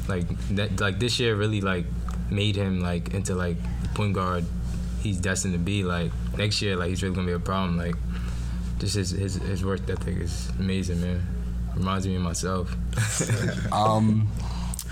like 0.08 0.26
that, 0.56 0.80
like 0.80 1.00
this 1.00 1.20
year 1.20 1.36
really 1.36 1.60
like 1.60 1.86
made 2.30 2.56
him 2.56 2.82
like 2.82 3.14
into 3.14 3.36
like 3.36 3.58
the 3.82 3.90
point 3.90 4.14
guard 4.14 4.46
he's 5.02 5.20
destined 5.20 5.54
to 5.54 5.60
be. 5.60 5.84
Like 5.84 6.12
next 6.38 6.62
year, 6.62 6.76
like 6.76 6.90
he's 6.90 7.04
really 7.04 7.16
gonna 7.16 7.28
be 7.28 7.34
a 7.34 7.40
problem. 7.40 7.78
Like, 7.78 7.96
just 8.80 8.96
his 8.96 9.12
his, 9.12 9.36
his 9.36 9.64
work 9.64 9.82
ethic 9.90 10.18
is 10.18 10.50
amazing, 10.60 11.02
man. 11.02 11.22
Reminds 11.76 12.08
me 12.08 12.16
of 12.16 12.22
myself. 12.22 12.76
Um, 13.72 14.30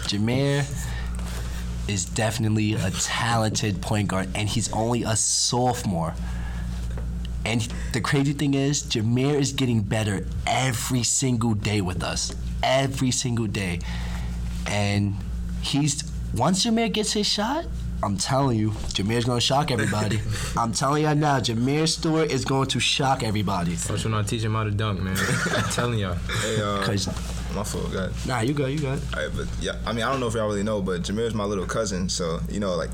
Jameer 0.07 0.65
is 1.88 2.05
definitely 2.05 2.73
a 2.73 2.89
talented 2.91 3.82
point 3.82 4.07
guard, 4.07 4.29
and 4.36 4.49
he's 4.49 4.71
only 4.73 5.03
a 5.03 5.15
sophomore. 5.15 6.13
And 7.45 7.67
the 7.93 8.01
crazy 8.01 8.34
thing 8.34 8.53
is, 8.53 8.84
Jameer 8.84 9.39
is 9.39 9.51
getting 9.51 9.82
better 9.82 10.25
every 10.45 11.03
single 11.03 11.53
day 11.53 11.82
with 11.82 12.03
us. 12.03 12.36
Every 12.63 13.11
single 13.11 13.47
day. 13.47 13.79
And 14.67 15.15
he's, 15.61 16.11
once 16.36 16.65
Jameer 16.65 16.91
gets 16.91 17.13
his 17.13 17.27
shot, 17.27 17.65
I'm 18.03 18.17
telling 18.17 18.57
you, 18.57 18.71
Jameer's 18.71 19.25
gonna 19.25 19.41
shock 19.41 19.69
everybody. 19.69 20.19
I'm 20.57 20.71
telling 20.71 21.03
you 21.03 21.13
now, 21.13 21.39
Jameer 21.39 21.88
Stewart 21.88 22.32
is 22.32 22.45
going 22.45 22.67
to 22.69 22.79
shock 22.79 23.21
everybody. 23.23 23.77
Watch 23.89 24.05
when 24.05 24.13
I 24.13 24.23
teach 24.23 24.43
him 24.43 24.55
how 24.55 24.63
to 24.63 24.71
dunk, 24.71 25.01
man. 25.01 25.15
I'm 25.55 25.69
telling 25.71 25.99
y'all. 25.99 26.15
Hey, 26.15 26.61
uh, 26.61 26.84
Cause, 26.84 27.07
my 27.53 27.63
fault. 27.63 27.91
Go 27.91 27.99
ahead. 27.99 28.13
nah, 28.25 28.39
you 28.39 28.53
go, 28.53 28.65
you 28.65 28.79
go. 28.79 28.91
All 28.91 28.95
right, 28.95 29.29
but 29.36 29.47
yeah, 29.59 29.73
I 29.86 29.93
mean, 29.93 30.03
I 30.03 30.11
don't 30.11 30.19
know 30.19 30.27
if 30.27 30.34
y'all 30.34 30.47
really 30.47 30.63
know, 30.63 30.82
but 30.82 31.01
Jameer's 31.01 31.36
my 31.36 31.43
little 31.43 31.65
cousin, 31.65 32.09
so 32.09 32.39
you 32.49 32.59
know, 32.59 32.75
like, 32.75 32.89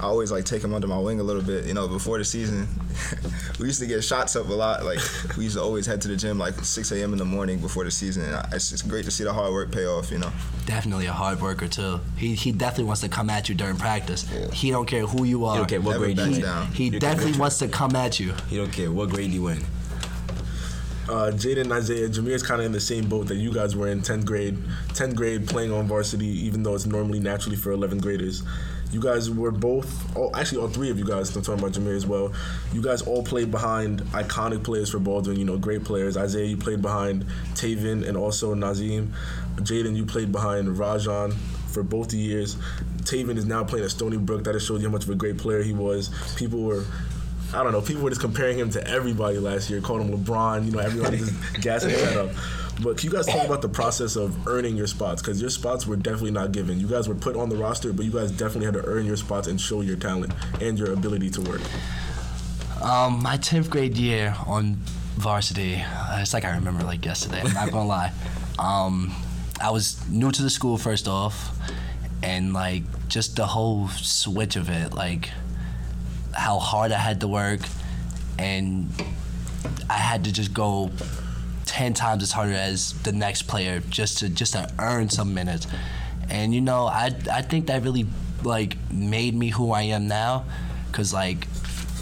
I 0.00 0.04
always 0.04 0.32
like 0.32 0.44
take 0.44 0.64
him 0.64 0.72
under 0.74 0.86
my 0.86 0.98
wing 0.98 1.20
a 1.20 1.22
little 1.22 1.42
bit. 1.42 1.66
You 1.66 1.74
know, 1.74 1.86
before 1.86 2.18
the 2.18 2.24
season, 2.24 2.66
we 3.60 3.66
used 3.66 3.80
to 3.80 3.86
get 3.86 4.02
shots 4.02 4.34
up 4.34 4.48
a 4.48 4.52
lot. 4.52 4.84
Like, 4.84 4.98
we 5.36 5.44
used 5.44 5.56
to 5.56 5.62
always 5.62 5.84
head 5.86 6.00
to 6.02 6.08
the 6.08 6.16
gym 6.16 6.38
like 6.38 6.54
6 6.54 6.90
a.m. 6.92 7.12
in 7.12 7.18
the 7.18 7.24
morning 7.24 7.58
before 7.60 7.84
the 7.84 7.90
season, 7.90 8.24
and 8.24 8.34
I- 8.36 8.48
it's 8.54 8.70
just 8.70 8.88
great 8.88 9.04
to 9.04 9.10
see 9.10 9.24
the 9.24 9.32
hard 9.32 9.52
work 9.52 9.70
pay 9.70 9.84
off. 9.86 10.10
You 10.10 10.18
know, 10.18 10.32
definitely 10.66 11.06
a 11.06 11.12
hard 11.12 11.40
worker 11.40 11.68
too. 11.68 12.00
He 12.16 12.34
he 12.34 12.50
definitely 12.52 12.84
wants 12.84 13.02
to 13.02 13.08
come 13.08 13.28
at 13.30 13.48
you 13.48 13.54
during 13.54 13.76
practice. 13.76 14.26
He 14.52 14.70
don't 14.70 14.86
care 14.86 15.06
who 15.06 15.24
you 15.24 15.44
are. 15.44 15.54
He 15.54 15.58
don't 15.58 15.68
care 15.68 15.80
what 15.80 15.92
Never 15.92 16.04
grade 16.06 16.16
you 16.18 16.24
backs 16.24 16.32
win. 16.36 16.42
down. 16.42 16.66
He 16.72 16.84
You 16.84 16.90
don't 16.92 17.00
definitely 17.00 17.38
wants 17.38 17.58
to 17.58 17.68
come 17.68 17.94
at 17.94 18.18
you. 18.18 18.32
He 18.48 18.56
don't 18.56 18.72
care 18.72 18.90
what 18.90 19.10
grade 19.10 19.30
you 19.32 19.42
win. 19.42 19.64
Uh, 21.08 21.32
Jaden 21.32 21.62
and 21.62 21.72
Isaiah, 21.72 22.08
Jameer's 22.08 22.42
kind 22.44 22.60
of 22.60 22.66
in 22.66 22.72
the 22.72 22.78
same 22.80 23.08
boat 23.08 23.26
that 23.26 23.34
you 23.34 23.52
guys 23.52 23.74
were 23.74 23.88
in 23.88 24.00
10th 24.00 24.24
grade. 24.24 24.56
10th 24.90 25.16
grade 25.16 25.48
playing 25.48 25.72
on 25.72 25.88
varsity, 25.88 26.26
even 26.46 26.62
though 26.62 26.74
it's 26.76 26.86
normally 26.86 27.18
naturally 27.18 27.56
for 27.56 27.72
11th 27.72 28.00
graders. 28.00 28.44
You 28.90 29.00
guys 29.00 29.30
were 29.30 29.52
both, 29.52 30.16
oh, 30.16 30.30
actually, 30.34 30.62
all 30.62 30.68
three 30.68 30.90
of 30.90 30.98
you 30.98 31.04
guys, 31.04 31.34
I'm 31.36 31.42
talking 31.42 31.60
about 31.60 31.72
Jameer 31.72 31.96
as 31.96 32.06
well. 32.06 32.32
You 32.72 32.82
guys 32.82 33.02
all 33.02 33.22
played 33.22 33.50
behind 33.50 34.00
iconic 34.12 34.64
players 34.64 34.90
for 34.90 34.98
Baldwin, 34.98 35.38
you 35.38 35.44
know, 35.44 35.58
great 35.58 35.84
players. 35.84 36.16
Isaiah, 36.16 36.46
you 36.46 36.56
played 36.56 36.82
behind 36.82 37.24
Taven 37.54 38.06
and 38.06 38.16
also 38.16 38.54
Nazim. 38.54 39.12
Jaden, 39.56 39.96
you 39.96 40.04
played 40.04 40.32
behind 40.32 40.78
Rajon 40.78 41.32
for 41.68 41.82
both 41.82 42.08
the 42.08 42.16
years. 42.16 42.56
Taven 43.02 43.36
is 43.36 43.46
now 43.46 43.62
playing 43.62 43.84
at 43.84 43.90
Stony 43.92 44.16
Brook. 44.16 44.44
That 44.44 44.54
just 44.54 44.66
showed 44.66 44.80
you 44.80 44.88
how 44.88 44.92
much 44.92 45.04
of 45.04 45.10
a 45.10 45.14
great 45.14 45.38
player 45.38 45.62
he 45.62 45.72
was. 45.72 46.10
People 46.36 46.62
were 46.62 46.84
I 47.52 47.64
don't 47.64 47.72
know. 47.72 47.80
People 47.80 48.04
were 48.04 48.10
just 48.10 48.20
comparing 48.20 48.58
him 48.58 48.70
to 48.70 48.86
everybody 48.86 49.38
last 49.38 49.70
year, 49.70 49.80
calling 49.80 50.08
him 50.08 50.16
LeBron. 50.24 50.66
You 50.66 50.72
know, 50.72 50.78
everyone 50.78 51.16
just 51.16 51.34
gassing 51.60 51.90
that 51.90 52.16
up. 52.16 52.30
But 52.82 52.96
can 52.96 53.10
you 53.10 53.14
guys 53.14 53.26
talk 53.26 53.44
about 53.44 53.60
the 53.62 53.68
process 53.68 54.16
of 54.16 54.48
earning 54.48 54.76
your 54.76 54.86
spots? 54.86 55.20
Because 55.20 55.40
your 55.40 55.50
spots 55.50 55.86
were 55.86 55.96
definitely 55.96 56.30
not 56.30 56.52
given. 56.52 56.80
You 56.80 56.86
guys 56.86 57.08
were 57.08 57.14
put 57.14 57.36
on 57.36 57.48
the 57.48 57.56
roster, 57.56 57.92
but 57.92 58.06
you 58.06 58.10
guys 58.10 58.30
definitely 58.30 58.66
had 58.66 58.74
to 58.74 58.84
earn 58.86 59.04
your 59.04 59.16
spots 59.16 59.48
and 59.48 59.60
show 59.60 59.82
your 59.82 59.96
talent 59.96 60.32
and 60.60 60.78
your 60.78 60.92
ability 60.92 61.30
to 61.30 61.40
work. 61.42 61.60
Um, 62.82 63.22
my 63.22 63.36
tenth 63.36 63.68
grade 63.68 63.96
year 63.96 64.34
on 64.46 64.76
varsity, 65.16 65.76
uh, 65.76 66.20
it's 66.20 66.32
like 66.32 66.46
I 66.46 66.54
remember 66.54 66.82
like 66.84 67.04
yesterday. 67.04 67.42
I'm 67.42 67.52
not 67.52 67.70
gonna 67.70 67.86
lie. 68.00 68.12
Um, 68.58 69.14
I 69.60 69.70
was 69.70 70.08
new 70.08 70.30
to 70.30 70.42
the 70.42 70.48
school 70.50 70.78
first 70.78 71.06
off, 71.06 71.54
and 72.22 72.54
like 72.54 72.84
just 73.08 73.36
the 73.36 73.46
whole 73.46 73.88
switch 73.88 74.56
of 74.56 74.70
it, 74.70 74.94
like 74.94 75.28
how 76.32 76.58
hard 76.58 76.92
I 76.92 76.98
had 76.98 77.20
to 77.20 77.28
work, 77.28 77.60
and 78.38 78.88
I 79.90 79.98
had 79.98 80.24
to 80.24 80.32
just 80.32 80.54
go 80.54 80.90
ten 81.70 81.94
times 81.94 82.20
as 82.24 82.32
harder 82.32 82.52
as 82.52 82.94
the 83.04 83.12
next 83.12 83.42
player 83.42 83.80
just 83.88 84.18
to 84.18 84.28
just 84.28 84.54
to 84.54 84.68
earn 84.80 85.08
some 85.08 85.32
minutes. 85.32 85.68
And 86.28 86.52
you 86.52 86.60
know, 86.60 86.86
I 86.86 87.14
I 87.30 87.42
think 87.42 87.68
that 87.68 87.82
really 87.84 88.06
like 88.42 88.76
made 88.90 89.36
me 89.36 89.50
who 89.50 89.70
I 89.70 89.82
am 89.82 90.08
now, 90.08 90.44
cause 90.90 91.14
like 91.14 91.46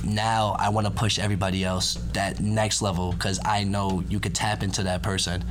now 0.02 0.56
I 0.58 0.70
want 0.70 0.86
to 0.86 0.90
push 0.90 1.18
everybody 1.18 1.64
else 1.64 1.94
that 2.14 2.40
next 2.40 2.80
level, 2.80 3.14
cause 3.18 3.38
I 3.44 3.64
know 3.64 4.02
you 4.08 4.20
could 4.20 4.34
tap 4.34 4.62
into 4.62 4.82
that 4.84 5.02
person. 5.02 5.44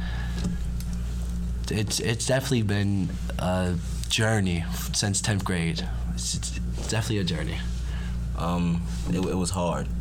It's 1.70 2.00
it's 2.00 2.26
definitely 2.26 2.64
been 2.64 3.10
a 3.38 3.76
journey 4.10 4.66
since 4.94 5.22
tenth 5.22 5.46
grade. 5.46 5.88
It's, 6.16 6.34
it's 6.34 6.60
definitely 6.90 7.20
a 7.20 7.24
journey. 7.24 7.58
Um, 8.36 8.82
it, 9.10 9.18
it 9.20 9.36
was 9.36 9.52
hard. 9.52 9.88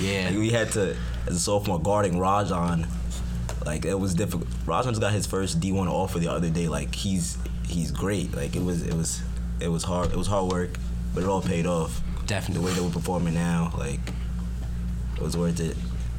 Yeah. 0.00 0.30
Like, 0.30 0.38
we 0.38 0.50
had 0.50 0.72
to, 0.72 0.96
as 1.26 1.36
a 1.36 1.38
sophomore, 1.38 1.80
guarding 1.80 2.18
Rajon. 2.18 2.86
Like 3.64 3.84
it 3.84 3.98
was 3.98 4.14
difficult. 4.14 4.48
Just 4.66 5.00
got 5.00 5.12
his 5.12 5.26
first 5.26 5.60
D1 5.60 5.88
offer 5.88 6.18
the 6.18 6.28
other 6.28 6.50
day. 6.50 6.68
Like 6.68 6.94
he's 6.94 7.36
he's 7.66 7.90
great. 7.90 8.34
Like 8.34 8.56
it 8.56 8.62
was 8.62 8.82
it 8.82 8.94
was 8.94 9.22
it 9.60 9.68
was 9.68 9.84
hard. 9.84 10.12
It 10.12 10.16
was 10.16 10.26
hard 10.26 10.50
work, 10.50 10.78
but 11.14 11.22
it 11.22 11.28
all 11.28 11.42
paid 11.42 11.66
off. 11.66 12.02
Definitely. 12.26 12.62
The 12.62 12.66
way 12.68 12.74
that 12.74 12.82
we're 12.82 12.90
performing 12.90 13.34
now, 13.34 13.72
like 13.76 14.00
it 15.16 15.22
was 15.22 15.36
worth 15.36 15.60
it. 15.60 15.76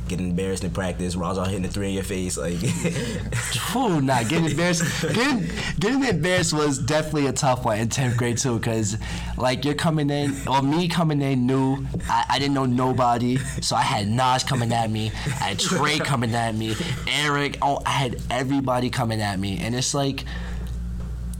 Getting 0.09 0.31
embarrassed 0.31 0.63
in 0.63 0.71
practice, 0.71 1.15
Rajon 1.15 1.45
hitting 1.45 1.61
the 1.61 1.67
three 1.69 1.89
in 1.89 1.93
your 1.93 2.03
face, 2.03 2.35
like 2.35 2.55
Whew, 3.71 4.01
nah, 4.01 4.23
getting 4.23 4.45
embarrassed. 4.45 5.03
Getting, 5.03 5.47
getting 5.79 6.03
embarrassed 6.03 6.51
was 6.51 6.79
definitely 6.79 7.27
a 7.27 7.31
tough 7.31 7.63
one 7.63 7.77
in 7.77 7.89
tenth 7.89 8.17
grade 8.17 8.39
too, 8.39 8.59
cause 8.59 8.97
like 9.37 9.65
you're 9.65 9.75
coming 9.75 10.09
in, 10.09 10.35
or 10.47 10.63
me 10.63 10.87
coming 10.87 11.21
in 11.21 11.45
new. 11.45 11.85
I, 12.09 12.25
I 12.27 12.39
didn't 12.39 12.55
know 12.55 12.65
nobody, 12.65 13.37
so 13.61 13.75
I 13.75 13.83
had 13.83 14.07
Nas 14.07 14.43
coming 14.43 14.73
at 14.73 14.89
me, 14.89 15.11
I 15.27 15.49
had 15.49 15.59
Trey 15.59 15.99
coming 15.99 16.33
at 16.33 16.55
me, 16.55 16.75
Eric. 17.07 17.59
Oh, 17.61 17.83
I 17.85 17.91
had 17.91 18.19
everybody 18.31 18.89
coming 18.89 19.21
at 19.21 19.39
me, 19.39 19.59
and 19.59 19.75
it's 19.75 19.93
like, 19.93 20.25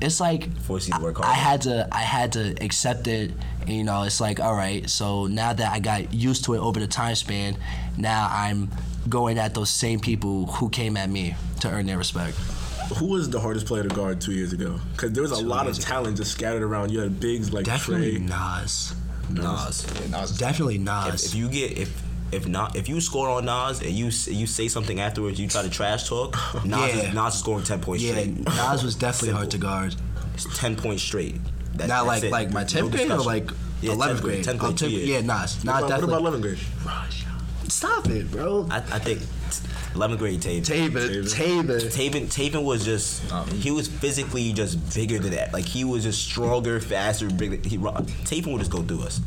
it's 0.01 0.19
like 0.19 0.55
Force 0.61 0.87
you 0.87 0.93
to 0.93 1.01
work 1.01 1.19
I, 1.19 1.31
I 1.31 1.33
had 1.33 1.61
to, 1.63 1.87
I 1.91 1.99
had 2.01 2.33
to 2.33 2.55
accept 2.63 3.07
it. 3.07 3.31
And, 3.61 3.69
you 3.69 3.83
know, 3.83 4.03
it's 4.03 4.21
like, 4.21 4.39
all 4.39 4.55
right. 4.55 4.89
So 4.89 5.27
now 5.27 5.53
that 5.53 5.71
I 5.71 5.79
got 5.79 6.13
used 6.13 6.45
to 6.45 6.53
it 6.53 6.59
over 6.59 6.79
the 6.79 6.87
time 6.87 7.15
span, 7.15 7.57
now 7.97 8.29
I'm 8.31 8.69
going 9.07 9.37
at 9.37 9.53
those 9.53 9.69
same 9.69 9.99
people 9.99 10.45
who 10.47 10.69
came 10.69 10.97
at 10.97 11.09
me 11.09 11.35
to 11.61 11.69
earn 11.69 11.85
their 11.85 11.97
respect. 11.97 12.35
Who 12.97 13.07
was 13.07 13.29
the 13.29 13.39
hardest 13.39 13.65
player 13.67 13.83
to 13.83 13.89
guard 13.89 14.19
two 14.19 14.31
years 14.31 14.51
ago? 14.53 14.79
Because 14.93 15.11
there 15.11 15.21
was 15.21 15.31
a 15.31 15.45
lot 15.45 15.67
of 15.67 15.77
talent 15.77 16.17
just 16.17 16.31
scattered 16.31 16.63
around. 16.63 16.91
You 16.91 17.01
had 17.01 17.19
bigs 17.19 17.53
like 17.53 17.65
Definitely 17.65 18.17
Trey. 18.17 18.25
Nas. 18.25 18.95
Nas. 19.29 19.85
Yeah, 20.01 20.07
Nas 20.19 20.31
is 20.31 20.37
Definitely 20.37 20.75
If, 20.75 20.81
Nas. 20.81 21.25
if 21.25 21.35
you 21.35 21.49
get 21.49 21.77
if 21.77 22.01
if 22.31 22.47
not 22.47 22.75
if 22.75 22.87
you 22.89 23.01
score 23.01 23.29
on 23.29 23.45
Nas 23.45 23.81
and 23.81 23.91
you 23.91 24.05
you 24.05 24.47
say 24.47 24.67
something 24.67 24.99
afterwards, 24.99 25.39
you 25.39 25.47
try 25.47 25.61
to 25.63 25.69
trash 25.69 26.07
talk. 26.07 26.35
Nas 26.65 26.95
Yeah. 26.95 27.01
is, 27.09 27.13
Nas 27.13 27.33
is 27.35 27.39
scoring 27.39 27.63
ten 27.63 27.79
points 27.81 28.03
yeah, 28.03 28.11
straight. 28.13 28.37
Nas 28.45 28.83
was 28.83 28.95
definitely 28.95 29.33
hard 29.35 29.51
to 29.51 29.57
guard. 29.57 29.95
It's 30.33 30.45
ten 30.57 30.75
points 30.75 31.03
straight. 31.03 31.35
That, 31.75 31.87
Not 31.87 32.05
like 32.05 32.23
it. 32.23 32.31
like 32.31 32.51
my 32.51 32.61
No 32.61 32.67
10th 32.67 32.91
grade 32.91 33.11
or 33.11 33.17
discussion. 33.17 33.25
like 33.25 33.51
Yeah, 33.81 33.91
11th 33.93 34.15
10th 34.17 34.21
grade. 34.21 34.43
10th 34.45 34.55
Oh, 34.55 34.57
grade, 34.57 34.75
10th 34.77 34.91
yeah. 34.91 34.97
yeah, 35.15 35.21
Nas. 35.21 35.63
Nas 35.63 35.81
What 35.81 35.83
about, 35.83 36.01
what 36.01 36.19
about 36.19 36.33
11th 36.33 36.41
grade? 36.41 36.59
Stop 37.69 38.07
it, 38.09 38.31
bro. 38.31 38.67
I, 38.69 38.77
I 38.77 38.99
think 38.99 39.21
eleventh 39.95 40.19
grade 40.19 40.41
Taven. 40.41 40.61
Taven, 40.63 41.23
Taven. 41.33 41.81
Taven, 41.91 42.25
Taven 42.27 42.63
was 42.63 42.83
just 42.85 43.23
oh. 43.31 43.43
he 43.45 43.71
was 43.71 43.87
physically 43.87 44.51
just 44.53 44.93
bigger 44.93 45.19
than 45.19 45.31
that. 45.31 45.53
Like 45.53 45.65
he 45.65 45.83
was 45.83 46.03
just 46.03 46.21
stronger, 46.23 46.79
faster, 46.79 47.29
bigger. 47.29 47.57
He 47.67 47.77
Taven 47.77 48.51
would 48.51 48.59
just 48.59 48.71
go 48.71 48.81
through 48.81 49.03
us. 49.03 49.21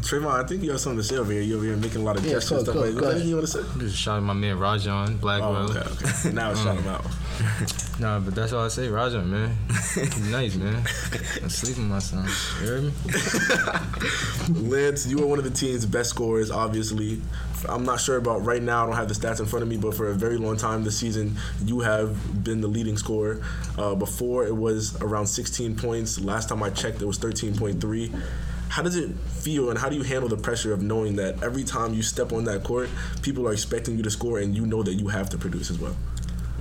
Trayvon, 0.00 0.44
I 0.44 0.46
think 0.46 0.62
you 0.62 0.70
have 0.72 0.80
something 0.80 0.98
to 0.98 1.04
say 1.04 1.16
over 1.16 1.32
here. 1.32 1.40
You 1.42 1.56
over 1.56 1.64
here 1.64 1.76
making 1.76 2.02
a 2.02 2.04
lot 2.04 2.16
of 2.18 2.24
Yeah, 2.24 2.32
gestures 2.34 2.52
and 2.52 2.60
stuff 2.62 2.74
go- 2.74 2.80
like 2.82 2.94
go 2.94 3.00
that. 3.00 3.04
ahead. 3.04 3.12
Anything 3.14 3.28
you 3.30 3.36
want 3.36 3.46
to 3.48 3.52
say? 3.62 3.78
Just 3.80 3.96
shout 3.96 4.16
out 4.16 4.22
my 4.22 4.32
man 4.32 4.58
Rajon 4.58 5.16
Blackwell. 5.18 5.56
Oh, 5.56 5.76
okay, 5.76 6.06
okay. 6.06 6.32
Now 6.32 6.54
shout 6.54 6.76
him 6.78 6.86
out. 6.88 7.04
Nah, 8.00 8.18
but 8.18 8.34
that's 8.34 8.52
all 8.52 8.64
I 8.64 8.68
say, 8.68 8.88
Rajon, 8.88 9.30
man. 9.30 9.56
He's 9.94 10.18
nice, 10.30 10.56
man. 10.56 10.84
I'm 11.40 11.48
sleeping 11.48 11.88
my 11.88 12.00
son. 12.00 12.28
You 12.60 12.66
heard 12.68 12.82
me? 12.82 12.92
Lance, 14.68 15.06
you 15.06 15.18
were 15.18 15.26
one 15.26 15.38
of 15.38 15.44
the 15.44 15.50
team's 15.50 15.86
best 15.86 16.10
scorers, 16.10 16.50
obviously. 16.50 17.20
I'm 17.68 17.84
not 17.84 18.00
sure 18.00 18.16
about 18.16 18.44
right 18.44 18.60
now. 18.62 18.82
I 18.82 18.86
don't 18.86 18.96
have 18.96 19.08
the 19.08 19.14
stats 19.14 19.38
in 19.40 19.46
front 19.46 19.62
of 19.62 19.68
me, 19.68 19.76
but 19.76 19.94
for 19.94 20.08
a 20.10 20.14
very 20.14 20.36
long 20.38 20.56
time 20.56 20.82
this 20.84 20.98
season, 20.98 21.36
you 21.64 21.80
have 21.80 22.42
been 22.44 22.60
the 22.60 22.66
leading 22.68 22.96
scorer. 22.96 23.40
Uh, 23.78 23.94
before 23.94 24.44
it 24.44 24.54
was 24.54 25.00
around 25.00 25.26
16 25.28 25.76
points. 25.76 26.20
Last 26.20 26.48
time 26.48 26.62
I 26.64 26.70
checked, 26.70 27.00
it 27.00 27.06
was 27.06 27.18
13.3. 27.18 28.22
How 28.74 28.82
does 28.82 28.96
it 28.96 29.10
feel, 29.14 29.70
and 29.70 29.78
how 29.78 29.88
do 29.88 29.94
you 29.94 30.02
handle 30.02 30.28
the 30.28 30.36
pressure 30.36 30.72
of 30.72 30.82
knowing 30.82 31.14
that 31.16 31.40
every 31.44 31.62
time 31.62 31.94
you 31.94 32.02
step 32.02 32.32
on 32.32 32.44
that 32.46 32.64
court, 32.64 32.90
people 33.22 33.46
are 33.46 33.52
expecting 33.52 33.96
you 33.96 34.02
to 34.02 34.10
score, 34.10 34.40
and 34.40 34.52
you 34.52 34.66
know 34.66 34.82
that 34.82 34.94
you 34.94 35.06
have 35.08 35.30
to 35.30 35.38
produce 35.38 35.70
as 35.70 35.78
well? 35.78 35.96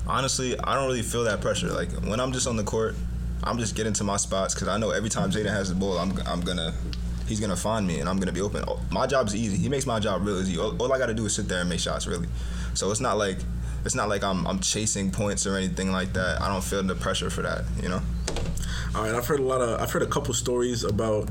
honestly, 0.08 0.58
I 0.60 0.76
don't 0.76 0.88
really 0.88 1.02
feel 1.02 1.24
that 1.24 1.42
pressure. 1.42 1.72
Like 1.72 1.92
when 2.06 2.20
I'm 2.20 2.32
just 2.32 2.48
on 2.48 2.58
the 2.58 2.64
court, 2.64 2.96
I'm 3.44 3.58
just 3.58 3.76
getting 3.76 3.94
to 3.94 4.04
my 4.04 4.18
spots 4.18 4.54
because 4.54 4.68
I 4.68 4.78
know 4.78 4.92
every 4.92 5.10
time 5.10 5.32
Jaden 5.32 5.52
has 5.52 5.70
the 5.70 5.76
ball, 5.76 5.98
I'm 5.98 6.18
I'm 6.26 6.42
gonna 6.42 6.74
he's 7.28 7.40
gonna 7.40 7.56
find 7.56 7.88
me 7.88 8.00
and 8.00 8.10
I'm 8.10 8.18
gonna 8.18 8.32
be 8.32 8.42
open. 8.42 8.64
My 8.92 9.08
job's 9.08 9.36
easy. 9.36 9.58
He 9.58 9.70
makes 9.70 9.86
my 9.86 10.00
job 10.00 10.26
real 10.26 10.40
easy. 10.40 10.58
All, 10.58 10.76
all 10.82 10.94
I 10.94 10.98
gotta 10.98 11.14
do 11.14 11.26
is 11.26 11.36
sit 11.36 11.48
there 11.48 11.62
and 11.62 11.70
make 11.70 11.80
shots, 11.80 12.08
really. 12.08 12.28
So 12.74 12.92
it's 12.92 13.02
not 13.02 13.18
like 13.18 13.38
it's 13.86 13.96
not 13.96 14.10
like 14.10 14.24
I'm 14.24 14.46
I'm 14.48 14.60
chasing 14.60 15.12
points 15.12 15.46
or 15.46 15.58
anything 15.58 15.92
like 15.92 16.14
that. 16.14 16.42
I 16.42 16.48
don't 16.48 16.64
feel 16.64 16.84
the 16.84 16.96
pressure 16.96 17.30
for 17.30 17.42
that, 17.42 17.64
you 17.82 17.90
know. 17.90 18.02
All 18.96 19.04
right, 19.04 19.16
I've 19.16 19.26
heard 19.26 19.40
a 19.40 19.44
lot 19.44 19.62
of 19.62 19.82
I've 19.82 19.92
heard 19.92 20.04
a 20.04 20.08
couple 20.08 20.34
stories 20.34 20.84
about 20.84 21.30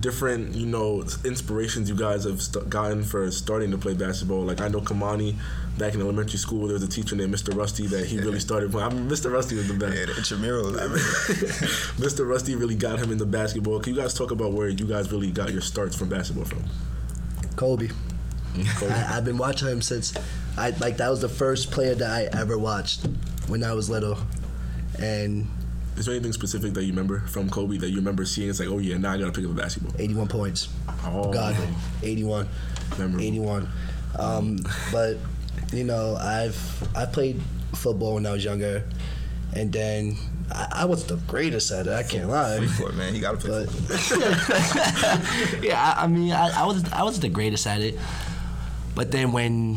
different 0.00 0.54
you 0.54 0.66
know 0.66 1.02
inspirations 1.24 1.88
you 1.88 1.96
guys 1.96 2.24
have 2.24 2.42
st- 2.42 2.68
gotten 2.68 3.04
for 3.04 3.30
starting 3.30 3.70
to 3.70 3.78
play 3.78 3.94
basketball. 3.94 4.42
Like 4.42 4.60
I 4.60 4.68
know 4.68 4.80
Kamani 4.80 5.36
back 5.78 5.94
in 5.94 6.00
elementary 6.00 6.38
school, 6.38 6.66
there 6.66 6.74
was 6.74 6.82
a 6.82 6.88
teacher 6.88 7.16
named 7.16 7.34
Mr. 7.34 7.56
Rusty 7.56 7.86
that 7.88 8.06
he 8.06 8.18
really 8.18 8.40
started 8.40 8.70
playing. 8.70 8.90
I 8.90 8.94
mean, 8.94 9.08
Mr. 9.08 9.32
Rusty 9.32 9.56
was 9.56 9.68
the 9.68 9.74
best. 9.74 9.96
Yeah, 9.96 10.06
the 10.06 10.12
intramurals. 10.12 10.74
Mr. 11.96 12.28
Rusty 12.28 12.54
really 12.54 12.76
got 12.76 12.98
him 12.98 13.10
into 13.10 13.26
basketball. 13.26 13.80
Can 13.80 13.94
you 13.94 14.00
guys 14.00 14.14
talk 14.14 14.30
about 14.30 14.52
where 14.52 14.68
you 14.68 14.86
guys 14.86 15.10
really 15.10 15.30
got 15.30 15.52
your 15.52 15.62
starts 15.62 15.96
from 15.96 16.08
basketball 16.08 16.44
from? 16.44 16.64
Kobe. 17.56 17.88
I, 18.56 19.16
I've 19.16 19.24
been 19.24 19.38
watching 19.38 19.68
him 19.68 19.82
since 19.82 20.14
I 20.56 20.70
like 20.70 20.98
that 20.98 21.10
was 21.10 21.20
the 21.20 21.28
first 21.28 21.72
player 21.72 21.94
that 21.94 22.10
I 22.10 22.38
ever 22.38 22.56
watched 22.56 23.06
when 23.48 23.64
I 23.64 23.72
was 23.72 23.90
little, 23.90 24.18
and 24.98 25.48
Is 25.96 26.06
there 26.06 26.14
anything 26.14 26.32
specific 26.32 26.74
that 26.74 26.82
you 26.84 26.90
remember 26.90 27.20
from 27.20 27.48
Kobe 27.48 27.76
that 27.78 27.90
you 27.90 27.96
remember 27.96 28.24
seeing? 28.24 28.50
It's 28.50 28.58
like, 28.58 28.68
oh 28.68 28.78
yeah, 28.78 28.96
now 28.96 29.12
I 29.12 29.18
gotta 29.18 29.32
pick 29.32 29.44
up 29.44 29.52
a 29.52 29.54
basketball. 29.54 29.92
81 29.98 30.28
points. 30.28 30.68
Oh, 31.04 31.32
God, 31.32 31.56
81. 32.02 32.48
Memorable. 32.98 33.24
81. 33.24 33.68
Um, 34.18 34.58
but 34.92 35.18
you 35.72 35.84
know, 35.84 36.16
I've 36.16 36.96
I 36.96 37.06
played 37.06 37.40
football 37.74 38.14
when 38.14 38.26
I 38.26 38.32
was 38.32 38.44
younger, 38.44 38.84
and 39.54 39.72
then 39.72 40.16
I, 40.50 40.68
I 40.72 40.84
was 40.84 41.04
the 41.06 41.16
greatest 41.16 41.70
at 41.72 41.86
it. 41.86 41.92
I 41.92 42.02
can't 42.02 42.28
lie. 42.28 42.58
Free 42.58 42.68
court, 42.76 42.94
man. 42.94 43.14
You 43.14 43.20
gotta 43.20 43.38
play. 43.38 43.66
But 43.66 45.62
yeah, 45.64 45.94
I, 45.96 46.04
I 46.04 46.06
mean, 46.06 46.32
I, 46.32 46.62
I 46.62 46.66
was 46.66 46.84
I 46.92 47.02
was 47.02 47.20
the 47.20 47.28
greatest 47.28 47.66
at 47.66 47.80
it. 47.80 47.98
But 48.94 49.10
then 49.10 49.32
when, 49.32 49.76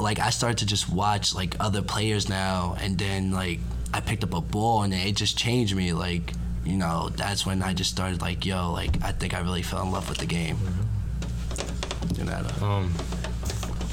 like, 0.00 0.18
I 0.18 0.30
started 0.30 0.58
to 0.58 0.66
just 0.66 0.90
watch 0.90 1.32
like 1.34 1.54
other 1.60 1.82
players 1.82 2.28
now, 2.28 2.76
and 2.80 2.98
then 2.98 3.30
like 3.30 3.60
I 3.92 4.00
picked 4.00 4.24
up 4.24 4.34
a 4.34 4.40
ball, 4.40 4.82
and 4.82 4.92
it 4.92 5.16
just 5.16 5.38
changed 5.38 5.74
me. 5.74 5.92
Like, 5.92 6.32
you 6.64 6.76
know, 6.76 7.10
that's 7.10 7.46
when 7.46 7.62
I 7.62 7.74
just 7.74 7.90
started 7.90 8.20
like, 8.20 8.44
yo, 8.44 8.72
like 8.72 9.02
I 9.02 9.12
think 9.12 9.34
I 9.34 9.40
really 9.40 9.62
fell 9.62 9.82
in 9.82 9.92
love 9.92 10.08
with 10.08 10.18
the 10.18 10.26
game. 10.26 10.58
You 12.16 12.24
know, 12.24 12.46
Um, 12.62 12.90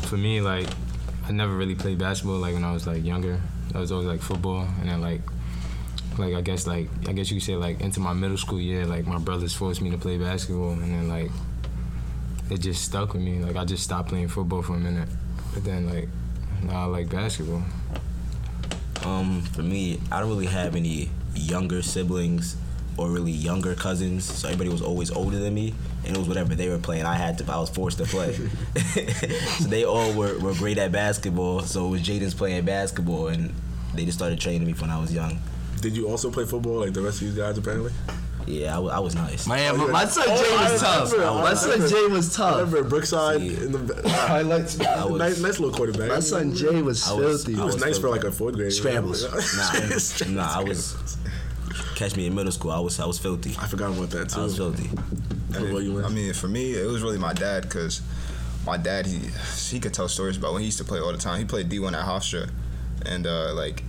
for 0.08 0.18
me, 0.18 0.42
like, 0.42 0.68
I 1.28 1.32
never 1.32 1.56
really 1.56 1.76
played 1.76 1.98
basketball. 1.98 2.38
Like 2.38 2.54
when 2.54 2.64
I 2.64 2.74
was 2.74 2.86
like 2.86 3.04
younger, 3.04 3.40
I 3.74 3.80
was 3.80 3.92
always 3.92 4.08
like 4.08 4.22
football, 4.22 4.68
and 4.80 4.90
then 4.90 5.02
like, 5.02 5.22
like 6.18 6.34
I 6.34 6.42
guess 6.42 6.68
like 6.68 6.90
I 7.08 7.14
guess 7.14 7.32
you 7.32 7.38
could 7.38 7.46
say 7.46 7.56
like 7.56 7.82
into 7.82 8.00
my 8.00 8.14
middle 8.14 8.38
school 8.38 8.60
year, 8.60 8.86
like 8.86 9.08
my 9.08 9.18
brothers 9.18 9.54
forced 9.54 9.82
me 9.82 9.90
to 9.92 9.98
play 9.98 10.18
basketball, 10.18 10.72
and 10.72 10.94
then 10.94 11.08
like 11.08 11.32
it 12.50 12.60
just 12.60 12.84
stuck 12.84 13.14
with 13.14 13.22
me. 13.22 13.40
Like 13.40 13.56
I 13.56 13.66
just 13.66 13.84
stopped 13.84 14.10
playing 14.10 14.28
football 14.28 14.62
for 14.62 14.76
a 14.76 14.80
minute, 14.80 15.10
but 15.54 15.64
then 15.64 15.90
like 15.90 16.10
now 16.62 16.84
I 16.84 16.86
like 16.86 17.10
basketball. 17.10 17.64
Um, 19.06 19.42
for 19.42 19.62
me, 19.62 20.00
I 20.12 20.20
don't 20.20 20.30
really 20.30 20.46
have 20.46 20.76
any 20.76 21.10
younger 21.36 21.82
siblings 21.82 22.56
or 22.98 23.10
really 23.10 23.32
younger 23.32 23.74
cousins, 23.76 24.24
so 24.24 24.48
everybody 24.48 24.70
was 24.70 24.82
always 24.82 25.12
older 25.12 25.40
than 25.40 25.54
me, 25.54 25.74
and 26.06 26.16
it 26.16 26.20
was 26.20 26.28
whatever 26.28 26.54
they 26.56 26.70
were 26.70 26.78
playing. 26.78 27.06
I 27.06 27.16
had 27.16 27.38
to, 27.40 27.52
I 27.52 27.58
was 27.58 27.70
forced 27.70 27.98
to 27.98 28.06
play. 28.06 28.34
so 29.60 29.68
they 29.68 29.84
all 29.84 30.14
were, 30.14 30.38
were 30.40 30.54
great 30.54 30.78
at 30.78 30.92
basketball. 30.92 31.62
So 31.62 31.88
it 31.88 31.90
was 31.90 32.02
Jaden's 32.02 32.36
playing 32.36 32.66
basketball, 32.66 33.28
and 33.28 33.54
they 33.94 34.06
just 34.06 34.18
started 34.18 34.40
training 34.40 34.68
me 34.68 34.74
when 34.74 34.90
I 34.90 35.00
was 35.00 35.14
young. 35.14 35.40
Did 35.82 35.98
you 35.98 36.08
also 36.08 36.32
play 36.32 36.46
football 36.46 36.80
like 36.80 36.94
the 36.94 37.02
rest 37.02 37.22
of 37.22 37.28
these 37.28 37.36
guys 37.36 37.58
apparently? 37.58 37.92
Yeah, 38.46 38.78
I, 38.78 38.82
I 38.82 39.00
was 39.00 39.16
nice. 39.16 39.48
my, 39.48 39.68
Oh, 39.70 39.78
my, 39.78 39.86
yeah. 39.86 39.92
my 39.92 40.06
son 40.06 40.26
Oh, 40.28 40.44
Jay 40.44 40.56
I 40.56 40.72
was 40.72 40.82
tough. 40.82 41.12
remember, 41.14 41.32
I 41.40 41.44
My 41.44 41.54
son 41.54 41.70
remember. 41.72 41.88
Jay 41.96 42.08
was 42.08 42.40
I 42.40 42.44
tough. 42.44 42.56
remember 42.58 42.84
Brookside 42.90 43.40
See. 43.40 43.56
in 43.56 43.72
the 43.72 44.10
Highlights. 44.28 44.80
I 44.82 45.06
was- 45.06 45.20
nice, 45.20 45.40
nice 45.42 45.60
little 45.60 45.72
quarterback. 45.76 46.10
My 46.10 46.20
son 46.20 46.54
Jay 46.54 46.82
was 46.82 47.08
I 47.08 47.14
was- 47.14 47.44
filthy. 47.46 47.56
He 47.56 47.62
I 47.62 47.66
was 47.66 47.76
was 47.76 47.84
nice 47.86 47.98
for 47.98 48.10
like 48.10 48.24
a 48.26 48.32
fourth 48.32 48.56
grade. 48.56 48.74
Scrambles. 48.74 49.24
Nah, 50.28 50.42
nah, 50.44 50.60
I 50.60 50.64
was. 50.64 51.18
Catch 51.96 52.16
me 52.18 52.26
in 52.28 52.36
middle 52.36 52.52
school. 52.52 52.72
I 52.72 52.80
was, 52.80 53.00
I 53.00 53.06
was 53.06 53.18
filthy. 53.20 53.52
I 53.60 53.68
forgot 53.68 53.96
about 53.96 54.10
that 54.12 54.30
too. 54.30 54.42
I 54.42 54.44
was 54.44 54.58
filthy. 54.58 54.88
What 54.88 55.62
about 55.70 55.78
you, 55.84 56.04
I 56.04 56.10
mean, 56.10 56.34
for 56.34 56.48
me, 56.48 56.74
it 56.74 56.86
was 56.88 57.02
really 57.04 57.20
my 57.20 57.34
dad 57.34 57.64
because 57.64 58.02
my 58.66 58.76
dad 58.78 59.06
he 59.06 59.20
he 59.70 59.80
could 59.80 59.94
tell 59.94 60.08
stories 60.10 60.36
about 60.38 60.52
when 60.54 60.62
he 60.62 60.66
used 60.66 60.80
to 60.80 60.84
play 60.84 61.00
all 61.00 61.12
the 61.12 61.18
time. 61.18 61.38
He 61.40 61.46
played 61.46 61.70
D1 61.70 61.94
at 61.94 62.06
Hofstra, 62.06 62.50
and 63.06 63.26
uh, 63.28 63.54
like 63.54 63.84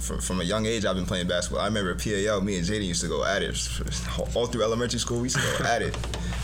from 0.00 0.20
from 0.20 0.40
a 0.40 0.44
young 0.44 0.66
age, 0.66 0.84
I've 0.84 0.96
been 0.96 1.06
playing 1.06 1.28
basketball. 1.28 1.62
I 1.62 1.66
remember 1.66 1.94
PAL. 1.94 2.40
Me 2.40 2.56
and 2.58 2.66
Jaden 2.66 2.86
used 2.86 3.02
to 3.02 3.08
go 3.08 3.24
at 3.24 3.42
it 3.42 3.56
all 4.34 4.46
through 4.46 4.62
elementary 4.62 4.98
school. 4.98 5.18
We 5.18 5.24
used 5.26 5.36
to 5.36 5.58
go 5.58 5.64
at 5.68 5.82
it. 5.82 5.96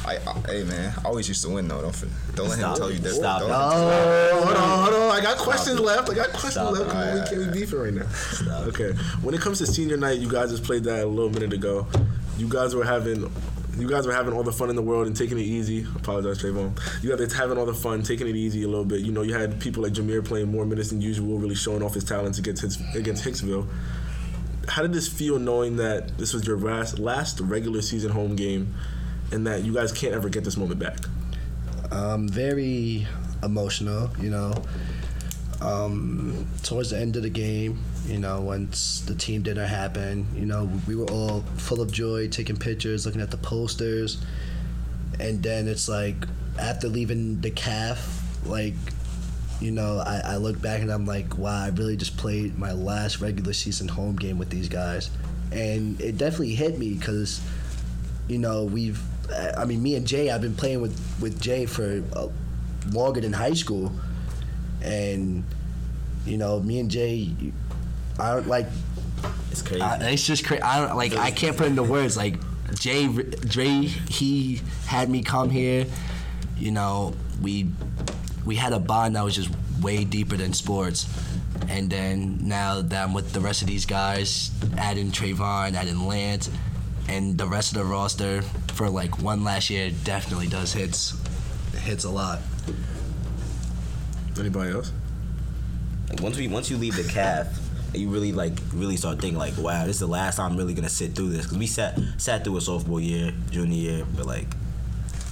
I, 0.06 0.18
I 0.18 0.50
hey 0.52 0.62
man, 0.64 0.94
I 1.04 1.08
always 1.08 1.26
used 1.28 1.42
to 1.44 1.50
win 1.50 1.66
though. 1.68 1.82
Don't 1.82 2.04
don't 2.36 2.48
let 2.48 2.58
him 2.58 2.64
Stop 2.64 2.76
tell 2.76 2.90
you 2.90 2.96
it. 2.96 3.02
different. 3.02 3.16
Stop 3.22 3.40
Don't 3.40 3.50
it. 3.50 3.54
him 3.54 3.60
oh, 3.60 3.70
tell 3.70 4.38
Oh, 4.38 4.44
hold 4.44 4.56
on, 4.56 4.78
hold 4.92 5.02
on. 5.10 5.18
I 5.18 5.20
got 5.22 5.38
questions 5.38 5.80
it. 5.80 5.82
left. 5.82 6.10
I 6.10 6.14
got 6.14 6.28
questions 6.30 6.52
Stop 6.54 6.72
left. 6.72 6.86
it. 6.86 6.92
Come 6.92 6.98
on, 7.02 7.14
we 7.14 7.20
can't 7.28 7.52
be 7.52 7.60
beefing 7.60 7.78
right 7.80 7.92
now. 7.94 8.06
Okay. 8.68 8.92
When 9.22 9.34
it 9.34 9.40
comes 9.40 9.58
to 9.58 9.66
senior 9.66 9.96
night, 9.96 10.18
you 10.18 10.30
guys 10.30 10.50
just 10.50 10.62
played 10.64 10.84
that 10.84 11.04
a 11.04 11.06
little 11.06 11.30
minute 11.30 11.52
ago. 11.52 11.86
You 12.38 12.48
guys 12.48 12.74
were 12.74 12.84
having. 12.84 13.30
You 13.78 13.88
guys 13.88 14.06
were 14.06 14.12
having 14.12 14.32
all 14.32 14.42
the 14.42 14.52
fun 14.52 14.70
in 14.70 14.76
the 14.76 14.82
world 14.82 15.06
and 15.06 15.14
taking 15.14 15.38
it 15.38 15.42
easy. 15.42 15.86
Apologize, 15.96 16.42
Trayvon. 16.42 16.78
You 17.02 17.10
guys 17.10 17.18
were 17.20 17.34
having 17.34 17.58
all 17.58 17.66
the 17.66 17.74
fun, 17.74 18.02
taking 18.02 18.26
it 18.26 18.36
easy 18.36 18.62
a 18.62 18.68
little 18.68 18.84
bit. 18.84 19.00
You 19.00 19.12
know, 19.12 19.22
you 19.22 19.34
had 19.34 19.60
people 19.60 19.82
like 19.82 19.92
Jameer 19.92 20.24
playing 20.24 20.50
more 20.50 20.64
minutes 20.64 20.90
than 20.90 21.00
usual, 21.00 21.38
really 21.38 21.54
showing 21.54 21.82
off 21.82 21.94
his 21.94 22.04
talents 22.04 22.38
against 22.38 22.62
his, 22.62 22.80
against 22.94 23.24
Hicksville. 23.24 23.66
How 24.68 24.82
did 24.82 24.92
this 24.92 25.08
feel 25.08 25.38
knowing 25.38 25.76
that 25.76 26.16
this 26.18 26.32
was 26.32 26.46
your 26.46 26.58
last, 26.58 26.98
last 26.98 27.38
regular 27.40 27.82
season 27.82 28.10
home 28.10 28.34
game 28.34 28.74
and 29.30 29.46
that 29.46 29.62
you 29.62 29.74
guys 29.74 29.92
can't 29.92 30.14
ever 30.14 30.28
get 30.28 30.44
this 30.44 30.56
moment 30.56 30.80
back? 30.80 30.96
um, 31.90 32.28
very 32.28 33.06
emotional, 33.42 34.10
you 34.20 34.30
know. 34.30 34.52
Um, 35.60 36.46
towards 36.62 36.90
the 36.90 36.98
end 36.98 37.16
of 37.16 37.22
the 37.22 37.30
game, 37.30 37.82
you 38.06 38.18
know, 38.18 38.42
once 38.42 39.00
the 39.00 39.14
team 39.14 39.42
dinner 39.42 39.66
happened, 39.66 40.26
you 40.36 40.44
know, 40.44 40.70
we 40.86 40.94
were 40.94 41.10
all 41.10 41.42
full 41.56 41.80
of 41.80 41.90
joy, 41.90 42.28
taking 42.28 42.56
pictures, 42.56 43.06
looking 43.06 43.22
at 43.22 43.30
the 43.30 43.38
posters, 43.38 44.22
and 45.18 45.42
then 45.42 45.66
it's 45.66 45.88
like 45.88 46.16
after 46.58 46.88
leaving 46.88 47.40
the 47.40 47.50
calf, 47.50 48.22
like, 48.44 48.74
you 49.60 49.70
know, 49.70 50.02
I, 50.04 50.20
I 50.24 50.36
look 50.36 50.60
back 50.60 50.82
and 50.82 50.90
I'm 50.90 51.06
like, 51.06 51.38
wow, 51.38 51.64
I 51.64 51.68
really 51.68 51.96
just 51.96 52.18
played 52.18 52.58
my 52.58 52.72
last 52.72 53.22
regular 53.22 53.54
season 53.54 53.88
home 53.88 54.16
game 54.16 54.38
with 54.38 54.50
these 54.50 54.68
guys, 54.68 55.08
and 55.52 55.98
it 56.02 56.18
definitely 56.18 56.54
hit 56.54 56.78
me 56.78 56.92
because 56.92 57.40
you 58.28 58.38
know, 58.38 58.64
we've, 58.64 59.00
I 59.56 59.64
mean, 59.64 59.82
me 59.82 59.94
and 59.94 60.06
Jay, 60.06 60.30
I've 60.30 60.40
been 60.40 60.54
playing 60.54 60.80
with, 60.80 60.98
with 61.20 61.40
Jay 61.40 61.66
for 61.66 62.02
uh, 62.14 62.28
longer 62.90 63.20
than 63.20 63.32
high 63.32 63.54
school. 63.54 63.92
And, 64.82 65.44
you 66.24 66.38
know, 66.38 66.60
me 66.60 66.78
and 66.80 66.90
Jay, 66.90 67.30
I 68.18 68.34
don't 68.34 68.46
like, 68.46 68.66
It's 69.50 69.62
crazy. 69.62 69.82
I, 69.82 70.10
it's 70.10 70.26
just 70.26 70.44
crazy. 70.46 70.62
I 70.62 70.86
don't 70.86 70.96
like, 70.96 71.14
I 71.14 71.30
can't 71.30 71.56
put 71.56 71.66
into 71.66 71.82
words. 71.82 72.16
Like, 72.16 72.36
Jay, 72.74 73.06
Dre, 73.08 73.82
he 73.82 74.60
had 74.86 75.08
me 75.08 75.22
come 75.22 75.50
here. 75.50 75.86
You 76.56 76.72
know, 76.72 77.14
we 77.40 77.68
we 78.44 78.56
had 78.56 78.72
a 78.72 78.78
bond 78.78 79.16
that 79.16 79.24
was 79.24 79.34
just 79.34 79.50
way 79.80 80.04
deeper 80.04 80.36
than 80.36 80.52
sports. 80.52 81.08
And 81.68 81.90
then 81.90 82.38
now 82.42 82.80
that 82.80 83.04
I'm 83.04 83.12
with 83.12 83.32
the 83.32 83.40
rest 83.40 83.62
of 83.62 83.68
these 83.68 83.86
guys, 83.86 84.50
adding 84.76 85.10
Trayvon, 85.10 85.74
adding 85.74 86.06
Lance, 86.06 86.50
and 87.08 87.36
the 87.36 87.46
rest 87.46 87.72
of 87.72 87.78
the 87.78 87.84
roster 87.84 88.42
for 88.74 88.88
like 88.88 89.20
one 89.20 89.44
last 89.44 89.70
year 89.70 89.90
definitely 90.04 90.48
does 90.48 90.72
hits 90.72 91.18
hits 91.78 92.04
a 92.04 92.10
lot. 92.10 92.40
Anybody 94.38 94.70
else? 94.72 94.92
Like 96.08 96.20
once 96.20 96.36
we 96.36 96.48
once 96.48 96.70
you 96.70 96.76
leave 96.76 96.96
the 96.96 97.04
calf, 97.04 97.46
you 97.94 98.08
really 98.08 98.32
like 98.32 98.52
really 98.72 98.96
start 98.96 99.20
thinking 99.20 99.38
like, 99.38 99.56
wow, 99.58 99.86
this 99.86 99.96
is 99.96 100.00
the 100.00 100.06
last 100.06 100.36
time 100.36 100.52
I'm 100.52 100.58
really 100.58 100.74
gonna 100.74 100.88
sit 100.88 101.14
through 101.14 101.30
this 101.30 101.42
because 101.42 101.58
we 101.58 101.66
sat 101.66 101.98
sat 102.18 102.44
through 102.44 102.56
a 102.58 102.60
sophomore 102.60 103.00
year, 103.00 103.32
junior 103.50 103.76
year, 103.76 104.06
but 104.16 104.26
like 104.26 104.48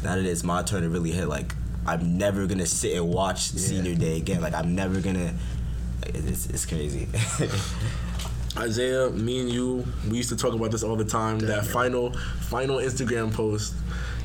now 0.03 0.17
that 0.17 0.25
it's 0.25 0.45
my 0.45 0.63
turn 0.63 0.83
to 0.83 0.89
really 0.89 1.11
hit, 1.11 1.29
like 1.29 1.55
I'm 1.87 2.19
never 2.19 2.47
gonna 2.47 2.67
sit 2.67 2.97
and 2.97 3.09
watch 3.09 3.51
senior 3.51 3.95
day 3.95 4.17
again. 4.17 4.41
Like 4.41 4.55
I'm 4.55 4.75
never 4.75 5.01
gonna. 5.01 5.35
like, 6.03 6.15
It's, 6.15 6.47
it's 6.47 6.67
crazy. 6.67 7.09
Isaiah, 8.57 9.11
me 9.11 9.41
and 9.41 9.51
you, 9.51 9.85
we 10.09 10.17
used 10.17 10.29
to 10.29 10.37
talk 10.37 10.55
about 10.55 10.71
this 10.71 10.85
all 10.85 10.95
the 10.95 11.05
time. 11.05 11.41
That 11.41 11.67
final, 11.67 12.13
final 12.43 12.77
Instagram 12.77 13.33
post. 13.33 13.75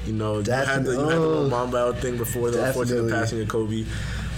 You 0.06 0.14
know, 0.14 0.40
you 0.40 0.52
had 0.52 0.86
the 0.86 0.92
you 0.94 1.00
had 1.00 1.18
the 1.18 1.20
little. 1.20 1.50
Mamba 1.50 1.78
out 1.78 1.98
thing 1.98 2.18
before 2.18 2.52
the 2.52 2.64
unfortunate 2.64 3.10
passing 3.10 3.42
of 3.42 3.48
Kobe. 3.48 3.86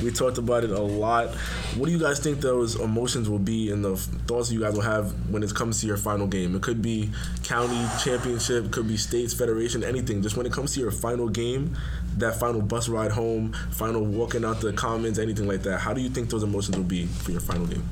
We 0.04 0.12
talked 0.12 0.38
about 0.38 0.64
it 0.64 0.72
a 0.72 0.80
lot. 0.82 1.30
What 1.76 1.86
do 1.86 1.92
you 1.92 2.00
guys 2.00 2.20
think 2.20 2.42
those 2.42 2.80
emotions 2.80 3.30
will 3.30 3.40
be 3.40 3.72
and 3.72 3.84
the 3.86 3.96
thoughts 3.98 4.52
you 4.52 4.60
guys 4.62 4.74
will 4.74 4.82
have 4.82 5.12
when 5.30 5.44
it 5.44 5.54
comes 5.54 5.80
to 5.82 5.88
your 5.88 5.98
final 5.98 6.28
game? 6.28 6.56
It 6.56 6.62
could 6.62 6.82
be 6.82 7.10
county 7.44 7.86
championship, 8.04 8.72
could 8.72 8.88
be 8.88 8.98
states, 8.98 9.34
federation, 9.34 9.84
anything. 9.84 10.22
Just 10.22 10.38
when 10.38 10.46
it 10.46 10.52
comes 10.52 10.74
to 10.74 10.80
your 10.80 10.92
final 10.92 11.30
game, 11.30 11.78
that 12.18 12.36
final 12.40 12.62
bus 12.62 12.90
ride 12.90 13.12
home, 13.12 13.54
final 13.72 14.04
walking 14.04 14.44
out 14.44 14.60
the 14.62 14.74
commons, 14.74 15.20
anything 15.20 15.48
like 15.48 15.64
that. 15.64 15.80
How 15.80 15.94
do 15.94 16.02
you 16.02 16.10
think 16.10 16.30
those 16.30 16.44
emotions 16.44 16.78
will 16.78 16.84
be 16.84 17.06
for 17.06 17.32
your 17.32 17.42
final 17.42 17.66
game? 17.66 17.84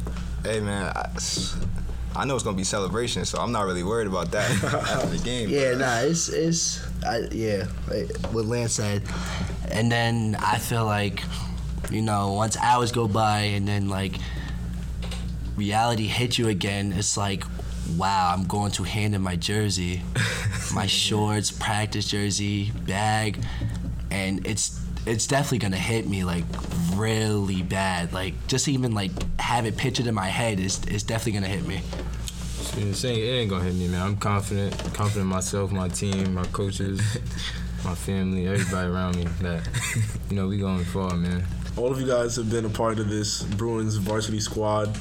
Hey 0.43 0.60
man, 0.62 0.91
I, 0.95 1.10
I 2.16 2.26
know 2.26 2.36
it's 2.36 2.43
gonna 2.43 2.57
be 2.57 2.64
celebration, 2.64 3.26
so 3.26 3.39
I'm 3.39 3.51
not 3.51 3.66
really 3.66 3.84
worried 3.84 4.07
about 4.07 4.32
that 4.32 4.49
after 4.64 5.07
the 5.07 5.24
game. 5.24 5.49
Yeah, 5.49 5.72
but- 5.72 5.78
nah, 5.80 5.99
it's 5.99 6.30
it's 6.30 6.86
I, 7.05 7.28
yeah, 7.32 7.66
like 7.88 8.16
what 8.32 8.45
Lance 8.45 8.74
said, 8.74 9.03
and 9.70 9.91
then 9.91 10.36
I 10.39 10.57
feel 10.57 10.86
like, 10.86 11.24
you 11.92 12.02
know, 12.02 12.34
once 12.34 12.58
hours 12.58 12.92
go 12.92 13.08
by 13.08 13.40
and 13.40 13.68
then 13.68 13.90
like 13.90 14.14
reality 15.56 16.08
hits 16.08 16.38
you 16.38 16.48
again, 16.48 16.94
it's 16.94 17.18
like, 17.18 17.44
wow, 17.98 18.34
I'm 18.36 18.46
going 18.46 18.72
to 18.74 18.84
hand 18.84 19.16
in 19.16 19.22
my 19.22 19.36
jersey, 19.36 20.02
my 20.74 20.86
shorts, 20.86 21.52
practice 21.52 22.08
jersey, 22.08 22.72
bag, 22.86 23.44
and 24.12 24.46
it's 24.46 24.80
it's 25.06 25.28
definitely 25.28 25.60
gonna 25.60 25.78
hit 25.78 26.08
me 26.08 26.24
like 26.24 26.44
really 26.94 27.62
bad. 27.62 28.14
Like 28.14 28.34
just 28.48 28.68
even 28.68 28.94
like 28.94 29.12
have 29.40 29.66
it 29.66 29.78
pictured 29.78 30.08
in 30.08 30.16
my 30.16 30.28
head 30.28 30.60
is 30.60 30.84
is 30.86 31.04
definitely 31.04 31.34
gonna 31.34 31.48
hit 31.48 31.68
me. 31.68 31.82
Shit, 32.64 32.84
This 32.86 33.06
ain't, 33.06 33.18
it 33.18 33.22
ain't 33.22 33.50
gonna 33.50 33.64
hit 33.64 33.76
me, 33.76 33.88
man. 33.88 34.02
I'm 34.02 34.18
confident, 34.18 34.76
confident 34.94 35.28
myself, 35.28 35.72
my 35.72 35.88
team, 35.88 36.36
my 36.36 36.46
coaches, 36.46 37.00
my 37.84 37.96
family, 37.96 38.48
everybody 38.48 38.88
around 38.88 39.16
me. 39.16 39.26
That 39.42 39.68
you 40.30 40.36
know 40.36 40.48
we 40.48 40.58
going 40.58 40.86
far, 40.86 41.16
man. 41.16 41.46
All 41.80 41.92
of 41.92 42.02
you 42.02 42.08
guys 42.08 42.36
have 42.36 42.50
been 42.50 42.66
a 42.66 42.70
part 42.70 43.00
of 43.00 43.10
this 43.10 43.42
Bruins 43.42 43.96
varsity 43.96 44.42
squad, 44.42 44.98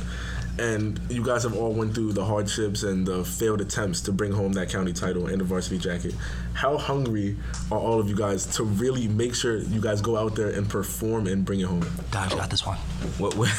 and 0.60 1.00
you 1.10 1.24
guys 1.24 1.42
have 1.42 1.56
all 1.56 1.72
went 1.72 1.92
through 1.92 2.12
the 2.12 2.24
hardships 2.24 2.84
and 2.84 3.04
the 3.04 3.24
failed 3.24 3.60
attempts 3.60 4.00
to 4.02 4.12
bring 4.12 4.30
home 4.30 4.52
that 4.52 4.68
county 4.68 4.92
title 4.92 5.26
and 5.26 5.40
the 5.40 5.44
varsity 5.44 5.76
jacket. 5.76 6.14
How 6.54 6.76
hungry 6.76 7.36
are 7.72 7.78
all 7.78 7.98
of 7.98 8.08
you 8.08 8.14
guys 8.14 8.46
to 8.56 8.62
really 8.62 9.08
make 9.08 9.34
sure 9.34 9.58
you 9.58 9.80
guys 9.80 10.00
go 10.00 10.16
out 10.16 10.36
there 10.36 10.50
and 10.50 10.68
perform 10.68 11.26
and 11.26 11.44
bring 11.44 11.60
it 11.60 11.66
home? 11.66 11.84
Dodge 12.12 12.30
got 12.30 12.48
this 12.48 12.64
one. 12.64 12.76
what 13.18 13.34
we're, 13.34 13.50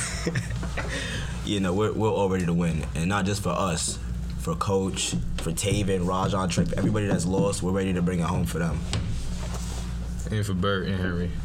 you 1.46 1.60
know, 1.60 1.74
we're, 1.74 1.92
we're 1.92 2.12
all 2.12 2.30
ready 2.30 2.46
to 2.46 2.54
win, 2.54 2.86
and 2.96 3.10
not 3.10 3.26
just 3.26 3.44
for 3.44 3.50
us, 3.50 4.00
for 4.40 4.56
coach, 4.56 5.14
for 5.38 5.52
Taven, 5.52 6.08
Rajon, 6.08 6.48
Tripp, 6.48 6.72
everybody 6.78 7.08
that's 7.08 7.26
lost, 7.26 7.64
we're 7.64 7.72
ready 7.72 7.92
to 7.92 8.02
bring 8.02 8.20
it 8.20 8.28
home 8.28 8.46
for 8.46 8.60
them. 8.60 8.80
And 10.32 10.46
for 10.46 10.54
Bert 10.54 10.88
and 10.88 10.96
Henry. 10.98 11.32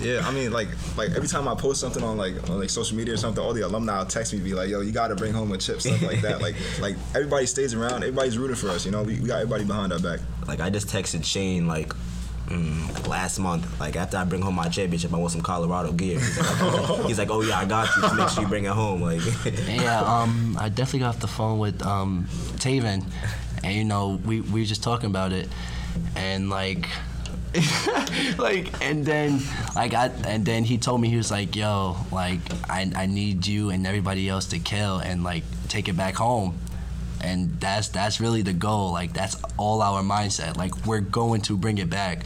Yeah, 0.00 0.26
I 0.26 0.30
mean, 0.30 0.52
like, 0.52 0.68
like 0.96 1.10
every 1.10 1.26
time 1.26 1.48
I 1.48 1.54
post 1.56 1.80
something 1.80 2.04
on 2.04 2.16
like 2.16 2.48
on 2.48 2.60
like 2.60 2.70
social 2.70 2.96
media 2.96 3.14
or 3.14 3.16
something, 3.16 3.42
all 3.42 3.52
the 3.52 3.62
alumni 3.62 3.98
will 3.98 4.06
text 4.06 4.32
me, 4.32 4.38
be 4.38 4.54
like, 4.54 4.68
"Yo, 4.68 4.80
you 4.80 4.92
got 4.92 5.08
to 5.08 5.16
bring 5.16 5.32
home 5.32 5.50
a 5.52 5.58
chip," 5.58 5.80
stuff 5.80 6.00
like 6.02 6.20
that. 6.20 6.40
Like, 6.40 6.54
like 6.80 6.96
everybody 7.14 7.46
stays 7.46 7.74
around, 7.74 8.04
everybody's 8.04 8.38
rooting 8.38 8.54
for 8.56 8.68
us. 8.68 8.84
You 8.84 8.92
know, 8.92 9.02
we, 9.02 9.18
we 9.20 9.26
got 9.26 9.40
everybody 9.40 9.64
behind 9.64 9.92
our 9.92 9.98
back. 9.98 10.20
Like 10.46 10.60
I 10.60 10.70
just 10.70 10.88
texted 10.88 11.24
Shane 11.24 11.66
like. 11.66 11.92
Mm, 12.46 12.94
like 12.94 13.06
last 13.08 13.38
month, 13.38 13.78
like 13.78 13.94
after 13.94 14.16
I 14.16 14.24
bring 14.24 14.40
home 14.40 14.54
my 14.54 14.70
championship, 14.70 15.12
I 15.12 15.18
want 15.18 15.32
some 15.32 15.42
Colorado 15.42 15.92
gear. 15.92 16.18
He's 16.18 16.38
like, 16.38 17.00
he's 17.06 17.18
like, 17.18 17.28
"Oh 17.30 17.42
yeah, 17.42 17.58
I 17.58 17.66
got 17.66 17.94
you. 17.94 18.00
Just 18.00 18.14
make 18.14 18.28
sure 18.30 18.42
you 18.44 18.48
bring 18.48 18.64
it 18.64 18.70
home." 18.70 19.02
Like, 19.02 19.20
Yeah, 19.68 20.00
um, 20.00 20.56
I 20.58 20.70
definitely 20.70 21.00
got 21.00 21.08
off 21.16 21.20
the 21.20 21.26
phone 21.26 21.58
with 21.58 21.82
um, 21.84 22.26
Taven, 22.56 23.04
and 23.62 23.74
you 23.74 23.84
know, 23.84 24.18
we 24.24 24.40
we 24.40 24.60
were 24.60 24.66
just 24.66 24.82
talking 24.82 25.10
about 25.10 25.34
it, 25.34 25.46
and 26.16 26.48
like, 26.48 26.88
like, 28.38 28.70
and 28.82 29.04
then 29.04 29.40
like 29.74 29.94
I 29.94 30.06
and 30.26 30.44
then 30.44 30.64
he 30.64 30.78
told 30.78 31.00
me 31.00 31.08
he 31.08 31.16
was 31.16 31.30
like, 31.30 31.56
"Yo, 31.56 31.96
like, 32.12 32.40
I 32.68 32.90
I 32.94 33.06
need 33.06 33.46
you 33.46 33.70
and 33.70 33.86
everybody 33.86 34.28
else 34.28 34.46
to 34.46 34.58
kill 34.58 34.98
and 34.98 35.24
like 35.24 35.44
take 35.68 35.88
it 35.88 35.96
back 35.96 36.14
home." 36.14 36.58
And 37.20 37.58
that's 37.60 37.88
that's 37.88 38.20
really 38.20 38.42
the 38.42 38.52
goal. 38.52 38.92
Like 38.92 39.12
that's 39.12 39.36
all 39.56 39.82
our 39.82 40.02
mindset. 40.02 40.56
Like 40.56 40.86
we're 40.86 41.00
going 41.00 41.40
to 41.42 41.56
bring 41.56 41.78
it 41.78 41.90
back. 41.90 42.24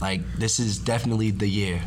Like 0.00 0.20
this 0.38 0.60
is 0.60 0.78
definitely 0.78 1.30
the 1.32 1.48
year. 1.48 1.82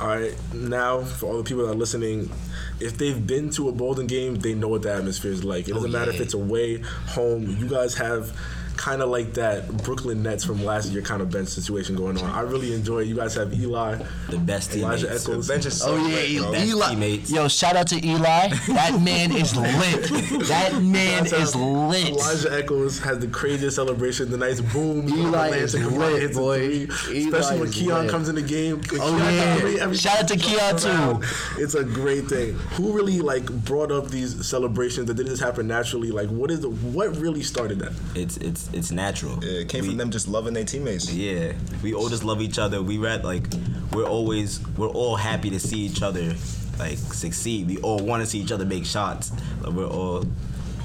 All 0.00 0.06
right, 0.06 0.36
now 0.54 1.02
for 1.02 1.26
all 1.26 1.38
the 1.38 1.42
people 1.42 1.66
that 1.66 1.72
are 1.72 1.74
listening, 1.74 2.30
if 2.78 2.96
they've 2.96 3.26
been 3.26 3.50
to 3.50 3.68
a 3.68 3.72
Bolden 3.72 4.06
game, 4.06 4.36
they 4.36 4.54
know 4.54 4.68
what 4.68 4.82
the 4.82 4.94
atmosphere 4.94 5.32
is 5.32 5.42
like. 5.42 5.66
It 5.66 5.72
oh, 5.72 5.74
doesn't 5.76 5.90
matter 5.90 6.12
if 6.12 6.20
it's 6.20 6.34
away, 6.34 6.82
home. 7.08 7.56
You 7.58 7.68
guys 7.68 7.96
have 7.96 8.32
kind 8.78 9.02
of 9.02 9.10
like 9.10 9.34
that 9.34 9.68
Brooklyn 9.84 10.22
Nets 10.22 10.44
from 10.44 10.64
last 10.64 10.90
year 10.90 11.02
kind 11.02 11.20
of 11.20 11.30
bench 11.30 11.48
situation 11.48 11.96
going 11.96 12.16
on. 12.18 12.30
I 12.30 12.40
really 12.42 12.72
enjoy 12.72 13.00
it. 13.00 13.06
You 13.08 13.16
guys 13.16 13.34
have 13.34 13.52
Eli, 13.52 13.96
the 14.30 14.38
best 14.38 14.74
Elijah 14.74 15.06
teammates. 15.06 15.24
Eccles. 15.26 15.46
The 15.48 15.52
bench 15.52 15.66
is 15.66 15.80
so 15.80 15.94
Oh 15.94 16.06
yeah, 16.06 16.14
lit, 16.14 16.38
bro. 16.42 16.52
Best 16.52 16.66
Eli. 16.68 16.88
teammates. 16.90 17.30
Yo, 17.30 17.48
shout 17.48 17.76
out 17.76 17.88
to 17.88 18.06
Eli. 18.06 18.48
That 18.68 19.00
man 19.02 19.32
is 19.32 19.54
lit. 19.56 20.02
That 20.48 20.80
man 20.82 21.26
is 21.26 21.54
lit. 21.56 22.08
Elijah 22.10 22.52
Eccles 22.56 22.98
has 23.00 23.18
the 23.18 23.26
craziest 23.28 23.76
celebration. 23.76 24.30
The 24.30 24.36
nice 24.38 24.60
boom. 24.60 25.08
Eli 25.08 25.48
is 25.56 25.74
and 25.74 25.84
Kamara 25.84 26.12
lit, 26.12 26.34
boy. 26.34 26.86
three. 26.86 27.16
Eli 27.22 27.38
Especially 27.38 27.58
when 27.60 27.68
is 27.68 27.74
Keon 27.74 28.02
lit. 28.02 28.10
comes 28.10 28.28
in 28.28 28.34
the 28.36 28.42
game. 28.42 28.80
Oh, 28.92 28.96
Keon 28.96 29.18
yeah. 29.18 29.82
every 29.82 29.96
Shout 29.96 30.20
out 30.20 30.28
to 30.28 30.36
Keon, 30.36 30.76
too. 30.76 31.20
It's 31.58 31.74
a 31.74 31.84
great 31.84 32.26
thing. 32.26 32.54
Who 32.76 32.92
really 32.92 33.20
like 33.20 33.46
brought 33.64 33.90
up 33.90 34.08
these 34.08 34.46
celebrations? 34.46 35.06
That 35.08 35.14
did 35.14 35.26
this 35.26 35.40
happen 35.40 35.66
naturally? 35.66 36.10
Like, 36.10 36.28
what 36.28 36.50
is 36.50 36.60
the, 36.60 36.70
what 36.70 37.16
really 37.16 37.42
started 37.42 37.80
that? 37.80 37.92
It's 38.14 38.36
it's 38.38 38.67
it's 38.72 38.90
natural. 38.90 39.42
Yeah, 39.44 39.60
it 39.60 39.68
came 39.68 39.82
We- 39.82 39.88
from 39.88 39.96
them 39.98 40.10
just 40.10 40.28
loving 40.28 40.54
their 40.54 40.64
teammates. 40.64 41.12
Yeah, 41.12 41.52
we 41.82 41.94
all 41.94 42.08
just 42.08 42.24
love 42.24 42.40
each 42.40 42.58
other. 42.58 42.82
We 42.82 42.98
read 42.98 43.24
like 43.24 43.46
we're 43.92 44.06
always 44.06 44.60
we're 44.76 44.88
all 44.88 45.16
happy 45.16 45.50
to 45.50 45.58
see 45.60 45.78
each 45.80 46.02
other 46.02 46.34
like 46.78 46.98
succeed. 46.98 47.66
We 47.66 47.78
all 47.78 47.98
want 47.98 48.22
to 48.22 48.26
see 48.26 48.38
each 48.38 48.52
other 48.52 48.64
make 48.64 48.84
shots. 48.86 49.32
Like, 49.62 49.72
we're 49.74 49.86
all. 49.86 50.24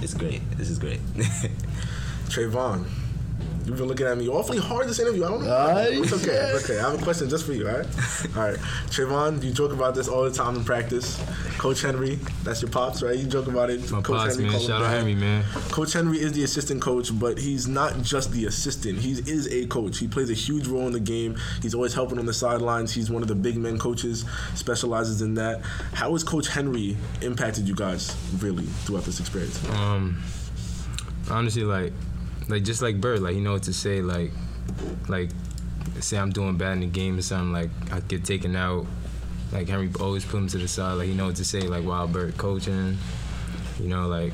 It's 0.01 0.13
great. 0.13 0.41
This 0.57 0.69
is 0.69 0.79
great. 0.79 0.99
Trayvon, 2.29 2.85
you've 3.65 3.77
been 3.77 3.87
looking 3.87 4.05
at 4.05 4.17
me 4.17 4.27
awfully 4.27 4.57
hard 4.57 4.87
this 4.87 4.99
interview. 4.99 5.25
I 5.25 5.29
don't 5.29 5.43
know. 5.43 5.49
Uh, 5.49 5.85
it's 5.89 6.13
okay. 6.13 6.51
It's 6.53 6.63
okay. 6.69 6.79
I 6.79 6.89
have 6.89 6.99
a 6.99 7.03
question 7.03 7.29
just 7.29 7.45
for 7.45 7.53
you. 7.53 7.67
All 7.67 7.75
right. 7.75 7.87
All 8.35 8.43
right. 8.43 8.57
Trayvon, 8.87 9.43
you 9.43 9.51
joke 9.51 9.73
about 9.73 9.95
this 9.95 10.07
all 10.07 10.23
the 10.23 10.31
time 10.31 10.55
in 10.55 10.63
practice. 10.63 11.21
Coach 11.57 11.81
Henry, 11.81 12.15
that's 12.43 12.61
your 12.61 12.71
pops, 12.71 13.01
right? 13.01 13.17
You 13.17 13.25
joke 13.25 13.47
about 13.47 13.69
it. 13.69 13.89
My 13.91 14.01
Coach 14.01 14.17
pops, 14.17 14.37
man. 14.37 14.51
Shout 14.59 14.81
out. 14.81 14.89
Henry, 14.89 15.15
man. 15.15 15.43
Coach 15.71 15.93
Henry 15.93 16.19
is 16.19 16.33
the 16.33 16.43
assistant 16.43 16.81
coach, 16.81 17.17
but 17.17 17.37
he's 17.37 17.67
not 17.67 18.01
just 18.01 18.31
the 18.31 18.45
assistant. 18.45 18.99
He 18.99 19.11
is 19.11 19.47
a 19.51 19.65
coach. 19.67 19.97
He 19.99 20.07
plays 20.07 20.29
a 20.29 20.33
huge 20.33 20.67
role 20.67 20.87
in 20.87 20.93
the 20.93 20.99
game. 20.99 21.37
He's 21.61 21.73
always 21.73 21.93
helping 21.93 22.19
on 22.19 22.25
the 22.25 22.33
sidelines. 22.33 22.93
He's 22.93 23.09
one 23.09 23.21
of 23.21 23.27
the 23.27 23.35
big 23.35 23.55
men 23.55 23.77
coaches, 23.79 24.25
specializes 24.55 25.21
in 25.21 25.35
that. 25.35 25.61
How 25.93 26.11
has 26.11 26.23
Coach 26.23 26.47
Henry 26.47 26.97
impacted 27.21 27.67
you 27.67 27.75
guys 27.75 28.15
really 28.39 28.65
throughout 28.65 29.03
this 29.05 29.19
experience? 29.19 29.63
Um, 29.69 30.21
honestly, 31.29 31.63
like, 31.63 31.93
like 32.47 32.63
just 32.63 32.81
like 32.81 32.99
Bird, 32.99 33.21
like 33.21 33.35
he 33.35 33.41
know 33.41 33.53
what 33.53 33.63
to 33.63 33.73
say. 33.73 34.01
Like, 34.01 34.31
like, 35.07 35.29
say 35.99 36.17
I'm 36.17 36.31
doing 36.31 36.57
bad 36.57 36.73
in 36.73 36.79
the 36.81 36.87
game 36.87 37.17
or 37.17 37.21
something, 37.21 37.51
like 37.53 37.69
I 37.91 37.99
get 38.01 38.25
taken 38.25 38.55
out. 38.55 38.85
Like 39.51 39.67
Henry 39.67 39.89
always 39.99 40.25
put 40.25 40.37
him 40.37 40.47
to 40.47 40.57
the 40.57 40.67
side. 40.67 40.93
Like 40.93 41.07
he 41.07 41.13
know 41.13 41.27
what 41.27 41.35
to 41.37 41.45
say. 41.45 41.61
Like 41.61 41.83
while 41.83 42.07
Bird 42.07 42.37
coaching, 42.37 42.97
you 43.79 43.87
know, 43.87 44.07
like 44.07 44.33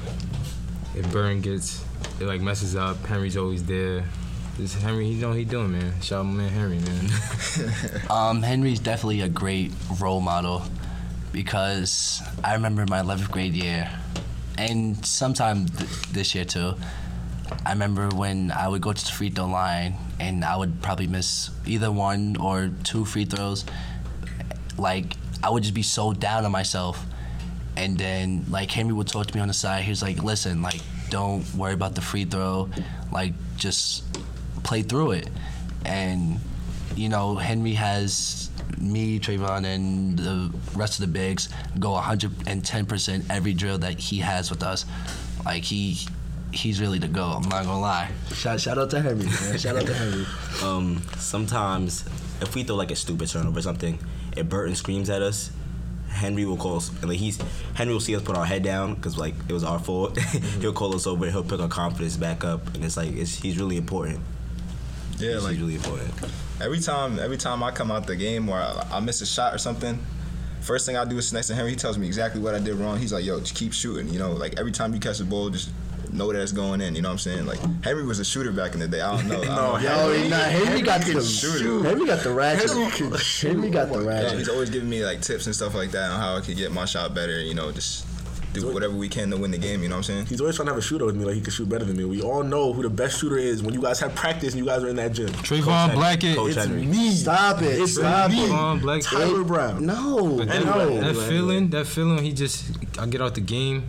if 0.95 1.11
Burn 1.11 1.41
gets 1.41 1.83
it 2.19 2.25
like 2.25 2.41
messes 2.41 2.75
up, 2.75 2.97
Henry's 3.05 3.37
always 3.37 3.63
there. 3.65 4.03
Just 4.57 4.81
Henry, 4.81 5.05
he 5.05 5.15
know 5.15 5.29
what 5.29 5.37
he 5.37 5.45
doing, 5.45 5.71
man. 5.71 6.01
Shout 6.01 6.19
out 6.19 6.23
my 6.23 6.43
man 6.43 6.49
Henry, 6.49 6.79
man. 6.79 7.09
Um, 8.09 8.41
Henry's 8.43 8.79
definitely 8.79 9.21
a 9.21 9.29
great 9.29 9.71
role 10.01 10.19
model 10.19 10.63
because 11.31 12.21
I 12.43 12.53
remember 12.53 12.85
my 12.87 13.01
11th 13.01 13.31
grade 13.31 13.53
year 13.53 13.89
and 14.57 15.05
sometime 15.05 15.67
th- 15.67 15.89
this 16.11 16.35
year 16.35 16.45
too. 16.45 16.73
I 17.65 17.71
remember 17.71 18.09
when 18.09 18.51
I 18.51 18.67
would 18.67 18.81
go 18.81 18.93
to 18.93 19.05
the 19.05 19.11
free 19.11 19.29
throw 19.29 19.47
line 19.47 19.95
and 20.19 20.43
I 20.43 20.55
would 20.55 20.81
probably 20.81 21.07
miss 21.07 21.49
either 21.65 21.91
one 21.91 22.37
or 22.37 22.71
two 22.83 23.05
free 23.05 23.25
throws. 23.25 23.65
Like 24.77 25.15
I 25.43 25.49
would 25.49 25.63
just 25.63 25.75
be 25.75 25.83
so 25.83 26.13
down 26.13 26.45
on 26.45 26.51
myself. 26.51 27.05
And 27.75 27.97
then 27.97 28.45
like 28.49 28.71
Henry 28.71 28.93
would 28.93 29.07
talk 29.07 29.27
to 29.27 29.35
me 29.35 29.41
on 29.41 29.47
the 29.47 29.53
side. 29.53 29.83
He 29.83 29.89
was 29.89 30.01
like, 30.01 30.21
"Listen, 30.23 30.61
like 30.61 30.81
don't 31.09 31.45
worry 31.55 31.73
about 31.73 31.95
the 31.95 32.01
free 32.01 32.25
throw. 32.25 32.69
Like 33.11 33.33
just 33.55 34.03
play 34.63 34.81
through 34.81 35.11
it." 35.11 35.29
And 35.85 36.39
you 36.95 37.07
know, 37.07 37.35
Henry 37.35 37.73
has 37.73 38.49
me, 38.77 39.19
Trayvon, 39.19 39.65
and 39.65 40.17
the 40.17 40.53
rest 40.75 40.99
of 40.99 41.05
the 41.05 41.11
bigs 41.11 41.49
go 41.79 41.89
110% 41.89 43.25
every 43.29 43.53
drill 43.53 43.77
that 43.79 43.99
he 43.99 44.19
has 44.19 44.49
with 44.49 44.63
us. 44.63 44.85
Like 45.45 45.63
he, 45.63 45.99
he's 46.51 46.81
really 46.81 46.99
the 46.99 47.07
go. 47.07 47.23
I'm 47.23 47.49
not 47.49 47.63
gonna 47.65 47.79
lie. 47.79 48.09
Shout, 48.33 48.59
shout 48.59 48.77
out 48.77 48.89
to 48.91 49.01
Henry, 49.01 49.25
man. 49.25 49.57
Shout 49.57 49.75
out 49.75 49.85
to 49.85 49.93
Henry. 49.93 50.25
Um, 50.63 51.01
sometimes 51.17 52.05
if 52.41 52.55
we 52.55 52.63
throw 52.63 52.75
like 52.75 52.91
a 52.91 52.95
stupid 52.95 53.29
turnover 53.29 53.59
or 53.59 53.61
something, 53.61 53.99
if 54.35 54.47
Burton 54.47 54.75
screams 54.75 55.09
at 55.09 55.21
us, 55.21 55.51
Henry 56.09 56.45
will 56.45 56.57
call 56.57 56.77
us, 56.77 56.89
and 56.89 57.07
like 57.09 57.19
he's 57.19 57.39
Henry 57.75 57.93
will 57.93 58.01
see 58.01 58.15
us 58.15 58.23
put 58.23 58.35
our 58.35 58.45
head 58.45 58.63
down 58.63 58.95
because 58.95 59.17
like 59.17 59.35
it 59.47 59.53
was 59.53 59.63
our 59.63 59.79
fault. 59.79 60.17
he'll 60.59 60.73
call 60.73 60.95
us 60.95 61.05
over, 61.05 61.25
and 61.25 61.33
he'll 61.33 61.43
pick 61.43 61.59
our 61.59 61.67
confidence 61.67 62.17
back 62.17 62.43
up, 62.43 62.73
and 62.73 62.83
it's 62.83 62.97
like 62.97 63.13
it's, 63.13 63.35
he's 63.35 63.57
really 63.59 63.77
important. 63.77 64.19
Yeah, 65.17 65.33
He's 65.33 65.43
like 65.43 65.57
really 65.57 65.75
important. 65.75 66.11
every 66.61 66.79
time 66.79 67.19
every 67.19 67.37
time 67.37 67.61
I 67.61 67.71
come 67.71 67.91
out 67.91 68.07
the 68.07 68.15
game 68.15 68.47
or 68.49 68.57
I, 68.57 68.87
I 68.93 68.99
miss 69.01 69.21
a 69.21 69.25
shot 69.25 69.53
or 69.53 69.57
something, 69.57 69.99
first 70.61 70.85
thing 70.85 70.95
I 70.95 71.05
do 71.05 71.17
is 71.17 71.27
sit 71.27 71.35
next 71.35 71.47
to 71.47 71.55
Henry. 71.55 71.71
He 71.71 71.75
tells 71.75 71.97
me 71.97 72.07
exactly 72.07 72.41
what 72.41 72.55
I 72.55 72.59
did 72.59 72.75
wrong. 72.75 72.97
He's 72.97 73.11
like, 73.13 73.25
"Yo, 73.25 73.39
just 73.39 73.53
keep 73.55 73.73
shooting." 73.73 74.11
You 74.11 74.19
know, 74.19 74.31
like 74.31 74.57
every 74.57 74.71
time 74.71 74.93
you 74.93 74.99
catch 74.99 75.17
the 75.19 75.25
ball, 75.25 75.49
just 75.49 75.69
know 76.13 76.31
that 76.31 76.41
it's 76.41 76.51
going 76.51 76.81
in. 76.81 76.95
You 76.95 77.01
know 77.01 77.09
what 77.09 77.13
I'm 77.13 77.19
saying? 77.19 77.45
Like 77.45 77.59
Henry 77.83 78.05
was 78.05 78.19
a 78.19 78.25
shooter 78.25 78.51
back 78.51 78.73
in 78.73 78.79
the 78.79 78.87
day. 78.87 79.01
I 79.01 79.15
don't 79.17 79.27
know. 79.27 79.41
I 79.41 79.45
don't 79.55 79.83
know. 79.83 80.11
Yo, 80.11 80.27
nah, 80.29 80.37
Henry 80.37 80.81
got 80.81 81.01
the 81.01 81.21
shoot. 81.21 81.83
Henry 81.85 82.05
got 82.05 82.23
the 82.23 82.33
ratchet. 82.33 82.71
Henry 83.41 83.69
got 83.69 83.91
the 83.91 84.03
Yeah, 84.03 84.35
he's 84.35 84.49
always 84.49 84.69
giving 84.69 84.89
me 84.89 85.05
like 85.05 85.21
tips 85.21 85.45
and 85.45 85.55
stuff 85.55 85.75
like 85.75 85.91
that 85.91 86.11
on 86.11 86.19
how 86.19 86.35
I 86.37 86.41
could 86.41 86.57
get 86.57 86.71
my 86.71 86.85
shot 86.85 87.13
better. 87.13 87.39
You 87.41 87.53
know, 87.53 87.71
just 87.71 88.05
do 88.51 88.73
whatever 88.73 88.95
we 88.95 89.07
can 89.07 89.29
to 89.29 89.37
win 89.37 89.51
the 89.51 89.57
game. 89.59 89.83
You 89.83 89.89
know 89.89 89.95
what 89.95 90.09
I'm 90.09 90.15
saying? 90.15 90.25
He's 90.25 90.41
always 90.41 90.55
trying 90.55 90.65
to 90.65 90.71
have 90.71 90.79
a 90.79 90.81
shooter 90.81 91.05
with 91.05 91.15
me, 91.15 91.23
like 91.23 91.35
he 91.35 91.41
can 91.41 91.51
shoot 91.51 91.69
better 91.69 91.85
than 91.85 91.95
me. 91.95 92.03
We 92.05 92.21
all 92.23 92.41
know 92.43 92.73
who 92.73 92.81
the 92.81 92.89
best 92.89 93.19
shooter 93.19 93.37
is 93.37 93.61
when 93.61 93.73
you 93.75 93.81
guys 93.81 93.99
have 93.99 94.15
practice 94.15 94.53
and 94.55 94.59
you 94.63 94.65
guys 94.65 94.83
are 94.83 94.89
in 94.89 94.95
that 94.95 95.13
gym. 95.13 95.27
Trayvon 95.29 95.93
Blackett. 95.93 96.35
Coach 96.35 96.55
It's 96.55 96.65
Henry. 96.65 96.85
me. 96.85 97.11
Stop 97.11 97.61
it. 97.61 97.79
It's 97.79 97.93
Stop 97.95 98.31
me. 98.31 98.37
Trayvon 98.47 98.81
Blackett. 98.81 99.05
Tyler 99.05 99.43
Brown. 99.43 99.85
No. 99.85 100.37
But 100.37 100.47
that, 100.47 100.65
Anyway, 100.65 100.99
that 100.99 101.15
feeling, 101.27 101.69
that 101.69 101.85
feeling, 101.85 102.23
he 102.23 102.33
just, 102.33 102.65
I 102.97 103.05
get 103.05 103.21
out 103.21 103.35
the 103.35 103.41
game, 103.41 103.83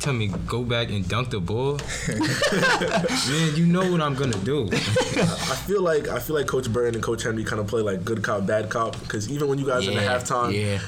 tell 0.00 0.12
me 0.12 0.28
go 0.46 0.62
back 0.62 0.90
and 0.90 1.06
dunk 1.08 1.30
the 1.30 1.40
ball. 1.40 1.78
Man, 2.08 3.56
you 3.56 3.66
know 3.66 3.90
what 3.90 4.00
I'm 4.00 4.14
gonna 4.14 4.38
do. 4.38 4.68
I 4.72 5.56
feel 5.66 5.82
like 5.82 6.08
I 6.08 6.18
feel 6.18 6.36
like 6.36 6.46
Coach 6.46 6.72
Burton 6.72 6.94
and 6.94 7.02
Coach 7.02 7.22
Henry 7.22 7.44
kind 7.44 7.60
of 7.60 7.66
play 7.66 7.82
like 7.82 8.04
good 8.04 8.22
cop, 8.22 8.46
bad 8.46 8.70
cop. 8.70 8.98
Because 9.00 9.30
even 9.30 9.48
when 9.48 9.58
you 9.58 9.66
guys 9.66 9.86
are 9.86 9.90
in 9.90 9.96
the 9.96 10.02
halftime, 10.02 10.52
yeah. 10.52 10.78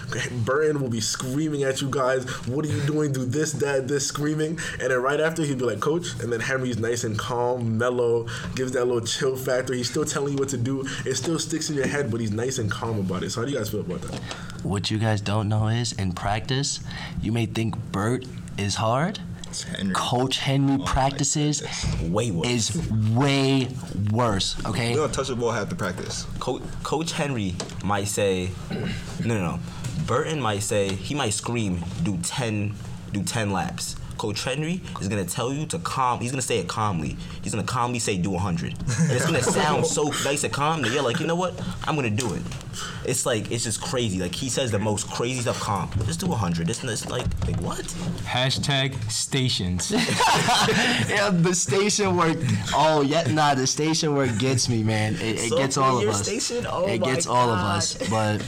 Burton 0.45 0.81
will 0.81 0.89
be 0.89 1.01
screaming 1.01 1.65
at 1.65 1.81
you 1.81 1.89
guys. 1.91 2.25
What 2.47 2.65
are 2.65 2.69
you 2.69 2.81
doing? 2.83 3.13
Do 3.13 3.25
this, 3.25 3.53
that, 3.55 3.89
this, 3.89 4.07
screaming. 4.07 4.59
And 4.81 4.91
then 4.91 5.03
right 5.03 5.21
after 5.21 5.43
he'd 5.43 5.59
be 5.59 5.65
like, 5.65 5.81
Coach. 5.81 6.21
And 6.21 6.33
then 6.33 6.41
Henry's 6.41 6.79
nice 6.79 7.05
and 7.05 7.19
calm, 7.19 7.79
mellow, 7.79 8.27
gives 8.55 8.73
that 8.73 8.85
little 8.85 9.07
chill 9.07 9.37
factor. 9.37 9.75
He's 9.75 9.91
still 9.91 10.05
telling 10.05 10.35
you 10.35 10.39
what 10.39 10.49
to 10.51 10.59
do. 10.59 10.87
It 11.05 11.15
still 11.15 11.39
sticks 11.39 11.71
in 11.71 11.77
your 11.77 11.87
head, 11.87 12.11
but 12.11 12.21
he's 12.21 12.33
nice 12.33 12.59
and 12.59 12.71
calm 12.71 12.99
about 12.99 13.23
it. 13.23 13.31
So 13.31 13.41
how 13.41 13.47
do 13.47 13.53
you 13.53 13.59
guys 13.59 13.71
feel 13.71 13.81
about 13.81 14.03
that? 14.03 14.21
What 14.63 14.91
you 14.91 14.99
guys 14.99 15.21
don't 15.21 15.49
know 15.49 15.69
is 15.69 15.93
in 15.95 16.13
practice, 16.13 16.81
you 17.23 17.33
may 17.33 17.47
think 17.47 17.77
Bert 17.93 18.25
is 18.61 18.75
hard. 18.77 19.19
Henry. 19.77 19.95
Coach 19.95 20.39
Henry 20.39 20.75
oh, 20.75 20.79
my 20.79 20.85
practices 20.87 21.63
Way 22.03 22.31
worse. 22.31 22.47
is 22.47 22.91
way 23.11 23.69
worse. 24.13 24.57
Okay. 24.65 24.91
We 24.91 24.97
don't 24.97 25.13
touch 25.13 25.27
the 25.29 25.35
ball 25.35 25.51
half 25.51 25.69
the 25.69 25.75
practice. 25.75 26.25
Coach, 26.39 26.63
Coach 26.85 27.13
Henry 27.13 27.57
might 27.85 28.05
say, 28.05 28.51
no, 29.25 29.35
no, 29.35 29.41
no. 29.41 29.59
Burton 30.07 30.41
might 30.41 30.63
say 30.63 30.95
he 30.95 31.15
might 31.15 31.31
scream, 31.31 31.85
do 32.05 32.17
ten, 32.19 32.75
do 33.13 33.23
ten 33.25 33.51
laps. 33.51 33.97
Coach 34.21 34.45
Henry 34.45 34.83
is 35.01 35.09
gonna 35.09 35.25
tell 35.25 35.51
you 35.51 35.65
to 35.65 35.79
calm. 35.79 36.21
He's 36.21 36.31
gonna 36.31 36.43
say 36.43 36.59
it 36.59 36.69
calmly. 36.69 37.17
He's 37.43 37.55
gonna 37.55 37.67
calmly 37.67 37.99
say 37.99 38.19
do 38.19 38.29
100. 38.29 38.75
And 38.75 39.13
it's 39.13 39.25
gonna 39.25 39.43
sound 39.43 39.87
so 39.87 40.13
nice 40.25 40.45
and 40.45 40.53
calm 40.53 40.83
that 40.83 40.93
you're 40.93 41.03
like, 41.03 41.21
you 41.21 41.27
know 41.27 41.37
what? 41.37 41.59
I'm 41.85 41.95
gonna 41.97 42.11
do 42.11 42.35
it. 42.35 42.43
It's 43.07 43.25
like 43.25 43.51
it's 43.51 43.65
just 43.65 43.81
crazy. 43.81 44.21
Like 44.21 44.35
he 44.35 44.51
says 44.51 44.73
the 44.73 44.79
most 44.79 45.11
crazy 45.11 45.41
stuff 45.41 45.59
calm. 45.59 45.89
Just 46.05 46.21
do 46.21 46.27
100. 46.27 46.69
It's, 46.69 46.85
it's 46.85 47.09
like, 47.09 47.25
like 47.47 47.59
what? 47.63 47.79
Hashtag 48.27 49.11
stations. 49.11 49.91
yeah, 49.91 51.31
the 51.31 51.55
station 51.55 52.15
work. 52.15 52.37
Oh, 52.75 53.01
yeah, 53.01 53.23
nah, 53.23 53.55
the 53.55 53.67
station 53.67 54.15
work 54.15 54.37
gets 54.39 54.69
me, 54.69 54.83
man. 54.83 55.15
It, 55.15 55.23
it 55.23 55.49
So 55.49 55.57
gets 55.57 55.79
all 55.79 55.99
of 55.99 56.07
us. 56.07 56.23
station? 56.23 56.67
Oh 56.69 56.87
it 56.87 57.03
gets 57.03 57.27
all 57.27 57.49
of 57.49 57.59
us. 57.59 57.97
But 58.11 58.47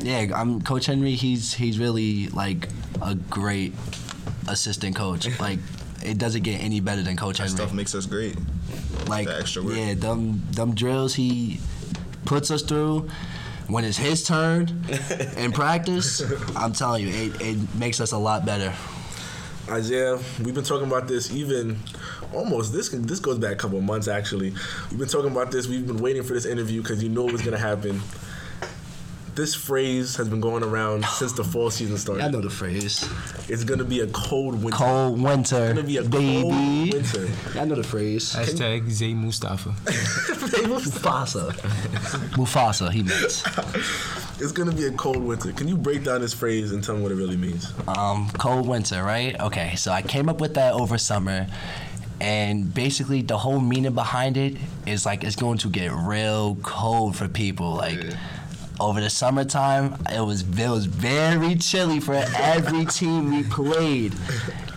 yeah, 0.00 0.30
I'm 0.32 0.62
Coach 0.62 0.86
Henry. 0.86 1.16
He's 1.16 1.54
he's 1.54 1.80
really 1.80 2.28
like 2.28 2.68
a 3.02 3.16
great 3.16 3.72
assistant 4.48 4.96
coach. 4.96 5.28
Like 5.40 5.58
it 6.04 6.18
doesn't 6.18 6.42
get 6.42 6.60
any 6.60 6.80
better 6.80 7.02
than 7.02 7.16
Coach 7.16 7.38
That 7.38 7.44
Henry. 7.44 7.56
stuff 7.56 7.72
makes 7.72 7.94
us 7.94 8.06
great. 8.06 8.36
like 9.08 9.26
the 9.28 9.38
extra 9.38 9.62
work. 9.62 9.76
yeah, 9.76 9.94
them 9.94 10.42
them 10.50 10.74
drills 10.74 11.14
he 11.14 11.60
puts 12.24 12.50
us 12.50 12.62
through. 12.62 13.08
When 13.68 13.84
it's 13.84 13.96
his 13.96 14.24
turn 14.24 14.84
in 15.36 15.52
practice, 15.62 16.20
I'm 16.56 16.72
telling 16.72 17.06
you, 17.06 17.12
it, 17.14 17.40
it 17.40 17.74
makes 17.76 18.00
us 18.00 18.12
a 18.12 18.18
lot 18.18 18.44
better. 18.44 18.74
Isaiah, 19.70 20.18
we've 20.42 20.54
been 20.54 20.64
talking 20.64 20.88
about 20.88 21.06
this 21.06 21.32
even 21.32 21.78
almost 22.34 22.72
this 22.72 22.88
this 22.88 23.20
goes 23.20 23.38
back 23.38 23.52
a 23.52 23.56
couple 23.56 23.78
of 23.78 23.84
months 23.84 24.08
actually. 24.08 24.52
We've 24.90 24.98
been 24.98 25.08
talking 25.08 25.30
about 25.30 25.52
this. 25.52 25.68
We've 25.68 25.86
been 25.86 25.98
waiting 26.02 26.24
for 26.24 26.32
this 26.34 26.44
interview 26.46 26.82
because 26.82 27.02
you 27.02 27.08
know 27.08 27.28
it 27.28 27.32
was 27.32 27.42
gonna 27.42 27.58
happen. 27.58 28.00
This 29.34 29.54
phrase 29.54 30.14
has 30.16 30.28
been 30.28 30.40
going 30.42 30.62
around 30.62 31.04
since 31.18 31.32
the 31.32 31.42
fall 31.44 31.70
season 31.70 31.96
started. 31.96 32.22
I 32.24 32.28
know 32.28 32.40
the 32.42 32.50
phrase. 32.50 33.08
It's 33.48 33.64
gonna 33.64 33.84
be 33.84 34.00
a 34.00 34.06
cold 34.08 34.62
winter. 34.62 34.76
Cold 34.76 35.20
winter, 35.22 35.64
It's 35.64 35.74
gonna 35.74 35.82
be 35.86 35.96
a 35.96 36.02
baby. 36.02 36.42
cold 36.42 36.92
winter. 36.92 37.28
I 37.58 37.64
know 37.64 37.74
the 37.76 37.82
phrase. 37.82 38.34
Hashtag 38.34 38.90
Zay 38.90 39.14
Mustafa. 39.14 39.70
Mufasa. 40.68 41.50
Mufasa, 42.36 42.90
he 42.92 43.02
meant. 43.02 43.42
It's 44.40 44.50
gonna 44.50 44.72
be 44.72 44.86
a 44.86 44.92
cold 44.92 45.18
winter. 45.22 45.52
Can 45.52 45.68
you 45.68 45.76
break 45.76 46.02
down 46.02 46.20
this 46.20 46.34
phrase 46.34 46.72
and 46.72 46.82
tell 46.82 46.96
me 46.96 47.02
what 47.04 47.12
it 47.12 47.14
really 47.14 47.36
means? 47.36 47.72
Um, 47.86 48.28
cold 48.38 48.66
winter, 48.66 49.00
right? 49.04 49.38
Okay, 49.38 49.76
so 49.76 49.92
I 49.92 50.02
came 50.02 50.28
up 50.28 50.40
with 50.40 50.54
that 50.54 50.72
over 50.74 50.98
summer, 50.98 51.46
and 52.20 52.74
basically 52.74 53.22
the 53.22 53.38
whole 53.38 53.60
meaning 53.60 53.94
behind 53.94 54.36
it 54.36 54.56
is 54.84 55.06
like 55.06 55.22
it's 55.22 55.36
going 55.36 55.58
to 55.58 55.68
get 55.68 55.92
real 55.92 56.56
cold 56.62 57.14
for 57.14 57.28
people. 57.28 57.74
Like 57.74 58.00
over 58.82 59.00
the 59.00 59.08
summertime, 59.10 59.96
it 60.12 60.20
was 60.20 60.42
it 60.42 60.68
was 60.68 60.86
very 60.86 61.54
chilly 61.54 62.00
for 62.00 62.14
every 62.36 62.84
team 62.86 63.30
we 63.30 63.44
played, 63.44 64.12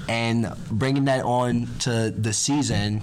and 0.07 0.53
bringing 0.71 1.05
that 1.05 1.25
on 1.25 1.67
to 1.79 2.11
the 2.11 2.31
season. 2.33 3.01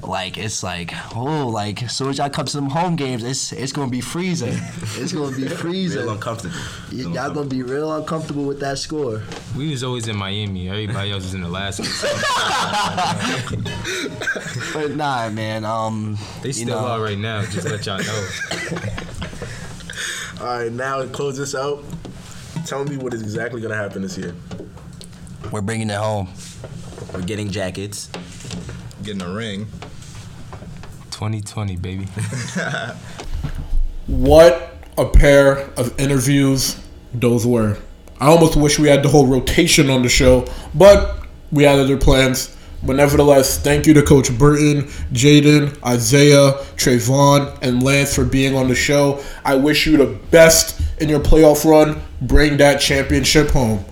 Like 0.00 0.38
it's 0.38 0.62
like 0.62 0.94
oh 1.16 1.48
like 1.48 1.82
as 1.82 1.96
soon 1.96 2.10
as 2.10 2.18
y'all 2.18 2.30
come 2.30 2.46
to 2.46 2.52
some 2.52 2.70
home 2.70 2.94
games 2.94 3.24
it's 3.24 3.52
it's 3.52 3.72
gonna 3.72 3.90
be 3.90 4.00
freezing 4.00 4.54
it's 4.94 5.12
gonna 5.12 5.36
be 5.36 5.48
freezing 5.48 6.02
Real 6.02 6.12
uncomfortable. 6.12 6.54
Y- 6.92 6.98
y'all 7.00 7.34
gonna 7.34 7.48
be 7.48 7.64
real 7.64 7.92
uncomfortable 7.92 8.44
with 8.44 8.60
that 8.60 8.78
score 8.78 9.22
We 9.56 9.70
was 9.72 9.82
always 9.82 10.06
in 10.06 10.16
Miami. 10.16 10.68
Everybody 10.70 11.10
else 11.10 11.24
was 11.24 11.34
in 11.34 11.42
Alaska. 11.42 11.82
But 14.72 14.94
nah, 14.94 15.28
man. 15.30 15.64
Um, 15.64 16.16
They 16.42 16.48
you 16.48 16.52
still 16.52 16.80
know, 16.80 16.86
are 16.86 17.02
right 17.02 17.18
now. 17.18 17.42
Just 17.42 17.66
to 17.66 17.72
let 17.72 17.84
y'all 17.84 17.98
know. 17.98 18.28
All 20.40 20.46
right, 20.46 20.72
now 20.72 21.02
to 21.02 21.08
close 21.08 21.36
this 21.36 21.54
out. 21.54 21.84
Tell 22.66 22.84
me 22.84 22.96
what 22.96 23.14
is 23.14 23.22
exactly 23.22 23.60
gonna 23.60 23.74
happen 23.74 24.02
this 24.02 24.16
year. 24.16 24.34
We're 25.50 25.62
bringing 25.62 25.90
it 25.90 25.96
home. 25.96 26.28
We're 27.12 27.22
getting 27.22 27.50
jackets. 27.50 28.08
Getting 29.02 29.22
a 29.22 29.32
ring. 29.32 29.66
2020, 31.10 31.76
baby. 31.76 32.08
What 34.08 34.74
a 34.96 35.04
pair 35.04 35.58
of 35.76 36.00
interviews 36.00 36.80
those 37.12 37.46
were. 37.46 37.76
I 38.18 38.28
almost 38.28 38.56
wish 38.56 38.78
we 38.78 38.88
had 38.88 39.02
the 39.02 39.10
whole 39.10 39.26
rotation 39.26 39.90
on 39.90 40.00
the 40.00 40.08
show, 40.08 40.46
but 40.74 41.26
we 41.52 41.64
had 41.64 41.78
other 41.78 41.98
plans. 41.98 42.56
But 42.82 42.96
nevertheless, 42.96 43.58
thank 43.58 43.86
you 43.86 43.94
to 43.94 44.02
Coach 44.02 44.36
Burton, 44.38 44.84
Jaden, 45.12 45.82
Isaiah, 45.84 46.52
Trayvon, 46.76 47.58
and 47.60 47.82
Lance 47.82 48.14
for 48.14 48.24
being 48.24 48.54
on 48.54 48.68
the 48.68 48.74
show. 48.74 49.22
I 49.44 49.56
wish 49.56 49.86
you 49.86 49.96
the 49.96 50.18
best 50.30 50.80
in 51.00 51.08
your 51.08 51.20
playoff 51.20 51.64
run. 51.64 52.00
Bring 52.22 52.56
that 52.58 52.80
championship 52.80 53.48
home. 53.50 53.84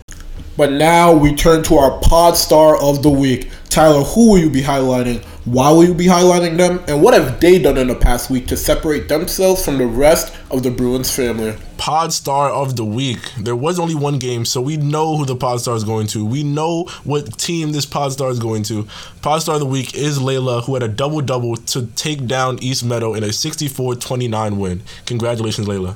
But 0.57 0.73
now 0.73 1.13
we 1.13 1.35
turn 1.35 1.63
to 1.65 1.77
our 1.77 2.01
pod 2.01 2.37
star 2.37 2.81
of 2.81 3.03
the 3.03 3.11
week. 3.11 3.51
Tyler, 3.69 4.03
who 4.03 4.31
will 4.31 4.39
you 4.39 4.51
be 4.51 4.63
highlighting 4.63 5.23
Why 5.47 5.71
will 5.71 5.85
you 5.85 5.95
be 5.95 6.07
highlighting 6.07 6.57
them? 6.57 6.83
And 6.89 7.01
what 7.01 7.15
have 7.15 7.39
they 7.39 7.61
done 7.61 7.79
in 7.79 7.87
the 7.87 7.95
past 7.95 8.31
week 8.31 8.49
to 8.49 8.57
separate 8.57 9.09
themselves 9.09 9.65
from 9.65 9.79
the 9.79 9.87
rest 9.87 10.35
of 10.51 10.65
the 10.65 10.73
Bruins 10.73 11.15
family? 11.15 11.57
Pod 11.77 12.13
Star 12.13 12.51
of 12.51 12.75
the 12.75 12.85
Week. 12.85 13.21
There 13.39 13.55
was 13.55 13.79
only 13.79 13.95
one 13.95 14.19
game, 14.19 14.45
so 14.45 14.61
we 14.61 14.77
know 14.77 15.17
who 15.17 15.25
the 15.25 15.37
Pod 15.37 15.61
Star 15.61 15.77
is 15.77 15.85
going 15.85 16.09
to. 16.09 16.27
We 16.27 16.43
know 16.43 16.87
what 17.05 17.39
team 17.39 17.71
this 17.71 17.87
Pod 17.87 18.11
Star 18.11 18.29
is 18.31 18.41
going 18.41 18.65
to. 18.65 18.89
Pod 19.23 19.41
Star 19.41 19.55
of 19.55 19.61
the 19.61 19.67
Week 19.67 19.95
is 19.95 20.19
Layla, 20.19 20.65
who 20.65 20.75
had 20.75 20.83
a 20.83 20.89
double 20.89 21.21
double 21.21 21.55
to 21.55 21.87
take 21.95 22.27
down 22.27 22.59
East 22.61 22.85
Meadow 22.85 23.15
in 23.15 23.23
a 23.23 23.33
64 23.33 23.95
29 23.95 24.59
win. 24.59 24.83
Congratulations, 25.05 25.69
Layla. 25.69 25.95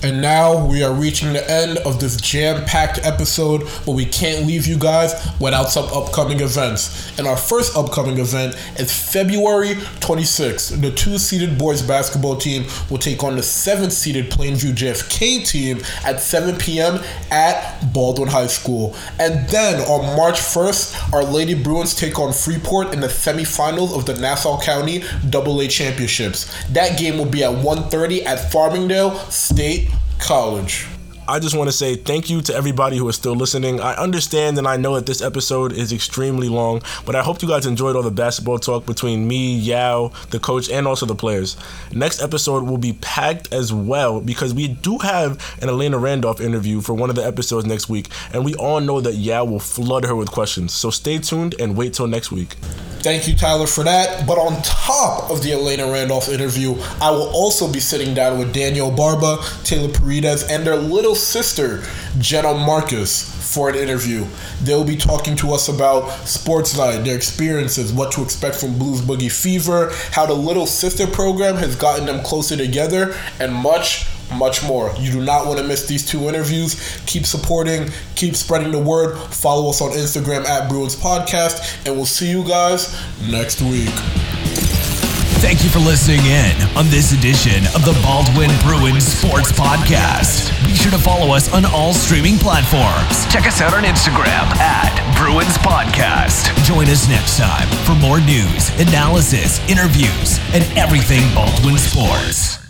And 0.00 0.22
now 0.22 0.64
we 0.64 0.84
are 0.84 0.92
reaching 0.92 1.32
the 1.32 1.50
end 1.50 1.78
of 1.78 1.98
this 1.98 2.20
jam 2.20 2.64
packed 2.64 3.00
episode, 3.04 3.62
but 3.84 3.92
we 3.92 4.04
can't 4.04 4.46
leave 4.46 4.64
you 4.64 4.78
guys 4.78 5.12
without 5.40 5.70
some 5.70 5.86
upcoming 5.86 6.38
events. 6.38 7.18
And 7.18 7.26
our 7.26 7.36
first 7.36 7.76
upcoming 7.76 8.18
event 8.18 8.54
is 8.78 8.92
February 8.92 9.74
26th. 10.00 10.80
The 10.80 10.92
two 10.92 11.18
seeded 11.18 11.58
boys 11.58 11.82
basketball 11.82 12.36
team 12.36 12.66
will 12.90 12.98
take 12.98 13.24
on 13.24 13.34
the 13.34 13.42
seven 13.42 13.90
seeded 13.90 14.30
Plainview 14.30 14.72
JFK 14.72 15.44
team 15.44 15.80
at 16.04 16.20
7 16.20 16.56
p.m. 16.56 17.00
at 17.32 17.92
Baldwin 17.92 18.28
High 18.28 18.46
School. 18.46 18.94
And 19.18 19.48
then 19.48 19.80
on 19.88 20.16
March 20.16 20.38
1st, 20.38 21.12
our 21.12 21.24
Lady 21.24 21.54
Bruins 21.60 21.96
take 21.96 22.20
on 22.20 22.32
Freeport 22.32 22.92
in 22.94 23.00
the 23.00 23.08
semifinals 23.08 23.96
of 23.96 24.06
the 24.06 24.14
Nassau 24.14 24.60
County 24.60 25.02
AA 25.34 25.66
Championships. 25.66 26.54
That 26.68 26.98
game 26.98 27.18
will 27.18 27.26
be 27.26 27.42
at 27.42 27.50
1:30 27.50 28.24
at 28.24 28.52
Farmingdale 28.52 29.16
State 29.30 29.87
college. 30.18 30.97
I 31.30 31.38
just 31.40 31.54
want 31.54 31.68
to 31.68 31.76
say 31.76 31.94
thank 31.94 32.30
you 32.30 32.40
to 32.40 32.54
everybody 32.54 32.96
who 32.96 33.06
is 33.10 33.16
still 33.16 33.34
listening. 33.34 33.82
I 33.82 33.92
understand 33.96 34.56
and 34.56 34.66
I 34.66 34.78
know 34.78 34.94
that 34.94 35.04
this 35.04 35.20
episode 35.20 35.72
is 35.72 35.92
extremely 35.92 36.48
long, 36.48 36.80
but 37.04 37.14
I 37.14 37.22
hope 37.22 37.42
you 37.42 37.48
guys 37.48 37.66
enjoyed 37.66 37.96
all 37.96 38.02
the 38.02 38.10
basketball 38.10 38.58
talk 38.58 38.86
between 38.86 39.28
me, 39.28 39.54
Yao, 39.54 40.10
the 40.30 40.40
coach, 40.40 40.70
and 40.70 40.86
also 40.88 41.04
the 41.04 41.14
players. 41.14 41.58
Next 41.92 42.22
episode 42.22 42.64
will 42.64 42.78
be 42.78 42.94
packed 42.94 43.52
as 43.52 43.74
well 43.74 44.22
because 44.22 44.54
we 44.54 44.68
do 44.68 44.96
have 45.00 45.38
an 45.60 45.68
Elena 45.68 45.98
Randolph 45.98 46.40
interview 46.40 46.80
for 46.80 46.94
one 46.94 47.10
of 47.10 47.16
the 47.16 47.26
episodes 47.26 47.66
next 47.66 47.90
week, 47.90 48.08
and 48.32 48.42
we 48.42 48.54
all 48.54 48.80
know 48.80 49.02
that 49.02 49.16
Yao 49.16 49.44
will 49.44 49.60
flood 49.60 50.06
her 50.06 50.16
with 50.16 50.30
questions. 50.30 50.72
So 50.72 50.88
stay 50.88 51.18
tuned 51.18 51.54
and 51.60 51.76
wait 51.76 51.92
till 51.92 52.06
next 52.06 52.32
week. 52.32 52.56
Thank 53.00 53.28
you, 53.28 53.36
Tyler, 53.36 53.68
for 53.68 53.84
that. 53.84 54.26
But 54.26 54.38
on 54.38 54.60
top 54.62 55.30
of 55.30 55.40
the 55.42 55.52
Elena 55.52 55.90
Randolph 55.90 56.28
interview, 56.28 56.74
I 57.00 57.12
will 57.12 57.28
also 57.28 57.72
be 57.72 57.78
sitting 57.78 58.12
down 58.12 58.40
with 58.40 58.52
Daniel 58.52 58.90
Barba, 58.90 59.38
Taylor 59.62 59.92
Paredes, 59.92 60.42
and 60.42 60.66
their 60.66 60.74
little 60.74 61.14
sister, 61.18 61.82
Jenna 62.18 62.54
Marcus, 62.54 63.34
for 63.54 63.68
an 63.68 63.74
interview. 63.74 64.26
They'll 64.62 64.84
be 64.84 64.96
talking 64.96 65.36
to 65.36 65.52
us 65.52 65.68
about 65.68 66.10
sports 66.26 66.76
night, 66.76 66.98
their 67.04 67.16
experiences, 67.16 67.92
what 67.92 68.12
to 68.12 68.22
expect 68.22 68.56
from 68.56 68.78
Blues 68.78 69.00
Boogie 69.00 69.30
Fever, 69.30 69.90
how 70.12 70.26
the 70.26 70.34
Little 70.34 70.66
Sister 70.66 71.06
program 71.06 71.56
has 71.56 71.76
gotten 71.76 72.06
them 72.06 72.22
closer 72.22 72.56
together, 72.56 73.14
and 73.40 73.52
much, 73.52 74.06
much 74.32 74.64
more. 74.64 74.94
You 74.98 75.12
do 75.12 75.24
not 75.24 75.46
want 75.46 75.58
to 75.58 75.64
miss 75.64 75.86
these 75.86 76.06
two 76.06 76.28
interviews. 76.28 77.00
Keep 77.06 77.26
supporting, 77.26 77.90
keep 78.14 78.36
spreading 78.36 78.72
the 78.72 78.78
word. 78.78 79.16
Follow 79.18 79.70
us 79.70 79.80
on 79.80 79.90
Instagram 79.90 80.44
at 80.44 80.68
Bruins 80.68 80.96
Podcast, 80.96 81.86
and 81.86 81.96
we'll 81.96 82.06
see 82.06 82.30
you 82.30 82.44
guys 82.44 82.96
next 83.28 83.60
week. 83.60 84.37
Thank 85.38 85.62
you 85.62 85.70
for 85.70 85.78
listening 85.78 86.18
in 86.26 86.56
on 86.76 86.90
this 86.90 87.12
edition 87.12 87.64
of 87.74 87.84
the 87.84 87.96
Baldwin 88.02 88.50
Bruins 88.60 89.06
Sports 89.06 89.52
Podcast. 89.52 90.50
Be 90.66 90.74
sure 90.74 90.90
to 90.90 90.98
follow 90.98 91.32
us 91.32 91.52
on 91.54 91.64
all 91.64 91.94
streaming 91.94 92.38
platforms. 92.38 93.24
Check 93.32 93.46
us 93.46 93.60
out 93.60 93.72
on 93.72 93.84
Instagram 93.84 94.50
at 94.58 94.90
Bruins 95.16 95.56
Podcast. 95.58 96.52
Join 96.64 96.88
us 96.88 97.08
next 97.08 97.38
time 97.38 97.68
for 97.86 97.94
more 97.94 98.20
news, 98.20 98.70
analysis, 98.80 99.60
interviews, 99.70 100.40
and 100.52 100.64
everything 100.76 101.22
Baldwin 101.34 101.78
Sports. 101.78 102.67